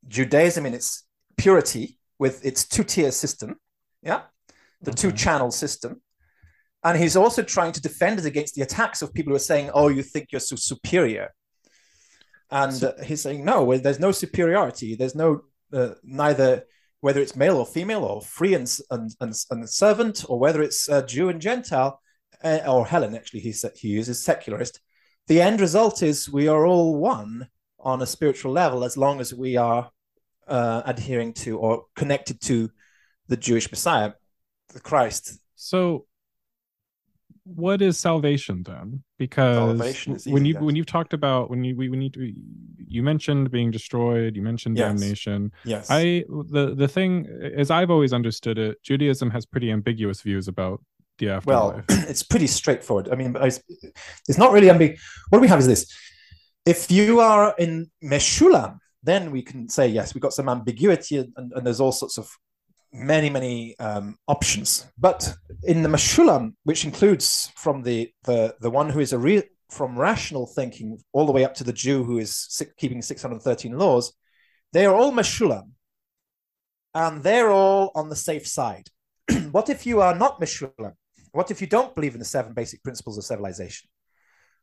Judaism 0.07 0.65
in 0.65 0.75
its 0.75 1.03
purity 1.37 1.99
with 2.21 2.45
its 2.47 2.69
two 2.69 2.85
tier 2.85 3.11
system, 3.11 3.57
yeah, 4.01 4.21
the 4.81 4.93
two 4.93 5.11
channel 5.11 5.51
system. 5.51 6.01
And 6.85 6.97
he's 6.97 7.17
also 7.17 7.43
trying 7.43 7.73
to 7.73 7.83
defend 7.83 8.21
it 8.21 8.27
against 8.27 8.55
the 8.55 8.63
attacks 8.63 9.03
of 9.03 9.13
people 9.13 9.33
who 9.33 9.37
are 9.37 9.51
saying, 9.53 9.71
"Oh, 9.75 9.89
you 9.89 10.05
think 10.05 10.29
you're 10.31 10.49
so 10.53 10.55
superior," 10.57 11.35
and 12.49 12.73
So- 12.73 12.91
uh, 12.91 13.03
he's 13.03 13.23
saying, 13.23 13.45
"No, 13.45 13.65
well, 13.65 13.81
there's 13.81 13.99
no 13.99 14.13
superiority. 14.13 14.95
There's 14.95 15.17
no 15.17 15.31
uh, 15.73 15.95
neither 16.05 16.65
whether 17.03 17.21
it's 17.21 17.37
male 17.37 17.57
or 17.59 17.67
female, 17.67 18.05
or 18.05 18.23
free 18.23 18.55
and 18.55 18.73
and, 18.91 19.11
and, 19.21 19.35
and 19.51 19.69
servant, 19.69 20.25
or 20.29 20.39
whether 20.39 20.63
it's 20.63 20.89
uh, 20.89 21.03
Jew 21.03 21.29
and 21.29 21.41
Gentile, 21.41 22.01
uh, 22.43 22.61
or 22.67 22.87
Hellene. 22.87 23.17
Actually, 23.17 23.41
he 23.41 23.55
he 23.75 23.89
uses 23.89 24.25
secularist. 24.25 24.81
The 25.27 25.43
end 25.43 25.61
result 25.61 26.03
is 26.03 26.31
we 26.33 26.49
are 26.49 26.65
all 26.65 26.97
one 26.97 27.49
on 27.79 28.01
a 28.01 28.07
spiritual 28.07 28.53
level 28.53 28.85
as 28.85 28.97
long 28.97 29.21
as 29.21 29.35
we 29.35 29.57
are 29.57 29.91
uh, 30.47 30.83
adhering 30.87 31.33
to 31.35 31.59
or 31.59 31.85
connected 31.97 32.41
to 32.43 32.71
the 33.29 33.37
Jewish 33.37 33.71
Messiah, 33.71 34.13
the 34.73 34.81
Christ. 34.81 35.39
So, 35.57 36.07
what 37.45 37.83
is 37.83 37.99
salvation 37.99 38.63
then? 38.63 39.03
Because 39.19 39.79
Salvation 39.79 40.15
is 40.15 40.27
when 40.27 40.45
you 40.45 40.55
when 40.59 40.77
you've 40.77 40.87
talked 40.87 41.13
about 41.13 41.51
when 41.51 41.65
you 41.65 41.77
we, 41.77 41.89
we 41.89 41.97
need 41.97 42.15
to 42.15 42.33
you 42.87 43.03
mentioned 43.03 43.51
being 43.51 43.71
destroyed, 43.71 44.37
you 44.37 44.43
mentioned 44.43 44.77
Yes. 44.77 44.89
damnation. 44.89 45.53
Yes. 45.65 45.89
I 45.91 46.25
the 46.29 46.75
the 46.77 46.89
thing 46.89 47.27
as 47.57 47.71
I've 47.71 47.91
always 47.91 48.13
understood 48.13 48.59
it, 48.59 48.83
Judaism 48.83 49.31
has 49.31 49.45
pretty 49.47 49.73
ambiguous 49.73 50.21
views 50.23 50.47
about 50.49 50.83
the 51.19 51.31
afterlife. 51.31 51.47
well, 51.47 51.85
it's 52.09 52.23
pretty 52.23 52.47
straightforward. 52.47 53.09
I 53.11 53.17
mean, 53.17 53.37
it's, 53.41 53.61
it's 54.29 54.39
not 54.39 54.53
really 54.53 54.71
ambiguous. 54.71 55.03
What 55.31 55.41
we 55.41 55.49
have 55.49 55.59
is 55.59 55.67
this: 55.67 55.93
if 56.65 56.91
you 56.91 57.21
are 57.21 57.55
in 57.59 57.91
Meshulam, 58.05 58.79
then 59.03 59.31
we 59.31 59.43
can 59.43 59.69
say 59.69 59.89
yes, 59.89 60.15
we've 60.15 60.23
got 60.23 60.33
some 60.33 60.49
ambiguity, 60.49 61.19
and, 61.19 61.53
and 61.55 61.67
there's 61.67 61.81
all 61.81 61.93
sorts 61.93 62.19
of 62.19 62.31
many, 62.93 63.31
many 63.31 63.79
um, 63.79 64.17
options. 64.29 64.87
But 64.99 65.35
in 65.65 65.83
the 65.83 65.89
Meshulam, 65.89 66.55
which 66.65 66.85
includes 66.85 67.51
from 67.57 67.83
the 67.83 68.11
the 68.25 68.55
the 68.61 68.71
one 68.71 68.91
who 68.91 69.01
is 69.01 69.13
a 69.13 69.19
real 69.19 69.43
from 69.71 69.99
rational 69.99 70.47
thinking 70.47 70.99
all 71.13 71.25
the 71.25 71.33
way 71.33 71.45
up 71.45 71.55
to 71.55 71.65
the 71.65 71.73
Jew 71.73 72.05
who 72.05 72.19
is 72.19 72.63
keeping 72.77 73.01
613 73.01 73.79
laws, 73.79 74.13
they 74.73 74.85
are 74.85 74.95
all 74.95 75.13
Meshulam, 75.13 75.71
and 76.95 77.23
they're 77.23 77.51
all 77.51 77.91
on 77.95 78.09
the 78.09 78.17
safe 78.17 78.47
side. 78.47 78.89
what 79.51 79.71
if 79.71 79.87
you 79.87 80.01
are 80.01 80.15
not 80.15 80.41
Meshulam? 80.41 80.93
What 81.33 81.51
if 81.51 81.61
you 81.63 81.67
don't 81.67 81.95
believe 81.95 82.13
in 82.13 82.19
the 82.19 82.27
seven 82.27 82.53
basic 82.53 82.83
principles 82.83 83.17
of 83.17 83.25
civilization? 83.25 83.89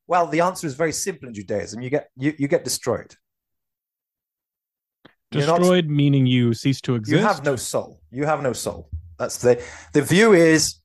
Well, 0.06 0.28
the 0.28 0.42
answer 0.42 0.68
is 0.68 0.76
very 0.76 0.94
simple 0.94 1.28
in 1.28 1.34
Judaism. 1.34 1.82
You 1.82 1.90
get 1.90 2.10
you, 2.16 2.34
you 2.38 2.48
get 2.48 2.64
destroyed. 2.64 3.16
You're 5.32 5.46
not- 5.46 5.60
Destroyed 5.60 5.88
meaning 5.88 6.26
you 6.26 6.54
cease 6.54 6.82
to 6.82 6.96
exist. 6.96 7.20
you 7.20 7.26
have 7.26 7.44
no 7.44 7.56
soul. 7.56 8.02
You 8.12 8.26
have 8.26 8.42
no 8.42 8.54
soul. 8.54 8.90
That's 9.18 9.38
the 9.38 9.62
the 9.94 10.02
view 10.02 10.34
is 10.34 10.80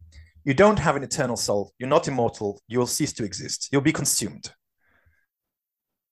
you 0.44 0.52
don't 0.54 0.78
have 0.78 0.96
an 0.96 1.02
eternal 1.02 1.36
soul. 1.36 1.72
You're 1.78 1.88
not 1.88 2.06
immortal. 2.08 2.60
You 2.68 2.78
will 2.80 2.86
cease 2.86 3.12
to 3.14 3.24
exist. 3.24 3.68
You'll 3.72 3.80
be 3.80 3.92
consumed. 3.92 4.52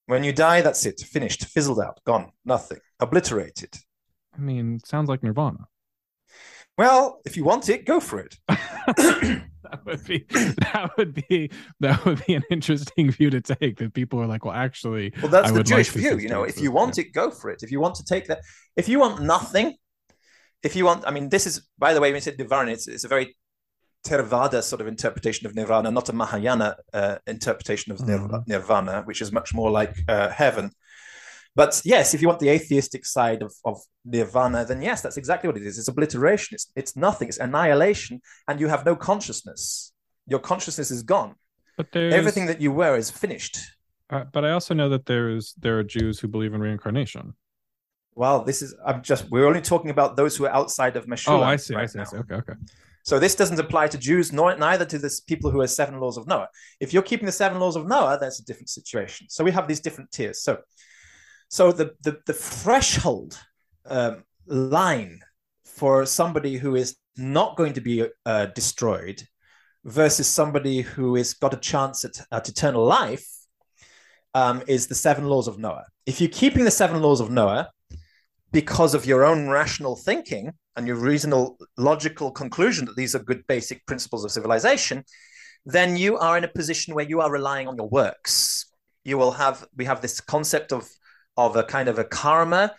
When 0.06 0.24
you 0.24 0.32
die, 0.32 0.62
that's 0.62 0.84
it. 0.86 1.00
Finished. 1.00 1.44
Fizzled 1.46 1.80
out. 1.80 2.00
Gone. 2.04 2.30
Nothing. 2.44 2.78
Obliterated. 3.00 3.74
I 4.36 4.40
mean, 4.40 4.80
sounds 4.84 5.09
like 5.09 5.22
Nirvana. 5.22 5.66
Well, 6.78 7.20
if 7.24 7.36
you 7.36 7.44
want 7.44 7.69
it, 7.69 7.85
go 7.85 8.01
for 8.01 8.19
it. 8.20 8.36
that 8.49 9.81
would 9.85 10.05
be 10.05 10.24
that 10.28 10.90
would 10.97 11.15
be 11.28 11.51
that 11.81 12.05
would 12.05 12.24
be 12.27 12.35
an 12.35 12.43
interesting 12.51 13.11
view 13.11 13.31
to 13.31 13.40
take. 13.40 13.77
That 13.78 13.93
people 13.94 14.20
are 14.20 14.27
like, 14.27 14.44
well, 14.44 14.55
actually, 14.55 15.12
well, 15.20 15.31
that's 15.31 15.51
I 15.51 15.55
the 15.55 15.62
Jewish 15.62 15.94
like 15.94 16.03
view. 16.03 16.19
You 16.19 16.28
know, 16.28 16.44
if 16.44 16.61
you 16.61 16.73
want 16.73 16.99
it, 16.99 17.12
go 17.12 17.31
for 17.31 17.51
it. 17.51 17.62
If 17.62 17.70
you 17.70 17.81
want 17.81 17.94
to 17.97 18.05
take 18.05 18.27
that, 18.28 18.40
if 18.77 18.89
you 18.89 18.99
want 18.99 19.23
nothing, 19.23 19.77
if 20.62 20.74
you 20.77 20.85
want, 20.85 21.07
I 21.07 21.11
mean, 21.11 21.28
this 21.28 21.47
is 21.47 21.69
by 21.78 21.93
the 21.94 22.01
way, 22.01 22.09
when 22.09 22.16
you 22.16 22.20
said 22.20 22.39
nirvana, 22.39 22.73
it's, 22.73 22.89
it's 22.89 23.05
a 23.05 23.09
very 23.09 23.36
Theravada 24.07 24.62
sort 24.62 24.81
of 24.81 24.89
interpretation 24.89 25.47
of 25.47 25.55
nirvana, 25.55 25.90
not 25.90 26.09
a 26.09 26.12
Mahayana 26.12 26.77
uh, 26.93 27.19
interpretation 27.27 27.93
of 27.93 27.99
Mhm. 27.99 28.47
nirvana, 28.49 29.03
which 29.05 29.23
is 29.23 29.31
much 29.31 29.55
more 29.55 29.70
like 29.70 29.94
uh, 30.09 30.28
heaven. 30.28 30.73
But 31.54 31.82
yes, 31.84 32.14
if 32.14 32.22
you 32.22 32.28
want 32.28 32.40
the 32.40 32.48
atheistic 32.48 33.04
side 33.04 33.42
of, 33.42 33.52
of 33.64 33.78
nirvana, 34.04 34.64
then 34.64 34.80
yes, 34.80 35.02
that's 35.02 35.18
exactly 35.18 35.48
what 35.48 35.56
it 35.56 35.66
is. 35.66 35.78
It's 35.78 35.88
obliteration. 35.88 36.54
It's 36.54 36.72
it's 36.74 36.96
nothing. 36.96 37.28
It's 37.28 37.38
annihilation, 37.38 38.22
and 38.48 38.58
you 38.58 38.68
have 38.68 38.86
no 38.86 38.96
consciousness. 38.96 39.92
Your 40.26 40.40
consciousness 40.40 40.90
is 40.90 41.02
gone. 41.02 41.34
But 41.76 41.94
Everything 41.94 42.46
that 42.46 42.60
you 42.60 42.72
were 42.72 42.96
is 42.96 43.10
finished. 43.10 43.58
uh, 44.10 44.24
but 44.32 44.44
I 44.44 44.50
also 44.52 44.74
know 44.74 44.88
that 44.90 45.06
there's 45.06 45.54
there 45.54 45.78
are 45.78 45.84
Jews 45.84 46.18
who 46.20 46.28
believe 46.28 46.54
in 46.54 46.60
reincarnation. 46.60 47.34
Well, 48.14 48.44
this 48.44 48.62
is 48.62 48.74
I'm 48.86 49.02
just 49.02 49.30
we're 49.30 49.46
only 49.46 49.62
talking 49.62 49.90
about 49.90 50.16
those 50.16 50.36
who 50.36 50.44
are 50.46 50.52
outside 50.52 50.96
of 50.96 51.06
Meshulam. 51.06 51.40
Oh, 51.40 51.42
I 51.42 51.56
see, 51.56 51.74
I 51.74 51.80
right 51.80 51.90
see, 51.90 51.98
I 51.98 52.04
see. 52.04 52.16
Okay, 52.18 52.36
okay. 52.36 52.54
So 53.04 53.18
this 53.18 53.34
doesn't 53.34 53.58
apply 53.58 53.88
to 53.88 53.98
Jews, 53.98 54.32
nor 54.32 54.56
neither 54.56 54.84
to 54.84 54.98
the 54.98 55.10
people 55.26 55.50
who 55.50 55.60
are 55.60 55.66
seven 55.66 55.98
laws 55.98 56.16
of 56.16 56.26
Noah. 56.26 56.48
If 56.78 56.92
you're 56.92 57.02
keeping 57.02 57.26
the 57.26 57.32
seven 57.32 57.58
laws 57.58 57.74
of 57.74 57.86
Noah, 57.86 58.18
that's 58.20 58.38
a 58.38 58.44
different 58.44 58.68
situation. 58.68 59.26
So 59.28 59.42
we 59.42 59.50
have 59.50 59.66
these 59.66 59.80
different 59.80 60.12
tiers. 60.12 60.42
So, 60.42 60.58
so 61.52 61.70
the 61.70 61.94
the, 62.00 62.18
the 62.26 62.32
threshold 62.32 63.38
um, 63.84 64.24
line 64.46 65.20
for 65.66 66.06
somebody 66.06 66.56
who 66.56 66.76
is 66.76 66.96
not 67.18 67.56
going 67.58 67.74
to 67.74 67.80
be 67.82 68.06
uh, 68.24 68.46
destroyed 68.46 69.22
versus 69.84 70.26
somebody 70.26 70.80
who 70.80 71.14
has 71.16 71.34
got 71.34 71.52
a 71.52 71.58
chance 71.58 72.06
at, 72.06 72.14
at 72.32 72.48
eternal 72.48 72.84
life 72.86 73.26
um, 74.34 74.62
is 74.66 74.86
the 74.86 74.94
seven 74.94 75.26
laws 75.26 75.46
of 75.46 75.58
Noah. 75.58 75.84
If 76.06 76.22
you're 76.22 76.30
keeping 76.30 76.64
the 76.64 76.70
seven 76.70 77.02
laws 77.02 77.20
of 77.20 77.30
Noah 77.30 77.68
because 78.50 78.94
of 78.94 79.04
your 79.04 79.22
own 79.22 79.50
rational 79.50 79.94
thinking 79.94 80.52
and 80.76 80.86
your 80.86 80.96
reasonable 80.96 81.58
logical 81.76 82.30
conclusion 82.30 82.86
that 82.86 82.96
these 82.96 83.14
are 83.14 83.18
good 83.18 83.46
basic 83.46 83.84
principles 83.84 84.24
of 84.24 84.30
civilization, 84.30 85.04
then 85.66 85.98
you 85.98 86.16
are 86.16 86.38
in 86.38 86.44
a 86.44 86.48
position 86.48 86.94
where 86.94 87.04
you 87.04 87.20
are 87.20 87.30
relying 87.30 87.68
on 87.68 87.76
your 87.76 87.90
works. 87.90 88.72
You 89.04 89.18
will 89.18 89.32
have 89.32 89.66
we 89.76 89.84
have 89.84 90.00
this 90.00 90.18
concept 90.18 90.72
of 90.72 90.88
of 91.36 91.56
a 91.56 91.64
kind 91.64 91.88
of 91.88 91.98
a 91.98 92.04
karma 92.04 92.74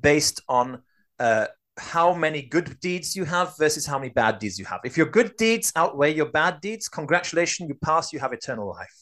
based 0.00 0.42
on 0.48 0.82
uh, 1.18 1.46
how 1.78 2.14
many 2.14 2.42
good 2.42 2.78
deeds 2.80 3.14
you 3.16 3.24
have 3.24 3.54
versus 3.58 3.86
how 3.86 3.98
many 3.98 4.10
bad 4.10 4.38
deeds 4.38 4.58
you 4.58 4.64
have. 4.64 4.80
If 4.84 4.96
your 4.96 5.06
good 5.06 5.36
deeds 5.36 5.72
outweigh 5.76 6.14
your 6.14 6.26
bad 6.26 6.60
deeds, 6.60 6.88
congratulations, 6.88 7.68
you 7.68 7.74
pass, 7.82 8.12
you 8.12 8.18
have 8.18 8.32
eternal 8.32 8.68
life. 8.68 8.94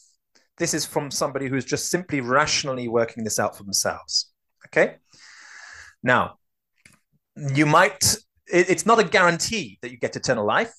This 0.56 0.74
is 0.74 0.86
from 0.86 1.10
somebody 1.10 1.48
who's 1.48 1.64
just 1.64 1.90
simply 1.90 2.20
rationally 2.20 2.88
working 2.88 3.24
this 3.24 3.38
out 3.38 3.56
for 3.56 3.64
themselves. 3.64 4.32
Okay. 4.66 4.96
Now, 6.02 6.38
you 7.36 7.66
might, 7.66 8.16
it- 8.46 8.70
it's 8.70 8.86
not 8.86 8.98
a 8.98 9.04
guarantee 9.04 9.78
that 9.82 9.90
you 9.90 9.98
get 9.98 10.16
eternal 10.16 10.46
life. 10.46 10.72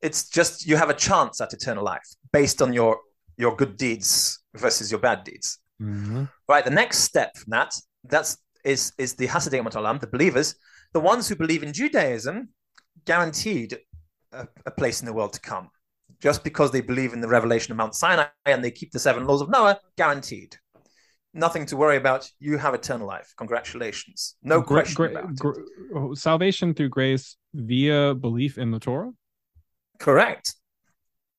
It's 0.00 0.28
just 0.28 0.66
you 0.66 0.76
have 0.76 0.90
a 0.90 0.94
chance 0.94 1.40
at 1.40 1.52
eternal 1.52 1.84
life 1.84 2.06
based 2.32 2.60
on 2.60 2.72
your 2.72 3.00
your 3.38 3.56
good 3.56 3.76
deeds 3.76 4.40
versus 4.54 4.90
your 4.90 5.00
bad 5.00 5.24
deeds. 5.24 5.58
Mhm. 5.80 6.28
Right. 6.48 6.64
The 6.64 6.70
next 6.70 6.98
step 6.98 7.36
from 7.36 7.50
that 7.50 7.74
that's 8.04 8.38
is 8.64 8.92
is 8.98 9.14
the 9.14 9.26
Hasidim 9.26 9.64
Olam, 9.64 10.00
the 10.00 10.06
believers, 10.06 10.54
the 10.92 11.00
ones 11.00 11.28
who 11.28 11.36
believe 11.36 11.62
in 11.62 11.72
Judaism, 11.72 12.48
guaranteed 13.04 13.78
a, 14.32 14.46
a 14.66 14.70
place 14.70 15.00
in 15.00 15.06
the 15.06 15.12
world 15.12 15.32
to 15.34 15.40
come. 15.40 15.68
Just 16.20 16.44
because 16.44 16.70
they 16.70 16.80
believe 16.80 17.12
in 17.12 17.20
the 17.20 17.28
revelation 17.28 17.72
of 17.72 17.78
Mount 17.78 17.94
Sinai 17.94 18.26
and 18.46 18.62
they 18.62 18.70
keep 18.70 18.92
the 18.92 18.98
seven 18.98 19.26
laws 19.26 19.40
of 19.40 19.50
Noah, 19.50 19.80
guaranteed. 19.96 20.56
Nothing 21.34 21.66
to 21.66 21.76
worry 21.76 21.96
about. 21.96 22.30
You 22.38 22.58
have 22.58 22.74
eternal 22.74 23.06
life. 23.06 23.32
Congratulations. 23.36 24.36
No 24.42 24.60
Gra- 24.60 24.82
question 24.82 24.94
gra- 24.94 25.10
about 25.10 25.36
gra- 25.36 25.64
oh, 25.96 26.14
salvation 26.14 26.74
through 26.74 26.90
grace 26.90 27.36
via 27.54 28.14
belief 28.14 28.58
in 28.58 28.70
the 28.70 28.78
Torah. 28.78 29.10
Correct. 29.98 30.54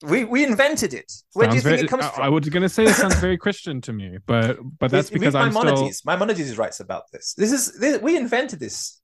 We 0.04 0.24
we 0.26 0.44
invented 0.44 0.94
it. 0.94 1.12
Where 1.34 1.48
do 1.48 1.56
you 1.56 1.62
think 1.62 1.76
very- 1.78 1.86
it 1.86 1.90
comes 1.90 2.06
from? 2.08 2.24
I 2.24 2.30
was 2.30 2.48
gonna 2.50 2.70
say 2.70 2.84
it 2.86 2.94
sounds 2.96 3.16
very 3.16 3.38
Christian 3.46 3.80
to 3.82 3.94
me, 3.94 4.18
but 4.26 4.58
but 4.80 4.92
that's 4.92 5.10
Read- 5.12 5.20
because 5.22 5.36
I'm 5.36 5.52
still. 5.52 5.64
Maimonides. 5.64 6.06
Maimonides 6.06 6.58
writes 6.58 6.80
about 6.80 7.04
this. 7.14 7.34
This 7.36 7.52
is 7.52 7.80
this, 7.80 8.02
we 8.02 8.18
invented 8.18 8.60
this. 8.60 9.00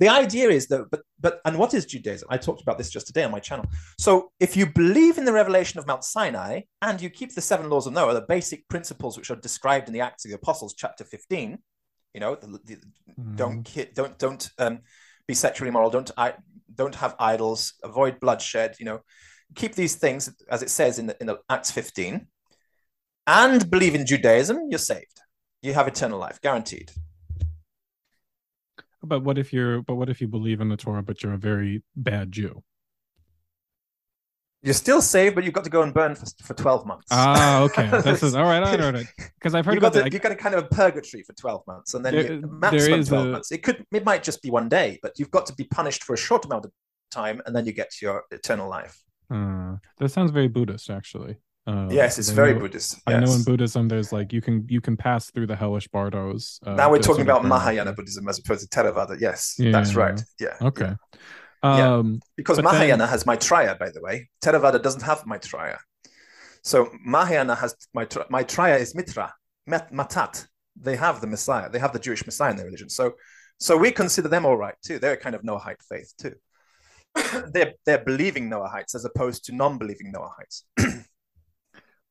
The 0.00 0.08
idea 0.08 0.48
is 0.50 0.68
that, 0.68 0.88
but 0.92 1.00
but 1.18 1.40
and 1.44 1.58
what 1.58 1.74
is 1.74 1.84
Judaism? 1.84 2.28
I 2.30 2.36
talked 2.38 2.62
about 2.62 2.78
this 2.78 2.88
just 2.88 3.08
today 3.08 3.24
on 3.24 3.32
my 3.32 3.40
channel. 3.40 3.66
So 3.98 4.30
if 4.38 4.56
you 4.56 4.64
believe 4.66 5.18
in 5.18 5.24
the 5.24 5.32
revelation 5.32 5.80
of 5.80 5.88
Mount 5.88 6.04
Sinai 6.04 6.60
and 6.82 7.00
you 7.02 7.10
keep 7.10 7.34
the 7.34 7.40
seven 7.40 7.68
laws 7.68 7.88
of 7.88 7.92
Noah, 7.94 8.14
the 8.14 8.20
basic 8.36 8.68
principles 8.68 9.16
which 9.16 9.30
are 9.32 9.36
described 9.36 9.88
in 9.88 9.94
the 9.94 10.00
Acts 10.02 10.24
of 10.24 10.30
the 10.30 10.36
Apostles, 10.36 10.74
chapter 10.78 11.02
fifteen, 11.04 11.58
you 12.14 12.20
know, 12.20 12.36
the, 12.36 12.46
the, 12.64 12.76
Mhm. 12.76 13.36
don't 13.36 13.62
ki- 13.64 13.88
don't 13.92 14.16
don't 14.18 14.48
um, 14.58 14.78
be 15.26 15.34
sexually 15.34 15.68
immoral, 15.70 15.90
don't 15.90 16.12
I, 16.16 16.34
don't 16.72 16.94
have 16.94 17.16
idols, 17.18 17.74
avoid 17.82 18.20
bloodshed, 18.20 18.76
you 18.78 18.84
know, 18.86 19.00
keep 19.54 19.74
these 19.74 19.94
things 19.96 20.30
as 20.50 20.62
it 20.62 20.70
says 20.70 20.98
in 20.98 21.06
the, 21.06 21.16
in 21.20 21.26
the 21.26 21.38
Acts 21.48 21.70
fifteen, 21.70 22.26
and 23.26 23.70
believe 23.70 23.94
in 23.94 24.06
Judaism, 24.06 24.68
you're 24.70 24.78
saved. 24.78 25.20
You 25.62 25.74
have 25.74 25.88
eternal 25.88 26.18
life, 26.18 26.40
guaranteed. 26.40 26.90
But 29.02 29.22
what 29.22 29.38
if 29.38 29.52
you're? 29.52 29.82
But 29.82 29.94
what 29.94 30.08
if 30.08 30.20
you 30.20 30.28
believe 30.28 30.60
in 30.60 30.68
the 30.68 30.76
Torah, 30.76 31.02
but 31.02 31.22
you're 31.22 31.34
a 31.34 31.38
very 31.38 31.82
bad 31.96 32.32
Jew? 32.32 32.62
You're 34.60 34.74
still 34.74 35.00
saved, 35.00 35.36
but 35.36 35.44
you've 35.44 35.54
got 35.54 35.62
to 35.64 35.70
go 35.70 35.82
and 35.82 35.94
burn 35.94 36.16
for, 36.16 36.26
for 36.42 36.54
twelve 36.54 36.84
months. 36.84 37.06
Ah, 37.12 37.62
okay. 37.62 37.88
This 38.02 38.24
is 38.24 38.34
all 38.34 38.42
right. 38.42 38.60
Right, 38.60 38.80
all 38.84 38.92
right. 38.92 39.06
Because 39.38 39.54
I've 39.54 39.64
heard 39.64 39.74
You've 39.74 39.82
got, 39.82 39.88
about 39.92 39.98
to, 39.98 40.04
that. 40.04 40.12
you've 40.12 40.22
got 40.22 40.32
a 40.32 40.36
kind 40.36 40.54
of 40.56 40.64
a 40.64 40.66
purgatory 40.68 41.22
for 41.22 41.32
12 41.34 41.62
months 41.68 41.94
and 41.94 42.04
then 42.04 42.14
There- 42.14 42.32
you, 42.32 42.40
maximum 42.40 42.88
there 42.90 42.98
is 42.98 43.08
12 43.08 43.26
a- 43.26 43.30
months. 43.30 43.52
It 43.52 43.62
could, 43.62 43.84
it 43.92 44.04
might 44.04 44.24
just 44.24 44.42
be 44.42 44.50
one 44.50 44.68
day, 44.68 44.98
but 45.00 45.16
you've 45.16 45.30
got 45.30 45.46
to 45.46 45.54
be 45.54 45.62
punished 45.62 46.02
for 46.02 46.12
a 46.14 46.16
short 46.16 46.44
amount 46.44 46.64
of 46.64 46.72
time 47.12 47.40
and 47.46 47.54
then 47.54 47.66
you 47.66 47.72
get 47.72 47.90
your 48.02 48.24
eternal 48.32 48.68
life. 48.68 48.98
Uh, 49.30 49.76
that 49.98 50.08
sounds 50.10 50.30
very 50.30 50.48
Buddhist, 50.48 50.90
actually. 50.90 51.36
Uh, 51.66 51.88
yes, 51.90 52.18
it's 52.18 52.30
very 52.30 52.54
know- 52.54 52.60
Buddhist. 52.60 52.98
I 53.06 53.20
know 53.20 53.30
in. 53.32 53.42
Buddhism, 53.44 53.88
there's 53.88 54.10
like 54.10 54.32
you 54.32 54.40
can 54.40 54.64
you 54.70 54.80
can 54.80 54.96
pass 54.96 55.30
through 55.30 55.46
the 55.48 55.56
hellish 55.56 55.86
bardos. 55.88 56.58
Uh, 56.64 56.74
now 56.74 56.90
we're 56.90 56.98
talking 56.98 57.22
about 57.22 57.44
Mahayana. 57.44 57.92
Buddhism 57.92 58.26
as 58.26 58.38
opposed 58.38 58.62
to 58.62 58.68
Theravada. 58.78 59.20
Yes, 59.20 59.56
Yeah. 59.58 59.72
that's 59.72 59.94
right. 59.94 60.18
Yeah. 60.40 60.56
Okay. 60.62 60.92
Yeah. 61.62 61.94
Um, 61.96 62.20
Because 62.36 62.56
But 62.56 62.64
then- 62.64 62.74
Mahayana 62.74 63.06
has 63.06 63.24
Maitreya, 63.26 63.74
by 63.78 63.90
the 63.90 64.00
way. 64.00 64.30
Theravada 64.42 64.80
doesn't 64.82 65.02
have 65.02 65.24
Maitreya. 65.26 65.78
So 66.62 66.90
Mahayana 67.04 67.54
has 67.56 67.74
Maitreya. 67.94 68.26
Maitreya 68.30 68.76
is 68.76 68.94
Mitra, 68.94 69.34
Met, 69.66 69.92
Matat. 69.92 70.46
They 70.80 70.96
have 70.96 71.20
the 71.20 71.26
Messiah. 71.26 71.68
They 71.68 71.80
have 71.80 71.92
the 71.92 71.98
Jewish 71.98 72.24
Messiah 72.24 72.52
in 72.52 72.56
their 72.56 72.66
religion. 72.66 72.88
So, 72.88 73.14
so 73.58 73.76
we 73.76 73.90
consider 73.90 74.28
them 74.28 74.46
all 74.46 74.56
right 74.56 74.76
too. 74.82 74.98
They're 75.00 75.14
a 75.14 75.16
kind 75.16 75.34
of 75.34 75.42
Noahide 75.42 75.82
faith 75.88 76.14
too. 76.18 76.34
they're 77.52 77.74
they're 77.86 78.04
believing 78.04 78.48
Noahites 78.50 78.94
as 78.94 79.04
opposed 79.04 79.44
to 79.46 79.54
non-believing 79.54 80.12
Noahites. 80.12 80.62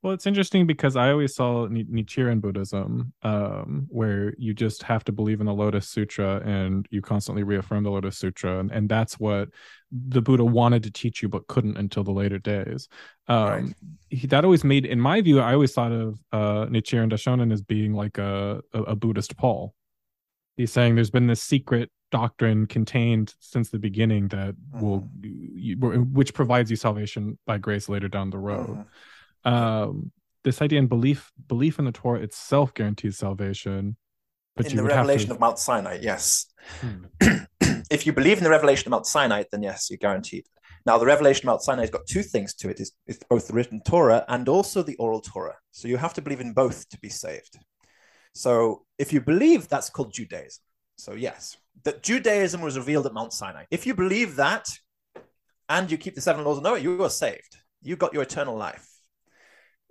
Well, 0.03 0.13
it's 0.13 0.27
interesting 0.27 0.67
because 0.67 0.95
I 0.95 1.09
always 1.09 1.33
saw 1.33 1.65
Ni- 1.65 1.83
Nichiren 1.85 2.39
Buddhism, 2.39 3.13
um, 3.23 3.87
where 3.89 4.35
you 4.37 4.53
just 4.53 4.83
have 4.83 5.03
to 5.05 5.11
believe 5.11 5.39
in 5.39 5.47
the 5.47 5.53
Lotus 5.53 5.89
Sutra 5.89 6.39
and 6.45 6.87
you 6.91 7.01
constantly 7.01 7.41
reaffirm 7.41 7.83
the 7.83 7.89
Lotus 7.89 8.15
Sutra, 8.15 8.59
and, 8.59 8.71
and 8.71 8.87
that's 8.87 9.19
what 9.19 9.49
the 9.91 10.21
Buddha 10.21 10.45
wanted 10.45 10.83
to 10.83 10.91
teach 10.91 11.23
you 11.23 11.29
but 11.29 11.47
couldn't 11.47 11.77
until 11.77 12.03
the 12.03 12.11
later 12.11 12.37
days. 12.37 12.87
Um, 13.27 13.47
Right. 13.47 13.73
he, 14.09 14.27
that 14.27 14.45
always 14.45 14.63
made, 14.63 14.85
in 14.85 14.99
my 15.01 15.19
view, 15.21 15.39
I 15.39 15.53
always 15.53 15.73
thought 15.73 15.91
of 15.91 16.19
uh, 16.31 16.67
Nichiren 16.67 17.11
Daishonin 17.11 17.51
as 17.51 17.63
being 17.63 17.93
like 17.93 18.19
a, 18.19 18.61
a, 18.73 18.81
a 18.83 18.95
Buddhist 18.95 19.35
Paul. 19.35 19.73
He's 20.57 20.71
saying 20.71 20.93
there's 20.93 21.09
been 21.11 21.27
this 21.27 21.41
secret 21.41 21.89
doctrine 22.11 22.65
contained 22.65 23.33
since 23.39 23.69
the 23.69 23.79
beginning 23.79 24.27
that 24.29 24.55
will, 24.71 25.09
you, 25.21 25.75
which 25.77 26.33
provides 26.33 26.69
you 26.69 26.77
salvation 26.77 27.37
by 27.45 27.57
grace 27.57 27.89
later 27.89 28.07
down 28.07 28.29
the 28.29 28.37
road 28.37 28.85
Mhm. 29.45 29.51
um 29.51 30.11
this 30.43 30.61
idea 30.61 30.79
and 30.79 30.87
belief 30.87 31.31
belief 31.47 31.79
in 31.79 31.85
the 31.85 31.91
torah 31.91 32.21
itself 32.21 32.73
guarantees 32.73 33.17
salvation 33.17 33.97
but 34.57 34.71
in 34.71 34.75
the 34.75 34.83
revelation 34.83 35.27
have 35.27 35.35
of 35.37 35.39
Mount 35.39 35.59
Sinai, 35.59 35.99
yes. 36.01 36.47
Hmm. 36.81 37.05
if 37.91 38.07
you 38.07 38.11
believe 38.11 38.39
in 38.39 38.43
the 38.43 38.49
revelation 38.49 38.87
of 38.87 38.91
Mount 38.91 39.05
Sinai, 39.05 39.43
then 39.51 39.61
yes, 39.61 39.89
you're 39.89 39.97
guaranteed. 39.97 40.47
Now, 40.85 40.97
the 40.97 41.05
revelation 41.05 41.41
of 41.41 41.53
Mount 41.53 41.61
Sinai 41.61 41.81
has 41.81 41.91
got 41.91 42.07
two 42.07 42.23
things 42.23 42.55
to 42.55 42.69
it: 42.69 42.79
it's, 42.79 42.91
it's 43.05 43.23
both 43.29 43.47
the 43.47 43.53
written 43.53 43.81
Torah 43.85 44.25
and 44.27 44.49
also 44.49 44.81
the 44.81 44.95
oral 44.95 45.21
Torah. 45.21 45.57
So 45.71 45.87
you 45.87 45.97
have 45.97 46.15
to 46.15 46.21
believe 46.21 46.41
in 46.41 46.53
both 46.53 46.89
to 46.89 46.99
be 46.99 47.09
saved. 47.09 47.59
So 48.33 48.85
if 48.97 49.13
you 49.13 49.21
believe, 49.21 49.67
that's 49.67 49.91
called 49.91 50.11
Judaism. 50.11 50.63
So 50.97 51.13
yes, 51.13 51.57
that 51.83 52.03
Judaism 52.03 52.61
was 52.61 52.77
revealed 52.77 53.05
at 53.05 53.13
Mount 53.13 53.33
Sinai. 53.33 53.65
If 53.71 53.85
you 53.85 53.93
believe 53.93 54.35
that, 54.37 54.67
and 55.69 55.91
you 55.91 55.97
keep 55.97 56.15
the 56.15 56.21
seven 56.21 56.43
laws 56.45 56.57
of 56.57 56.63
Noah, 56.63 56.79
you 56.79 57.03
are 57.03 57.09
saved. 57.09 57.57
You 57.81 57.95
got 57.95 58.13
your 58.13 58.23
eternal 58.23 58.55
life. 58.55 58.87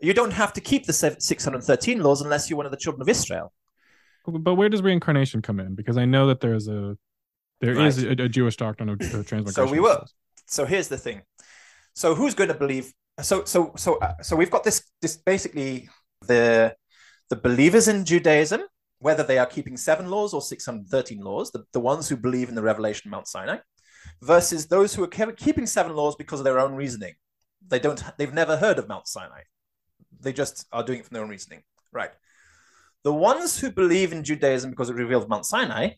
You 0.01 0.13
don't 0.15 0.33
have 0.33 0.53
to 0.55 0.61
keep 0.61 0.87
the 0.87 0.93
613 0.93 2.01
laws 2.03 2.21
unless 2.21 2.51
you're 2.51 2.57
one 2.57 2.67
of 2.67 2.73
the 2.73 2.79
children 2.79 3.03
of 3.03 3.09
Israel. 3.09 3.53
but 4.27 4.55
where 4.55 4.69
does 4.69 4.83
reincarnation 4.83 5.41
come 5.41 5.61
in 5.61 5.75
because 5.75 5.97
i 5.97 6.05
know 6.05 6.27
that 6.27 6.41
there's 6.41 6.67
a 6.69 6.97
There 7.61 7.75
Right. 7.75 7.87
is 7.87 8.03
a, 8.03 8.11
a 8.11 8.29
Jewish 8.29 8.57
doctrine 8.57 8.89
of, 8.91 9.01
of 9.01 9.27
transmigration. 9.27 9.53
So 9.53 9.71
we 9.71 9.81
were. 9.81 10.03
So 10.47 10.65
here's 10.67 10.89
the 10.89 10.99
thing. 10.99 11.23
So 11.95 12.15
who's 12.15 12.35
going 12.35 12.49
to 12.49 12.59
believe? 12.65 12.93
So 13.23 13.45
so 13.45 13.73
so 13.77 13.91
uh, 13.99 14.15
so 14.23 14.37
we've 14.37 14.51
got 14.57 14.65
this 14.65 14.79
this 15.03 15.17
basically 15.17 15.89
the 16.31 16.75
the 17.31 17.37
believers 17.37 17.89
in 17.89 18.05
Judaism, 18.05 18.61
whether 18.99 19.23
they 19.23 19.39
are 19.39 19.47
keeping 19.47 19.77
seven 19.77 20.11
laws 20.11 20.33
or 20.33 20.41
six 20.41 20.65
hundred 20.65 20.89
thirteen 20.89 21.21
laws, 21.21 21.51
the, 21.51 21.65
the 21.73 21.81
ones 21.81 22.09
who 22.09 22.17
believe 22.17 22.49
in 22.49 22.55
the 22.55 22.63
revelation 22.63 23.09
of 23.09 23.13
Mount 23.13 23.29
Sinai, 23.29 23.59
versus 24.23 24.67
those 24.67 24.95
who 24.95 25.05
are 25.05 25.09
ke- 25.09 25.37
keeping 25.37 25.67
seven 25.67 25.95
laws 25.95 26.17
because 26.17 26.41
of 26.41 26.45
their 26.45 26.59
own 26.59 26.75
reasoning. 26.75 27.15
They 27.69 27.79
don't. 27.79 28.03
They've 28.17 28.33
never 28.33 28.57
heard 28.57 28.79
of 28.79 28.89
Mount 28.89 29.09
Sinai. 29.09 29.43
They 30.21 30.33
just 30.33 30.67
are 30.73 30.83
doing 30.83 31.01
it 31.01 31.07
from 31.07 31.15
their 31.15 31.25
own 31.25 31.31
reasoning. 31.31 31.63
Right. 31.93 32.11
The 33.03 33.13
ones 33.13 33.59
who 33.59 33.71
believe 33.71 34.13
in 34.13 34.25
Judaism 34.25 34.71
because 34.71 34.91
it 34.91 34.97
revealed 34.97 35.29
Mount 35.29 35.47
Sinai, 35.47 35.91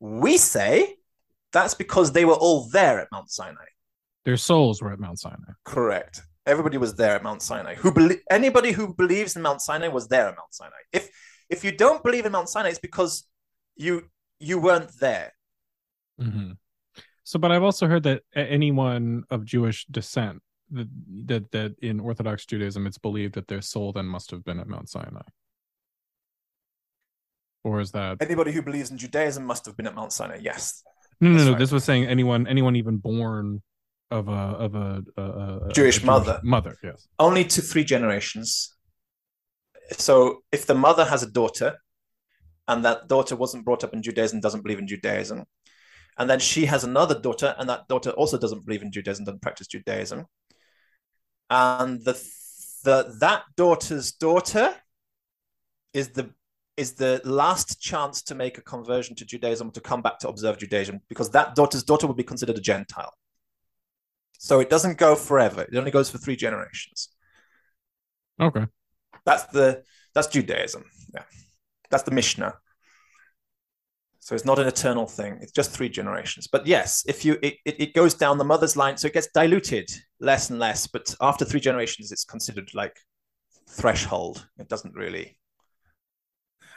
we 0.00 0.36
say 0.38 0.96
that's 1.52 1.74
because 1.74 2.12
they 2.12 2.24
were 2.24 2.34
all 2.34 2.68
there 2.68 2.98
at 2.98 3.08
Mount 3.12 3.30
Sinai. 3.30 3.64
Their 4.24 4.36
souls 4.36 4.82
were 4.82 4.92
at 4.92 4.98
Mount 4.98 5.20
Sinai. 5.20 5.52
Correct. 5.64 6.22
Everybody 6.44 6.78
was 6.78 6.94
there 6.94 7.14
at 7.14 7.22
Mount 7.22 7.42
Sinai. 7.42 7.74
Who 7.76 7.92
belie- 7.92 8.20
anybody 8.30 8.72
who 8.72 8.94
believes 8.94 9.36
in 9.36 9.42
Mount 9.42 9.60
Sinai 9.60 9.88
was 9.88 10.08
there 10.08 10.28
at 10.28 10.36
Mount 10.36 10.52
Sinai. 10.52 10.76
If 10.92 11.10
if 11.48 11.64
you 11.64 11.72
don't 11.72 12.02
believe 12.02 12.26
in 12.26 12.32
Mount 12.32 12.48
Sinai, 12.48 12.70
it's 12.70 12.78
because 12.78 13.26
you 13.76 14.08
you 14.40 14.58
weren't 14.58 14.90
there. 15.00 15.32
hmm 16.20 16.52
So, 17.24 17.38
but 17.38 17.50
I've 17.52 17.62
also 17.62 17.86
heard 17.86 18.02
that 18.04 18.22
anyone 18.34 19.24
of 19.30 19.44
Jewish 19.44 19.86
descent 19.90 20.42
that, 20.70 20.88
that 21.26 21.50
that 21.52 21.74
in 21.82 22.00
Orthodox 22.00 22.46
Judaism, 22.46 22.86
it's 22.86 22.98
believed 22.98 23.34
that 23.34 23.48
their 23.48 23.62
soul 23.62 23.92
then 23.92 24.06
must 24.06 24.30
have 24.30 24.44
been 24.44 24.60
at 24.60 24.68
Mount 24.68 24.88
Sinai. 24.88 25.28
Or 27.64 27.80
is 27.80 27.90
that 27.92 28.18
Anybody 28.20 28.52
who 28.52 28.62
believes 28.62 28.90
in 28.90 28.98
Judaism 28.98 29.44
must 29.44 29.66
have 29.66 29.76
been 29.76 29.86
at 29.88 29.94
Mount 29.94 30.12
Sinai. 30.12 30.38
Yes. 30.40 30.82
no, 31.20 31.30
no, 31.30 31.34
That's 31.34 31.44
no? 31.46 31.52
right. 31.52 31.58
This 31.58 31.72
was 31.72 31.84
saying 31.84 32.06
anyone, 32.06 32.46
anyone 32.46 32.76
even 32.76 32.98
born 32.98 33.62
of 34.12 34.28
a 34.28 34.32
of 34.32 34.74
a, 34.76 35.02
a, 35.16 35.22
a 35.22 35.72
Jewish 35.72 36.00
a 36.02 36.06
mother. 36.06 36.40
mother, 36.44 36.76
yes. 36.84 37.08
Only 37.18 37.44
to 37.44 37.60
three 37.60 37.82
generations. 37.82 38.75
So 39.92 40.42
if 40.52 40.66
the 40.66 40.74
mother 40.74 41.04
has 41.04 41.22
a 41.22 41.30
daughter, 41.30 41.78
and 42.68 42.84
that 42.84 43.08
daughter 43.08 43.36
wasn't 43.36 43.64
brought 43.64 43.84
up 43.84 43.94
in 43.94 44.02
Judaism, 44.02 44.40
doesn't 44.40 44.62
believe 44.62 44.78
in 44.78 44.88
Judaism, 44.88 45.44
and 46.18 46.28
then 46.30 46.40
she 46.40 46.66
has 46.66 46.84
another 46.84 47.18
daughter, 47.18 47.54
and 47.58 47.68
that 47.68 47.88
daughter 47.88 48.10
also 48.10 48.38
doesn't 48.38 48.64
believe 48.64 48.82
in 48.82 48.92
Judaism, 48.92 49.24
doesn't 49.24 49.42
practice 49.42 49.66
Judaism, 49.66 50.26
and 51.50 52.04
the 52.04 52.14
the 52.84 53.16
that 53.20 53.42
daughter's 53.56 54.12
daughter 54.12 54.74
is 55.92 56.10
the 56.10 56.30
is 56.76 56.92
the 56.92 57.20
last 57.24 57.80
chance 57.80 58.22
to 58.22 58.34
make 58.34 58.58
a 58.58 58.62
conversion 58.62 59.16
to 59.16 59.24
Judaism 59.24 59.70
to 59.70 59.80
come 59.80 60.02
back 60.02 60.18
to 60.20 60.28
observe 60.28 60.58
Judaism 60.58 61.00
because 61.08 61.30
that 61.30 61.54
daughter's 61.54 61.82
daughter 61.82 62.06
would 62.06 62.16
be 62.16 62.22
considered 62.22 62.58
a 62.58 62.60
Gentile. 62.60 63.14
So 64.38 64.60
it 64.60 64.68
doesn't 64.68 64.98
go 64.98 65.14
forever; 65.14 65.62
it 65.62 65.76
only 65.76 65.90
goes 65.90 66.10
for 66.10 66.18
three 66.18 66.36
generations. 66.36 67.08
Okay. 68.40 68.66
That's 69.26 69.44
the 69.46 69.82
that's 70.14 70.28
Judaism. 70.28 70.84
Yeah, 71.12 71.24
that's 71.90 72.04
the 72.04 72.12
Mishnah. 72.12 72.54
So 74.20 74.34
it's 74.34 74.44
not 74.44 74.58
an 74.58 74.66
eternal 74.66 75.06
thing. 75.06 75.38
It's 75.40 75.52
just 75.52 75.70
three 75.70 75.88
generations. 75.88 76.48
But 76.48 76.66
yes, 76.66 77.04
if 77.06 77.24
you 77.24 77.38
it, 77.42 77.58
it, 77.64 77.80
it 77.80 77.94
goes 77.94 78.14
down 78.14 78.38
the 78.38 78.44
mother's 78.44 78.76
line, 78.76 78.96
so 78.96 79.06
it 79.06 79.12
gets 79.12 79.28
diluted 79.34 79.90
less 80.20 80.50
and 80.50 80.58
less. 80.58 80.86
But 80.86 81.14
after 81.20 81.44
three 81.44 81.60
generations, 81.60 82.10
it's 82.10 82.24
considered 82.24 82.70
like 82.72 82.96
threshold. 83.68 84.46
It 84.58 84.68
doesn't 84.68 84.94
really 84.94 85.38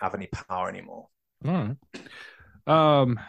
have 0.02 0.14
any 0.14 0.28
power 0.28 0.70
anymore. 0.70 1.08
All 1.46 1.76
right. 2.68 3.02
Um. 3.02 3.20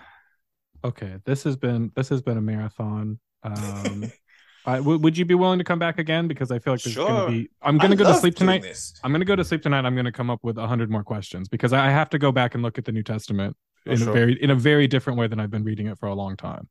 Okay. 0.85 1.17
This 1.25 1.45
has 1.45 1.57
been 1.57 1.93
this 1.95 2.09
has 2.09 2.21
been 2.21 2.37
a 2.39 2.43
marathon. 2.43 3.19
Um. 3.43 4.11
I, 4.67 4.77
w- 4.77 4.99
would 4.99 5.17
you 5.17 5.25
be 5.25 5.35
willing 5.35 5.59
to 5.59 5.65
come 5.65 5.79
back 5.79 5.99
again? 5.99 6.29
Because 6.29 6.51
I 6.51 6.59
feel 6.59 6.75
like 6.75 6.83
there's 6.83 6.95
Sure. 6.95 7.07
going 7.09 7.27
to 7.33 7.39
be. 7.43 7.51
I'm 7.63 7.79
going 7.79 7.91
to 7.91 7.97
go 7.97 8.05
to 8.05 8.15
sleep 8.15 8.35
tonight. 8.37 8.63
this. 8.63 8.93
I'm 9.03 9.11
going 9.11 9.21
to 9.21 9.25
go 9.27 9.37
to 9.37 9.45
sleep 9.45 9.63
tonight. 9.63 9.85
I'm 9.87 9.95
going 9.95 10.05
to 10.05 10.13
come 10.13 10.29
up 10.31 10.41
with 10.43 10.59
a 10.59 10.67
hundred 10.67 10.91
more 10.91 11.03
questions 11.03 11.49
because 11.49 11.73
I 11.73 11.89
have 11.91 12.11
to 12.11 12.19
go 12.19 12.31
back 12.33 12.55
and 12.55 12.63
look 12.63 12.77
at 12.79 12.85
the 12.85 12.93
New 12.93 13.03
Testament 13.03 13.57
Oh, 13.87 13.93
in 13.93 13.97
sure. 13.99 14.11
a 14.11 14.13
very 14.13 14.43
in 14.43 14.51
a 14.51 14.55
very 14.55 14.87
different 14.87 15.19
way 15.19 15.27
than 15.27 15.41
I've 15.41 15.51
been 15.51 15.65
reading 15.65 15.87
it 15.87 15.99
for 15.99 16.07
a 16.07 16.15
long 16.15 16.37
time. 16.37 16.69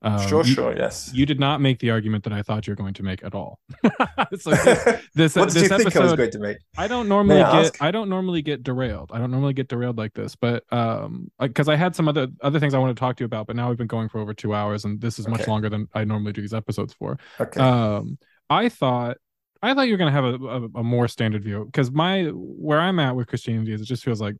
Um, 0.00 0.28
sure, 0.28 0.44
you, 0.44 0.54
sure, 0.54 0.76
yes. 0.76 1.10
You 1.12 1.26
did 1.26 1.40
not 1.40 1.60
make 1.60 1.80
the 1.80 1.90
argument 1.90 2.22
that 2.24 2.32
I 2.32 2.42
thought 2.42 2.66
you 2.66 2.70
were 2.70 2.76
going 2.76 2.94
to 2.94 3.02
make 3.02 3.24
at 3.24 3.34
all. 3.34 3.58
so 4.38 4.50
this, 4.50 4.84
this, 5.14 5.34
what 5.34 5.48
did 5.48 5.54
this 5.54 5.62
you 5.64 5.68
think 5.68 5.96
I 5.96 6.00
was 6.00 6.12
episode, 6.12 6.16
going 6.16 6.30
to 6.30 6.38
make? 6.38 6.58
I 6.76 6.86
don't 6.86 7.08
normally 7.08 7.42
I 7.42 7.50
get 7.52 7.66
ask? 7.66 7.82
I 7.82 7.90
don't 7.90 8.08
normally 8.08 8.40
get 8.42 8.62
derailed. 8.62 9.10
I 9.12 9.18
don't 9.18 9.32
normally 9.32 9.54
get 9.54 9.66
derailed 9.66 9.98
like 9.98 10.14
this, 10.14 10.36
but 10.36 10.64
um 10.72 11.30
because 11.40 11.68
I 11.68 11.74
had 11.74 11.96
some 11.96 12.06
other 12.06 12.28
other 12.42 12.60
things 12.60 12.74
I 12.74 12.78
want 12.78 12.96
to 12.96 13.00
talk 13.00 13.16
to 13.16 13.22
you 13.22 13.26
about, 13.26 13.48
but 13.48 13.56
now 13.56 13.68
we've 13.68 13.78
been 13.78 13.88
going 13.88 14.08
for 14.08 14.20
over 14.20 14.34
2 14.34 14.54
hours 14.54 14.84
and 14.84 15.00
this 15.00 15.18
is 15.18 15.26
much 15.26 15.48
longer 15.48 15.68
than 15.68 15.88
I 15.94 16.04
normally 16.04 16.32
do 16.32 16.42
these 16.42 16.54
episodes 16.54 16.94
for. 16.94 17.18
Okay. 17.40 17.60
Um 17.60 18.18
I 18.48 18.68
thought 18.68 19.16
I 19.60 19.74
thought 19.74 19.88
you 19.88 19.94
were 19.94 19.98
going 19.98 20.12
to 20.12 20.22
have 20.22 20.24
a, 20.24 20.44
a, 20.46 20.80
a 20.80 20.84
more 20.84 21.08
standard 21.08 21.42
view 21.42 21.68
cuz 21.72 21.90
my 21.90 22.26
where 22.32 22.80
I'm 22.80 23.00
at 23.00 23.16
with 23.16 23.26
Christianity 23.26 23.72
is 23.72 23.80
it 23.80 23.86
just 23.86 24.04
feels 24.04 24.20
like 24.20 24.36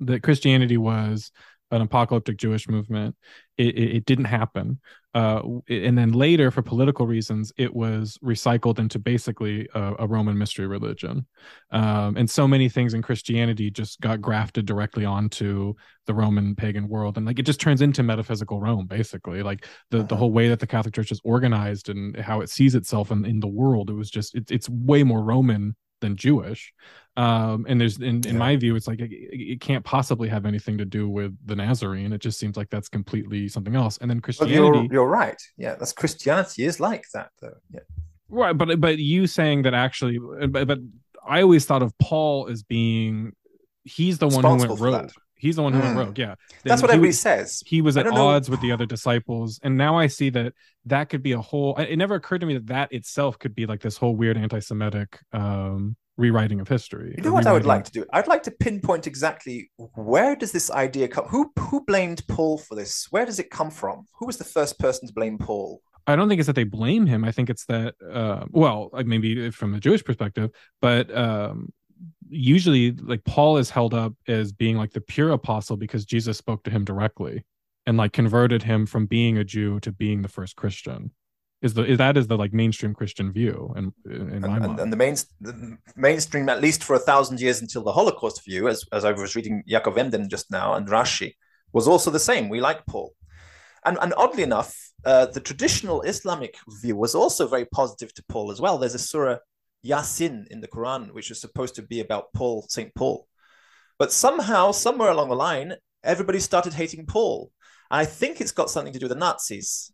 that 0.00 0.22
Christianity 0.22 0.78
was 0.78 1.30
an 1.72 1.80
apocalyptic 1.80 2.36
Jewish 2.36 2.68
movement. 2.68 3.16
It, 3.58 3.74
it, 3.76 3.96
it 3.96 4.04
didn't 4.06 4.24
happen. 4.26 4.80
Uh, 5.14 5.42
and 5.68 5.98
then 5.98 6.12
later, 6.12 6.50
for 6.50 6.62
political 6.62 7.06
reasons, 7.06 7.52
it 7.58 7.74
was 7.74 8.18
recycled 8.24 8.78
into 8.78 8.98
basically 8.98 9.68
a, 9.74 9.94
a 9.98 10.06
Roman 10.06 10.38
mystery 10.38 10.66
religion. 10.66 11.26
Um, 11.70 12.16
and 12.16 12.30
so 12.30 12.48
many 12.48 12.70
things 12.70 12.94
in 12.94 13.02
Christianity 13.02 13.70
just 13.70 14.00
got 14.00 14.22
grafted 14.22 14.64
directly 14.64 15.04
onto 15.04 15.74
the 16.06 16.14
Roman 16.14 16.54
pagan 16.54 16.88
world. 16.88 17.18
And 17.18 17.26
like 17.26 17.38
it 17.38 17.46
just 17.46 17.60
turns 17.60 17.82
into 17.82 18.02
metaphysical 18.02 18.58
Rome, 18.58 18.86
basically. 18.86 19.42
Like 19.42 19.66
the, 19.90 20.02
the 20.02 20.16
whole 20.16 20.32
way 20.32 20.48
that 20.48 20.60
the 20.60 20.66
Catholic 20.66 20.94
Church 20.94 21.12
is 21.12 21.20
organized 21.22 21.90
and 21.90 22.16
how 22.16 22.40
it 22.40 22.48
sees 22.48 22.74
itself 22.74 23.10
in, 23.10 23.26
in 23.26 23.40
the 23.40 23.48
world, 23.48 23.90
it 23.90 23.94
was 23.94 24.10
just, 24.10 24.34
it, 24.34 24.50
it's 24.50 24.68
way 24.70 25.02
more 25.02 25.22
Roman 25.22 25.76
than 26.02 26.16
Jewish. 26.16 26.74
Um, 27.16 27.64
and 27.68 27.80
there's, 27.80 27.96
in, 27.98 28.16
in 28.16 28.22
Yeah. 28.24 28.32
my 28.32 28.56
view, 28.56 28.76
it's 28.76 28.86
like 28.86 29.00
it, 29.00 29.10
it 29.10 29.60
can't 29.60 29.84
possibly 29.84 30.28
have 30.28 30.44
anything 30.46 30.76
to 30.78 30.84
do 30.84 31.08
with 31.08 31.34
the 31.46 31.56
Nazarene. 31.56 32.12
It 32.12 32.20
just 32.20 32.38
seems 32.38 32.56
like 32.56 32.68
that's 32.68 32.88
completely 32.90 33.48
something 33.48 33.74
else. 33.76 33.98
And 33.98 34.10
then 34.10 34.20
Christianity, 34.20 34.54
you're, 34.56 34.84
you're 34.92 35.08
right. 35.08 35.40
Yeah, 35.56 35.74
that's 35.76 35.92
Christianity 35.92 36.64
is 36.64 36.78
like 36.80 37.04
that, 37.14 37.30
though. 37.40 37.56
Yeah. 37.72 37.80
right? 38.28 38.52
But 38.56 38.80
but 38.80 38.98
you 38.98 39.26
saying 39.26 39.62
that 39.62 39.74
actually, 39.74 40.18
but, 40.18 40.66
but 40.66 40.78
I 41.26 41.42
always 41.42 41.64
thought 41.66 41.82
of 41.82 41.96
Paul 41.98 42.48
as 42.48 42.62
being 42.62 43.32
he's 43.84 44.18
the 44.18 44.28
one 44.28 44.44
who 44.44 44.66
went 44.66 44.80
rogue. 44.80 45.10
He's 45.42 45.56
the 45.56 45.62
one 45.62 45.72
who 45.72 45.80
went 45.80 45.96
Mm. 45.96 46.04
rogue. 46.06 46.18
Yeah, 46.18 46.34
That's 46.64 46.80
what 46.82 46.90
everybody 46.90 47.08
was- 47.08 47.20
says. 47.20 47.62
he 47.66 47.82
was 47.82 47.96
at 47.96 48.06
know- 48.06 48.28
odds 48.28 48.48
with 48.48 48.60
the 48.60 48.70
other 48.72 48.86
disciples 48.86 49.58
and 49.64 49.76
now 49.76 49.98
i 49.98 50.06
see 50.06 50.30
that 50.30 50.52
that 50.86 51.08
could 51.10 51.22
be 51.22 51.32
a 51.32 51.40
whole 51.40 51.74
it 51.76 51.96
never 51.96 52.14
occurred 52.14 52.40
to 52.42 52.46
me 52.46 52.54
that 52.54 52.66
that 52.68 52.92
itself 52.92 53.38
could 53.38 53.54
be 53.54 53.66
like 53.66 53.80
this 53.80 53.96
whole 53.96 54.14
weird 54.16 54.36
anti-semitic 54.36 55.18
um 55.32 55.96
rewriting 56.18 56.60
of 56.60 56.68
history 56.68 57.14
You 57.16 57.24
know 57.24 57.32
what 57.32 57.46
I 57.46 57.52
would 57.52 57.64
like 57.74 57.84
to 57.84 57.90
do? 57.98 58.04
I'd 58.12 58.28
like 58.28 58.42
to 58.44 58.50
pinpoint 58.50 59.06
exactly 59.06 59.70
where 59.94 60.36
does 60.36 60.52
this 60.52 60.70
idea 60.70 61.08
come? 61.08 61.24
Who 61.34 61.50
who 61.58 61.84
blamed 61.86 62.20
Paul 62.28 62.58
for 62.58 62.74
this? 62.74 63.06
Where 63.10 63.24
does 63.26 63.38
it 63.38 63.50
come 63.50 63.70
from? 63.70 64.04
Who 64.18 64.26
was 64.26 64.36
the 64.36 64.44
first 64.56 64.78
person 64.78 65.08
to 65.08 65.14
blame 65.14 65.38
Paul? 65.38 65.80
i 66.06 66.16
don't 66.16 66.28
think 66.28 66.40
it's 66.40 66.48
that 66.48 66.56
they 66.56 66.64
blame 66.80 67.06
him 67.06 67.22
i 67.24 67.30
think 67.30 67.48
it's 67.48 67.64
that 67.66 67.94
uh, 68.20 68.44
well 68.50 68.90
like 68.92 69.06
maybe 69.06 69.50
from 69.52 69.72
a 69.72 69.78
jewish 69.86 70.02
perspective 70.02 70.50
but 70.80 71.04
um 71.16 71.56
usually 72.32 72.92
like 72.92 73.24
paul 73.24 73.58
is 73.58 73.70
held 73.70 73.94
up 73.94 74.14
as 74.26 74.52
being 74.52 74.76
like 74.76 74.92
the 74.92 75.00
pure 75.00 75.30
apostle 75.30 75.76
because 75.76 76.04
jesus 76.04 76.38
spoke 76.38 76.62
to 76.64 76.70
him 76.70 76.84
directly 76.84 77.44
and 77.86 77.96
like 77.96 78.12
converted 78.12 78.62
him 78.62 78.86
from 78.86 79.06
being 79.06 79.38
a 79.38 79.44
jew 79.44 79.78
to 79.80 79.92
being 79.92 80.22
the 80.22 80.28
first 80.28 80.56
christian 80.56 81.10
is 81.62 81.74
the 81.74 81.84
is 81.84 81.98
that 81.98 82.16
is 82.16 82.26
the 82.26 82.36
like 82.36 82.52
mainstream 82.52 82.94
christian 82.94 83.32
view 83.32 83.72
and 83.76 83.92
in, 84.06 84.40
my 84.40 84.48
And, 84.48 84.60
mind 84.60 84.64
and, 84.64 84.80
and 84.80 84.92
the 84.92 84.96
main 84.96 85.16
the 85.40 85.78
mainstream, 85.96 86.48
at 86.48 86.60
least 86.60 86.84
for 86.84 86.94
a 86.94 86.98
thousand 86.98 87.40
years 87.40 87.60
until 87.60 87.84
the 87.84 87.92
Holocaust 87.92 88.44
view, 88.44 88.68
as 88.68 88.84
as 88.92 89.04
I 89.04 89.12
was 89.12 89.36
reading 89.36 89.62
Yaakov 89.70 89.96
Emden 89.96 90.28
just 90.28 90.50
now 90.50 90.74
and 90.74 90.88
Rashi, 90.88 91.34
was 91.72 91.86
also 91.88 92.10
the 92.10 92.18
same. 92.18 92.48
We 92.48 92.60
like 92.60 92.84
Paul, 92.86 93.14
and 93.84 93.96
and 94.02 94.12
oddly 94.16 94.42
enough, 94.42 94.76
uh, 95.04 95.26
the 95.26 95.40
traditional 95.40 96.02
Islamic 96.02 96.56
view 96.82 96.96
was 96.96 97.14
also 97.14 97.46
very 97.46 97.66
positive 97.66 98.12
to 98.14 98.24
Paul 98.28 98.50
as 98.50 98.60
well. 98.60 98.78
There's 98.78 98.94
a 98.94 98.98
surah 98.98 99.38
Yasin 99.84 100.46
in 100.48 100.60
the 100.60 100.68
Quran, 100.68 101.12
which 101.12 101.30
is 101.30 101.40
supposed 101.40 101.74
to 101.76 101.82
be 101.82 102.00
about 102.00 102.32
Paul, 102.32 102.66
Saint 102.68 102.94
Paul, 102.94 103.26
but 103.98 104.12
somehow, 104.12 104.72
somewhere 104.72 105.10
along 105.10 105.28
the 105.28 105.36
line, 105.36 105.74
everybody 106.02 106.40
started 106.40 106.74
hating 106.74 107.06
Paul. 107.06 107.50
And 107.90 108.00
I 108.00 108.04
think 108.04 108.40
it's 108.40 108.52
got 108.52 108.70
something 108.70 108.92
to 108.92 108.98
do 108.98 109.04
with 109.04 109.12
the 109.12 109.18
Nazis. 109.18 109.92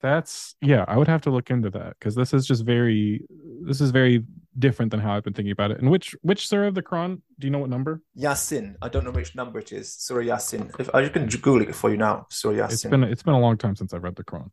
That's 0.00 0.54
yeah, 0.60 0.84
I 0.86 0.96
would 0.96 1.08
have 1.08 1.22
to 1.22 1.30
look 1.30 1.50
into 1.50 1.70
that 1.70 1.96
because 1.98 2.14
this 2.14 2.32
is 2.32 2.46
just 2.46 2.64
very 2.64 3.24
this 3.62 3.80
is 3.80 3.90
very 3.90 4.24
different 4.56 4.92
than 4.92 5.00
how 5.00 5.14
I've 5.16 5.24
been 5.24 5.32
thinking 5.32 5.50
about 5.50 5.72
it. 5.72 5.80
And 5.80 5.90
which 5.90 6.14
which 6.22 6.46
surah 6.48 6.68
of 6.68 6.74
the 6.74 6.82
Quran? 6.82 7.20
Do 7.38 7.46
you 7.46 7.50
know 7.50 7.58
what 7.58 7.70
number? 7.70 8.00
Yasin. 8.16 8.76
I 8.80 8.88
don't 8.88 9.04
know 9.04 9.10
which 9.10 9.34
number 9.34 9.58
it 9.58 9.72
is. 9.72 9.92
Surah 9.92 10.22
Yasin. 10.22 10.78
If 10.78 10.94
I 10.94 11.08
can 11.08 11.26
Google 11.26 11.62
it 11.62 11.74
for 11.74 11.90
you 11.90 11.96
now. 11.96 12.26
Surah 12.30 12.54
Yasin. 12.54 12.72
It's 12.72 12.84
been 12.84 13.04
it's 13.04 13.22
been 13.24 13.34
a 13.34 13.40
long 13.40 13.56
time 13.56 13.74
since 13.74 13.92
I've 13.92 14.04
read 14.04 14.14
the 14.14 14.24
Quran. 14.24 14.50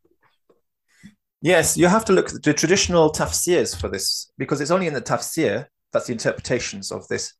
Yes, 1.46 1.76
you 1.76 1.86
have 1.86 2.04
to 2.06 2.12
look 2.12 2.34
at 2.34 2.42
the 2.42 2.52
traditional 2.52 3.12
tafsirs 3.12 3.80
for 3.80 3.86
this 3.88 4.32
because 4.36 4.60
it's 4.60 4.72
only 4.72 4.88
in 4.88 4.94
the 4.94 5.00
tafsir 5.00 5.66
that's 5.92 6.08
the 6.08 6.12
interpretations 6.12 6.90
of 6.90 7.06
this 7.06 7.34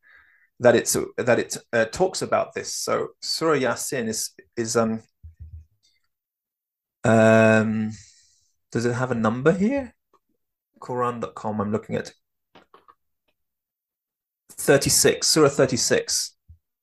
that 0.61 0.77
it's 0.77 0.97
that 1.17 1.41
it 1.41 1.57
uh, 1.73 1.87
talks 1.87 2.23
about 2.23 2.55
this. 2.55 2.73
So 2.73 3.09
Surah 3.21 3.57
Yasin 3.57 4.07
is 4.07 4.31
is 4.57 4.77
um 4.77 5.03
um 7.03 7.91
does 8.71 8.87
it 8.87 8.93
have 8.93 9.11
a 9.11 9.17
number 9.17 9.51
here? 9.51 9.93
Quran.com. 10.81 11.61
I'm 11.61 11.73
looking 11.73 11.97
at 11.97 12.13
thirty 14.53 14.91
six. 14.91 15.27
Surah 15.27 15.49
thirty 15.49 15.77
six. 15.77 16.37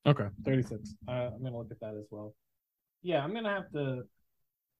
Okay, 0.06 0.28
thirty 0.44 0.64
six. 0.64 0.94
Uh, 1.08 1.30
I'm 1.34 1.41
gonna 1.41 1.58
look 1.58 1.72
at 1.72 1.80
that 1.80 1.95
as 1.98 2.08
well. 2.12 2.36
Yeah, 3.02 3.24
I'm 3.24 3.34
gonna 3.34 3.54
have 3.54 3.72
to 3.72 4.04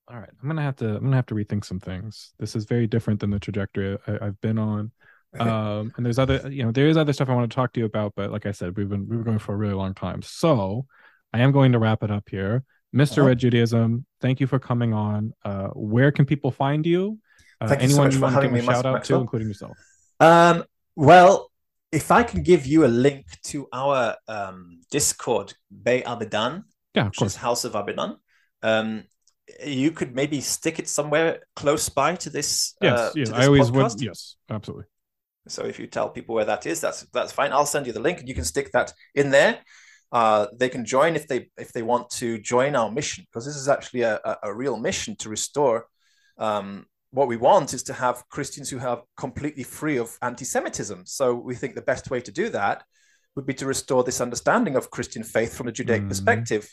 all 0.08 0.18
right, 0.18 0.30
I'm 0.42 0.48
gonna 0.48 0.62
have 0.62 0.76
to. 0.78 0.96
I'm 0.96 1.04
gonna 1.04 1.16
have 1.16 1.26
to 1.28 1.36
rethink 1.36 1.66
some 1.66 1.80
things. 1.80 2.34
This 2.40 2.56
is 2.56 2.66
very 2.66 2.88
different 2.88 3.20
than 3.20 3.30
the 3.30 3.40
trajectory 3.40 3.98
I, 4.08 4.26
have 4.26 4.42
been 4.42 4.58
on. 4.58 4.92
Um, 5.40 5.92
and 5.98 6.06
there's 6.06 6.20
other, 6.20 6.48
you 6.48 6.64
know, 6.64 6.72
there 6.72 6.88
is 6.88 6.96
other 6.96 7.12
stuff 7.12 7.28
I 7.28 7.34
want 7.34 7.50
to 7.50 7.56
talk 7.56 7.74
to 7.74 7.80
you 7.80 7.88
about, 7.88 8.14
but 8.16 8.32
like 8.32 8.46
I 8.46 8.52
said, 8.52 8.78
we've 8.78 8.88
been 8.88 9.10
we 9.10 9.18
were 9.18 9.24
going 9.24 9.40
for 9.40 9.56
a 9.56 9.58
really 9.58 9.74
long 9.74 9.96
time. 9.96 10.22
So 10.22 10.86
I 11.34 11.40
am 11.40 11.52
going 11.52 11.72
to 11.72 11.80
wrap 11.80 12.04
it 12.04 12.12
up 12.12 12.30
here. 12.30 12.64
mister 12.92 13.22
uh-huh. 13.22 13.30
Red 13.30 13.40
Judaism, 13.40 14.06
thank 14.22 14.40
you 14.40 14.46
for 14.46 14.60
coming 14.60 14.94
on. 14.94 15.34
Uh, 15.44 15.70
where 15.70 16.12
can 16.12 16.28
people 16.28 16.52
find 16.52 16.86
you? 16.86 17.18
Uh, 17.60 17.68
thank 17.68 17.82
anyone 17.82 18.12
you, 18.12 18.12
so 18.12 18.20
much 18.20 18.32
you 18.32 18.38
want 18.38 18.54
to 18.54 18.60
give 18.60 18.70
a 18.70 18.72
shout 18.74 18.86
out 18.86 19.04
to, 19.06 19.16
including 19.16 19.48
yourself? 19.48 19.76
Um, 20.20 20.66
well, 20.96 21.50
if 21.92 22.12
I 22.12 22.22
can 22.22 22.44
give 22.44 22.68
you 22.68 22.86
a 22.86 22.88
link 22.88 23.26
to 23.46 23.68
our 23.74 24.16
um, 24.28 24.82
Discord, 24.92 25.56
Bei 25.72 26.02
Abedan, 26.02 26.64
yeah, 26.94 27.06
which 27.06 27.18
course. 27.18 27.32
is 27.32 27.38
House 27.38 27.66
of 27.66 27.74
Abedan, 27.74 28.18
um, 28.62 29.04
you 29.66 29.92
could 29.92 30.16
maybe 30.16 30.42
stick 30.42 30.80
it 30.80 30.88
somewhere 30.88 31.42
close 31.56 31.90
by 31.90 32.16
to 32.16 32.30
this. 32.30 32.76
Yes, 32.82 33.00
uh, 33.00 33.12
yes, 33.16 33.32
I 33.32 33.46
always 33.46 33.70
podcast. 33.70 33.96
would. 33.96 34.02
Yes, 34.02 34.36
absolutely. 34.50 34.86
So 35.48 35.66
if 35.66 35.80
you 35.80 35.88
tell 35.88 36.10
people 36.10 36.36
where 36.36 36.46
that 36.46 36.66
is, 36.66 36.80
that's 36.80 37.02
that's 37.14 37.32
fine. 37.32 37.52
I'll 37.52 37.66
send 37.66 37.86
you 37.88 37.94
the 37.94 38.00
link, 38.00 38.20
and 38.20 38.30
you 38.30 38.36
can 38.36 38.46
stick 38.46 38.72
that 38.72 38.94
in 39.14 39.30
there. 39.30 39.60
Uh, 40.12 40.48
they 40.54 40.70
can 40.70 40.86
join 40.86 41.16
if 41.16 41.28
they 41.28 41.50
if 41.58 41.74
they 41.74 41.82
want 41.82 42.10
to 42.12 42.38
join 42.40 42.76
our 42.76 42.92
mission 42.92 43.26
because 43.30 43.46
this 43.46 43.56
is 43.56 43.68
actually 43.68 44.02
a, 44.02 44.20
a, 44.24 44.38
a 44.44 44.54
real 44.54 44.78
mission 44.78 45.16
to 45.18 45.28
restore 45.28 45.88
um, 46.38 46.86
what 47.12 47.28
we 47.28 47.38
want 47.38 47.74
is 47.74 47.84
to 47.84 47.94
have 47.94 48.28
Christians 48.30 48.70
who 48.70 48.80
are 48.80 49.04
completely 49.18 49.64
free 49.64 49.98
of 49.98 50.18
anti 50.22 50.46
Semitism. 50.46 51.04
So 51.06 51.36
we 51.36 51.56
think 51.56 51.76
the 51.76 51.82
best 51.82 52.10
way 52.10 52.20
to 52.22 52.32
do 52.32 52.50
that 52.50 52.84
would 53.36 53.46
be 53.46 53.54
to 53.56 53.66
restore 53.66 54.04
this 54.04 54.22
understanding 54.22 54.76
of 54.76 54.90
Christian 54.90 55.24
faith 55.24 55.56
from 55.56 55.68
a 55.68 55.72
Judaic 55.72 56.02
mm-hmm. 56.02 56.10
perspective. 56.10 56.70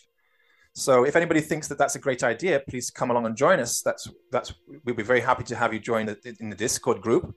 So 0.74 1.04
if 1.04 1.16
anybody 1.16 1.40
thinks 1.40 1.68
that 1.68 1.78
that's 1.78 1.96
a 1.96 1.98
great 1.98 2.22
idea, 2.22 2.62
please 2.68 2.90
come 2.90 3.10
along 3.10 3.26
and 3.26 3.36
join 3.36 3.60
us. 3.60 3.82
That's 3.82 4.08
that's 4.30 4.54
we'll 4.84 4.94
be 4.94 5.02
very 5.02 5.20
happy 5.20 5.44
to 5.44 5.56
have 5.56 5.74
you 5.74 5.80
join 5.80 6.06
the, 6.06 6.36
in 6.40 6.50
the 6.50 6.56
Discord 6.56 7.00
group. 7.00 7.34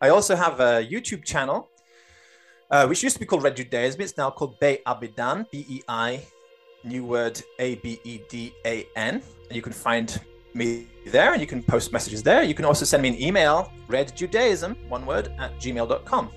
I 0.00 0.10
also 0.10 0.36
have 0.36 0.60
a 0.60 0.86
YouTube 0.86 1.24
channel, 1.24 1.68
uh, 2.70 2.86
which 2.86 3.02
used 3.02 3.16
to 3.16 3.20
be 3.20 3.26
called 3.26 3.42
Red 3.42 3.56
Judaism. 3.56 4.00
It's 4.00 4.16
now 4.16 4.30
called 4.30 4.60
Bei 4.60 4.80
Abedan, 4.86 5.46
B 5.50 5.66
E 5.68 5.80
I, 5.88 6.22
new 6.84 7.04
word 7.04 7.40
A 7.58 7.76
B 7.76 8.00
E 8.04 8.20
D 8.28 8.52
A 8.64 8.86
N. 8.96 9.22
And 9.48 9.56
you 9.56 9.62
can 9.62 9.72
find 9.72 10.20
me 10.54 10.88
there 11.06 11.32
and 11.32 11.40
you 11.40 11.46
can 11.46 11.62
post 11.62 11.92
messages 11.92 12.22
there. 12.22 12.42
You 12.42 12.54
can 12.54 12.64
also 12.64 12.84
send 12.84 13.02
me 13.02 13.08
an 13.08 13.20
email, 13.20 13.72
redjudaism, 13.88 14.88
one 14.88 15.06
word, 15.06 15.32
at 15.38 15.58
gmail.com. 15.58 16.30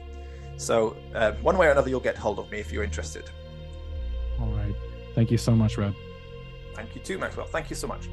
So, 0.58 0.96
uh, 1.16 1.34
one 1.42 1.58
way 1.58 1.68
or 1.68 1.72
another, 1.72 1.90
you'll 1.90 2.00
get 2.00 2.18
hold 2.18 2.40
of 2.40 2.50
me 2.52 2.60
if 2.60 2.72
you're 2.72 2.84
interested. 2.84 3.30
All 4.40 4.52
right. 4.54 4.76
Thank 5.16 5.32
you 5.32 5.38
so 5.38 5.54
much, 5.54 5.78
Red. 5.78 5.96
Thank 6.74 6.96
you 6.96 7.02
too, 7.02 7.18
Maxwell. 7.18 7.48
Thank 7.48 7.70
you 7.70 7.76
so 7.76 7.88
much. 7.88 8.08